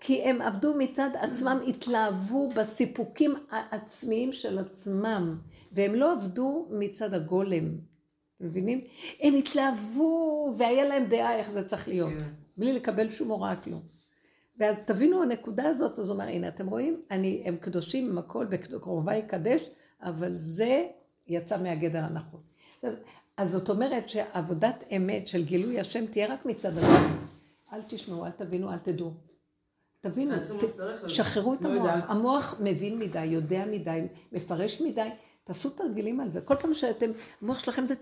כי 0.00 0.22
הם 0.22 0.42
עבדו 0.42 0.74
מצד 0.78 1.10
עצמם, 1.14 1.58
התלהבו 1.68 2.48
בסיפוקים 2.48 3.34
העצמיים 3.50 4.32
של 4.32 4.58
עצמם, 4.58 5.38
והם 5.72 5.94
לא 5.94 6.12
עבדו 6.12 6.68
מצד 6.70 7.14
הגולם. 7.14 7.64
מבינים? 8.40 8.84
הם 9.20 9.34
התלהבו, 9.34 10.54
והיה 10.58 10.84
להם 10.84 11.04
דעה 11.04 11.36
איך 11.36 11.50
זה 11.50 11.64
צריך 11.64 11.88
להיות, 11.88 12.12
בלי 12.56 12.72
לקבל 12.72 13.10
שום 13.10 13.28
הוראה 13.28 13.56
כלום. 13.56 13.82
ואז 14.60 14.76
תבינו 14.84 15.22
הנקודה 15.22 15.68
הזאת, 15.68 15.98
אז 15.98 16.08
הוא 16.08 16.14
אומר, 16.14 16.24
הנה, 16.24 16.48
אתם 16.48 16.66
רואים? 16.68 17.02
אני, 17.10 17.42
הם 17.46 17.56
קדושים 17.56 18.10
עם 18.10 18.18
הכל, 18.18 18.46
בקרובה 18.46 19.16
יקדש, 19.16 19.70
אבל 20.02 20.30
זה 20.34 20.86
יצא 21.28 21.62
מהגדר 21.62 21.98
הנכון. 22.04 22.40
אז 23.36 23.50
זאת 23.52 23.68
אומרת 23.70 24.08
שעבודת 24.08 24.84
אמת 24.96 25.28
של 25.28 25.44
גילוי 25.44 25.80
השם 25.80 26.06
תהיה 26.06 26.32
רק 26.32 26.46
מצד 26.46 26.78
הגולם. 26.78 27.16
אל 27.72 27.80
תשמעו, 27.88 28.26
אל 28.26 28.30
תבינו, 28.30 28.72
אל 28.72 28.78
תדעו. 28.78 29.12
תבינו, 30.00 30.34
ת- 31.04 31.10
שחררו 31.10 31.54
את 31.54 31.62
לא 31.62 31.68
המוח. 31.68 31.86
יודעת. 31.86 32.04
המוח 32.08 32.60
מבין 32.64 32.98
מדי, 32.98 33.24
יודע 33.24 33.64
מדי, 33.70 34.00
מפרש 34.32 34.80
מדי. 34.80 35.08
תעשו 35.44 35.70
תרגילים 35.70 36.20
על 36.20 36.30
זה. 36.30 36.40
כל 36.40 36.54
פעם 36.56 36.74
שאתם, 36.74 37.10
המוח 37.42 37.58
שלכם 37.58 37.86
זה, 37.86 37.94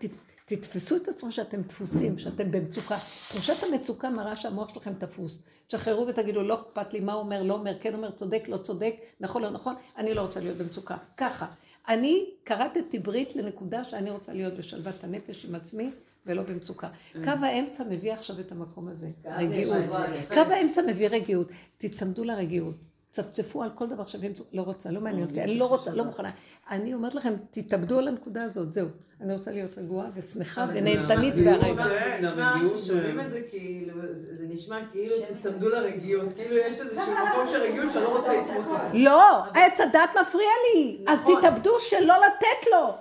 תתפסו 0.48 0.96
את 0.96 1.08
עצמו 1.08 1.32
שאתם 1.32 1.62
דפוסים, 1.62 2.18
שאתם 2.18 2.50
במצוקה. 2.50 2.98
תחושת 3.28 3.62
המצוקה 3.62 4.10
מראה 4.10 4.36
שהמוח 4.36 4.74
שלכם 4.74 4.94
תפוס. 4.94 5.42
תשחררו 5.66 6.06
ותגידו, 6.06 6.42
לא 6.42 6.54
אכפת 6.54 6.92
לי 6.92 7.00
מה 7.00 7.12
הוא 7.12 7.20
אומר, 7.20 7.42
לא 7.42 7.54
אומר, 7.54 7.78
כן 7.80 7.94
אומר, 7.94 8.10
צודק, 8.10 8.44
לא 8.48 8.56
צודק, 8.56 8.94
נכון, 9.20 9.42
לא 9.42 9.50
נכון, 9.50 9.74
אני 9.96 10.14
לא 10.14 10.20
רוצה 10.20 10.40
להיות 10.40 10.56
במצוקה. 10.56 10.96
ככה. 11.16 11.46
אני 11.88 12.30
כרתתי 12.44 12.98
ברית 12.98 13.36
לנקודה 13.36 13.84
שאני 13.84 14.10
רוצה 14.10 14.32
להיות 14.32 14.54
בשלוות 14.54 15.04
הנפש 15.04 15.44
עם 15.44 15.54
עצמי, 15.54 15.90
ולא 16.26 16.42
במצוקה. 16.42 16.88
קו 17.12 17.30
האמצע 17.42 17.84
מביא 17.90 18.12
עכשיו 18.12 18.40
את 18.40 18.52
המקום 18.52 18.88
הזה, 18.88 19.08
רגיעות. 19.24 19.84
קו 20.28 20.40
האמצע 20.40 20.82
מביא 20.82 21.08
רגיעות. 21.08 21.48
תצמדו 21.78 22.24
לרגיעות. 22.24 22.74
צפצפו 23.10 23.62
על 23.62 23.70
כל 23.74 23.86
דבר 23.86 24.06
שווים, 24.06 24.32
לא 24.52 24.62
רוצה, 24.62 24.90
לא 24.90 25.00
מעניין 25.00 25.28
אותי, 25.28 25.42
אני 25.42 25.58
לא 25.58 25.64
רוצה, 25.64 25.90
לא 25.90 26.04
מוכנה. 26.04 26.30
אני 26.70 26.94
אומרת 26.94 27.14
לכם, 27.14 27.34
תתאבדו 27.50 27.98
על 27.98 28.08
הנקודה 28.08 28.44
הזאת, 28.44 28.72
זהו. 28.72 28.88
אני 29.20 29.32
רוצה 29.32 29.50
להיות 29.50 29.78
רגועה 29.78 30.06
ושמחה 30.14 30.66
ונהנתנית 30.74 31.34
והרגע. 31.44 31.84
נשמע 32.20 32.48
הרגיעות, 32.50 32.78
ששומעים 32.78 33.20
את 33.20 33.30
זה 33.30 33.40
כאילו, 33.50 33.94
זה 34.32 34.44
נשמע 34.48 34.78
כאילו 34.92 35.14
תצמדו 35.38 35.68
לרגיעות, 35.68 36.32
כאילו 36.32 36.56
יש 36.56 36.80
איזשהו 36.80 37.12
מקום 37.12 37.46
של 37.46 37.62
רגיעות 37.66 37.92
שאני 37.92 38.04
לא 38.04 38.18
רוצה 38.18 38.32
לתפוס 38.40 38.66
אותה. 38.66 38.88
לא, 38.94 39.44
עץ 39.54 39.80
הדת 39.80 40.10
מפריע 40.20 40.50
לי. 40.74 40.98
אז 41.08 41.20
נכון. 41.20 41.40
תתאבדו 41.40 41.80
שלא 41.80 42.14
לתת 42.26 42.66
לו. 42.72 42.94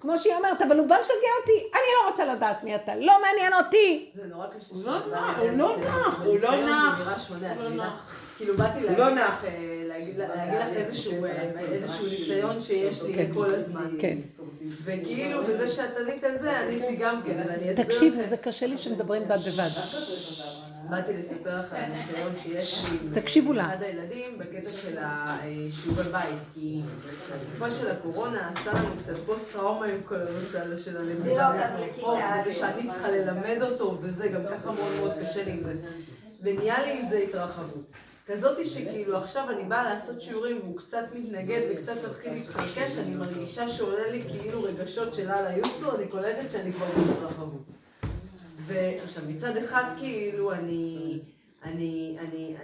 כמו 0.00 0.18
שהיא 0.18 0.34
אומרת, 0.34 0.62
אבל 0.62 0.78
הוא 0.78 0.88
בא 0.88 0.96
משגע 1.02 1.14
אותי, 1.40 1.66
אני 1.72 1.88
לא 2.02 2.10
רוצה 2.10 2.34
לדעת 2.34 2.64
מי 2.64 2.74
אתה, 2.74 2.96
לא 2.96 3.12
מעניין 3.26 3.64
אותי. 3.64 4.10
זה 4.14 4.22
נורא 4.26 4.46
קשה. 4.46 4.74
הוא 4.74 4.84
לא 4.84 5.76
נח, 5.78 6.22
הוא 6.24 6.38
לא. 6.38 6.64
נח, 6.64 7.30
הוא 7.30 7.36
לא 7.58 7.68
נח. 7.70 8.21
זה 8.38 8.44
לא. 8.44 8.54
כאילו 8.54 8.56
באתי 8.56 8.82
להגיד 8.82 8.98
לא 8.98 9.10
לך. 9.10 9.44
אה, 9.44 9.82
להגיד 9.86 10.16
לך 10.16 10.76
איזשהו 10.76 11.24
אה, 11.24 11.30
איזשהו 11.58 12.06
ניסיון 12.06 12.62
שיש 12.62 13.02
לי 13.02 13.14
כן. 13.14 13.30
כל 13.34 13.54
הזמן. 13.54 13.94
כן. 13.98 14.18
וכאילו 14.84 15.44
בזה 15.44 15.68
שאת 15.68 15.96
ענית 15.96 16.24
על 16.24 16.38
זה, 16.38 16.60
ענית 16.60 16.82
לי 16.90 16.96
גם 16.96 17.22
כן, 17.26 17.38
אז 17.40 17.48
אני 17.48 17.56
אסביר 17.56 17.84
תקשיבו. 17.84 18.22
זה 18.28 18.36
קשה 18.36 18.66
לי 18.66 18.78
שמדברים 18.78 19.28
בד 19.28 19.38
בבד. 19.38 19.68
באתי 20.90 21.12
לספר 21.12 21.60
לך 21.60 21.72
על 21.72 21.82
הניסיון 21.82 22.32
שיש 22.42 22.84
לי 22.84 22.98
עם 23.02 23.14
תקשיבו 23.14 23.52
לה. 23.52 23.66
אחד 23.66 23.82
הילדים 23.82 24.38
בקטע 24.38 24.72
של 24.82 24.96
השיעורי 25.00 26.04
בית, 26.12 26.38
כי 26.54 26.80
התקופה 27.34 27.70
של 27.70 27.90
הקורונה 27.90 28.50
עשתה 28.54 28.72
לנו 28.72 28.88
קצת 29.02 29.16
פוסט 29.26 29.52
טראומה 29.52 29.86
עם 29.86 29.98
כל 30.04 30.14
הנושא 30.14 30.60
הזה 30.60 30.82
של 30.84 30.96
הלמידה 30.96 31.52
וזה 32.40 32.54
שאני 32.54 32.90
צריכה 32.92 33.10
ללמד 33.10 33.58
אותו, 33.62 33.98
וזה 34.02 34.28
גם 34.28 34.40
ככה 34.44 34.72
מאוד 34.72 34.92
מאוד 35.00 35.12
קשה 35.20 35.44
לי 35.44 35.50
עם 35.50 35.62
זה. 35.62 35.92
ונהיה 36.42 36.82
לי 36.82 37.00
עם 37.00 37.08
זה 37.10 37.18
התרחבות. 37.18 37.92
כזאתי 38.26 38.68
שכאילו 38.68 39.16
עכשיו 39.16 39.50
אני 39.50 39.64
באה 39.64 39.94
לעשות 39.94 40.20
שיעורים 40.20 40.60
והוא 40.62 40.78
קצת 40.78 41.04
מתנגד 41.14 41.60
וקצת 41.70 41.96
מתחיל 42.10 42.32
להתחרקש, 42.32 42.98
אני 42.98 43.16
מרגישה 43.16 43.68
שעולה 43.68 44.10
לי 44.10 44.22
כאילו 44.22 44.62
רגשות 44.62 45.14
של 45.14 45.30
הלאה 45.30 45.56
יוסטו, 45.56 45.96
אני 45.96 46.08
קולטת 46.08 46.50
שאני 46.50 46.72
כבר 46.72 46.86
בהתרחבות. 46.86 47.62
ועכשיו 48.66 49.22
מצד 49.28 49.56
אחד 49.56 49.84
כאילו 49.98 50.52
אני, 50.52 51.18
אני, 51.64 52.16
אני, 52.20 52.56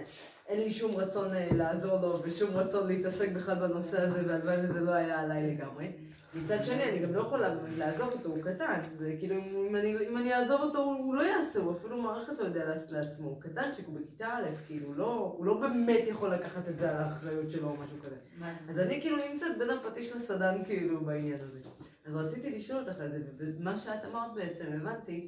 אין 0.47 0.59
לי 0.59 0.73
שום 0.73 0.95
רצון 0.95 1.33
אה, 1.33 1.47
לעזור 1.51 2.01
לו 2.01 2.21
ושום 2.23 2.49
רצון 2.49 2.87
להתעסק 2.87 3.29
בכלל 3.29 3.55
בנושא 3.55 4.01
הזה 4.01 4.21
והלוואי 4.27 4.57
וזה 4.63 4.79
לא 4.79 4.91
היה 4.91 5.19
עליי 5.19 5.55
לגמרי. 5.55 5.85
מצד 6.33 6.65
שני 6.65 6.83
אני 6.83 6.99
גם 6.99 7.13
לא 7.13 7.21
יכולה 7.21 7.55
לעזוב 7.77 8.09
אותו, 8.11 8.29
הוא 8.29 8.43
קטן, 8.43 8.81
זה 8.97 9.15
כאילו 9.19 9.35
אם 9.35 9.75
אני, 9.75 9.95
אם 10.09 10.17
אני 10.17 10.33
אעזוב 10.33 10.61
אותו 10.61 10.83
הוא 10.83 11.15
לא 11.15 11.21
יעשה, 11.21 11.59
הוא 11.59 11.71
אפילו 11.71 12.01
מערכת 12.01 12.33
לא 12.39 12.43
יודע 12.43 12.65
לעשות 12.65 12.91
לעצמו, 12.91 13.27
הוא 13.29 13.41
קטנצ'יק, 13.41 13.85
הוא 13.87 13.99
בכיתה 13.99 14.27
א', 14.27 14.45
כאילו 14.67 14.87
הוא 14.87 14.95
לא, 14.95 15.35
הוא 15.37 15.45
לא 15.45 15.53
באמת 15.53 16.03
יכול 16.07 16.29
לקחת 16.29 16.67
את 16.69 16.77
זה 16.79 16.89
על 16.89 16.95
האחריות 16.97 17.51
שלו 17.51 17.67
או 17.67 17.75
משהו 17.83 17.97
כזה. 18.01 18.15
אז 18.69 18.79
אני 18.79 19.01
כאילו 19.01 19.17
נמצאת 19.31 19.57
בין 19.57 19.69
הפטיש 19.69 20.11
לסדן 20.15 20.63
כאילו 20.65 21.01
בעניין 21.01 21.39
הזה. 21.41 21.59
אז 22.05 22.15
רציתי 22.15 22.57
לשאול 22.57 22.79
אותך 22.79 22.99
על 22.99 23.09
זה, 23.09 23.19
ומה 23.37 23.77
שאת 23.77 24.05
אמרת 24.05 24.33
בעצם, 24.33 24.65
הבנתי 24.73 25.27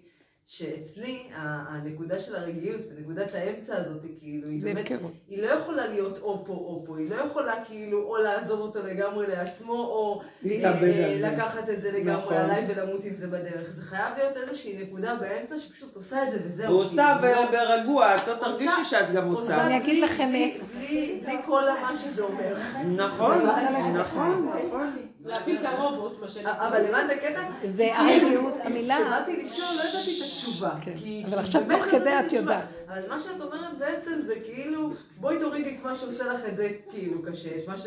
שאצלי 0.53 1.23
ה- 1.35 1.63
הנקודה 1.75 2.19
של 2.19 2.35
הרגיעות 2.35 2.81
ונקודת 2.97 3.35
האמצע 3.35 3.75
הזאת, 3.77 4.01
כאילו, 4.19 4.47
היא 4.47 4.61
באמת, 4.63 4.79
הפקרות. 4.91 5.11
היא 5.27 5.41
לא 5.43 5.47
יכולה 5.47 5.87
להיות 5.87 6.17
או 6.21 6.43
פה 6.45 6.53
או 6.53 6.83
פה, 6.87 6.97
היא 6.97 7.09
לא 7.09 7.15
יכולה 7.15 7.53
כאילו 7.65 8.03
או 8.03 8.17
לעזוב 8.17 8.59
אותו 8.59 8.79
לגמרי 8.87 9.27
לעצמו, 9.27 9.73
או 9.73 10.21
אה. 10.45 11.17
לקחת 11.19 11.69
את 11.69 11.81
זה 11.81 11.91
לגמרי 11.91 12.21
נכון. 12.23 12.33
עליי 12.37 12.65
ולמות 12.69 13.03
עם 13.03 13.15
זה 13.15 13.27
בדרך. 13.27 13.71
זה 13.75 13.81
חייב 13.81 14.17
להיות 14.17 14.37
איזושהי 14.37 14.83
נקודה 14.83 15.15
באמצע 15.15 15.59
שפשוט 15.59 15.95
עושה 15.95 16.23
את 16.23 16.31
זה 16.31 16.39
וזהו. 16.45 16.73
הוא 16.73 16.81
עושה 16.81 17.17
כאילו, 17.21 17.43
ב- 17.47 17.51
ברגוע, 17.51 18.15
את 18.15 18.27
לא 18.27 18.33
עושה- 18.33 18.45
תרגישי 18.45 18.85
שאת 18.89 19.11
גם 19.15 19.27
עושה 19.27 19.41
עושה. 19.41 19.65
אני 19.65 19.77
אגיד 19.77 19.89
בלי- 19.93 20.01
לכם 20.01 20.29
בלי- 20.29 20.43
איפה. 20.45 20.65
בלי 20.77 21.21
בלי 21.25 21.35
כל 21.45 21.63
מה 21.81 21.95
שזה 21.95 22.21
אומר. 22.23 22.55
נכון, 22.97 23.37
להגיד 23.45 23.95
נכון, 23.95 24.47
נכון. 24.65 24.87
להפעיל 25.25 25.57
את 25.57 25.65
הרובוט, 25.65 26.19
מה 26.21 26.29
שנקרא. 26.29 26.67
אבל 26.67 26.85
הבנת 26.85 27.09
הקטע? 27.11 27.41
זה 27.63 27.97
הרגיעות, 27.97 28.53
המילה. 28.63 28.97
כשבאתי 28.97 29.35
לישון 29.43 29.65
לא 29.75 29.81
ידעתי 29.81 30.17
את 30.19 30.25
התשובה. 30.25 30.71
כן, 30.81 30.93
אבל 31.27 31.39
עכשיו 31.39 31.61
תוך 31.61 31.85
לא 31.85 31.91
כדי 31.91 32.09
את. 32.27 32.33
יודעת. 32.33 32.63
אבל 32.87 33.01
מה 33.09 33.19
שאת 33.19 33.41
אומרת 33.41 33.77
בעצם 33.77 34.21
זה 34.25 34.33
כאילו, 34.45 34.89
בואי 35.19 35.39
תורידי 35.39 35.75
את 35.77 35.83
מה 35.83 35.95
שעושה 35.95 36.33
לך 36.33 36.41
את 36.47 36.57
זה 36.57 36.69
כאילו 36.91 37.21
קשה, 37.23 37.49
את 37.49 37.67
מה 37.67 37.77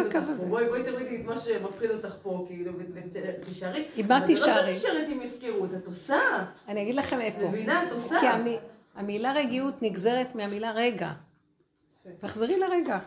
מפחיד 0.00 0.22
בקו. 0.22 0.30
הזה. 0.30 0.46
בואי 0.46 0.66
בואי 0.68 0.84
תורידי 0.84 1.16
את 1.20 1.24
מה 1.24 1.38
שמפחיד 1.40 1.90
אותך 1.90 2.14
פה, 2.22 2.44
כאילו, 2.48 2.72
ו- 2.72 2.82
ות- 2.94 3.16
ותישארי. 3.42 3.84
עם 3.96 4.08
מה 4.08 4.16
אבל 4.16 4.26
זה 4.26 4.26
תישארי? 4.26 4.70
לא 4.70 4.76
נשארת 4.76 5.08
עם 5.08 5.20
הפקרות, 5.20 5.70
את 5.74 5.86
עושה. 5.86 6.20
אני 6.68 6.82
אגיד 6.82 6.94
לכם 6.94 7.20
איפה. 7.20 7.48
מבינה? 7.48 7.82
את 7.86 7.92
עושה. 7.92 8.20
כי 8.20 8.26
המ- 8.26 8.46
המילה 8.94 9.32
רגיעות 9.32 9.82
נגזרת 9.82 10.34
מהמילה 10.34 10.72
רגע. 10.72 11.10
תחזרי 12.18 12.58
לרגע. 12.58 12.98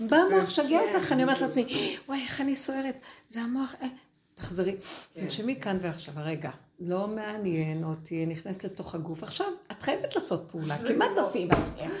בא 0.00 0.16
המוח 0.16 0.50
שגע 0.50 0.80
אותך, 0.80 1.12
אני 1.12 1.22
אומרת 1.22 1.40
לעצמי, 1.40 1.96
וואי, 2.08 2.22
איך 2.24 2.40
אני 2.40 2.56
סוערת, 2.56 2.98
זה 3.28 3.40
המוח, 3.40 3.74
אה." 3.82 3.88
תחזרי, 4.34 4.76
תנשמי 5.12 5.60
כאן 5.60 5.78
ועכשיו, 5.80 6.14
הרגע. 6.16 6.50
לא 6.80 7.06
מעניין 7.06 7.84
אותי, 7.84 8.26
נכנסת 8.26 8.64
לתוך 8.64 8.94
הגוף. 8.94 9.22
עכשיו, 9.22 9.46
את 9.70 9.82
חייבת 9.82 10.14
לעשות 10.14 10.48
פעולה, 10.50 10.76
כי 10.86 10.92
מה 10.92 11.06
תעשי 11.16 11.46
בעצמך? 11.46 11.92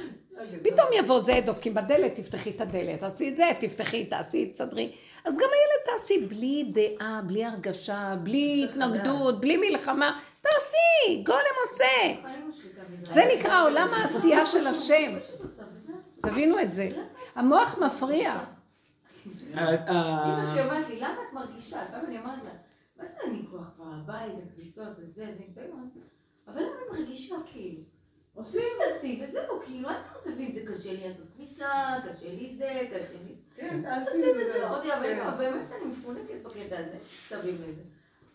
פתאום 0.62 0.86
יבוא 0.98 1.20
זה, 1.20 1.40
דופקים 1.46 1.74
בדלת, 1.74 2.14
תפתחי 2.14 2.50
את 2.50 2.60
הדלת, 2.60 3.00
תעשי 3.00 3.28
את 3.28 3.36
זה, 3.36 3.44
תפתחי, 3.60 4.04
תעשי, 4.04 4.46
תסדרי. 4.46 4.92
אז 5.24 5.34
גם 5.34 5.48
הילד 5.52 5.98
תעשי 5.98 6.26
בלי 6.26 6.72
דעה, 6.72 7.20
בלי 7.26 7.44
הרגשה, 7.44 8.14
בלי 8.22 8.66
התנגדות, 8.70 9.40
בלי 9.40 9.56
מלחמה. 9.56 10.18
תעשי, 10.40 11.22
גולם 11.26 11.38
עושה. 11.70 12.30
זה 13.12 13.22
נקרא 13.36 13.64
עולם 13.64 13.94
העשייה 13.94 14.46
של 14.46 14.66
השם. 14.66 15.16
תבינו 16.22 16.60
את 16.60 16.72
זה. 16.72 16.88
המוח 17.34 17.78
מפריע. 17.78 18.38
אמא 19.54 20.44
שלי 20.52 20.64
אומרת 20.64 20.88
לי, 20.88 21.00
למה 21.00 21.16
את 21.28 21.32
מרגישה? 21.32 21.84
לפעמים 21.84 22.06
אני 22.06 22.18
אומרת 22.18 22.42
לה, 22.44 22.50
מה 22.96 23.04
זה 23.04 23.32
לי 23.32 23.46
כוח 23.50 23.70
כבר, 23.76 23.84
הבית, 23.86 24.34
הכביסות, 24.46 24.98
הזה, 24.98 25.26
זה 25.54 25.66
אבל 26.48 26.62
למה 26.62 26.72
אני 26.92 27.00
מרגישה 27.00 27.34
כאילו? 27.46 27.82
עושים 28.34 28.62
ועשי, 28.80 29.20
וזהו, 29.24 29.60
כאילו, 29.64 29.88
אל 29.88 29.94
תערבבי 29.94 30.52
זה 30.54 30.72
קשה 30.72 30.92
לי 30.92 31.08
לעשות 31.08 31.26
כביסה, 31.34 31.68
קשה 32.02 32.34
לי 32.34 32.54
זה, 32.58 32.80
קשה 32.90 33.18
לי... 33.26 33.34
כן, 33.54 33.82
תעשי 33.82 34.24
וזהו, 34.36 34.68
עוד 34.68 34.84
יאבד, 34.84 35.36
באמת 35.38 35.72
אני 35.72 35.90
מפונקת 35.90 36.42
בקטע 36.42 36.78
הזה, 36.78 36.98
סביב 37.28 37.62
לזה. 37.62 37.82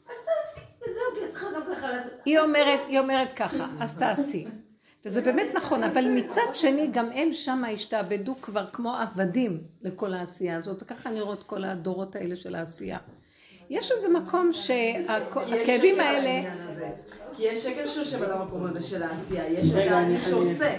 אז 0.09 0.15
תעשי, 0.25 0.67
וזהו, 0.77 1.19
כי 1.19 1.25
את 1.25 1.29
צריכה 1.29 1.47
גם 1.55 1.61
ככה 1.75 1.91
לעשות. 1.91 2.13
היא 2.25 2.39
אומרת, 2.39 2.79
היא 2.87 2.99
אומרת 2.99 3.33
ככה, 3.33 3.67
אז 3.79 3.97
תעשי. 3.97 4.45
וזה 5.05 5.21
באמת 5.21 5.47
נכון, 5.55 5.83
אבל 5.83 6.05
מצד 6.09 6.41
שני, 6.53 6.87
גם 6.91 7.09
הם 7.13 7.33
שם 7.33 7.63
השתעבדו 7.73 8.35
כבר 8.41 8.65
כמו 8.73 8.95
עבדים 8.95 9.61
לכל 9.81 10.13
העשייה 10.13 10.57
הזאת, 10.57 10.83
וככה 10.83 11.09
את 11.33 11.43
כל 11.43 11.63
הדורות 11.63 12.15
האלה 12.15 12.35
של 12.35 12.55
העשייה. 12.55 12.97
יש 13.69 13.91
איזה 13.91 14.09
מקום 14.09 14.49
שהכאבים 14.53 15.99
האלה. 15.99 16.51
כי 17.35 17.43
יש 17.43 17.63
שקר 17.63 17.85
שיושב 17.87 18.23
על 18.23 18.31
המקום 18.31 18.65
הזה 18.65 18.83
של 18.83 19.03
העשייה, 19.03 19.47
יש 19.47 19.71
את 19.71 19.75
האני 19.75 19.91
אני- 20.15 20.19
שעושה, 20.19 20.73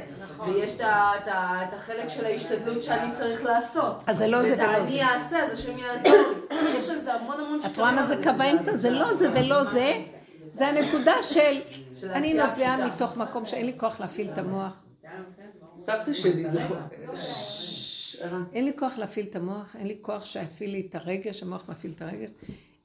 ויש 0.46 0.74
את 0.80 0.80
החלק 1.72 2.08
של 2.08 2.24
ההשתדלות 2.24 2.82
שאני 2.82 3.12
צריך 3.12 3.44
לעשות. 3.44 4.02
אז 4.06 4.16
זה 4.18 4.26
לא 4.26 4.42
זה 4.42 4.50
ואת 4.50 4.58
ולא 4.58 4.66
האני 4.68 4.90
זה. 4.92 5.04
אעשה, 5.06 5.42
אז 5.46 5.58
השם 5.58 5.72
יעזור 5.78 6.32
לי. 6.50 6.78
יש 6.78 6.90
על 6.90 7.00
זה 7.04 7.14
המון 7.14 7.36
המון 7.40 7.58
את 7.72 7.78
רואה 7.78 7.92
מה 7.92 8.06
זה 8.06 8.16
קו 8.22 8.30
האמצע? 8.38 8.76
זה 8.76 8.90
לא 8.90 9.12
זה 9.12 9.30
ולא 9.34 9.62
זה, 9.64 9.92
זה 10.52 10.66
הנקודה 10.66 11.22
של, 11.22 11.60
אני 12.10 12.34
נובעה. 12.34 12.86
מתוך 12.86 13.16
מקום 13.16 13.46
שאין 13.46 13.66
לי 13.66 13.78
כוח 13.78 14.00
להפעיל 14.00 14.30
את 14.32 14.38
המוח. 14.38 14.82
סבתא 15.74 16.12
שלי, 16.12 16.44
ערן. 18.20 18.44
אין 18.52 18.64
לי 18.64 18.72
כוח 18.78 18.98
להפעיל 18.98 19.26
את 19.30 19.36
המוח, 19.36 19.76
אין 19.76 19.86
לי 19.86 19.98
כוח 20.00 20.24
שיפעיל 20.24 20.70
לי 20.70 20.86
את 20.88 20.94
הרגש, 20.94 21.42
המוח 21.42 21.68
מפעיל 21.68 21.92
את 21.96 22.02
הרגש. 22.02 22.30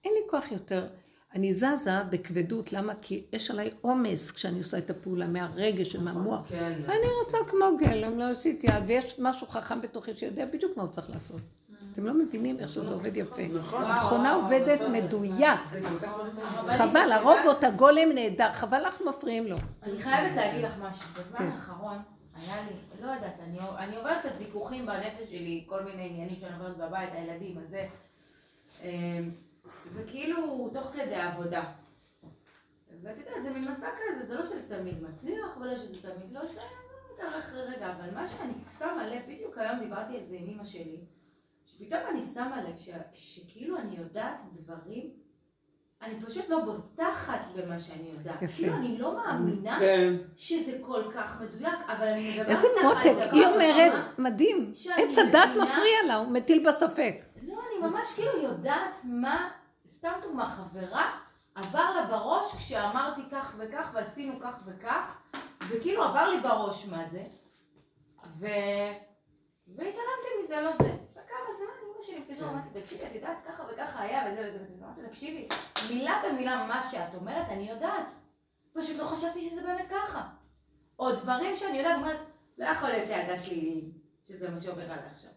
אין 0.05 0.13
לי 0.13 0.29
כוח 0.29 0.51
יותר. 0.51 0.88
אני 1.35 1.53
זזה 1.53 2.03
בכבדות, 2.09 2.73
למה? 2.73 2.93
כי 3.01 3.23
יש 3.33 3.51
עליי 3.51 3.69
עומס 3.81 4.31
כשאני 4.31 4.57
עושה 4.57 4.77
את 4.77 4.89
הפעולה 4.89 5.27
מהרגש 5.27 5.95
ומהמוח. 5.95 6.39
כן. 6.49 6.73
אני 6.85 7.07
רוצה 7.23 7.38
כמו 7.47 7.65
גלם, 7.79 8.19
לא 8.19 8.23
עשיתי 8.23 8.67
יד, 8.67 8.83
ויש 8.88 9.19
משהו 9.19 9.47
חכם 9.47 9.81
בתוכי 9.81 10.15
שיודע 10.15 10.45
בדיוק 10.45 10.77
מה 10.77 10.83
הוא 10.83 10.91
צריך 10.91 11.09
לעשות. 11.09 11.41
אתם 11.91 12.05
לא 12.05 12.13
מבינים 12.13 12.59
איך 12.59 12.73
שזה 12.73 12.93
עובד 12.93 13.18
יפה. 13.18 13.41
נכון. 13.47 13.84
המכונה 13.84 14.34
עובדת 14.34 14.80
מדויק. 14.91 15.59
חבל, 16.77 17.11
הרובוט, 17.11 17.63
הגולם 17.63 18.11
נהדר, 18.15 18.51
חבל 18.51 18.77
אנחנו 18.85 19.09
מפריעים 19.09 19.47
לו. 19.47 19.57
אני 19.84 20.01
חייבת 20.01 20.35
להגיד 20.35 20.65
לך 20.65 20.73
משהו, 20.80 21.09
בזמן 21.19 21.38
כן. 21.38 21.51
האחרון 21.51 21.97
היה 22.35 22.55
לי, 22.68 23.05
לא 23.05 23.11
יודעת, 23.11 23.35
אני, 23.43 23.59
אני 23.77 23.97
עוברת 23.97 24.19
קצת 24.19 24.38
זיכוכים 24.38 24.85
בנפש 24.85 25.30
שלי, 25.30 25.63
כל 25.68 25.84
מיני 25.84 26.09
עניינים 26.09 26.35
שאני 26.39 26.53
עוברת 26.53 26.77
בבית, 26.77 27.09
הילדים, 27.13 27.57
הזה. 27.57 27.88
אמ, 28.84 29.31
וכאילו, 29.93 30.69
תוך 30.73 30.88
כדי 30.93 31.15
עבודה. 31.15 31.63
ואת 33.01 33.18
יודעת, 33.18 33.43
זה 33.43 33.49
מין 33.49 33.68
מסע 33.68 33.88
כזה, 33.97 34.26
זה 34.26 34.35
לא 34.35 34.43
שזה 34.43 34.77
תמיד 34.77 35.03
מצליח, 35.03 35.57
ולא 35.61 35.76
שזה 35.76 36.01
תמיד 36.01 36.31
לא, 36.31 36.41
זה 37.18 37.39
אחרי 37.39 37.61
רגע, 37.61 37.91
אבל 37.91 38.13
מה 38.13 38.27
שאני 38.27 38.53
שמה 38.80 39.07
לב, 39.07 39.22
בדיוק 39.27 39.57
היום 39.57 39.80
דיברתי 39.80 40.18
על 40.18 40.26
זה 40.26 40.35
עם 40.39 40.47
אמא 40.47 40.65
שלי, 40.65 40.97
שפתאום 41.82 42.02
אני 42.10 42.22
שמה 42.22 42.62
לב 42.62 42.78
ש, 42.78 42.90
שכאילו 43.14 43.78
אני 43.78 43.95
יודעת 43.98 44.41
דברים, 44.53 45.10
אני 46.02 46.22
פשוט 46.26 46.49
לא 46.49 46.60
בוטחת 46.66 47.40
במה 47.56 47.80
שאני 47.80 48.10
יודעת. 48.14 48.41
יפה. 48.41 48.56
כאילו 48.58 48.74
אני 48.74 48.98
לא 48.98 49.16
מאמינה 49.18 49.80
כן. 49.80 50.14
שזה 50.38 50.78
כל 50.82 51.02
כך 51.16 51.41
מדויק, 51.41 51.80
אבל 51.88 52.08
אני 52.08 52.30
מדברת 52.32 52.49
איזה 52.49 52.68
מותק, 52.84 53.30
היא 53.32 53.45
אומרת, 53.45 53.91
בשמה. 53.94 54.24
מדהים, 54.30 54.72
עץ 54.98 55.18
הדת 55.18 55.48
מבינה- 55.49 55.64
מפריע 55.64 55.98
לה, 56.08 56.16
הוא 56.16 56.28
מטיל 56.32 56.64
בה 56.64 56.72
ספק. 56.72 57.16
לא, 57.44 57.53
אני 57.53 57.88
ממש 57.90 58.14
כאילו 58.16 58.38
יודעת 58.44 58.95
מה, 59.03 59.49
סתם 59.88 60.12
דוגמה, 60.22 60.49
חברה, 60.49 61.12
עבר 61.56 61.91
לה 61.95 62.06
בראש 62.06 62.56
כשאמרתי 62.56 63.22
כך 63.32 63.56
וכך 63.60 63.91
ועשינו 63.94 64.40
כך 64.40 64.53
וכך, 64.66 65.18
וכאילו 65.70 66.03
עבר 66.03 66.30
לי 66.30 66.40
בראש 66.40 66.86
מה 66.86 67.06
זה, 67.12 67.24
ו... 68.40 68.45
והתעלמתי 69.76 70.30
מזה, 70.43 70.61
לא 70.61 70.72
זה. 70.72 70.91
וכמה 71.11 71.52
זמן 71.57 71.73
אמא 71.84 72.02
שלי 72.02 72.19
מתקשרת, 72.19 72.49
אמרתי, 72.49 72.81
תקשיבי, 72.81 73.06
את 73.06 73.15
יודעת 73.15 73.38
ככה 73.48 73.64
וככה 73.73 74.02
היה 74.02 74.31
וזה 74.31 74.49
וזה 74.49 74.64
וזה, 74.64 74.85
אמרתי, 74.85 75.02
תקשיבי, 75.10 75.48
מילה 75.93 76.23
במילה 76.26 76.65
מה 76.68 76.81
שאת 76.81 77.15
אומרת, 77.15 77.49
אני 77.49 77.69
יודעת. 77.69 78.07
פשוט 78.73 78.98
לא 78.98 79.03
חשבתי 79.03 79.41
שזה 79.41 79.61
באמת 79.61 79.85
ככה. 79.89 80.30
או 80.99 81.11
דברים 81.15 81.56
שאני 81.56 81.77
יודעת, 81.77 81.95
אומרת, 81.98 82.19
לא 82.57 82.65
יכול 82.65 82.89
להיות 82.89 83.07
שהילדה 83.07 83.39
שלי, 83.39 83.91
שזה 84.22 84.49
מה 84.49 84.60
שעובר 84.60 84.84
עליה 84.84 85.11
עכשיו. 85.11 85.31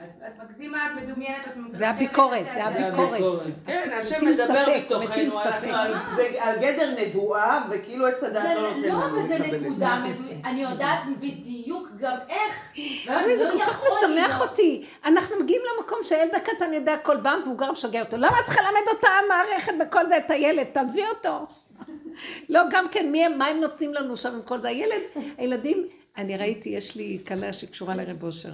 את, 0.00 0.04
מגזימה, 0.44 0.86
את 0.86 1.02
מדומיינת, 1.02 1.44
את 1.72 1.78
זה 1.78 1.88
הביקורת, 1.88 2.46
זה 2.54 2.64
הביקורת. 2.64 3.20
כן, 3.66 3.90
השם 3.98 4.26
מדבר 4.26 4.46
ספק, 4.46 4.82
מתוכנו, 4.86 5.06
אנחנו 5.42 5.50
ספק. 5.52 5.68
על- 5.74 5.94
זה 6.16 6.44
על 6.44 6.58
גדר 6.58 6.94
נבואה, 7.00 7.64
וכאילו 7.70 8.06
עץ 8.06 8.22
הדעת 8.22 8.48
זה 8.54 8.60
לא 8.60 8.68
נותן 8.74 8.88
לא, 8.88 8.94
לנו 8.94 9.20
אבל 9.20 9.28
זה. 9.28 9.38
נקודה 9.38 10.02
מדויקת. 10.04 10.44
אני 10.44 10.62
יודעת 10.62 10.98
בדיוק 11.20 11.88
גם 11.98 12.16
איך. 12.28 12.72
אבל 13.08 13.36
זה 13.36 13.44
לא 13.44 13.64
כל 13.64 13.70
כך 13.70 13.84
משמח. 13.88 14.40
אותי. 14.40 14.84
אנחנו 15.04 15.36
מגיעים 15.40 15.62
למקום 15.76 15.98
שהילד 16.02 16.34
הקטן 16.34 16.72
יודע 16.72 16.94
הכל 16.94 17.16
בא, 17.16 17.34
מבוגר 17.42 17.72
משגע 17.72 18.00
אותו. 18.02 18.16
למה 18.16 18.40
את 18.40 18.44
צריכה 18.44 18.60
ללמד 18.62 18.88
אותה 18.96 19.08
המערכת 19.24 19.72
בכל 19.80 20.08
זה 20.08 20.16
את 20.16 20.30
הילד? 20.30 20.66
תעזבי 20.72 21.02
אותו. 21.06 21.46
לא, 22.48 22.60
גם 22.70 22.84
כן, 22.90 23.12
מה 23.38 23.46
הם 23.46 23.60
נותנים 23.60 23.94
לנו 23.94 24.16
שם 24.16 24.34
עם 24.34 24.42
כל 24.42 24.58
זה? 24.58 24.68
הילד, 24.68 25.00
הילדים, 25.38 25.86
אני 26.16 26.36
ראיתי, 26.36 26.68
יש 26.68 26.96
לי 26.96 27.18
כלה 27.28 27.52
שקשורה 27.52 27.94
לרב 27.96 28.22
אושר, 28.22 28.50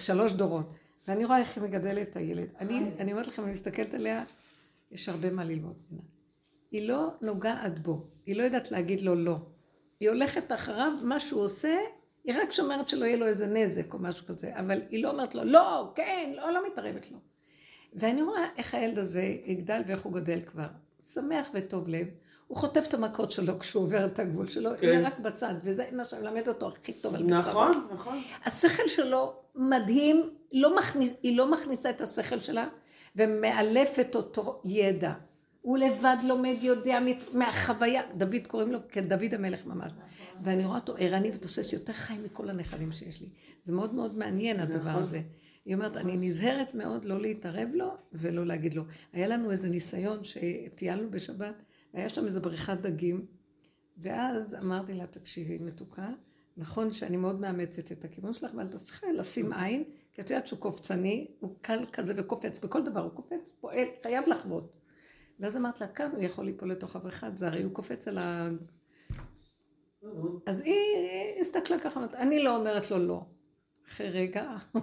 שלוש 0.00 0.32
דורות, 0.32 0.72
ואני 1.08 1.24
רואה 1.24 1.38
איך 1.38 1.56
היא 1.56 1.64
מגדלת 1.64 2.08
את 2.08 2.16
הילד. 2.16 2.48
אני, 2.58 2.80
אני 2.98 3.12
אומרת 3.12 3.26
לכם, 3.26 3.42
אני 3.42 3.52
מסתכלת 3.52 3.94
עליה, 3.94 4.24
יש 4.90 5.08
הרבה 5.08 5.30
מה 5.30 5.44
ללמוד 5.44 5.74
ממנה. 5.90 6.02
היא 6.70 6.88
לא 6.88 7.08
נוגעת 7.22 7.78
בו, 7.78 8.06
היא 8.26 8.36
לא 8.36 8.42
יודעת 8.42 8.70
להגיד 8.70 9.00
לו 9.00 9.14
לא. 9.14 9.36
היא 10.00 10.08
הולכת 10.08 10.52
אחריו, 10.52 10.92
מה 11.04 11.20
שהוא 11.20 11.42
עושה, 11.42 11.78
היא 12.24 12.34
רק 12.42 12.52
שומרת 12.52 12.88
שלא 12.88 13.04
יהיה 13.04 13.16
לו 13.16 13.26
איזה 13.26 13.46
נזק 13.46 13.94
או 13.94 13.98
משהו 13.98 14.26
כזה, 14.26 14.58
אבל 14.58 14.82
היא 14.90 15.02
לא 15.02 15.10
אומרת 15.10 15.34
לו, 15.34 15.44
לא, 15.44 15.92
כן, 15.94 16.32
לא, 16.36 16.50
לא 16.50 16.60
מתערבת 16.72 17.10
לו. 17.10 17.18
ואני 17.94 18.22
רואה 18.22 18.46
איך 18.56 18.74
הילד 18.74 18.98
הזה 18.98 19.22
יגדל 19.44 19.82
ואיך 19.86 20.02
הוא 20.02 20.12
גדל 20.12 20.40
כבר. 20.46 20.66
שמח 21.02 21.50
וטוב 21.54 21.88
לב. 21.88 22.06
הוא 22.48 22.56
חוטף 22.58 22.84
את 22.88 22.94
המכות 22.94 23.32
שלו 23.32 23.58
כשהוא 23.58 23.82
עובר 23.82 24.04
את 24.04 24.18
הגבול 24.18 24.48
שלו, 24.48 24.70
כן. 24.80 24.86
יהיה 24.86 25.06
רק 25.06 25.18
בצד, 25.18 25.54
וזה 25.64 25.84
מה 25.92 26.04
שמלמד 26.04 26.48
אותו 26.48 26.68
הכי 26.68 26.92
טוב 26.92 27.14
על 27.14 27.22
בשרו. 27.22 27.38
נכון, 27.38 27.88
נכון. 27.94 28.18
השכל 28.44 28.88
שלו 28.88 29.34
מדהים, 29.54 30.30
לא 30.52 30.76
מכניס, 30.76 31.10
היא 31.22 31.36
לא 31.36 31.50
מכניסה 31.50 31.90
את 31.90 32.00
השכל 32.00 32.40
שלה 32.40 32.68
ומאלפת 33.16 34.14
אותו 34.14 34.62
ידע. 34.64 35.12
הוא 35.60 35.78
לבד 35.78 36.16
לומד, 36.24 36.56
יודע 36.60 36.98
מהחוויה, 37.32 38.02
דוד 38.16 38.46
קוראים 38.46 38.72
לו 38.72 38.78
כדוד 38.88 39.34
המלך 39.34 39.66
ממש. 39.66 39.92
ואני 40.42 40.64
רואה 40.64 40.78
אותו 40.78 40.94
ערני 40.98 41.30
ותוסס 41.34 41.72
יותר 41.72 41.92
חי 41.92 42.14
מכל 42.24 42.50
הנכדים 42.50 42.92
שיש 42.92 43.20
לי. 43.20 43.28
זה 43.62 43.72
מאוד 43.72 43.94
מאוד 43.94 44.18
מעניין 44.18 44.60
הדבר 44.60 44.90
נכון. 44.90 45.02
הזה. 45.02 45.20
היא 45.64 45.74
אומרת, 45.74 45.96
אני 45.96 46.16
נזהרת 46.16 46.74
מאוד 46.74 47.04
לא 47.04 47.20
להתערב 47.20 47.68
לו 47.74 47.94
ולא 48.12 48.46
להגיד 48.46 48.74
לו. 48.74 48.82
היה 49.12 49.26
לנו 49.26 49.50
איזה 49.50 49.68
ניסיון 49.68 50.20
שטיילנו 50.24 51.10
בשבת, 51.10 51.62
היה 51.92 52.08
שם 52.08 52.26
איזה 52.26 52.40
בריכת 52.40 52.78
דגים, 52.80 53.26
ואז 53.98 54.56
אמרתי 54.64 54.94
לה, 54.94 55.06
תקשיבי, 55.06 55.58
מתוקה, 55.58 56.08
נכון 56.56 56.92
שאני 56.92 57.16
מאוד 57.16 57.40
מאמצת 57.40 57.92
את 57.92 58.04
הכיוון 58.04 58.32
שלך, 58.32 58.50
אבל 58.54 58.66
את 58.66 58.74
צריכה 58.74 59.12
לשים 59.12 59.52
עין, 59.52 59.84
כי 60.12 60.22
את 60.22 60.30
יודעת 60.30 60.46
שהוא 60.46 60.58
קופצני, 60.58 61.30
הוא 61.40 61.56
קל 61.62 61.84
כזה 61.92 62.14
וקופץ, 62.16 62.58
בכל 62.58 62.82
דבר 62.82 63.00
הוא 63.00 63.10
קופץ, 63.10 63.52
פועל, 63.60 63.86
חייב 64.02 64.28
לחוות. 64.28 64.72
ואז 65.40 65.56
אמרת 65.56 65.80
לה, 65.80 65.88
כאן 65.88 66.10
הוא 66.10 66.22
יכול 66.22 66.44
ליפול 66.44 66.70
לתוך 66.70 66.96
הבריכת 66.96 67.38
זה, 67.38 67.46
הרי 67.46 67.62
הוא 67.62 67.72
קופץ 67.72 68.08
על 68.08 68.18
ה... 68.18 68.48
אז 70.46 70.60
היא 70.60 70.74
הסתכלה 71.40 71.78
ככה, 71.78 72.06
אני 72.14 72.42
לא 72.42 72.56
אומרת 72.56 72.90
לו 72.90 72.98
לא. 72.98 73.22
אחרי 73.88 74.10
רגע. 74.10 74.56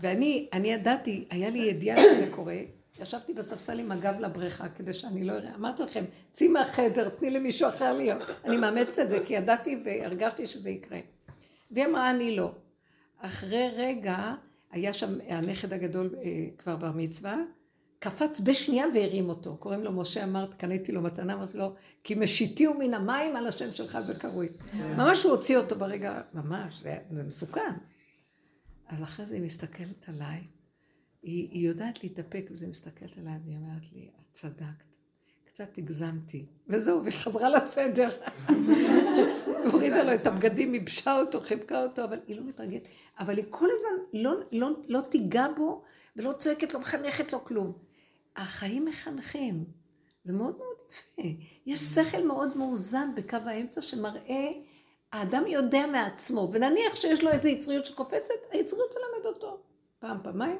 ואני 0.00 0.48
אני 0.52 0.68
ידעתי, 0.68 1.26
היה 1.30 1.50
לי 1.50 1.58
ידיעה 1.58 2.00
שזה 2.00 2.28
קורה, 2.30 2.56
ישבתי 3.00 3.34
בספסל 3.34 3.78
עם 3.78 3.92
הגב 3.92 4.20
לבריכה 4.20 4.68
כדי 4.68 4.94
שאני 4.94 5.24
לא 5.24 5.32
אראה. 5.32 5.54
אמרתי 5.54 5.82
לכם, 5.82 6.04
צאי 6.32 6.48
מהחדר, 6.48 7.08
תני 7.08 7.30
למישהו 7.30 7.68
אחר 7.68 7.92
להיות. 7.92 8.22
אני 8.44 8.56
מאמצת 8.56 8.98
את 8.98 9.10
זה 9.10 9.20
כי 9.24 9.34
ידעתי 9.34 9.82
והרגשתי 9.84 10.46
שזה 10.46 10.70
יקרה. 10.70 10.98
והיא 11.70 11.86
אמרה, 11.86 12.10
אני 12.10 12.36
לא. 12.36 12.52
אחרי 13.18 13.70
רגע, 13.76 14.34
היה 14.70 14.92
שם 14.92 15.18
הנכד 15.28 15.72
הגדול 15.72 16.14
אה, 16.22 16.46
כבר 16.58 16.76
בר 16.76 16.92
מצווה, 16.94 17.36
קפץ 17.98 18.40
בשנייה 18.40 18.86
והרים 18.94 19.28
אותו. 19.28 19.56
קוראים 19.56 19.80
לו 19.80 19.92
משה, 19.92 20.24
אמרת, 20.24 20.54
קניתי 20.54 20.92
לו 20.92 21.02
מתנה, 21.02 21.34
אמרתי 21.34 21.58
לו, 21.58 21.74
כי 22.04 22.14
משיתיהו 22.14 22.74
מן 22.74 22.94
המים 22.94 23.36
על 23.36 23.46
השם 23.46 23.70
שלך 23.70 23.98
זה 24.00 24.14
קרוי. 24.14 24.48
ממש 24.74 25.22
הוא 25.22 25.32
הוציא 25.32 25.56
אותו 25.56 25.78
ברגע, 25.78 26.20
ממש, 26.34 26.82
זה, 26.82 26.96
זה 27.10 27.24
מסוכן. 27.24 27.74
אז 28.88 29.02
אחרי 29.02 29.26
זה 29.26 29.34
היא 29.34 29.42
מסתכלת 29.42 30.08
עליי, 30.08 30.40
היא, 31.28 31.48
היא 31.50 31.68
יודעת 31.68 32.02
להתאפק, 32.02 32.48
וזה 32.50 32.66
מסתכלת 32.66 33.18
עליי, 33.18 33.34
והיא 33.44 33.56
אומרת 33.56 33.92
לי, 33.92 34.10
את 34.18 34.24
צדקת, 34.32 34.96
קצת 35.44 35.78
הגזמתי. 35.78 36.46
וזהו, 36.68 37.02
והיא 37.02 37.14
חזרה 37.18 37.48
לסדר. 37.48 38.08
הורידה 39.72 40.02
לו 40.02 40.14
את 40.14 40.26
הבגדים, 40.26 40.74
ייבשה 40.74 41.20
אותו, 41.20 41.40
חיבקה 41.40 41.82
אותו, 41.82 42.04
אבל 42.04 42.20
היא 42.26 42.36
לא 42.36 42.42
מתרגשת. 42.44 42.88
אבל 43.18 43.36
היא 43.36 43.44
כל 43.50 43.68
הזמן 43.72 44.20
לא, 44.22 44.40
לא, 44.52 44.70
לא 44.88 45.00
תיגע 45.00 45.46
בו, 45.56 45.82
ולא 46.16 46.32
צועקת, 46.32 46.74
לא 46.74 46.80
מחנכת 46.80 47.32
לו 47.32 47.44
כלום. 47.44 47.72
החיים 48.36 48.84
מחנכים. 48.84 49.64
זה 50.24 50.32
מאוד 50.32 50.56
מאוד 50.58 50.76
יפה. 50.90 51.28
יש 51.66 51.80
שכל 51.80 52.26
מאוד 52.26 52.56
מאוזן 52.56 53.10
בקו 53.16 53.36
האמצע 53.36 53.80
שמראה, 53.80 54.48
האדם 55.12 55.46
יודע 55.46 55.86
מעצמו, 55.86 56.48
ונניח 56.52 56.96
שיש 56.96 57.24
לו 57.24 57.30
איזו 57.30 57.48
יצריות 57.48 57.86
שקופצת, 57.86 58.34
היצריות 58.50 58.90
תלמד 58.90 59.26
אותו. 59.26 59.60
פעם, 59.98 60.18
פעמיים, 60.22 60.58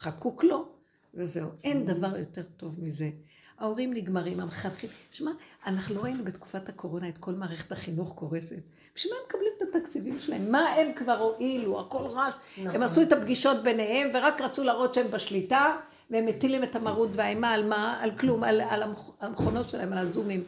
חקוק 0.00 0.44
לו, 0.44 0.68
וזהו. 1.14 1.48
אין 1.64 1.84
דבר 1.84 2.16
יותר 2.16 2.42
טוב 2.56 2.74
מזה. 2.84 3.10
ההורים 3.58 3.94
נגמרים, 3.94 4.40
המחנכים. 4.40 4.90
שמע, 5.10 5.30
אנחנו 5.66 5.94
לא 5.94 6.00
ראינו 6.00 6.24
בתקופת 6.24 6.68
הקורונה 6.68 7.08
את 7.08 7.18
כל 7.18 7.32
מערכת 7.32 7.72
החינוך 7.72 8.12
קורסת. 8.14 8.56
בשביל 8.96 9.12
מה 9.12 9.18
הם 9.20 9.24
מקבלים 9.28 9.50
את 9.56 9.76
התקציבים 9.76 10.18
שלהם? 10.18 10.52
מה 10.52 10.68
הם 10.68 10.92
כבר 10.92 11.18
הועילו? 11.18 11.80
הכל 11.80 11.98
רעש. 11.98 12.34
הם 12.74 12.82
עשו 12.82 13.02
את 13.02 13.12
הפגישות 13.12 13.62
ביניהם, 13.62 14.10
ורק 14.14 14.40
רצו 14.40 14.64
להראות 14.64 14.94
שהם 14.94 15.10
בשליטה, 15.10 15.76
והם 16.10 16.26
מטילים 16.26 16.64
את 16.64 16.76
המרות 16.76 17.08
והאימה 17.12 17.50
על 17.50 17.64
מה? 17.68 17.98
על 18.00 18.10
כלום, 18.16 18.44
על, 18.44 18.60
על 18.60 18.82
המכ- 18.82 19.12
המכונות 19.20 19.68
שלהם, 19.68 19.92
על 19.92 19.98
הזומים. 20.08 20.44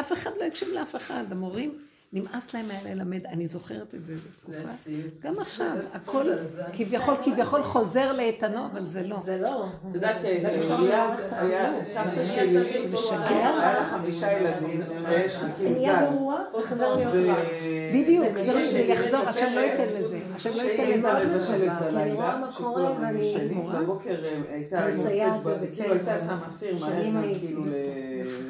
אף 0.00 0.12
אחד 0.12 0.30
לא 0.40 0.44
הקשיב 0.44 0.68
לאף 0.68 0.96
אחד. 0.96 1.24
המורים, 1.30 1.78
נמאס 2.12 2.54
להם 2.54 2.64
היה 2.70 2.94
ללמד, 2.94 3.26
אני 3.26 3.46
זוכרת 3.46 3.94
את 3.94 4.04
זה, 4.04 4.16
זו 4.16 4.28
תקופה. 4.36 4.68
גם 5.20 5.34
עכשיו, 5.38 5.76
הכל 5.92 6.24
כביכול, 6.72 7.14
כביכול 7.24 7.62
חוזר 7.62 8.12
לאיתנו, 8.12 8.66
אבל 8.72 8.86
זה 8.86 9.06
לא. 9.06 9.20
זה 9.20 9.40
לא. 9.40 9.66
את 9.90 9.94
יודעת, 9.94 10.16
היה 11.32 11.84
סבתא 11.84 12.26
שלי. 12.26 12.88
היה 13.26 13.56
לה 13.56 13.88
חמישה 13.90 14.32
ילדים, 14.32 14.82
ויש 15.08 15.42
לי 15.42 15.48
כאילו 15.56 15.70
נהיה. 15.70 16.10
גרוע, 16.10 16.42
חזר 16.62 16.94
להיות 16.96 17.14
רע. 17.14 17.36
בדיוק, 17.94 18.38
זה 18.38 18.70
זה 18.70 18.78
יחזור, 18.78 19.28
השם 19.28 19.52
לא 19.54 19.60
ייתן 19.60 19.86
לזה. 19.98 20.18
השם 20.34 20.50
לא 20.50 20.56
לזה 20.56 20.70
הייתה 20.82 21.18
לחזור. 21.18 21.34
מבשלת 21.34 21.72
כי 21.90 21.96
אני 21.96 22.12
רואה 22.12 22.38
מה 22.38 22.52
קורה, 22.52 22.92
ואני-? 23.00 23.50
בבוקר 23.80 24.24
אה, 24.24 24.40
הייתה 24.54 24.86
מסייעת 24.88 25.42
בבית 25.42 25.74
כאילו 25.74 25.92
הייתה 25.94 26.18
ספר. 26.18 26.26
שמה 26.28 26.48
סיר 26.48 26.74
מהר. 26.80 27.38
כאילו 27.40 27.64
ל- 27.64 27.68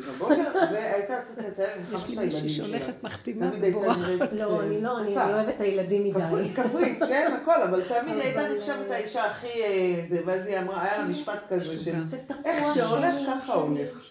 בבוקר, 0.09 0.35
והייתה 0.73 1.13
יוצאת 1.13 1.39
לטייל 1.39 1.69
עם 1.79 1.95
יש 1.95 2.09
לי 2.09 2.17
מישהי. 2.25 2.49
שהולכת 2.49 3.05
מחתימה 3.05 3.51
הייתה 3.51 3.79
ובורחת. 3.79 4.33
לא, 4.33 4.61
אה, 4.61 4.67
אני 4.67 4.81
לא, 4.81 5.01
אני. 5.01 5.17
אוהבת 5.17 5.55
את 5.57 5.61
הילדים 5.61 6.05
מדי. 6.05 6.21
כפרית, 6.55 6.99
כן, 6.99 7.37
הכל, 7.43 7.63
אבל 7.63 7.83
תמיד 7.83 8.19
הייתה 8.19 8.49
לא- 8.49 8.57
נחשבת 8.57 8.91
האישה 8.91 9.25
הכי... 9.25 9.49
אה, 9.65 10.05
זה, 10.09 10.19
ואז 10.27 10.47
היא 10.47 10.59
אמרה, 10.59 10.83
היה 10.83 10.99
לה 10.99 11.05
משפט 11.09 11.39
כזה 11.49 11.65
של... 11.65 12.07
זה 12.07 12.19
איך 12.45 12.75
שהולך, 12.75 13.15
ככה 13.27 13.55
הולך. 13.55 14.11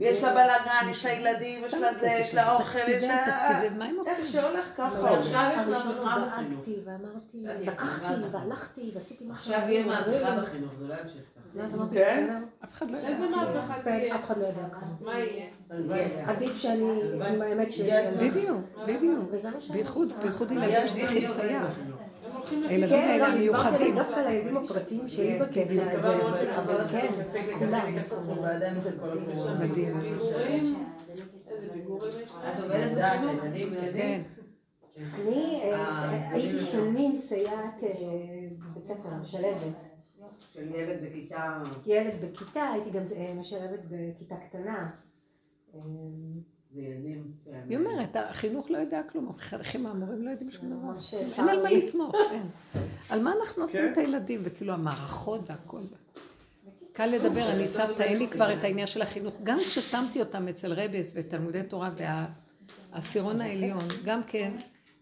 יש 0.00 0.24
לה 0.24 0.30
בלאגן, 0.30 0.88
יש 0.90 1.04
לה 1.04 1.12
ילדים, 1.12 1.64
יש 1.66 1.74
לה 1.74 1.94
זה, 1.94 2.06
יש 2.06 2.34
לה 2.34 2.54
אוכל, 2.54 2.78
יש 2.78 3.02
לה... 3.02 3.24
תקציבים, 3.26 3.78
מה 3.78 3.84
הם 3.84 3.96
איך 4.06 4.18
עושים? 4.18 4.26
שהולך 4.26 4.72
ככה 4.76 5.00
לא. 5.00 5.08
עכשיו 5.08 5.50
יש 5.52 5.68
מהפכה 5.68 6.26
בחינוך. 6.26 6.66
דאגתי 6.66 6.80
ואמרתי, 6.84 7.44
לקחתי. 7.60 8.14
והלכתי 8.30 8.90
ועשיתי 8.94 9.24
מה 9.24 9.34
עכשיו 9.34 9.60
יהיה 9.68 9.86
מהפכה 9.86 10.40
בחינוך, 10.40 10.72
זה 10.78 10.88
לא 10.88 10.94
ימשיך 10.94 11.22
כן? 11.92 12.42
אף 12.64 12.72
אחד 12.72 12.90
לא 12.90 12.96
יודע. 12.96 13.64
אף 14.14 14.24
אחד 14.24 14.38
לא 14.38 14.46
יודע. 14.46 14.62
מה 15.00 15.12
יהיה? 15.18 15.46
עדיף 16.26 16.56
שאני, 16.56 17.00
עם 17.30 17.42
האמת 17.42 17.72
שלי. 17.72 17.90
בדיוק, 18.18 18.60
בדיוק. 18.86 19.30
בייחוד. 19.72 20.08
בייחוד 20.22 20.52
ילדים 20.52 20.86
שצריכים 20.86 21.26
סייע. 21.26 21.62
הילדים 22.62 22.98
האלה 22.98 23.26
המיוחדים. 23.26 23.94
דווקא 23.94 24.20
לילדים 24.20 24.56
הפרטיים 24.56 25.08
שלי 25.08 25.38
בקטע 25.38 25.92
הזה, 25.92 26.56
אבל 26.56 26.88
כן, 26.88 27.08
כולם. 27.58 27.86
מדהים. 29.60 29.96
את 32.52 32.60
עובדת 32.60 32.98
בחינוך? 32.98 33.44
כן. 33.94 34.22
אני 35.14 35.60
אה, 35.62 35.86
אה, 35.86 36.30
הייתי 36.30 36.64
שנים 36.64 37.16
סייעת 37.16 37.84
אה, 37.84 37.90
בבית 38.58 38.86
ספר, 38.86 39.08
משלבת. 39.22 39.74
של 40.52 40.74
ילד 40.74 41.04
בכיתה... 41.04 41.62
ילד 41.86 42.14
בכיתה, 42.22 42.62
הייתי 42.62 42.90
גם 42.90 43.02
משלבת 43.40 43.80
בכיתה 43.90 44.36
קטנה. 44.36 44.90
אה, 46.76 46.80
זה 46.80 46.80
ילדים. 46.80 47.32
היא 47.68 47.78
אומרת, 47.78 48.16
החינוך 48.16 48.70
לא 48.70 48.78
יודע 48.78 49.02
כלום, 49.02 49.28
החינכים 49.28 49.86
המורים 49.86 50.22
לא 50.22 50.30
יודעים 50.30 50.50
שום 50.50 50.70
דבר. 50.70 51.18
אין 51.38 51.48
על 51.48 51.62
מה. 51.62 51.70
לסמוך, 51.70 52.14
אין. 52.32 52.46
על 53.08 53.22
מה 53.22 53.32
אנחנו 53.40 53.62
נותנים 53.62 53.82
כן. 53.82 53.92
את 53.92 53.98
הילדים, 53.98 54.40
וכאילו 54.44 54.72
המערכות 54.72 55.50
והכל. 55.50 55.80
קל 56.92 57.06
לדבר, 57.06 57.50
אני 57.50 57.66
סבתא, 57.66 58.02
אין 58.02 58.18
לי 58.18 58.28
כבר 58.28 58.52
את 58.52 58.64
העניין 58.64 58.86
של 58.86 59.02
החינוך. 59.02 59.34
גם 59.42 59.58
כששמתי 59.58 60.20
אותם 60.20 60.48
אצל 60.48 60.72
רבס 60.72 61.12
ותלמודי 61.16 61.62
תורה 61.62 61.90
והעשירון 62.92 63.40
העליון, 63.40 63.84
גם 64.04 64.20
כן, 64.26 64.50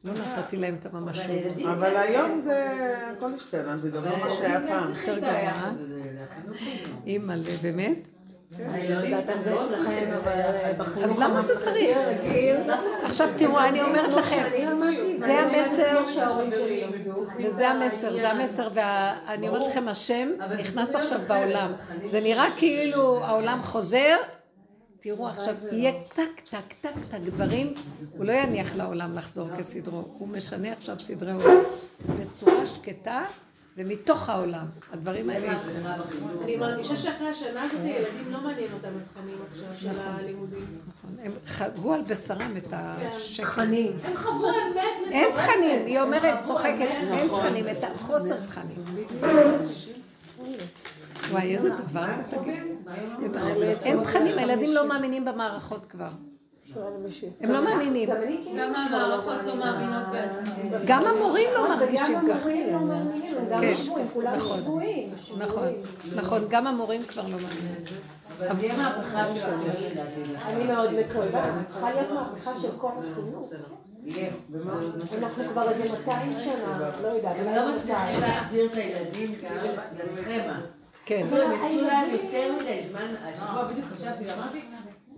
לא 0.04 0.12
נתתי 0.12 0.56
להם 0.56 0.74
את 0.74 0.86
הממשות. 0.86 1.26
אבל 1.62 1.96
היום 1.96 2.40
זה... 2.40 2.96
הכל 3.16 3.34
השתנה, 3.34 3.78
זה 3.78 3.90
גם 3.90 4.04
לא 4.04 4.18
מה 4.18 4.30
שהיה 4.30 4.60
פעם. 4.68 4.94
יותר 4.94 5.18
גרוע. 5.18 5.72
אימא'לה, 7.06 7.50
באמת? 7.62 8.08
אני 8.60 8.88
לא 8.88 8.94
יודעת 8.94 9.28
איך 9.28 9.40
זה 9.40 9.60
אצלכם, 9.60 10.10
אבל 10.22 10.40
אה, 10.40 10.72
בחינוך 10.78 11.04
אז 11.04 11.18
למה 11.18 11.46
זה 11.46 11.52
צריך? 11.60 11.98
עכשיו 13.04 13.28
תראו, 13.38 13.58
אני 13.58 13.82
אומרת 13.82 14.12
לכם, 14.12 14.44
אני 14.46 14.66
למדתי, 14.66 15.18
זה 15.18 15.40
המסר. 15.40 16.02
וזה 17.44 17.68
המסר, 17.68 18.16
זה 18.16 18.30
המסר, 18.30 18.68
ואני 18.74 19.48
אומרת 19.48 19.66
לכם, 19.66 19.88
השם 19.88 20.28
נכנס 20.58 20.94
עכשיו 20.94 21.20
בעולם. 21.28 21.72
זה 22.06 22.20
נראה 22.20 22.46
כאילו 22.56 23.24
העולם 23.24 23.62
חוזר, 23.62 24.16
תראו 24.98 25.28
עכשיו, 25.28 25.54
יהיה 25.72 25.92
טק, 25.92 26.40
טק, 26.50 26.72
טק, 26.80 26.90
טק, 27.08 27.18
דברים, 27.18 27.74
הוא 28.16 28.24
לא 28.24 28.32
יניח 28.32 28.76
לעולם 28.76 29.18
לחזור 29.18 29.48
כסדרו, 29.58 30.04
הוא 30.18 30.28
משנה 30.28 30.72
עכשיו 30.72 31.00
סדרי 31.00 31.32
עולם. 31.32 31.62
בצורה 32.20 32.66
שקטה 32.66 33.22
ומתוך 33.76 34.28
העולם. 34.28 34.66
הדברים 34.92 35.30
האלה. 35.30 35.58
אני 36.42 36.56
מרגישה 36.56 36.96
שאחרי 36.96 37.28
השנה 37.28 37.62
הזאת 37.62 37.80
ילדים 37.84 38.32
לא 38.32 38.40
מעניין 38.40 38.72
אותם 38.72 38.88
התכנים 39.02 39.36
עכשיו 39.52 39.66
של 39.78 39.90
נכון. 39.90 40.14
הלימודים. 40.18 40.64
הם 41.22 41.32
חוו 41.46 41.92
על 41.94 42.02
בשרם 42.02 42.56
את 42.56 42.72
השקט. 42.76 43.46
תכנים. 43.46 43.92
הם 44.04 44.16
חוו 44.16 44.48
אמת 44.48 45.12
אין 45.12 45.34
תכנים, 45.34 45.86
היא 45.86 46.00
אומרת, 46.00 46.44
צוחקת, 46.44 46.80
אין 46.80 47.28
תכנים, 47.28 47.68
את 47.68 47.84
החוסר 47.84 48.46
תכנים. 48.46 48.76
וואי, 51.30 51.54
איזה 51.54 51.70
דבר 51.70 52.14
זה 52.14 52.22
תגיד. 52.22 52.62
אין 53.82 54.02
תכנים, 54.02 54.38
הילדים 54.38 54.70
לא 54.70 54.88
מאמינים 54.88 55.24
במערכות 55.24 55.86
כבר. 55.86 56.10
הם 57.40 57.50
לא 57.50 57.64
מאמינים. 57.64 58.10
גם 58.10 58.16
אני 58.16 58.40
כאילו... 58.44 58.58
גם 58.58 58.74
המערכות 58.74 59.46
לא 59.46 59.56
מאמינות 59.56 60.06
בעצמן. 60.12 60.52
גם 60.86 61.04
המורים 61.06 61.48
לא 61.54 61.68
מרגישים 61.68 62.18
ככה. 62.28 62.32
המורים 62.32 62.72
לא 62.72 62.80
מאמינים, 62.80 63.36
הם 63.38 63.48
גם 63.50 63.60
כן, 63.60 63.74
שבויים, 63.74 64.06
כולם 64.12 64.34
נכון. 64.34 64.58
שבויים. 64.58 65.08
נכון, 65.38 65.68
נכון, 66.16 66.44
גם 66.48 66.66
המורים 66.66 67.02
כבר 67.02 67.22
לא 67.22 67.28
מאמינים. 67.28 67.74
אבל 68.38 68.58
תהיה 68.58 68.76
מהפכה 68.76 69.24
של 69.34 69.42
החינוך 69.42 69.76
לדעתי. 69.92 70.44
אני 70.46 70.64
מאוד 70.64 70.90
מקווה, 70.92 71.42
צריכה 71.66 71.94
להיות 71.94 72.10
מהפכה 72.10 72.58
של 72.62 72.68
כל 72.78 72.90
החינוך. 72.98 73.52
אנחנו 75.18 75.44
כבר 75.44 75.70
איזה 75.70 75.84
200 75.92 76.32
שנה, 76.32 76.90
לא 77.02 77.08
יודעת, 77.08 77.36
הם 77.38 77.46
אולי 77.46 77.56
לא 77.56 77.74
מצליחים 77.76 78.14
200. 78.14 78.20
להחזיר 78.20 78.64
את 78.64 78.76
הילדים 78.76 79.34
גם 79.42 79.56
לסכמה. 80.02 80.60
כן, 81.04 81.26
הם 81.32 81.52
יצאו 81.52 81.86
להם 81.86 82.10
יותר 82.10 82.52
מדי 82.60 82.82
זמן, 82.90 83.14
השבוע 83.22 83.64
בדיוק 83.64 83.86
חשבתי 83.86 84.24
ואמרתי, 84.26 84.60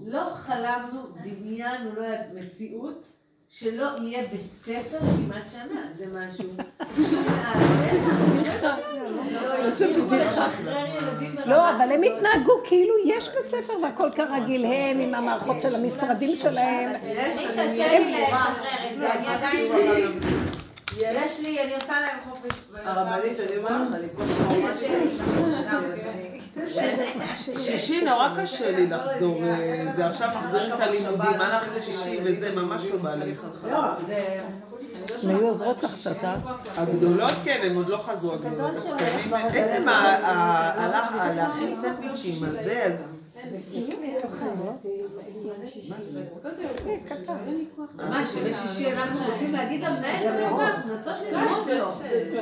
לא 0.00 0.30
חלמנו, 0.34 1.02
דמיינו, 1.22 1.94
לא 1.96 2.02
יודעת, 2.02 2.26
מציאות 2.34 3.04
שלא 3.48 3.86
יהיה 4.02 4.26
בית 4.26 4.52
ספר 4.52 4.98
כמעט 4.98 5.42
שנה, 5.52 5.80
זה 5.96 6.04
משהו 6.12 6.36
שהוא 6.36 7.22
מעל. 7.26 7.58
בדיחה. 8.38 8.76
איזה 9.56 9.86
בדיחה. 9.94 10.46
לא, 11.46 11.70
אבל 11.70 11.92
הם. 11.92 12.02
התנהגו 12.02 12.52
כאילו 12.64 12.94
יש 13.04 13.28
בית 13.28 13.48
ספר 13.48 13.72
והכל 13.82 14.10
כרגיל, 14.10 14.64
הם 14.64 15.00
עם 15.00 15.14
המערכות 15.14 15.56
של 15.62 15.74
המשרדים 15.74 16.36
שלהם. 16.36 16.90
אני 16.90 17.46
קשה 17.52 17.98
לי 17.98 18.22
לשחרר 18.22 18.92
את 18.92 18.98
זה, 18.98 19.12
אני 19.12 19.26
עדיין... 19.26 19.72
יש 21.00 21.40
לי, 21.40 21.62
אני 21.62 21.74
עושה 21.74 22.00
להם 22.00 22.18
חופש. 22.30 22.60
הרבנית, 22.84 23.40
אני 23.40 23.56
אומר 23.56 23.82
לך, 23.82 23.94
אני 23.94 24.08
כל 24.16 24.22
יש 24.68 24.82
לי. 27.48 27.58
שישי 27.58 28.04
נורא 28.04 28.28
קשה 28.42 28.70
לי 28.70 28.86
לחזור, 28.86 29.44
אה, 29.44 29.84
זה 29.96 30.06
עכשיו 30.06 30.30
מחזירים 30.40 30.74
את 30.74 30.80
הלימודים, 30.80 31.40
הלכת 31.40 31.80
שישי 31.80 32.18
וזה 32.24 32.54
ממש 32.54 32.84
לא 32.84 32.98
בא 32.98 33.14
לי. 33.14 33.34
לא, 33.70 33.80
זה... 34.06 34.40
הן 35.22 35.30
היו 35.30 35.46
עוזרות 35.46 35.82
לך 35.82 35.94
קצת, 35.94 36.24
אה? 36.24 36.36
הגדולות 36.76 37.32
כן, 37.44 37.60
הן 37.62 37.76
עוד 37.76 37.88
לא 37.88 37.96
חזרו 37.96 38.32
הגדולות. 38.32 38.76
הקטנים, 38.76 39.32
עצם 39.34 39.86
להכין 41.36 41.76
סנדוויצ'ים 41.82 42.44
הזה, 42.44 42.84
אז 42.84 43.23
ממש, 47.94 48.30
בשישי 48.30 48.92
אנחנו 48.92 49.32
רוצים 49.32 49.52
להגיד 49.52 49.80
למנהל, 49.80 50.38
זה 50.38 50.50
מה, 50.50 50.68
הכנסות 50.68 51.16
ללמוד 51.30 51.68
לו. 51.68 51.90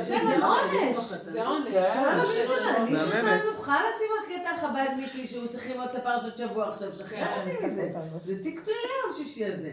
זה 0.03 0.17
עונש. 0.45 0.97
זה 1.25 1.47
עונש. 1.47 1.73
למה 1.73 2.23
בשביל 2.23 2.51
אני. 2.77 2.97
שלנו 2.97 3.51
יכולה 3.51 3.79
לשים 3.79 4.07
רק 4.19 4.41
קטע 4.41 4.57
חב"ד 4.57 4.99
מיקי 4.99 5.27
שהוא 5.27 5.47
צריכים 5.47 5.79
עוד 5.81 5.89
לפרשת 5.93 6.37
שבוע 6.37 6.69
עכשיו, 6.69 6.89
שחרר 6.97 7.39
אותי 7.39 7.65
מזה. 7.65 7.91
זה 8.25 8.43
תיק 8.43 8.61
פלילי 8.65 8.93
יום 9.05 9.13
שישי 9.17 9.45
הזה. 9.45 9.71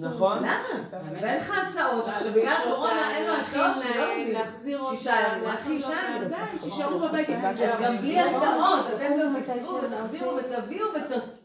נכון? 0.00 0.38
למה? 0.38 0.98
ואין 1.20 1.40
לך 1.40 1.52
הסעות, 1.62 2.08
עכשיו 2.08 2.32
בגלל 2.32 2.48
הקורונה 2.48 3.16
אין 3.16 3.26
לו 3.26 3.32
הסעות, 3.32 3.76
לא. 3.76 4.32
להחזיר 4.32 4.80
אותם, 4.80 4.96
שישה 4.96 5.14
ימים, 5.28 5.44
רק 5.44 5.54
להכין 5.54 5.82
אותם, 5.84 6.58
שישארו 6.62 6.98
בבית. 6.98 7.28
אז 7.28 7.80
גם 7.82 7.96
בלי 7.96 8.20
הסעות, 8.20 8.86
אתם 8.96 9.12
גם 9.20 9.34
תיסעו 9.40 9.78
ותחזירו 9.82 10.36
ותביאו 10.36 10.86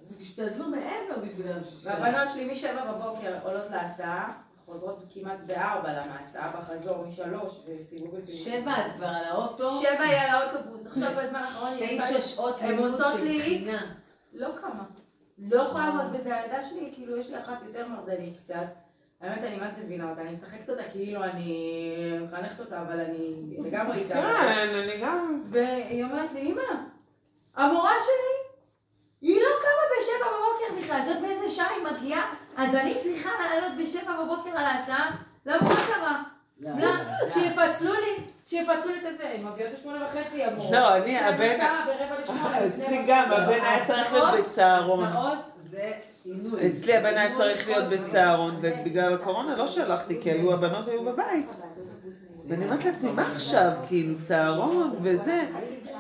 ותשתדלו 0.10 0.66
מעבר 0.70 1.22
בשביל 1.24 1.48
שישי. 1.70 1.88
והבנות 1.88 2.30
שלי 2.34 2.52
משבע 2.52 2.92
בבוקר 2.92 3.34
עולות 3.44 3.72
להסעה, 3.72 4.34
חוזרות 4.66 5.04
כמעט 5.14 5.38
בארבע 5.46 5.90
הסעה 6.20 6.52
בחזור 6.58 7.06
משלוש 7.08 7.54
וסיבוב 7.66 8.14
וסיבוב. 8.14 8.42
שבע 8.44 8.72
את 8.72 8.92
כבר 8.96 9.08
על 9.08 9.24
האוטו, 9.26 9.82
שבע 9.82 10.04
היא 10.04 10.18
על 10.18 10.30
האוטובוס, 10.30 10.88
עכשיו 10.88 11.12
בזמן 11.18 11.40
האחרון 11.40 11.74
היא 11.74 12.00
עושה... 12.00 12.20
תשע 12.20 12.22
שעות 12.22 12.62
הן 12.62 12.70
לימוד 12.70 12.92
עושות 12.92 13.18
של 13.18 13.24
לי 13.24 13.40
בחינה. 13.40 13.82
לא 14.34 14.50
כמה. 14.62 14.84
לא 15.38 15.62
יכולה 15.62 15.86
לעמוד 15.88 16.14
בזה, 16.14 16.38
הילדה 16.38 16.62
שלי, 16.62 16.92
כאילו 16.94 17.18
יש 17.18 17.30
לי 17.30 17.40
אחת 17.40 17.64
יותר 17.66 17.88
מרדנית 17.88 18.38
קצת. 18.38 18.68
האמת, 19.22 19.44
אני 19.44 19.58
מה 19.58 19.68
זה 19.70 19.84
מבינה 19.84 20.10
אותה, 20.10 20.22
אני 20.22 20.32
משחקת 20.32 20.70
אותה 20.70 20.84
כאילו 20.84 21.24
אני 21.24 22.20
מחנכת 22.22 22.60
אותה, 22.60 22.82
אבל 22.82 23.00
אני 23.00 23.58
לגמרי 23.60 23.98
איתה. 23.98 24.14
כן, 24.14 24.68
אני 24.84 25.02
גם... 25.02 25.44
והיא 25.50 26.04
אומרת 26.04 26.34
לי, 26.34 26.42
אמא, 26.42 26.62
המורה 27.56 27.94
שלי, 28.00 28.46
היא 29.22 29.42
לא 29.42 29.50
קמה 29.62 29.84
בשבע 29.98 30.28
בבוקר 30.28 30.82
בכלל, 30.82 31.00
את 31.02 31.08
יודעת 31.08 31.22
באיזה 31.22 31.50
שעה 31.50 31.70
היא 31.70 31.84
מגיעה? 31.84 32.34
אז 32.58 32.76
אני 32.76 32.94
צריכה 33.04 33.30
לעלות 33.40 33.72
בשבע 33.82 34.24
בבוקר 34.24 34.50
על 34.50 34.66
ההסעה? 34.66 35.16
למה 35.46 35.62
מה 35.62 35.76
קרה? 35.96 36.22
לא, 36.62 36.90
שיפצלו 37.30 37.94
לי, 37.94 38.24
שיפצלו 38.46 38.92
לי 38.92 39.00
את 39.00 39.14
הזה, 39.14 39.24
הם 39.30 39.54
מגיעות 39.54 39.74
בשמונה 39.74 40.06
וחצי, 40.06 40.44
המורה. 40.44 40.72
לא, 40.80 40.96
אני, 40.96 41.20
הבן- 41.20 41.60
ברבע 41.86 42.20
לשמונה. 42.22 42.58
אצלי 42.68 42.98
בוקר. 42.98 43.04
גם, 43.08 43.32
הבן 43.32 43.50
היה 43.64 43.86
צריך 43.86 44.14
להיות 44.14 44.46
בצהרון. 44.46 45.04
הסעות 45.06 45.38
זה. 45.58 45.92
אצלי 46.72 46.98
הבן 46.98 47.18
היה 47.18 47.36
צריך 47.36 47.68
להיות 47.70 47.84
בצהרון, 47.86 48.58
ובגלל 48.62 49.14
הקורונה 49.14 49.56
לא 49.56 49.68
שלחתי, 49.68 50.22
כי 50.22 50.32
היו 50.32 50.54
הבנות 50.54 50.88
היו 50.88 51.04
בבית. 51.06 51.50
ואני 52.48 52.66
אומרת 52.66 52.86
לעצמי, 52.86 53.12
מה 53.12 53.32
עכשיו? 53.36 53.72
כאילו, 53.88 54.14
צהרון 54.22 54.96
וזה. 55.02 55.44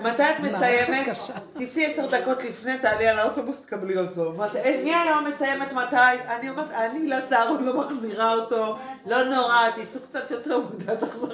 מתי 0.04 0.24
את 0.24 0.40
מסיימת? 0.40 1.08
תצאי 1.54 1.86
עשר 1.86 2.08
דקות 2.08 2.44
לפני, 2.44 2.80
תעלי 2.80 3.08
על 3.08 3.20
האוטובוס, 3.20 3.62
תקבלי 3.62 3.98
אותו. 3.98 4.34
"אה, 4.56 4.82
מי 4.84 4.96
היום 4.96 5.26
מסיימת 5.28 5.74
מתי? 5.74 5.96
אני 6.28 6.50
אומרת, 6.50 6.72
אני 6.72 7.08
לצהרון 7.08 7.64
לא 7.64 7.80
מחזירה 7.80 8.34
אותו, 8.34 8.76
לא 9.06 9.24
נורא, 9.24 9.70
תצאו 9.76 10.02
קצת 10.02 10.32
יותר 10.32 10.60
מוקדם, 10.60 10.96
תחזרו. 10.96 11.28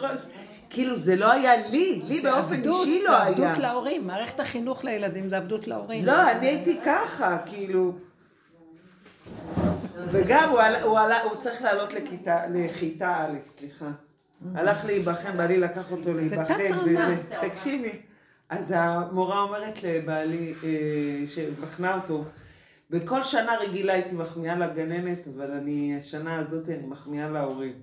כאילו, 0.70 0.98
זה 0.98 1.16
לא 1.16 1.32
היה 1.32 1.68
לי, 1.68 2.02
לי 2.08 2.20
זה 2.20 2.32
באופן 2.32 2.62
אישי 2.70 3.00
זה 3.00 3.10
לא 3.10 3.18
היה. 3.18 3.28
עבדות 3.28 3.58
להורים. 3.58 4.08
מערכת 4.08 4.40
החינוך 4.40 4.84
לילדים 4.84 5.30
זה 5.30 5.38
עבדות 5.38 5.68
להורים. 5.68 6.06
לא, 6.06 6.32
אני 6.32 6.48
הייתי 6.48 6.80
ככה, 6.86 7.38
כאילו... 7.46 7.94
וגם 10.12 10.50
הוא 11.24 11.36
צריך 11.40 11.62
לעלות 11.62 11.94
לכיתה, 11.94 12.40
לכיתה 12.54 13.16
א', 13.26 13.48
סליחה. 13.48 13.86
הלך 14.56 14.86
להיבחן, 14.86 15.38
בעלי 15.38 15.58
לקח 15.58 15.92
אותו 15.92 16.14
להיבחן, 16.14 16.54
תקשיבי. 17.42 17.92
אז 18.50 18.74
המורה 18.78 19.42
אומרת 19.42 19.84
לבעלי, 19.84 20.54
אה, 20.64 21.28
שבחנה 21.28 21.96
אותו, 21.96 22.24
בכל 22.90 23.24
שנה 23.24 23.58
רגילה 23.58 23.94
הייתי 23.94 24.16
מחמיאה 24.16 24.56
לגננת, 24.56 25.28
אבל 25.36 25.52
אני, 25.52 25.96
השנה 25.98 26.40
הזאת 26.40 26.70
אני 26.70 26.88
מחמיאה 26.88 27.30
להורים. 27.30 27.74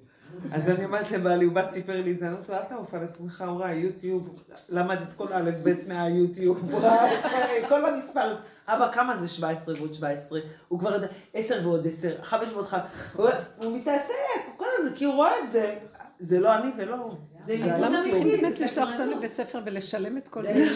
אז 0.52 0.70
אני 0.70 0.84
אומרת 0.84 1.10
לבעלי, 1.10 1.44
הוא 1.44 1.54
בא 1.54 1.64
סיפר 1.64 2.00
לי 2.00 2.12
את 2.12 2.18
זה, 2.18 2.26
אני 2.26 2.34
אומרת 2.34 2.48
לו, 2.48 2.54
אל 2.54 2.62
תעוף 2.62 2.94
על 2.94 3.04
עצמך, 3.04 3.44
הוא 3.48 3.60
ראה 3.60 3.72
יוטיוב, 3.72 4.44
למד 4.68 4.96
את 5.02 5.12
כל 5.16 5.32
א' 5.32 5.50
ב' 5.62 5.88
מהיוטיוב, 5.88 6.58
הוא 6.70 6.80
ראה 6.84 7.18
את 7.58 7.68
כל 7.68 7.84
המספר, 7.84 8.36
אבא, 8.68 8.92
כמה 8.92 9.16
זה? 9.16 9.28
17 9.28 9.74
ועוד 9.78 9.94
17? 9.94 10.40
הוא 10.68 10.78
כבר 10.78 10.94
יודע, 10.94 11.06
10 11.34 11.60
ועוד 11.64 11.86
10, 11.86 12.22
5 12.22 12.52
ועוד 12.52 12.66
5, 12.66 12.80
הוא 13.14 13.28
הוא 13.62 13.78
מתעסק, 13.78 14.14
הוא 14.46 14.54
כל 14.56 14.64
הזה, 14.78 14.96
כי 14.96 15.04
הוא 15.04 15.14
רואה 15.14 15.32
את 15.44 15.50
זה, 15.52 15.74
זה 16.20 16.40
לא 16.40 16.54
אני 16.54 16.70
ולא 16.76 16.94
הוא. 16.94 17.12
זה 17.40 17.54
אז 17.64 17.80
למה 17.80 18.02
צריכים 18.04 18.28
באמת 18.28 18.58
לשלוח 18.58 18.88
אותם 18.92 18.96
סקרנות. 18.96 19.16
לבית 19.16 19.34
ספר 19.34 19.60
ולשלם 19.64 20.16
את 20.16 20.28
כל 20.28 20.42
זה? 20.42 20.66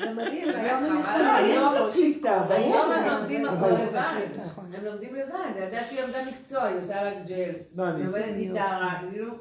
זה 0.00 0.14
מדהים, 0.14 0.48
היום 0.48 0.84
הם 0.84 0.96
אבל 0.96 1.00
יכולים, 1.00 1.26
היום 1.30 1.74
לא 1.74 2.94
הם 2.94 3.18
לומדים 3.18 3.44
הכל 3.46 3.68
לבד, 3.68 4.42
נכון. 4.44 4.64
הם 4.74 4.84
לומדים 4.84 5.14
לבד, 5.14 5.34
הילדה 5.54 5.78
שלי 5.90 6.02
למדה 6.02 6.18
מקצוע, 6.28 6.62
היא 6.62 6.78
עושה 6.78 7.04
לה 7.04 7.10
ג'ל, 7.26 7.34
היא 7.84 8.06
עובדת 8.06 8.36
גיטרה, 8.36 8.98
כאילו, 9.10 9.34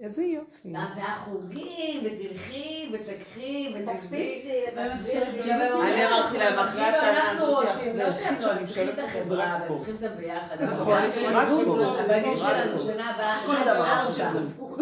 איזה 0.00 0.22
יופי. 0.22 0.72
גם 0.72 0.86
זה 0.94 1.00
היה 1.00 1.14
חוגים, 1.14 2.00
ותלכי, 2.04 2.92
ותקחי, 2.92 3.74
ותקפיצי, 3.74 4.52
אני 4.76 6.06
אמרתי 6.06 6.38
להם, 6.38 6.58
אחרי 6.58 6.82
השנה 6.82 7.30
אנחנו 7.30 7.44
הזאת, 7.44 7.68
עושים, 7.68 7.96
לא 7.96 8.04
שאנחנו 8.04 8.42
שאני 8.42 8.66
צריכים 8.66 8.88
את 8.88 8.98
משלמת 8.98 8.98
החברה, 8.98 9.58
ספורט. 9.64 9.78
צריכים 9.78 9.94
אותם 9.94 10.16
ביחד. 10.16 10.62
נכון, 10.62 11.00
זוזו. 11.48 11.98
הבנים 11.98 12.36
שלנו. 12.36 12.80
שנה 12.80 13.10
הבאה, 13.10 13.38
כל 13.46 13.54
דבר. 13.64 14.12
ספורט, 14.54 14.78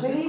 בלי 0.00 0.28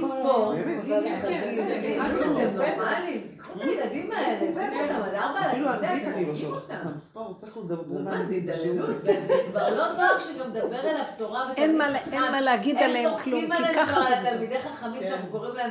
משחקים, 1.04 1.40
בלי 1.40 1.56
זה, 1.56 2.20
אתם 2.20 2.56
נורמלים, 2.56 3.20
את 3.56 3.62
הילדים 3.62 4.12
האלה, 4.12 4.54
שימו 4.54 4.82
אותם 4.82 5.02
על 5.02 5.16
ארבע, 5.16 5.40
אפילו 5.50 5.68
על 5.68 5.74
הכיסא, 5.74 5.92
אנגלית 5.92 6.14
אני 6.16 6.26
לא 6.26 6.34
שולחת 6.34 6.70
אותם. 6.70 8.04
מה 8.04 8.26
זה 8.26 8.34
התעללות? 8.34 8.88
וזה 8.90 9.34
כבר 9.50 9.74
לא 9.76 9.92
דור 9.92 10.18
שגם 10.18 10.50
מדבר 10.50 10.80
אליו 10.80 11.04
תורה 11.18 11.52
אין 11.56 11.78
מה- 11.78 12.40
להגיד 12.40 12.76
הם 12.76 12.82
עליהם 12.82 13.10
צוחקים 13.10 13.32
כלום, 13.32 13.56
כי 13.56 13.64
עלינו 13.64 13.78
ככה 13.86 14.02
זה 14.02 14.08
על 14.16 14.20
וזהו. 14.20 14.32
תלמידי 14.34 14.58
חכמים 14.58 15.02
שאנחנו 15.02 15.28
קוראים 15.30 15.54
להם, 15.54 15.70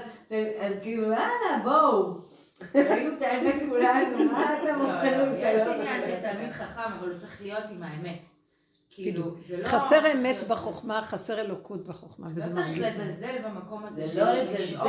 הם 0.60 0.74
כאילו, 0.82 1.04
יאללה, 1.04 1.60
בואו. 1.64 2.18
ראינו 2.76 3.18
את 3.18 3.22
האמת 3.22 3.56
כולנו, 3.70 4.24
מה 4.32 4.44
אתה 4.64 4.78
מוכר 4.78 5.24
לי 5.24 5.52
את 5.52 5.58
יש 5.62 5.68
עניין 5.68 6.02
של 6.02 6.08
נכון? 6.08 6.32
תלמיד 6.32 6.52
חכם, 6.52 6.92
אבל 7.00 7.10
הוא 7.12 7.20
צריך 7.20 7.42
להיות 7.42 7.64
עם 7.72 7.84
האמת. 7.84 8.26
כאילו, 8.92 9.36
זה 9.48 9.58
לא... 9.58 9.66
חסר 9.66 10.12
אמת 10.14 10.44
בחוכמה, 10.48 11.02
חסר 11.02 11.42
אלוקות 11.42 11.88
בחוכמה, 11.88 12.28
לא 12.28 12.32
וזה 12.36 12.46
צריך 12.46 12.56
מרגיז. 12.56 12.84
לזלזל 12.84 13.38
במקום 13.46 13.86
הזה. 13.86 14.08
זה 14.08 14.22
לא 14.22 14.32
לזלזל, 14.32 14.84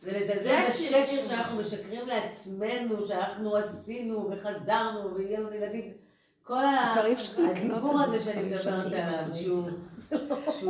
זה 0.00 0.18
לזלזל 0.18 0.42
זה 0.42 0.64
בשקר 0.68 1.28
שאנחנו 1.28 1.60
משקרים 1.60 2.06
לעצמנו, 2.06 3.06
שאנחנו 3.08 3.56
עשינו 3.56 4.30
וחזרנו 4.30 5.14
ויהיה 5.14 5.40
לנו 5.40 5.54
ילדים. 5.54 5.92
כל 6.42 6.64
הדיבור 7.38 8.00
הזה 8.00 8.20
שאני 8.24 8.42
מדברת 8.42 8.92
עליו. 8.92 9.34
שהוא... 9.34 9.70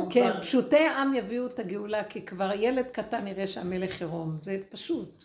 כן, 0.09 0.31
פשוטי 0.41 0.77
העם 0.77 1.13
יביאו 1.13 1.47
את 1.47 1.59
הגאולה, 1.59 2.03
כי 2.03 2.25
כבר 2.25 2.51
ילד 2.55 2.85
קטן 2.91 3.27
יראה 3.27 3.47
שהמלך 3.47 4.01
עירום, 4.01 4.37
זה 4.41 4.57
פשוט. 4.69 5.23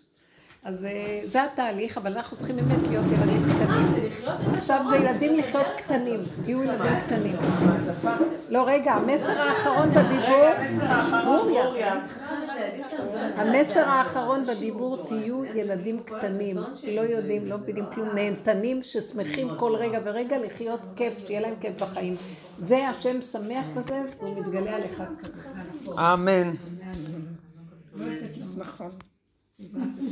אז 0.64 0.84
אה, 0.84 1.20
זה 1.24 1.44
התהליך, 1.44 1.98
אבל 1.98 2.12
אנחנו 2.12 2.36
צריכים 2.36 2.56
באמת 2.56 2.88
להיות 2.88 3.04
ילדים 3.12 3.42
אה, 3.44 3.54
קטנים. 3.54 4.10
את 4.48 4.54
עכשיו 4.54 4.84
זה 4.88 4.96
ילדים 4.96 5.36
לחיות 5.36 5.66
קטנים. 5.76 6.20
תהיו 6.42 6.62
ילדים 6.62 7.00
קטנים. 7.06 7.36
לא, 8.48 8.64
רגע, 8.66 8.92
המסר 8.92 9.32
האחרון 9.32 9.90
בדיבור, 9.90 10.50
ברוריה. 11.24 12.00
המסר 13.36 13.88
האחרון 13.88 14.44
בדיבור, 14.46 15.06
תהיו 15.06 15.44
ילדים 15.44 16.02
קטנים, 16.02 16.56
לא 16.92 17.00
יודעים, 17.00 17.46
לא 17.46 17.58
מבינים 17.58 17.84
כלום, 17.94 18.08
נהנתנים 18.14 18.82
ששמחים 18.82 19.48
כל 19.58 19.74
רגע 19.74 20.00
ורגע 20.04 20.38
לחיות 20.38 20.80
כיף, 20.96 21.26
שיהיה 21.26 21.40
להם 21.40 21.54
כיף 21.60 21.82
בחיים. 21.82 22.16
זה 22.58 22.88
השם 22.88 23.22
שמח 23.22 23.66
בזה, 23.74 24.02
והוא 24.18 24.40
מתגלה 24.40 24.76
על 24.76 24.82
אחד 24.84 25.06
כזה. 25.22 26.00
אמן. 26.00 26.54
נכון. 28.56 28.90